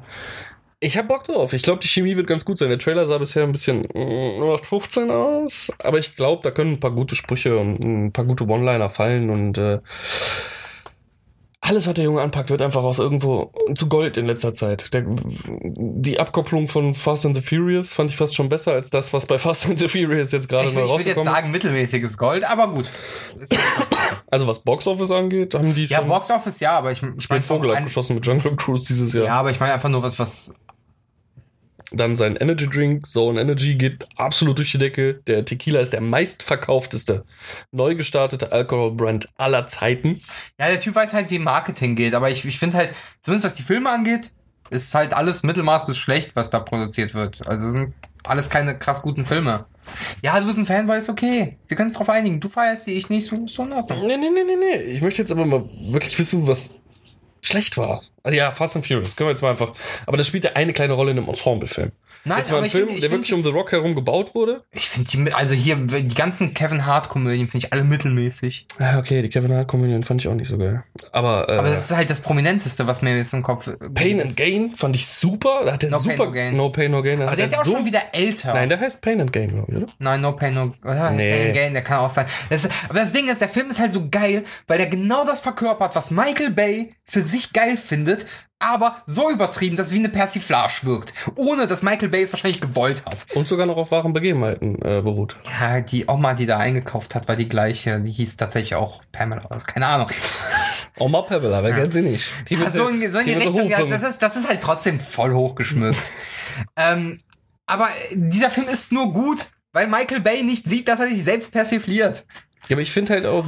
Ich 0.84 0.98
hab 0.98 1.08
Bock 1.08 1.24
drauf. 1.24 1.52
Ich 1.54 1.62
glaube, 1.62 1.80
die 1.80 1.88
Chemie 1.88 2.14
wird 2.16 2.26
ganz 2.26 2.44
gut 2.44 2.58
sein. 2.58 2.68
Der 2.68 2.78
Trailer 2.78 3.06
sah 3.06 3.16
bisher 3.18 3.42
ein 3.44 3.52
bisschen 3.52 3.80
mm, 3.94 4.42
0815 4.42 5.10
aus, 5.10 5.72
aber 5.78 5.98
ich 5.98 6.14
glaube, 6.14 6.42
da 6.42 6.50
können 6.50 6.72
ein 6.72 6.80
paar 6.80 6.90
gute 6.90 7.14
Sprüche 7.14 7.56
und 7.56 7.80
ein 7.80 8.12
paar 8.12 8.26
gute 8.26 8.44
One-Liner 8.44 8.88
fallen 8.90 9.30
und 9.30 9.56
äh, 9.56 9.78
alles, 11.62 11.86
was 11.86 11.94
der 11.94 12.04
Junge 12.04 12.20
anpackt, 12.20 12.50
wird 12.50 12.60
einfach 12.60 12.82
aus 12.82 12.98
irgendwo 12.98 13.50
zu 13.74 13.88
Gold 13.88 14.18
in 14.18 14.26
letzter 14.26 14.52
Zeit. 14.52 14.92
Der, 14.92 15.04
die 15.06 16.20
Abkopplung 16.20 16.68
von 16.68 16.94
Fast 16.94 17.24
and 17.24 17.34
the 17.34 17.40
Furious 17.42 17.90
fand 17.94 18.10
ich 18.10 18.16
fast 18.18 18.34
schon 18.34 18.50
besser 18.50 18.72
als 18.72 18.90
das, 18.90 19.14
was 19.14 19.24
bei 19.24 19.38
Fast 19.38 19.64
and 19.70 19.78
the 19.78 19.88
Furious 19.88 20.32
jetzt 20.32 20.50
gerade 20.50 20.66
neu 20.66 20.74
will- 20.74 20.82
ich 20.84 20.90
würde 20.90 20.92
jetzt 20.92 20.92
rausgekommen 21.16 21.28
ist. 21.28 21.34
sagen, 21.40 21.50
mittelmäßiges 21.50 22.18
Gold, 22.18 22.44
aber 22.44 22.68
gut. 22.68 22.90
Ist- 23.40 23.56
Also 24.30 24.46
was 24.48 24.60
Box 24.64 24.86
Office 24.88 25.12
angeht, 25.12 25.54
haben 25.54 25.74
die 25.74 25.84
Ja, 25.84 25.98
schon 25.98 26.08
Box 26.08 26.28
Office 26.30 26.58
ja, 26.58 26.72
aber 26.76 26.90
ich, 26.90 27.00
ich 27.18 27.28
meine 27.28 27.42
Vogel 27.42 27.74
abgeschossen 27.74 28.16
mit 28.16 28.26
Jungle 28.26 28.56
Cruise 28.56 28.84
dieses 28.86 29.12
Jahr. 29.12 29.24
Ja, 29.26 29.34
aber 29.36 29.50
ich 29.52 29.60
meine 29.60 29.72
einfach 29.72 29.88
nur 29.88 30.02
was, 30.02 30.18
was. 30.18 30.54
Dann 31.92 32.16
sein 32.16 32.36
Energy 32.36 32.68
Drink, 32.68 33.06
Zone 33.06 33.40
Energy, 33.40 33.74
geht 33.74 34.06
absolut 34.16 34.58
durch 34.58 34.72
die 34.72 34.78
Decke. 34.78 35.14
Der 35.26 35.44
Tequila 35.44 35.80
ist 35.80 35.92
der 35.92 36.00
meistverkaufteste 36.00 37.24
neu 37.72 37.94
gestartete 37.94 38.52
Alkoholbrand 38.52 39.28
aller 39.36 39.66
Zeiten. 39.66 40.20
Ja, 40.58 40.68
der 40.68 40.80
Typ 40.80 40.94
weiß 40.94 41.12
halt, 41.12 41.30
wie 41.30 41.38
Marketing 41.38 41.94
geht, 41.94 42.14
aber 42.14 42.30
ich, 42.30 42.44
ich 42.44 42.58
finde 42.58 42.78
halt, 42.78 42.90
zumindest 43.20 43.44
was 43.44 43.54
die 43.54 43.62
Filme 43.62 43.90
angeht, 43.90 44.32
ist 44.70 44.94
halt 44.94 45.12
alles 45.12 45.42
Mittelmaß 45.42 45.86
bis 45.86 45.98
schlecht, 45.98 46.32
was 46.34 46.50
da 46.50 46.60
produziert 46.60 47.14
wird. 47.14 47.46
Also 47.46 47.70
sind 47.70 47.92
alles 48.24 48.48
keine 48.48 48.78
krass 48.78 49.02
guten 49.02 49.24
Filme. 49.24 49.66
Ja, 50.22 50.40
du 50.40 50.46
bist 50.46 50.58
ein 50.58 50.66
Fanboy, 50.66 50.98
ist 50.98 51.10
okay. 51.10 51.58
Wir 51.68 51.76
können 51.76 51.90
uns 51.90 51.98
drauf 51.98 52.08
einigen. 52.08 52.40
Du 52.40 52.48
feierst 52.48 52.86
die, 52.86 52.94
ich 52.94 53.10
nicht, 53.10 53.26
so 53.26 53.36
ist 53.36 53.54
so 53.54 53.64
in 53.64 53.72
Ordnung. 53.72 54.06
Nee, 54.06 54.16
nee, 54.16 54.30
nee, 54.30 54.44
nee, 54.44 54.56
nee. 54.56 54.82
Ich 54.92 55.02
möchte 55.02 55.20
jetzt 55.20 55.30
aber 55.30 55.44
mal 55.44 55.68
wirklich 55.90 56.18
wissen, 56.18 56.48
was 56.48 56.70
schlecht 57.46 57.76
war. 57.76 58.02
Also 58.22 58.36
ja, 58.36 58.52
Fast 58.52 58.76
and 58.76 58.86
Furious, 58.86 59.16
können 59.16 59.28
wir 59.28 59.32
jetzt 59.32 59.42
mal 59.42 59.50
einfach. 59.50 59.74
Aber 60.06 60.16
das 60.16 60.26
spielt 60.26 60.44
ja 60.44 60.52
eine 60.52 60.72
kleine 60.72 60.94
Rolle 60.94 61.10
in 61.10 61.18
einem 61.18 61.28
Ensemble-Film. 61.28 61.92
Nein, 62.26 62.38
Jetzt 62.38 62.50
aber 62.52 62.62
ein 62.62 62.70
Film, 62.70 62.88
find- 62.88 63.02
der 63.02 63.10
find- 63.10 63.22
wirklich 63.22 63.32
um 63.34 63.42
The 63.44 63.50
Rock 63.50 63.72
herum 63.72 63.94
gebaut 63.94 64.34
wurde. 64.34 64.64
Ich 64.72 64.88
finde 64.88 65.10
die, 65.10 65.32
also 65.34 65.54
hier, 65.54 65.76
die 65.76 66.14
ganzen 66.14 66.54
Kevin 66.54 66.86
Hart-Komödien 66.86 67.48
finde 67.48 67.66
ich 67.66 67.72
alle 67.72 67.84
mittelmäßig. 67.84 68.66
Ja, 68.80 68.98
okay, 68.98 69.20
die 69.22 69.28
Kevin 69.28 69.52
Hart-Komödien 69.54 70.02
fand 70.04 70.20
ich 70.22 70.28
auch 70.28 70.34
nicht 70.34 70.48
so 70.48 70.56
geil. 70.56 70.84
Aber, 71.12 71.48
äh, 71.48 71.58
Aber 71.58 71.68
das 71.68 71.84
ist 71.90 71.96
halt 71.96 72.08
das 72.08 72.20
Prominenteste, 72.20 72.86
was 72.86 73.02
mir 73.02 73.16
jetzt 73.16 73.34
im 73.34 73.42
Kopf. 73.42 73.68
Pain 73.94 74.20
and 74.20 74.36
Gain 74.36 74.72
fand 74.74 74.96
ich 74.96 75.06
super. 75.06 75.62
Da 75.66 75.72
hat 75.74 75.82
der 75.82 75.90
No 75.90 75.98
super. 75.98 76.16
Pain, 76.16 76.26
No 76.26 76.32
Gain. 76.32 76.56
No 76.56 76.70
Pain, 76.70 76.90
No 76.90 77.02
Gain. 77.02 77.18
da 77.20 77.26
Aber 77.26 77.36
der 77.36 77.46
ist 77.46 77.52
ja 77.52 77.60
auch 77.60 77.64
so, 77.64 77.72
schon 77.72 77.84
wieder 77.84 78.02
älter. 78.12 78.54
Nein, 78.54 78.68
der 78.68 78.80
heißt 78.80 79.00
Pain 79.02 79.20
and 79.20 79.32
Gain, 79.32 79.50
glaube 79.50 79.70
ich, 79.70 79.76
oder? 79.76 79.86
Nein, 79.98 80.20
No 80.22 80.32
Pain, 80.32 80.54
No 80.54 80.72
oder? 80.82 81.10
Nee. 81.10 81.30
Pain 81.32 81.46
and 81.46 81.54
Gain, 81.54 81.72
der 81.74 81.82
kann 81.82 81.98
auch 81.98 82.10
sein. 82.10 82.26
Das, 82.48 82.68
aber 82.88 83.00
das 83.00 83.12
Ding 83.12 83.28
ist, 83.28 83.40
der 83.40 83.48
Film 83.48 83.68
ist 83.70 83.78
halt 83.80 83.92
so 83.92 84.08
geil, 84.10 84.44
weil 84.66 84.78
der 84.78 84.86
genau 84.86 85.24
das 85.26 85.40
verkörpert, 85.40 85.94
was 85.94 86.10
Michael 86.10 86.50
Bay 86.50 86.94
für 87.04 87.20
sich 87.20 87.52
geil 87.52 87.76
findet, 87.76 88.26
aber 88.64 88.96
so 89.06 89.30
übertrieben, 89.30 89.76
dass 89.76 89.88
es 89.88 89.94
wie 89.94 89.98
eine 89.98 90.08
Persiflage 90.08 90.80
wirkt. 90.82 91.12
Ohne, 91.36 91.66
dass 91.66 91.82
Michael 91.82 92.08
Bay 92.08 92.22
es 92.22 92.32
wahrscheinlich 92.32 92.60
gewollt 92.60 93.04
hat. 93.04 93.26
Und 93.34 93.46
sogar 93.46 93.66
noch 93.66 93.76
auf 93.76 93.90
wahren 93.90 94.12
Begebenheiten 94.12 94.76
äh, 94.76 95.02
beruht. 95.02 95.36
Ja, 95.46 95.80
die 95.80 96.06
Oma, 96.06 96.34
die 96.34 96.46
da 96.46 96.58
eingekauft 96.58 97.14
hat, 97.14 97.28
war 97.28 97.36
die 97.36 97.48
gleiche. 97.48 98.00
Die 98.00 98.10
hieß 98.10 98.36
tatsächlich 98.36 98.74
auch 98.74 99.02
Pamela. 99.12 99.46
Also 99.50 99.66
keine 99.66 99.86
Ahnung. 99.86 100.08
Oma 100.98 101.22
Pebble, 101.22 101.50
wer 101.50 101.72
kennt 101.72 101.92
sie 101.92 102.02
nicht? 102.02 102.26
Die 102.48 102.54
Ja, 102.54 102.70
so 102.70 102.88
in, 102.88 103.12
so 103.12 103.18
in 103.18 103.24
die 103.24 103.34
die 103.34 103.38
Richtung, 103.38 103.68
ja, 103.68 103.84
das 103.84 104.02
ist, 104.02 104.22
das 104.22 104.36
ist 104.36 104.48
halt 104.48 104.60
trotzdem 104.60 105.00
voll 105.00 105.34
hochgeschmückt. 105.34 106.00
ähm, 106.76 107.20
aber 107.66 107.88
dieser 108.12 108.50
Film 108.50 108.68
ist 108.68 108.92
nur 108.92 109.12
gut, 109.12 109.46
weil 109.72 109.88
Michael 109.88 110.20
Bay 110.20 110.42
nicht 110.42 110.64
sieht, 110.64 110.86
dass 110.86 111.00
er 111.00 111.08
sich 111.08 111.24
selbst 111.24 111.52
persifliert. 111.52 112.24
Ja, 112.68 112.76
aber 112.76 112.82
ich 112.82 112.92
finde 112.92 113.14
halt 113.14 113.26
auch, 113.26 113.46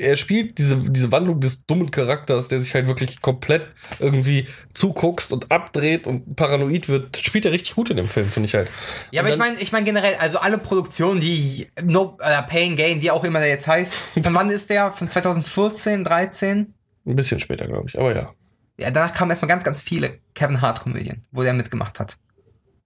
er 0.00 0.16
spielt 0.16 0.58
diese, 0.58 0.76
diese 0.76 1.12
Wandlung 1.12 1.40
des 1.40 1.66
dummen 1.66 1.90
Charakters, 1.90 2.48
der 2.48 2.60
sich 2.60 2.74
halt 2.74 2.86
wirklich 2.86 3.20
komplett 3.20 3.68
irgendwie 3.98 4.48
zuguckst 4.74 5.32
und 5.32 5.50
abdreht 5.50 6.06
und 6.06 6.36
paranoid 6.36 6.88
wird, 6.88 7.16
spielt 7.18 7.44
er 7.44 7.52
richtig 7.52 7.74
gut 7.74 7.90
in 7.90 7.96
dem 7.96 8.06
Film, 8.06 8.26
finde 8.26 8.46
ich 8.46 8.54
halt. 8.54 8.68
Ja, 9.10 9.20
Und 9.22 9.26
aber 9.26 9.34
ich 9.34 9.38
meine, 9.38 9.60
ich 9.60 9.72
meine 9.72 9.84
generell, 9.84 10.14
also 10.16 10.38
alle 10.38 10.58
Produktionen, 10.58 11.20
die 11.20 11.68
No 11.82 12.16
äh, 12.20 12.42
Pain 12.42 12.76
Gain, 12.76 13.02
wie 13.02 13.10
auch 13.10 13.24
immer 13.24 13.40
der 13.40 13.48
jetzt 13.48 13.68
heißt, 13.68 13.92
von 14.22 14.34
wann 14.34 14.50
ist 14.50 14.70
der? 14.70 14.92
Von 14.92 15.08
2014, 15.08 16.04
13? 16.04 16.74
Ein 17.06 17.16
bisschen 17.16 17.38
später, 17.38 17.66
glaube 17.66 17.88
ich, 17.88 17.98
aber 17.98 18.14
ja. 18.14 18.34
Ja, 18.78 18.90
danach 18.90 19.12
kamen 19.12 19.30
erstmal 19.30 19.48
ganz, 19.48 19.62
ganz 19.62 19.82
viele 19.82 20.20
Kevin 20.34 20.62
Hart 20.62 20.80
Komödien, 20.80 21.26
wo 21.32 21.42
der 21.42 21.52
mitgemacht 21.52 22.00
hat. 22.00 22.16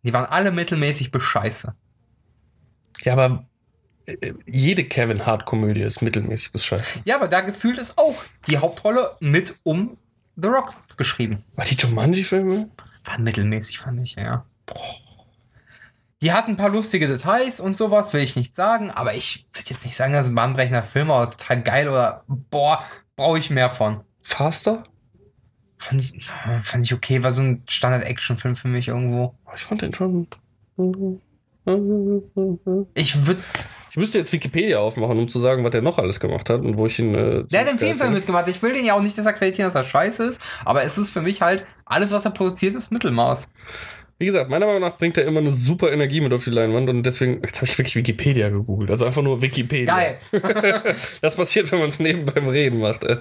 Die 0.03 0.13
waren 0.13 0.27
alle 0.27 0.51
mittelmäßig 0.51 1.13
bescheiße. 1.13 1.75
Ja, 3.03 3.13
aber 3.13 3.47
jede 4.47 4.85
Kevin 4.85 5.25
Hart-Komödie 5.25 5.83
ist 5.83 6.03
mittelmäßig 6.03 6.53
bis 6.53 6.65
scheiße. 6.65 7.01
Ja, 7.05 7.17
aber 7.17 7.29
da 7.29 7.41
gefühlt 7.41 7.79
ist 7.79 7.99
auch 7.99 8.23
die 8.47 8.59
Hauptrolle 8.59 9.17
mit 9.21 9.57
um 9.63 9.97
The 10.37 10.49
Rock 10.49 10.75
geschrieben. 10.97 11.45
War 11.55 11.65
die 11.65 11.77
Jumanji-Filme? 11.77 12.69
War 13.05 13.19
mittelmäßig, 13.19 13.79
fand 13.79 14.01
ich, 14.01 14.17
ja. 14.17 14.45
Die 16.21 16.33
hatten 16.33 16.53
ein 16.53 16.57
paar 16.57 16.71
lustige 16.71 17.07
Details 17.07 17.61
und 17.61 17.77
sowas, 17.77 18.13
will 18.13 18.23
ich 18.23 18.37
nicht 18.37 18.57
sagen, 18.57 18.91
aber 18.91 19.15
ich 19.15 19.47
würde 19.53 19.71
jetzt 19.71 19.85
nicht 19.85 19.97
sagen, 19.97 20.15
das 20.15 20.27
ist 20.27 20.33
ein 20.33 20.35
bahnbrechender 20.35 20.83
Film 20.83 21.11
oder 21.11 21.31
total 21.31 21.63
geil 21.63 21.89
oder 21.89 22.25
boah, 22.27 22.85
brauche 23.17 23.39
ich 23.39 23.51
mehr 23.51 23.71
von. 23.71 24.01
Faster? 24.23 24.85
Fand 25.77 26.01
ich, 26.01 26.27
fand 26.63 26.85
ich 26.85 26.95
okay, 26.95 27.23
war 27.23 27.31
so 27.31 27.43
ein 27.43 27.63
Standard-Action-Film 27.69 28.57
für 28.57 28.69
mich 28.69 28.89
irgendwo. 28.89 29.35
Ich 29.55 29.65
fand 29.65 29.83
den 29.83 29.93
schon. 29.93 30.27
Ich 32.95 33.27
würde. 33.27 33.41
Ich 33.91 33.97
müsste 33.97 34.19
jetzt 34.19 34.33
Wikipedia 34.33 34.81
aufmachen, 34.81 35.17
um 35.19 35.29
zu 35.29 35.39
sagen, 35.39 35.63
was 35.65 35.73
er 35.73 35.81
noch 35.81 35.99
alles 35.99 36.19
gemacht 36.19 36.51
hat 36.51 36.63
und 36.63 36.77
wo 36.77 36.87
ich 36.87 36.99
ihn. 36.99 37.15
Äh, 37.15 37.45
Der 37.45 37.61
hat 37.61 37.67
geil 37.69 37.79
Filmfall 37.79 37.97
finde. 38.09 38.11
mitgemacht. 38.19 38.49
Ich 38.49 38.61
will 38.61 38.73
den 38.75 38.85
ja 38.85 38.95
auch 38.95 39.03
nicht 39.03 39.17
disakkreditieren, 39.17 39.73
dass 39.73 39.81
er 39.81 39.89
scheiße 39.89 40.25
ist, 40.25 40.41
aber 40.65 40.83
es 40.83 40.99
ist 40.99 41.11
für 41.11 41.23
mich 41.23 41.43
halt, 41.43 41.65
alles, 41.87 42.11
was 42.11 42.25
er 42.25 42.33
produziert, 42.33 42.75
ist 42.75 42.91
Mittelmaß. 42.91 43.49
Wie 44.19 44.27
gesagt, 44.27 44.49
meiner 44.49 44.67
Meinung 44.67 44.83
nach 44.83 44.97
bringt 44.97 45.19
er 45.19 45.25
immer 45.25 45.41
eine 45.41 45.53
super 45.53 45.93
Energie 45.93 46.21
mit 46.21 46.33
auf 46.33 46.45
die 46.45 46.51
Leinwand 46.51 46.89
und 46.89 47.03
deswegen, 47.03 47.43
jetzt 47.45 47.57
habe 47.57 47.67
ich 47.67 47.77
wirklich 47.77 47.97
Wikipedia 47.97 48.49
gegoogelt. 48.49 48.91
Also 48.91 49.05
einfach 49.07 49.23
nur 49.23 49.43
Wikipedia. 49.43 49.93
Geil. 49.93 50.19
das 51.21 51.35
passiert, 51.35 51.71
wenn 51.73 51.81
man 51.81 51.89
es 51.89 51.99
neben 51.99 52.25
beim 52.25 52.49
Reden 52.49 52.79
macht. 52.79 53.05
Äh, 53.05 53.19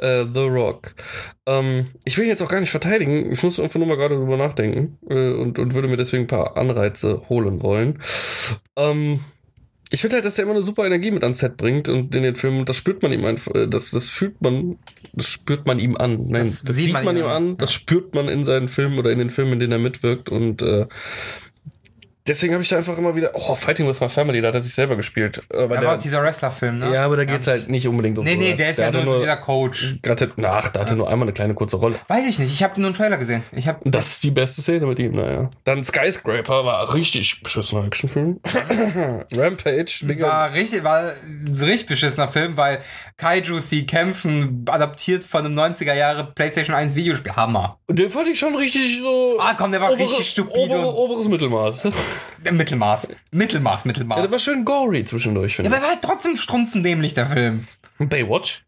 äh, 0.00 0.26
The 0.32 0.40
Rock. 0.40 0.94
Ähm, 1.46 1.86
ich 2.04 2.18
will 2.18 2.24
ihn 2.24 2.30
jetzt 2.30 2.42
auch 2.42 2.48
gar 2.48 2.60
nicht 2.60 2.70
verteidigen. 2.70 3.30
Ich 3.30 3.42
muss 3.42 3.60
einfach 3.60 3.78
nur 3.78 3.86
mal 3.86 3.96
gerade 3.96 4.16
drüber 4.16 4.36
nachdenken 4.36 4.98
äh, 5.08 5.30
und, 5.30 5.58
und 5.58 5.74
würde 5.74 5.88
mir 5.88 5.96
deswegen 5.96 6.24
ein 6.24 6.28
paar 6.28 6.56
Anreize 6.56 7.22
holen 7.28 7.62
wollen. 7.62 8.00
Ähm, 8.76 9.20
ich 9.94 10.00
finde 10.00 10.16
halt, 10.16 10.24
dass 10.24 10.38
er 10.38 10.42
immer 10.42 10.54
eine 10.54 10.62
super 10.62 10.84
Energie 10.84 11.12
mit 11.12 11.22
ans 11.22 11.38
Set 11.38 11.56
bringt 11.56 11.88
und 11.88 12.12
in 12.16 12.24
den 12.24 12.34
Filmen, 12.34 12.64
das 12.64 12.76
spürt 12.76 13.02
man 13.04 13.12
ihm 13.12 13.24
einfach, 13.24 13.54
äh, 13.54 13.68
das, 13.68 13.92
das 13.92 14.10
fühlt 14.10 14.42
man, 14.42 14.76
das 15.12 15.28
spürt 15.28 15.68
man 15.68 15.78
ihm 15.78 15.96
an. 15.96 16.26
Nein, 16.26 16.42
das, 16.42 16.62
sieht 16.62 16.92
man, 16.92 17.16
ihm 17.16 17.26
an, 17.26 17.56
das 17.58 17.72
spürt 17.72 18.12
man 18.12 18.28
in 18.28 18.44
seinen 18.44 18.68
Filmen 18.68 18.98
oder 18.98 19.12
in 19.12 19.20
den 19.20 19.30
Filmen, 19.30 19.52
in 19.52 19.60
denen 19.60 19.72
er 19.72 19.78
mitwirkt 19.78 20.30
und 20.30 20.62
äh, 20.62 20.86
deswegen 22.26 22.54
habe 22.54 22.62
ich 22.62 22.68
da 22.68 22.76
einfach 22.76 22.96
immer 22.96 23.14
wieder, 23.14 23.32
oh, 23.34 23.54
Fighting 23.54 23.86
with 23.86 24.00
My 24.00 24.08
Family, 24.08 24.40
da 24.40 24.48
hat 24.48 24.54
er 24.54 24.62
sich 24.62 24.74
selber 24.74 24.96
gespielt. 24.96 25.42
Äh, 25.52 25.68
weil 25.68 25.78
Aber 25.78 25.80
der, 25.80 25.96
dieser 25.98 26.22
Wrestler-Film, 26.22 26.78
ne? 26.78 26.94
ja, 26.94 27.04
aber 27.04 27.16
da 27.16 27.24
geht's 27.24 27.46
halt 27.46 27.68
nicht 27.68 27.86
unbedingt 27.86 28.18
um 28.18 28.24
Nee, 28.24 28.36
nee, 28.36 28.54
der 28.54 28.70
ist 28.70 28.78
ja 28.78 28.86
hatte 28.86 29.02
nur 29.02 29.14
so 29.14 29.20
dieser 29.20 29.36
Coach. 29.36 29.96
Hatte, 30.06 30.30
ach, 30.42 30.68
da 30.70 30.80
hatte 30.80 30.96
nur 30.96 31.08
einmal 31.08 31.26
eine 31.26 31.32
kleine 31.32 31.54
kurze 31.54 31.76
Rolle. 31.76 31.96
Weiß 32.08 32.26
ich 32.26 32.38
nicht, 32.38 32.52
ich 32.52 32.62
habe 32.62 32.80
nur 32.80 32.88
einen 32.88 32.96
Trailer 32.96 33.18
gesehen. 33.18 33.42
Ich 33.52 33.68
habe 33.68 33.78
Das 33.84 34.12
ist 34.12 34.24
die 34.24 34.30
beste 34.30 34.62
Szene 34.62 34.86
mit 34.86 34.98
ihm, 34.98 35.14
naja. 35.14 35.50
Dann 35.64 35.84
Skyscraper 35.84 36.64
war 36.64 36.94
richtig 36.94 37.42
beschissener 37.42 37.84
Actionfilm. 37.84 38.40
Rampage, 39.32 40.00
Digga. 40.02 40.26
war 40.26 40.54
richtig, 40.54 40.84
war 40.84 41.12
so 41.50 41.66
richtig 41.66 41.86
beschissener 41.88 42.28
Film, 42.28 42.56
weil 42.56 42.80
Kaijus, 43.16 43.68
die 43.68 43.86
kämpfen, 43.86 44.64
adaptiert 44.68 45.24
von 45.24 45.44
einem 45.44 45.58
90er 45.58 45.94
Jahre 45.94 46.32
PlayStation 46.34 46.74
1 46.74 46.94
Videospiel. 46.94 47.36
Hammer. 47.36 47.78
Und 47.86 47.98
den 47.98 48.10
fand 48.10 48.28
ich 48.28 48.38
schon 48.38 48.54
richtig 48.56 49.00
so. 49.00 49.38
Ah, 49.40 49.54
komm, 49.56 49.72
der 49.72 49.80
war 49.80 49.90
richtig 49.92 50.28
stupide. 50.28 50.76
Obere, 50.76 50.94
oberes 50.94 51.28
Mittelmaß. 51.28 51.84
Ja, 52.44 52.52
Mittelmaß. 52.52 53.08
Mittelmaß, 53.30 53.84
Mittelmaß. 53.84 54.20
der 54.22 54.30
war 54.30 54.38
schön 54.38 54.64
gory 54.64 55.04
zwischendurch, 55.04 55.52
Ja, 55.52 55.56
finde 55.56 55.70
aber 55.70 55.76
er 55.78 55.82
war 55.82 55.90
halt 55.90 56.02
trotzdem 56.02 56.36
strunzendämlich, 56.36 57.14
der 57.14 57.26
Film. 57.28 57.66
ich. 57.98 58.08
Baywatch? 58.08 58.64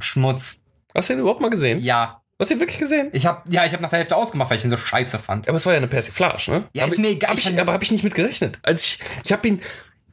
Schmutz. 0.00 0.62
Hast 0.94 1.08
du 1.08 1.14
den 1.14 1.20
überhaupt 1.20 1.40
mal 1.40 1.50
gesehen? 1.50 1.78
Ja. 1.78 2.20
Hast 2.38 2.50
du 2.50 2.54
ihn 2.54 2.60
wirklich 2.60 2.78
gesehen? 2.78 3.10
Ich 3.12 3.26
hab, 3.26 3.44
ja, 3.48 3.64
ich 3.64 3.72
habe 3.72 3.82
nach 3.82 3.90
der 3.90 4.00
Hälfte 4.00 4.16
ausgemacht, 4.16 4.50
weil 4.50 4.58
ich 4.58 4.64
ihn 4.64 4.70
so 4.70 4.76
scheiße 4.76 5.18
fand. 5.20 5.48
Aber 5.48 5.56
es 5.56 5.66
war 5.66 5.72
ja 5.72 5.76
eine 5.78 5.86
Persiflage, 5.86 6.50
ne? 6.50 6.68
Ja, 6.72 6.82
Hab 6.82 6.88
ist 6.88 6.96
ich, 6.96 7.00
mir 7.00 7.08
egal, 7.10 7.30
Hab 7.30 7.38
ich 7.38 7.48
ich, 7.48 7.60
aber 7.60 7.72
habe 7.72 7.84
ich 7.84 7.92
nicht 7.92 8.02
mit 8.04 8.14
gerechnet. 8.14 8.58
Als 8.62 8.84
ich, 8.84 8.98
ich 9.24 9.32
habe 9.32 9.46
ihn 9.46 9.62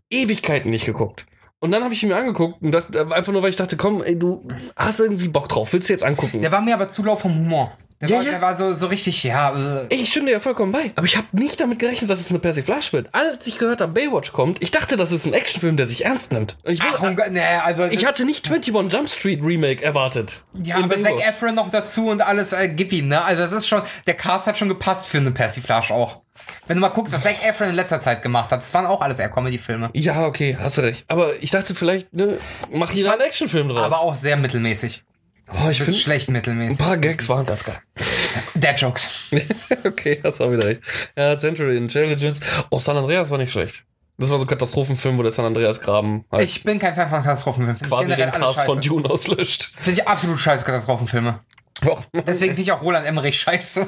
Ewigkeiten 0.10 0.70
nicht 0.70 0.86
geguckt. 0.86 1.26
Und 1.60 1.72
dann 1.72 1.84
habe 1.84 1.94
ich 1.94 2.02
ihn 2.04 2.10
mir 2.10 2.16
angeguckt 2.16 2.62
und 2.62 2.72
dachte, 2.72 3.12
einfach 3.12 3.32
nur, 3.34 3.44
weil 3.44 3.50
ich 3.50 3.56
dachte, 3.56 3.78
komm, 3.78 4.04
ey, 4.04 4.18
du 4.18 4.48
hast 4.76 5.00
irgendwie 5.00 5.28
Bock 5.28 5.48
drauf, 5.50 5.74
willst 5.74 5.90
du 5.90 5.94
jetzt 5.94 6.04
angucken? 6.04 6.42
Der 6.42 6.52
war 6.52 6.62
mir 6.62 6.74
aber 6.74 6.90
zu 6.90 7.04
lau 7.04 7.16
vom 7.16 7.34
Humor. 7.36 7.78
Der, 8.02 8.10
Ja, 8.10 8.16
war, 8.18 8.24
ja. 8.24 8.32
der 8.32 8.42
war 8.42 8.58
so, 8.58 8.74
so 8.74 8.88
richtig, 8.88 9.24
ja, 9.24 9.84
äh, 9.84 9.88
ich 9.94 10.10
stimme 10.10 10.26
dir 10.28 10.32
ja 10.34 10.40
vollkommen 10.40 10.72
bei. 10.72 10.92
Aber 10.96 11.06
ich 11.06 11.16
habe 11.18 11.28
nicht 11.34 11.60
damit 11.60 11.80
gerechnet, 11.80 12.10
dass 12.10 12.20
es 12.20 12.30
eine 12.32 12.40
Persiflage 12.40 12.92
wird. 12.94 13.10
Als 13.14 13.46
ich 13.48 13.58
gehört 13.60 13.80
habe, 13.82 13.92
Baywatch 13.94 14.32
kommt, 14.34 14.62
ich 14.62 14.72
dachte, 14.72 14.98
das 14.98 15.12
ist 15.12 15.26
ein 15.26 15.34
Actionfilm, 15.34 15.78
der 15.78 15.86
sich 15.88 16.04
ernst 16.06 16.32
nimmt. 16.32 16.58
Und 16.64 16.74
ich, 16.74 16.80
will- 16.82 16.90
Ach, 16.94 17.02
um 17.02 17.16
Gott, 17.16 17.32
nee, 17.32 17.40
also. 17.64 17.86
ich 17.86 18.06
hatte 18.06 18.26
nicht 18.26 18.50
21 18.50 18.92
Jump 18.94 19.08
Street 19.10 19.44
Remake 19.44 19.84
erwartet. 19.84 20.44
ja, 20.64 20.78
aber 20.78 21.00
Zac 21.00 21.04
Baywatch. 21.16 21.28
Efron 21.30 21.56
noch 21.56 21.70
dazu 21.70 22.10
und 22.10 22.22
alles, 22.22 22.54
äh, 22.54 22.70
gib 22.70 22.92
ihm, 22.92 23.08
ne? 23.08 23.24
Also, 23.24 23.44
es 23.44 23.52
ist 23.52 23.68
schon, 23.68 23.82
der 24.08 24.16
Cast 24.16 24.48
hat 24.48 24.58
schon 24.58 24.70
gepasst 24.70 25.08
für 25.08 25.18
eine 25.20 25.32
Persiflage 25.32 25.94
auch. 25.94 26.22
Wenn 26.68 26.78
du 26.78 26.82
mal 26.82 26.90
guckst, 26.90 27.14
was 27.14 27.22
Zac 27.24 27.36
Efron 27.46 27.70
in 27.70 27.76
letzter 27.76 28.02
Zeit 28.02 28.22
gemacht 28.24 28.52
hat, 28.52 28.64
das 28.64 28.74
waren 28.74 28.86
auch 28.88 29.02
alles 29.02 29.20
eher 29.20 29.30
Comedy-Filme. 29.30 29.92
Ja, 29.94 30.26
okay, 30.26 30.58
hast 30.60 30.78
du 30.78 30.82
recht. 30.82 31.06
Aber 31.08 31.34
ich 31.42 31.52
dachte 31.52 31.76
vielleicht, 31.76 32.12
ne, 32.14 32.40
mach 32.72 32.90
hier 32.92 33.12
einen 33.12 33.22
Actionfilm 33.22 33.70
draus. 33.70 33.84
Aber 33.86 34.00
auch 34.02 34.16
sehr 34.16 34.38
mittelmäßig. 34.38 35.04
Oh, 35.52 35.70
ich 35.70 35.78
Das 35.78 35.86
finde, 35.86 36.00
schlecht 36.00 36.30
ein 36.30 36.34
mittelmäßig. 36.34 36.78
paar 36.78 36.98
Gags 36.98 37.30
waren 37.30 37.46
ganz 37.46 37.64
geil. 37.64 37.80
Dead 38.56 38.80
Jokes. 38.80 39.30
okay, 39.86 40.20
hast 40.24 40.42
auch 40.42 40.52
wieder 40.52 40.66
recht. 40.68 40.82
Ja, 41.18 41.36
Century 41.38 41.78
Intelligence. 41.78 42.40
Oh, 42.70 42.80
San 42.80 42.98
Andreas 42.98 43.30
war 43.30 43.38
nicht 43.38 43.52
schlecht. 43.52 43.84
Das 44.18 44.30
war 44.30 44.38
so 44.38 44.44
ein 44.44 44.48
Katastrophenfilm, 44.48 45.18
wo 45.18 45.24
der 45.24 45.32
San 45.32 45.46
Andreas 45.46 45.82
Graben 45.82 46.26
halt 46.32 46.44
Ich 46.44 46.64
bin 46.64 46.78
kein 46.78 46.94
Fan 46.96 47.10
von 47.10 47.24
Katastrophenfilmen. 47.24 47.82
Quasi 47.82 48.16
den 48.16 48.32
Cast 48.32 48.62
von. 48.62 48.80
Dune 48.80 49.10
auslöscht. 49.10 49.74
Finde 49.80 50.02
ich 50.02 50.08
absolut 50.08 50.40
scheiße 50.40 50.64
Katastrophenfilme. 50.64 51.40
Och, 51.86 52.04
Deswegen 52.14 52.52
finde 52.52 52.62
ich 52.62 52.72
auch 52.72 52.84
Roland 52.84 53.08
Emmerich 53.08 53.40
scheiße. 53.40 53.88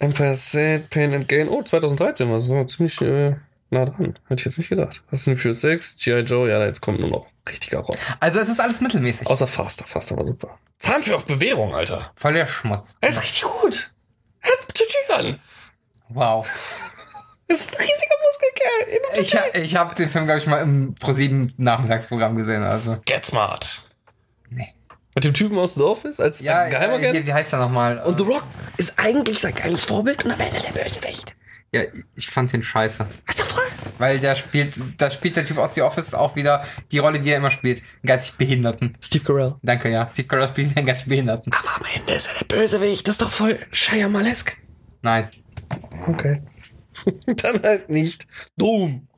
Empire 0.00 0.34
State, 0.34 0.86
Pain 0.90 1.14
and 1.14 1.28
Gain. 1.28 1.48
Oh, 1.48 1.62
2013 1.62 2.28
war 2.28 2.36
es. 2.38 2.48
Das 2.48 2.52
war 2.56 2.66
ziemlich 2.66 3.00
äh, 3.00 3.36
nah 3.72 3.84
dran. 3.84 4.18
Hätte 4.28 4.40
ich 4.40 4.44
jetzt 4.44 4.58
nicht 4.58 4.68
gedacht. 4.68 5.02
Fast 5.10 5.26
and 5.28 5.38
Furious 5.38 5.60
6, 5.62 5.96
G.I. 5.96 6.20
Joe, 6.20 6.48
ja, 6.48 6.64
jetzt 6.64 6.80
kommt 6.80 7.00
nur 7.00 7.08
noch 7.10 7.26
richtiger 7.48 7.78
Rotz. 7.80 7.98
Also 8.20 8.40
es 8.40 8.48
ist 8.48 8.60
alles 8.60 8.80
mittelmäßig. 8.80 9.26
Außer 9.26 9.46
Faster. 9.46 9.86
Faster 9.86 10.16
war 10.16 10.24
super. 10.24 10.58
Zahnfee 10.78 11.14
auf 11.14 11.24
Bewährung, 11.26 11.74
Alter. 11.74 12.12
Voll 12.16 12.34
der 12.34 12.46
Schmutz. 12.46 12.96
Er 13.00 13.08
ist 13.10 13.22
richtig 13.22 13.42
gut. 13.42 13.90
Hat 14.42 14.74
Tütüren. 14.74 15.40
Wow. 16.08 16.46
Er 17.48 17.54
ist 17.54 17.70
ein 17.70 17.76
riesiger 17.76 18.14
Muskelkerl. 18.24 19.22
Ich, 19.22 19.36
ha- 19.36 19.58
ich 19.60 19.76
habe 19.76 19.94
den 19.94 20.08
Film, 20.10 20.24
glaube 20.26 20.38
ich, 20.40 20.46
mal 20.46 20.58
im 20.62 20.94
ProSieben 20.94 21.52
Nachmittagsprogramm 21.56 22.36
gesehen. 22.36 22.62
Also. 22.62 22.98
Get 23.04 23.24
Smart. 23.26 23.84
Nee. 24.50 24.74
Mit 25.14 25.24
dem 25.24 25.34
Typen 25.34 25.58
aus 25.58 25.74
The 25.74 25.82
Office 25.82 26.18
als 26.20 26.40
Ja, 26.40 26.64
äh, 26.64 26.72
ja 26.72 26.78
Geheimagent. 26.78 27.16
hier, 27.16 27.26
wie 27.26 27.32
heißt 27.32 27.52
er 27.52 27.58
nochmal? 27.60 27.98
Und 27.98 28.18
The 28.18 28.24
Rock 28.24 28.44
ist 28.78 28.94
eigentlich 28.98 29.38
sein 29.40 29.54
geiles 29.54 29.84
Vorbild 29.84 30.24
und 30.24 30.32
am 30.32 30.40
Ende 30.40 30.60
der 30.60 30.72
Bösewicht. 30.82 31.34
Ja, 31.74 31.82
ich 32.16 32.28
fand 32.28 32.52
den 32.52 32.62
scheiße. 32.62 33.06
Ist 33.28 33.40
doch 33.40 33.46
voll. 33.46 33.62
weil 33.98 34.20
der 34.20 34.36
spielt, 34.36 34.78
da 34.98 35.10
spielt 35.10 35.36
der 35.36 35.46
Typ 35.46 35.56
aus 35.58 35.74
The 35.74 35.82
Office 35.82 36.12
auch 36.12 36.36
wieder 36.36 36.66
die 36.90 36.98
Rolle, 36.98 37.18
die 37.18 37.30
er 37.30 37.38
immer 37.38 37.50
spielt. 37.50 37.80
Einen 37.80 38.02
geistig 38.04 38.36
Behinderten. 38.36 38.96
Steve 39.00 39.24
Carell. 39.24 39.54
Danke, 39.62 39.90
ja. 39.90 40.06
Steve 40.08 40.28
Carell 40.28 40.48
spielt 40.48 40.76
einen 40.76 40.86
geistig 40.86 41.08
Behinderten. 41.08 41.52
Aber 41.52 41.76
am 41.76 41.82
Ende 41.94 42.12
ist 42.12 42.28
er 42.28 42.44
der 42.44 42.56
Bösewicht. 42.56 43.08
Das 43.08 43.14
ist 43.14 43.22
doch 43.22 43.30
voll 43.30 43.58
Shyamalesk. 43.70 44.56
Nein. 45.00 45.30
Okay. 46.08 46.42
Dann 47.26 47.62
halt 47.62 47.88
nicht. 47.88 48.26
Doom. 48.58 49.08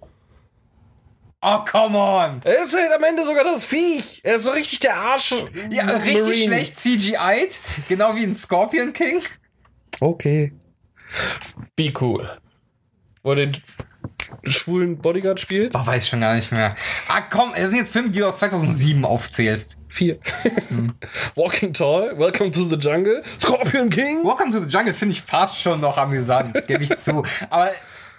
Oh, 1.47 1.59
come 1.71 1.99
on! 1.99 2.41
Er 2.43 2.65
ist 2.65 2.73
halt 2.75 2.91
am 2.97 3.05
Ende 3.05 3.23
sogar 3.23 3.45
das 3.45 3.67
Viech. 3.67 4.23
Er 4.25 4.37
ist 4.37 4.45
so 4.45 4.51
richtig 4.53 4.81
der 4.81 4.97
Arsch. 4.97 5.35
Ja, 5.71 5.85
richtig 5.85 6.15
Marine. 6.23 6.35
schlecht 6.37 6.79
CGI'd. 6.81 7.61
Genau 7.89 8.17
wie 8.17 8.23
ein 8.25 8.37
Scorpion 8.37 8.95
King. 8.95 9.21
Okay. 10.01 10.55
Be 11.77 11.93
cool. 12.01 12.39
Wo 13.25 13.31
er 13.31 13.37
den 13.37 13.57
schwulen 14.45 14.99
Bodyguard 14.99 15.41
spielt. 15.41 15.73
Boah, 15.73 15.87
weiß 15.87 16.09
schon 16.09 16.21
gar 16.21 16.35
nicht 16.35 16.53
mehr. 16.53 16.77
Ah, 17.09 17.23
komm, 17.23 17.53
es 17.55 17.71
sind 17.71 17.79
jetzt 17.79 17.91
Filme, 17.91 18.11
die 18.11 18.19
du 18.19 18.27
aus 18.27 18.37
2007 18.37 19.03
aufzählst. 19.07 19.79
Vier. 19.89 20.19
Walking 21.35 21.73
Tall, 21.73 22.19
Welcome 22.19 22.51
to 22.51 22.69
the 22.69 22.77
Jungle, 22.77 23.23
Scorpion 23.41 23.89
King. 23.89 24.23
Welcome 24.25 24.53
to 24.53 24.63
the 24.63 24.71
Jungle 24.71 24.93
finde 24.93 25.15
ich 25.15 25.23
fast 25.23 25.59
schon 25.59 25.81
noch 25.81 25.97
amüsant, 25.97 26.67
gebe 26.67 26.85
ich 26.85 26.95
zu. 26.99 27.23
Aber 27.49 27.71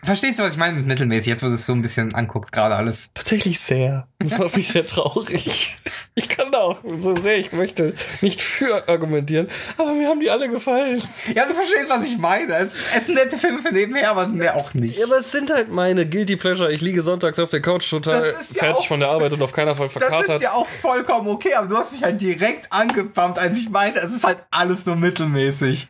verstehst 0.06 0.40
du, 0.40 0.44
was 0.44 0.52
ich 0.54 0.58
meine 0.58 0.78
mit 0.78 0.88
mittelmäßig? 0.88 1.28
Jetzt, 1.28 1.44
wo 1.44 1.48
du 1.48 1.54
es 1.54 1.66
so 1.66 1.74
ein 1.74 1.82
bisschen 1.82 2.16
anguckst, 2.16 2.52
gerade 2.52 2.76
alles. 2.76 3.10
Tatsächlich 3.14 3.60
sehr. 3.60 4.08
Das 4.20 4.38
macht 4.38 4.56
mich 4.56 4.70
sehr 4.70 4.86
traurig. 4.86 5.78
Ich 6.16 6.30
kann 6.30 6.52
da 6.52 6.60
auch 6.60 6.80
so 6.98 7.16
sehr 7.16 7.38
ich 7.38 7.52
möchte 7.52 7.94
nicht 8.22 8.42
für 8.42 8.88
argumentieren, 8.88 9.50
aber 9.78 9.94
mir 9.94 10.08
haben 10.08 10.20
die 10.20 10.30
alle 10.30 10.50
gefallen. 10.50 11.02
Ja, 11.36 11.46
du 11.48 11.54
verstehst, 11.54 11.90
was 11.90 12.08
ich 12.08 12.18
meine. 12.18 12.56
Es, 12.56 12.74
es 12.98 13.06
sind 13.06 13.16
nette 13.16 13.38
Filme 13.38 13.62
für 13.62 13.74
nebenher, 13.74 14.10
aber 14.12 14.28
mehr 14.28 14.56
auch 14.56 14.74
nicht. 14.74 14.98
Ja, 14.98 15.06
aber 15.06 15.20
es 15.20 15.32
sind 15.32 15.52
halt 15.52 15.70
meine 15.70 16.08
Guilty 16.08 16.38
Pleasure. 16.38 16.72
Ich 16.72 16.82
liege 16.82 17.02
sonntags 17.02 17.38
auf 17.40 17.50
der 17.50 17.62
Couch 17.62 17.90
total 17.90 18.22
Das 18.22 18.54
ja 18.56 18.60
fertig 18.64 18.84
auch- 18.86 18.88
von 18.88 19.00
der 19.02 19.10
Arbeit 19.10 19.34
und 19.34 19.42
auf 19.42 19.52
keiner 19.54 19.76
Fall 19.76 19.88
Das 19.88 19.94
verkatert. 19.94 20.38
ist 20.38 20.44
ja 20.44 20.54
auch 20.54 20.68
vollkommen 20.68 21.28
okay, 21.28 21.54
aber 21.54 21.68
du 21.68 21.78
hast 21.78 21.92
mich 21.92 22.02
halt 22.04 22.20
direkt 22.22 22.72
angepumpt, 22.72 23.38
als 23.38 23.58
ich 23.58 23.70
meinte, 23.70 24.00
es 24.00 24.14
ist 24.14 24.24
halt 24.24 24.44
alles 24.52 24.86
nur 24.86 24.96
mittelmäßig. 24.96 25.90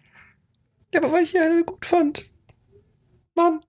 Ja, 0.91 1.01
aber 1.01 1.11
weil 1.11 1.23
ich 1.23 1.31
die 1.31 1.39
alle 1.39 1.63
gut 1.63 1.85
fand. 1.85 2.25
Mann. 3.35 3.59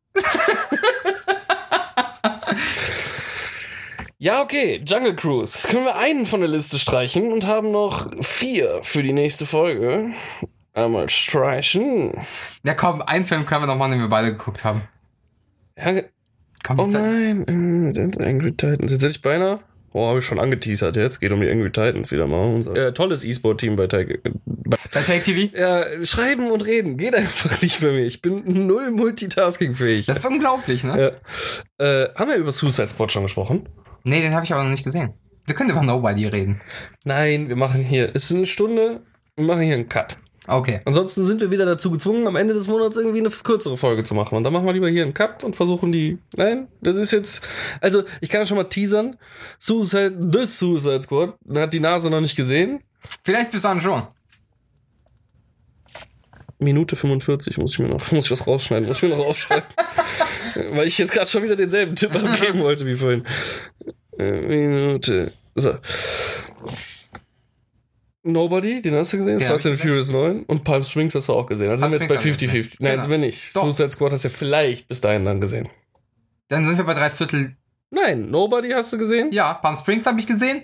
Ja, 4.19 4.43
okay, 4.43 4.83
Jungle 4.85 5.15
Cruise. 5.15 5.55
Jetzt 5.55 5.69
können 5.69 5.85
wir 5.85 5.97
einen 5.97 6.27
von 6.27 6.41
der 6.41 6.49
Liste 6.49 6.79
streichen 6.79 7.33
und 7.33 7.47
haben 7.47 7.71
noch 7.71 8.11
vier 8.23 8.81
für 8.83 9.03
die 9.03 9.13
nächste 9.13 9.47
Folge. 9.47 10.13
Einmal 10.73 11.09
streichen. 11.09 12.27
Ja, 12.63 12.75
komm, 12.75 13.03
einen 13.03 13.25
Film 13.25 13.47
können 13.47 13.63
wir 13.63 13.67
noch 13.67 13.77
machen, 13.77 13.93
den 13.93 14.01
wir 14.01 14.09
beide 14.09 14.33
geguckt 14.33 14.65
haben. 14.65 14.83
Ja, 15.79 16.03
Komm, 16.67 16.81
oh 16.81 16.87
nein, 16.89 17.93
äh, 17.95 18.25
Angry 18.29 18.51
Titans. 18.51 18.91
Jetzt 18.91 19.03
hätte 19.03 19.13
ich 19.13 19.23
beinahe. 19.23 19.61
Oh, 19.99 20.09
habe 20.09 20.19
ich 20.19 20.27
schon 20.27 20.39
angeteasert 20.39 20.95
jetzt. 20.97 21.21
Geht 21.21 21.33
um 21.33 21.41
die 21.41 21.49
Angry 21.51 21.71
Titans 21.71 22.13
wieder 22.13 22.27
mal. 22.27 22.55
Unser, 22.55 22.77
äh, 22.77 22.93
tolles 22.93 23.25
E-Sport-Team 23.25 23.77
bei, 23.77 23.87
Tig- 23.87 24.21
bei 24.45 24.77
Bei 24.93 25.01
Take 25.01 25.23
TV? 25.23 25.57
Ja, 25.57 25.87
schreiben 26.05 26.51
und 26.51 26.61
reden 26.67 26.99
geht 26.99 27.15
einfach 27.15 27.63
nicht 27.63 27.81
bei 27.81 27.93
mir. 27.93 28.05
Ich 28.05 28.21
bin 28.21 28.67
null 28.67 28.91
multitaskingfähig. 28.91 30.05
Das 30.05 30.19
ist 30.19 30.27
unglaublich, 30.27 30.85
ne? 30.85 31.15
Ja. 31.79 32.03
Äh, 32.03 32.09
haben 32.15 32.29
wir 32.31 32.37
über 32.37 32.53
Suicide 32.53 32.89
Squad 32.91 33.11
schon 33.11 33.23
gesprochen? 33.23 33.69
Nee, 34.05 34.21
den 34.21 34.35
habe 34.35 34.45
ich 34.45 34.53
aber 34.53 34.65
noch 34.65 34.71
nicht 34.71 34.85
gesehen. 34.85 35.15
Wir 35.47 35.55
können 35.55 35.71
über 35.71 35.83
Nobody 35.83 36.27
reden. 36.27 36.61
Nein, 37.05 37.49
wir 37.49 37.57
machen 37.57 37.81
hier, 37.81 38.11
es 38.15 38.31
ist 38.31 38.37
eine 38.37 38.47
Stunde, 38.47 39.01
wir 39.37 39.47
machen 39.47 39.63
hier 39.63 39.75
einen 39.77 39.89
Cut. 39.89 40.19
Okay. 40.47 40.81
Ansonsten 40.85 41.25
sind 41.25 41.41
wir 41.41 41.51
wieder 41.51 41.67
dazu 41.67 41.91
gezwungen, 41.91 42.27
am 42.27 42.37
Ende 42.37 42.55
des 42.55 42.69
Monats 42.69 42.97
irgendwie 42.97 43.19
eine 43.19 43.31
kürzere 43.31 43.77
Folge 43.77 44.05
zu 44.05 44.15
machen. 44.15 44.37
Und 44.37 44.45
dann 44.45 44.53
machen 44.53 44.67
wir 44.67 44.73
lieber 44.73 44.89
hier 44.89 45.03
einen 45.03 45.15
Cut 45.15 45.43
und 45.43 45.57
versuchen 45.57 45.91
die. 45.91 46.19
Nein, 46.37 46.69
das 46.81 46.97
ist 46.97 47.11
jetzt. 47.11 47.47
Also, 47.81 48.05
ich 48.21 48.29
kann 48.29 48.41
ja 48.41 48.47
schon 48.47 48.57
mal 48.57 48.65
teasern. 48.65 49.17
Suicide, 49.59 50.17
The 50.33 50.47
Suicide 50.47 51.03
Squad 51.03 51.35
hat 51.55 51.73
die 51.73 51.81
Nase 51.81 52.11
noch 52.11 52.21
nicht 52.21 52.37
gesehen. 52.37 52.81
Vielleicht 53.25 53.51
bis 53.51 53.63
dann 53.63 53.81
schon. 53.81 54.03
Minute 56.59 56.97
45 56.97 57.59
muss 57.59 57.73
ich 57.73 57.79
mir 57.81 57.89
noch, 57.89 58.13
muss 58.13 58.27
ich 58.27 58.31
was 58.31 58.47
rausschneiden, 58.47 58.87
muss 58.87 58.99
ich 58.99 59.03
mir 59.03 59.11
noch 59.11 59.27
aufschreiben. 59.27 59.69
Weil 60.71 60.87
ich 60.87 60.97
jetzt 60.99 61.13
gerade 61.13 61.27
schon 61.27 61.43
wieder 61.43 61.57
denselben 61.57 61.97
Tipp 61.97 62.15
abgeben 62.15 62.61
wollte 62.61 62.87
wie 62.87 62.95
vorhin. 62.95 63.27
Äh, 64.19 64.41
Minute. 64.41 65.33
So. 65.55 65.75
Nobody, 68.27 68.83
den 68.83 68.95
hast 68.95 69.13
du 69.13 69.19
gesehen? 69.19 69.39
Den 69.39 69.49
Fast 69.49 69.67
and 69.67 69.79
Furious 69.79 70.11
9 70.11 70.43
und 70.45 70.65
Palm 70.65 70.83
Springs 70.83 71.15
hast 71.15 71.29
du 71.29 71.33
auch 71.33 71.47
gesehen. 71.47 71.71
Also 71.71 71.83
sind 71.83 71.93
wir 71.93 71.99
Palm 71.99 72.11
jetzt 72.11 72.25
bei 72.25 72.31
Springs 72.31 72.43
ich 72.43 72.51
50-50. 72.51 72.63
gesehen. 72.65 72.77
Nein, 72.81 72.91
Genau. 72.93 73.03
sind 73.03 73.11
wir 73.11 73.19
nicht. 73.19 73.57
Doch. 73.57 73.63
Suicide 73.65 73.91
Squad 73.91 74.13
hast 74.13 74.25
du 74.25 74.29
ja 74.29 74.35
vielleicht 74.35 74.89
bis 74.89 75.01
dahin 75.01 75.25
dann 75.25 75.41
gesehen. 75.41 75.69
Dann 76.49 76.67
sind 76.67 76.77
wir 76.77 76.85
bei 76.85 76.95
drei 76.95 77.11
Viertel. 77.11 77.57
Nein, 77.91 78.31
Nobody 78.31 78.71
hast 78.71 78.93
du 78.93 78.99
gesehen? 78.99 79.31
Ja, 79.33 79.55
Palm 79.55 79.77
Springs 79.77 80.07
habe 80.07 80.19
ich 80.21 80.27
gesehen. 80.27 80.63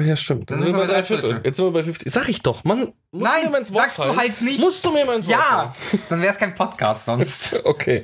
Ach 0.00 0.06
ja, 0.06 0.16
stimmt. 0.16 0.50
Dann, 0.50 0.62
sind 0.62 0.72
wir 0.72 0.78
bei 0.78 0.86
drei 0.86 1.02
Viertel. 1.02 1.40
Jetzt 1.44 1.56
sind 1.56 1.66
wir 1.66 1.72
bei 1.72 1.82
50. 1.82 2.10
Sag 2.12 2.28
ich 2.28 2.42
doch, 2.42 2.64
Mann. 2.64 2.92
Nein, 3.12 3.52
du 3.52 3.64
sagst 3.64 3.98
du 3.98 4.02
fallen? 4.02 4.16
halt 4.16 4.40
nicht. 4.40 4.60
Musst 4.60 4.84
du 4.84 4.92
mir 4.92 5.04
mal 5.04 5.16
ins 5.16 5.28
Wort 5.28 5.36
Ja, 5.36 5.74
dann 6.08 6.22
wäre 6.22 6.32
es 6.32 6.38
kein 6.38 6.54
Podcast 6.54 7.04
sonst. 7.06 7.60
Okay. 7.70 8.02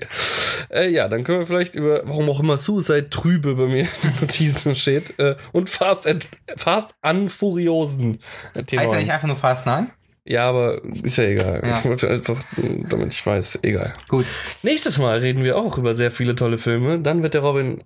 Äh, 0.71 0.91
ja, 0.91 1.09
dann 1.09 1.25
können 1.25 1.41
wir 1.41 1.47
vielleicht 1.47 1.75
über, 1.75 2.03
warum 2.05 2.29
auch 2.29 2.41
immer 2.41 2.57
Suicide 2.57 3.11
trübe 3.11 3.55
bei 3.55 3.67
mir 3.67 3.83
in 3.83 4.11
den 4.11 4.21
Notizen 4.21 4.75
steht, 4.77 5.19
äh, 5.19 5.37
und 5.53 5.71
Fast, 5.71 6.07
and, 6.07 6.29
Fast 6.57 6.95
an 7.03 7.29
Furiosen 7.29 8.21
äh, 8.55 8.63
Thema. 8.63 8.83
Heißt 8.83 8.93
ja 8.93 8.99
nicht 8.99 9.13
einfach 9.13 9.29
nur 9.29 9.37
Fast 9.37 9.67
9? 9.67 9.91
ja, 10.25 10.49
aber 10.49 10.83
ist 11.03 11.17
ja 11.17 11.25
egal. 11.25 11.63
Ja. 11.65 11.79
Ich 11.79 11.85
wollte 11.85 12.09
einfach, 12.09 12.41
damit 12.89 13.15
ich 13.15 13.25
weiß, 13.25 13.61
egal. 13.63 13.95
Gut. 14.09 14.27
Nächstes 14.63 14.99
Mal 14.99 15.19
reden 15.19 15.43
wir 15.43 15.57
auch 15.57 15.79
über 15.79 15.95
sehr 15.95 16.11
viele 16.11 16.35
tolle 16.35 16.59
Filme. 16.59 16.99
Dann 16.99 17.23
wird 17.23 17.35
der 17.35 17.43
Robin 17.43 17.83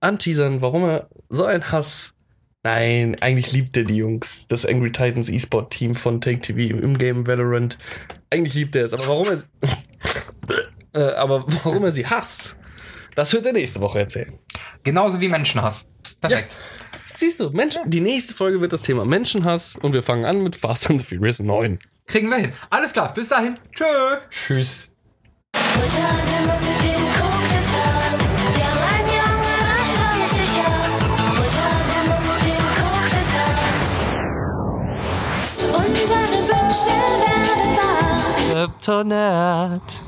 anteasern, 0.00 0.60
warum 0.60 0.84
er 0.84 1.08
so 1.28 1.44
einen 1.44 1.72
Hass. 1.72 2.13
Nein, 2.64 3.16
eigentlich 3.20 3.52
liebt 3.52 3.76
er 3.76 3.84
die 3.84 3.96
Jungs. 3.96 4.46
Das 4.48 4.64
Angry 4.64 4.90
Titans 4.90 5.28
E-Sport 5.28 5.70
Team 5.70 5.94
von 5.94 6.22
Take 6.22 6.40
TV 6.40 6.74
im 6.74 6.96
Game 6.96 7.26
Valorant. 7.26 7.78
Eigentlich 8.30 8.54
liebt 8.54 8.74
er 8.74 8.86
es, 8.86 8.94
aber 8.94 9.06
warum 9.06 9.28
er 9.28 9.36
sie, 9.36 9.44
äh, 10.94 11.12
aber 11.12 11.44
warum 11.62 11.84
er 11.84 11.92
sie 11.92 12.06
hasst, 12.06 12.56
das 13.14 13.34
wird 13.34 13.44
er 13.44 13.52
nächste 13.52 13.80
Woche 13.80 13.98
erzählen. 14.00 14.38
Genauso 14.82 15.20
wie 15.20 15.28
Menschenhass. 15.28 15.90
Perfekt. 16.22 16.56
Siehst 17.14 17.38
du, 17.38 17.50
Menschen, 17.50 17.82
die 17.90 18.00
nächste 18.00 18.34
Folge 18.34 18.60
wird 18.62 18.72
das 18.72 18.82
Thema 18.82 19.04
Menschenhass 19.04 19.76
und 19.76 19.92
wir 19.92 20.02
fangen 20.02 20.24
an 20.24 20.42
mit 20.42 20.56
Fast 20.56 20.90
and 20.90 21.00
the 21.00 21.06
Furious 21.06 21.40
9. 21.40 21.78
Kriegen 22.06 22.28
wir 22.28 22.38
hin. 22.38 22.50
Alles 22.70 22.94
klar, 22.94 23.12
bis 23.12 23.28
dahin. 23.28 23.54
Tschö. 23.72 23.84
Tschüss. 24.30 24.96
Unter 36.74 36.90
Wünsche 36.90 36.90
werden 36.90 37.76
wahr. 37.76 38.66
Kryptonat. 38.66 40.02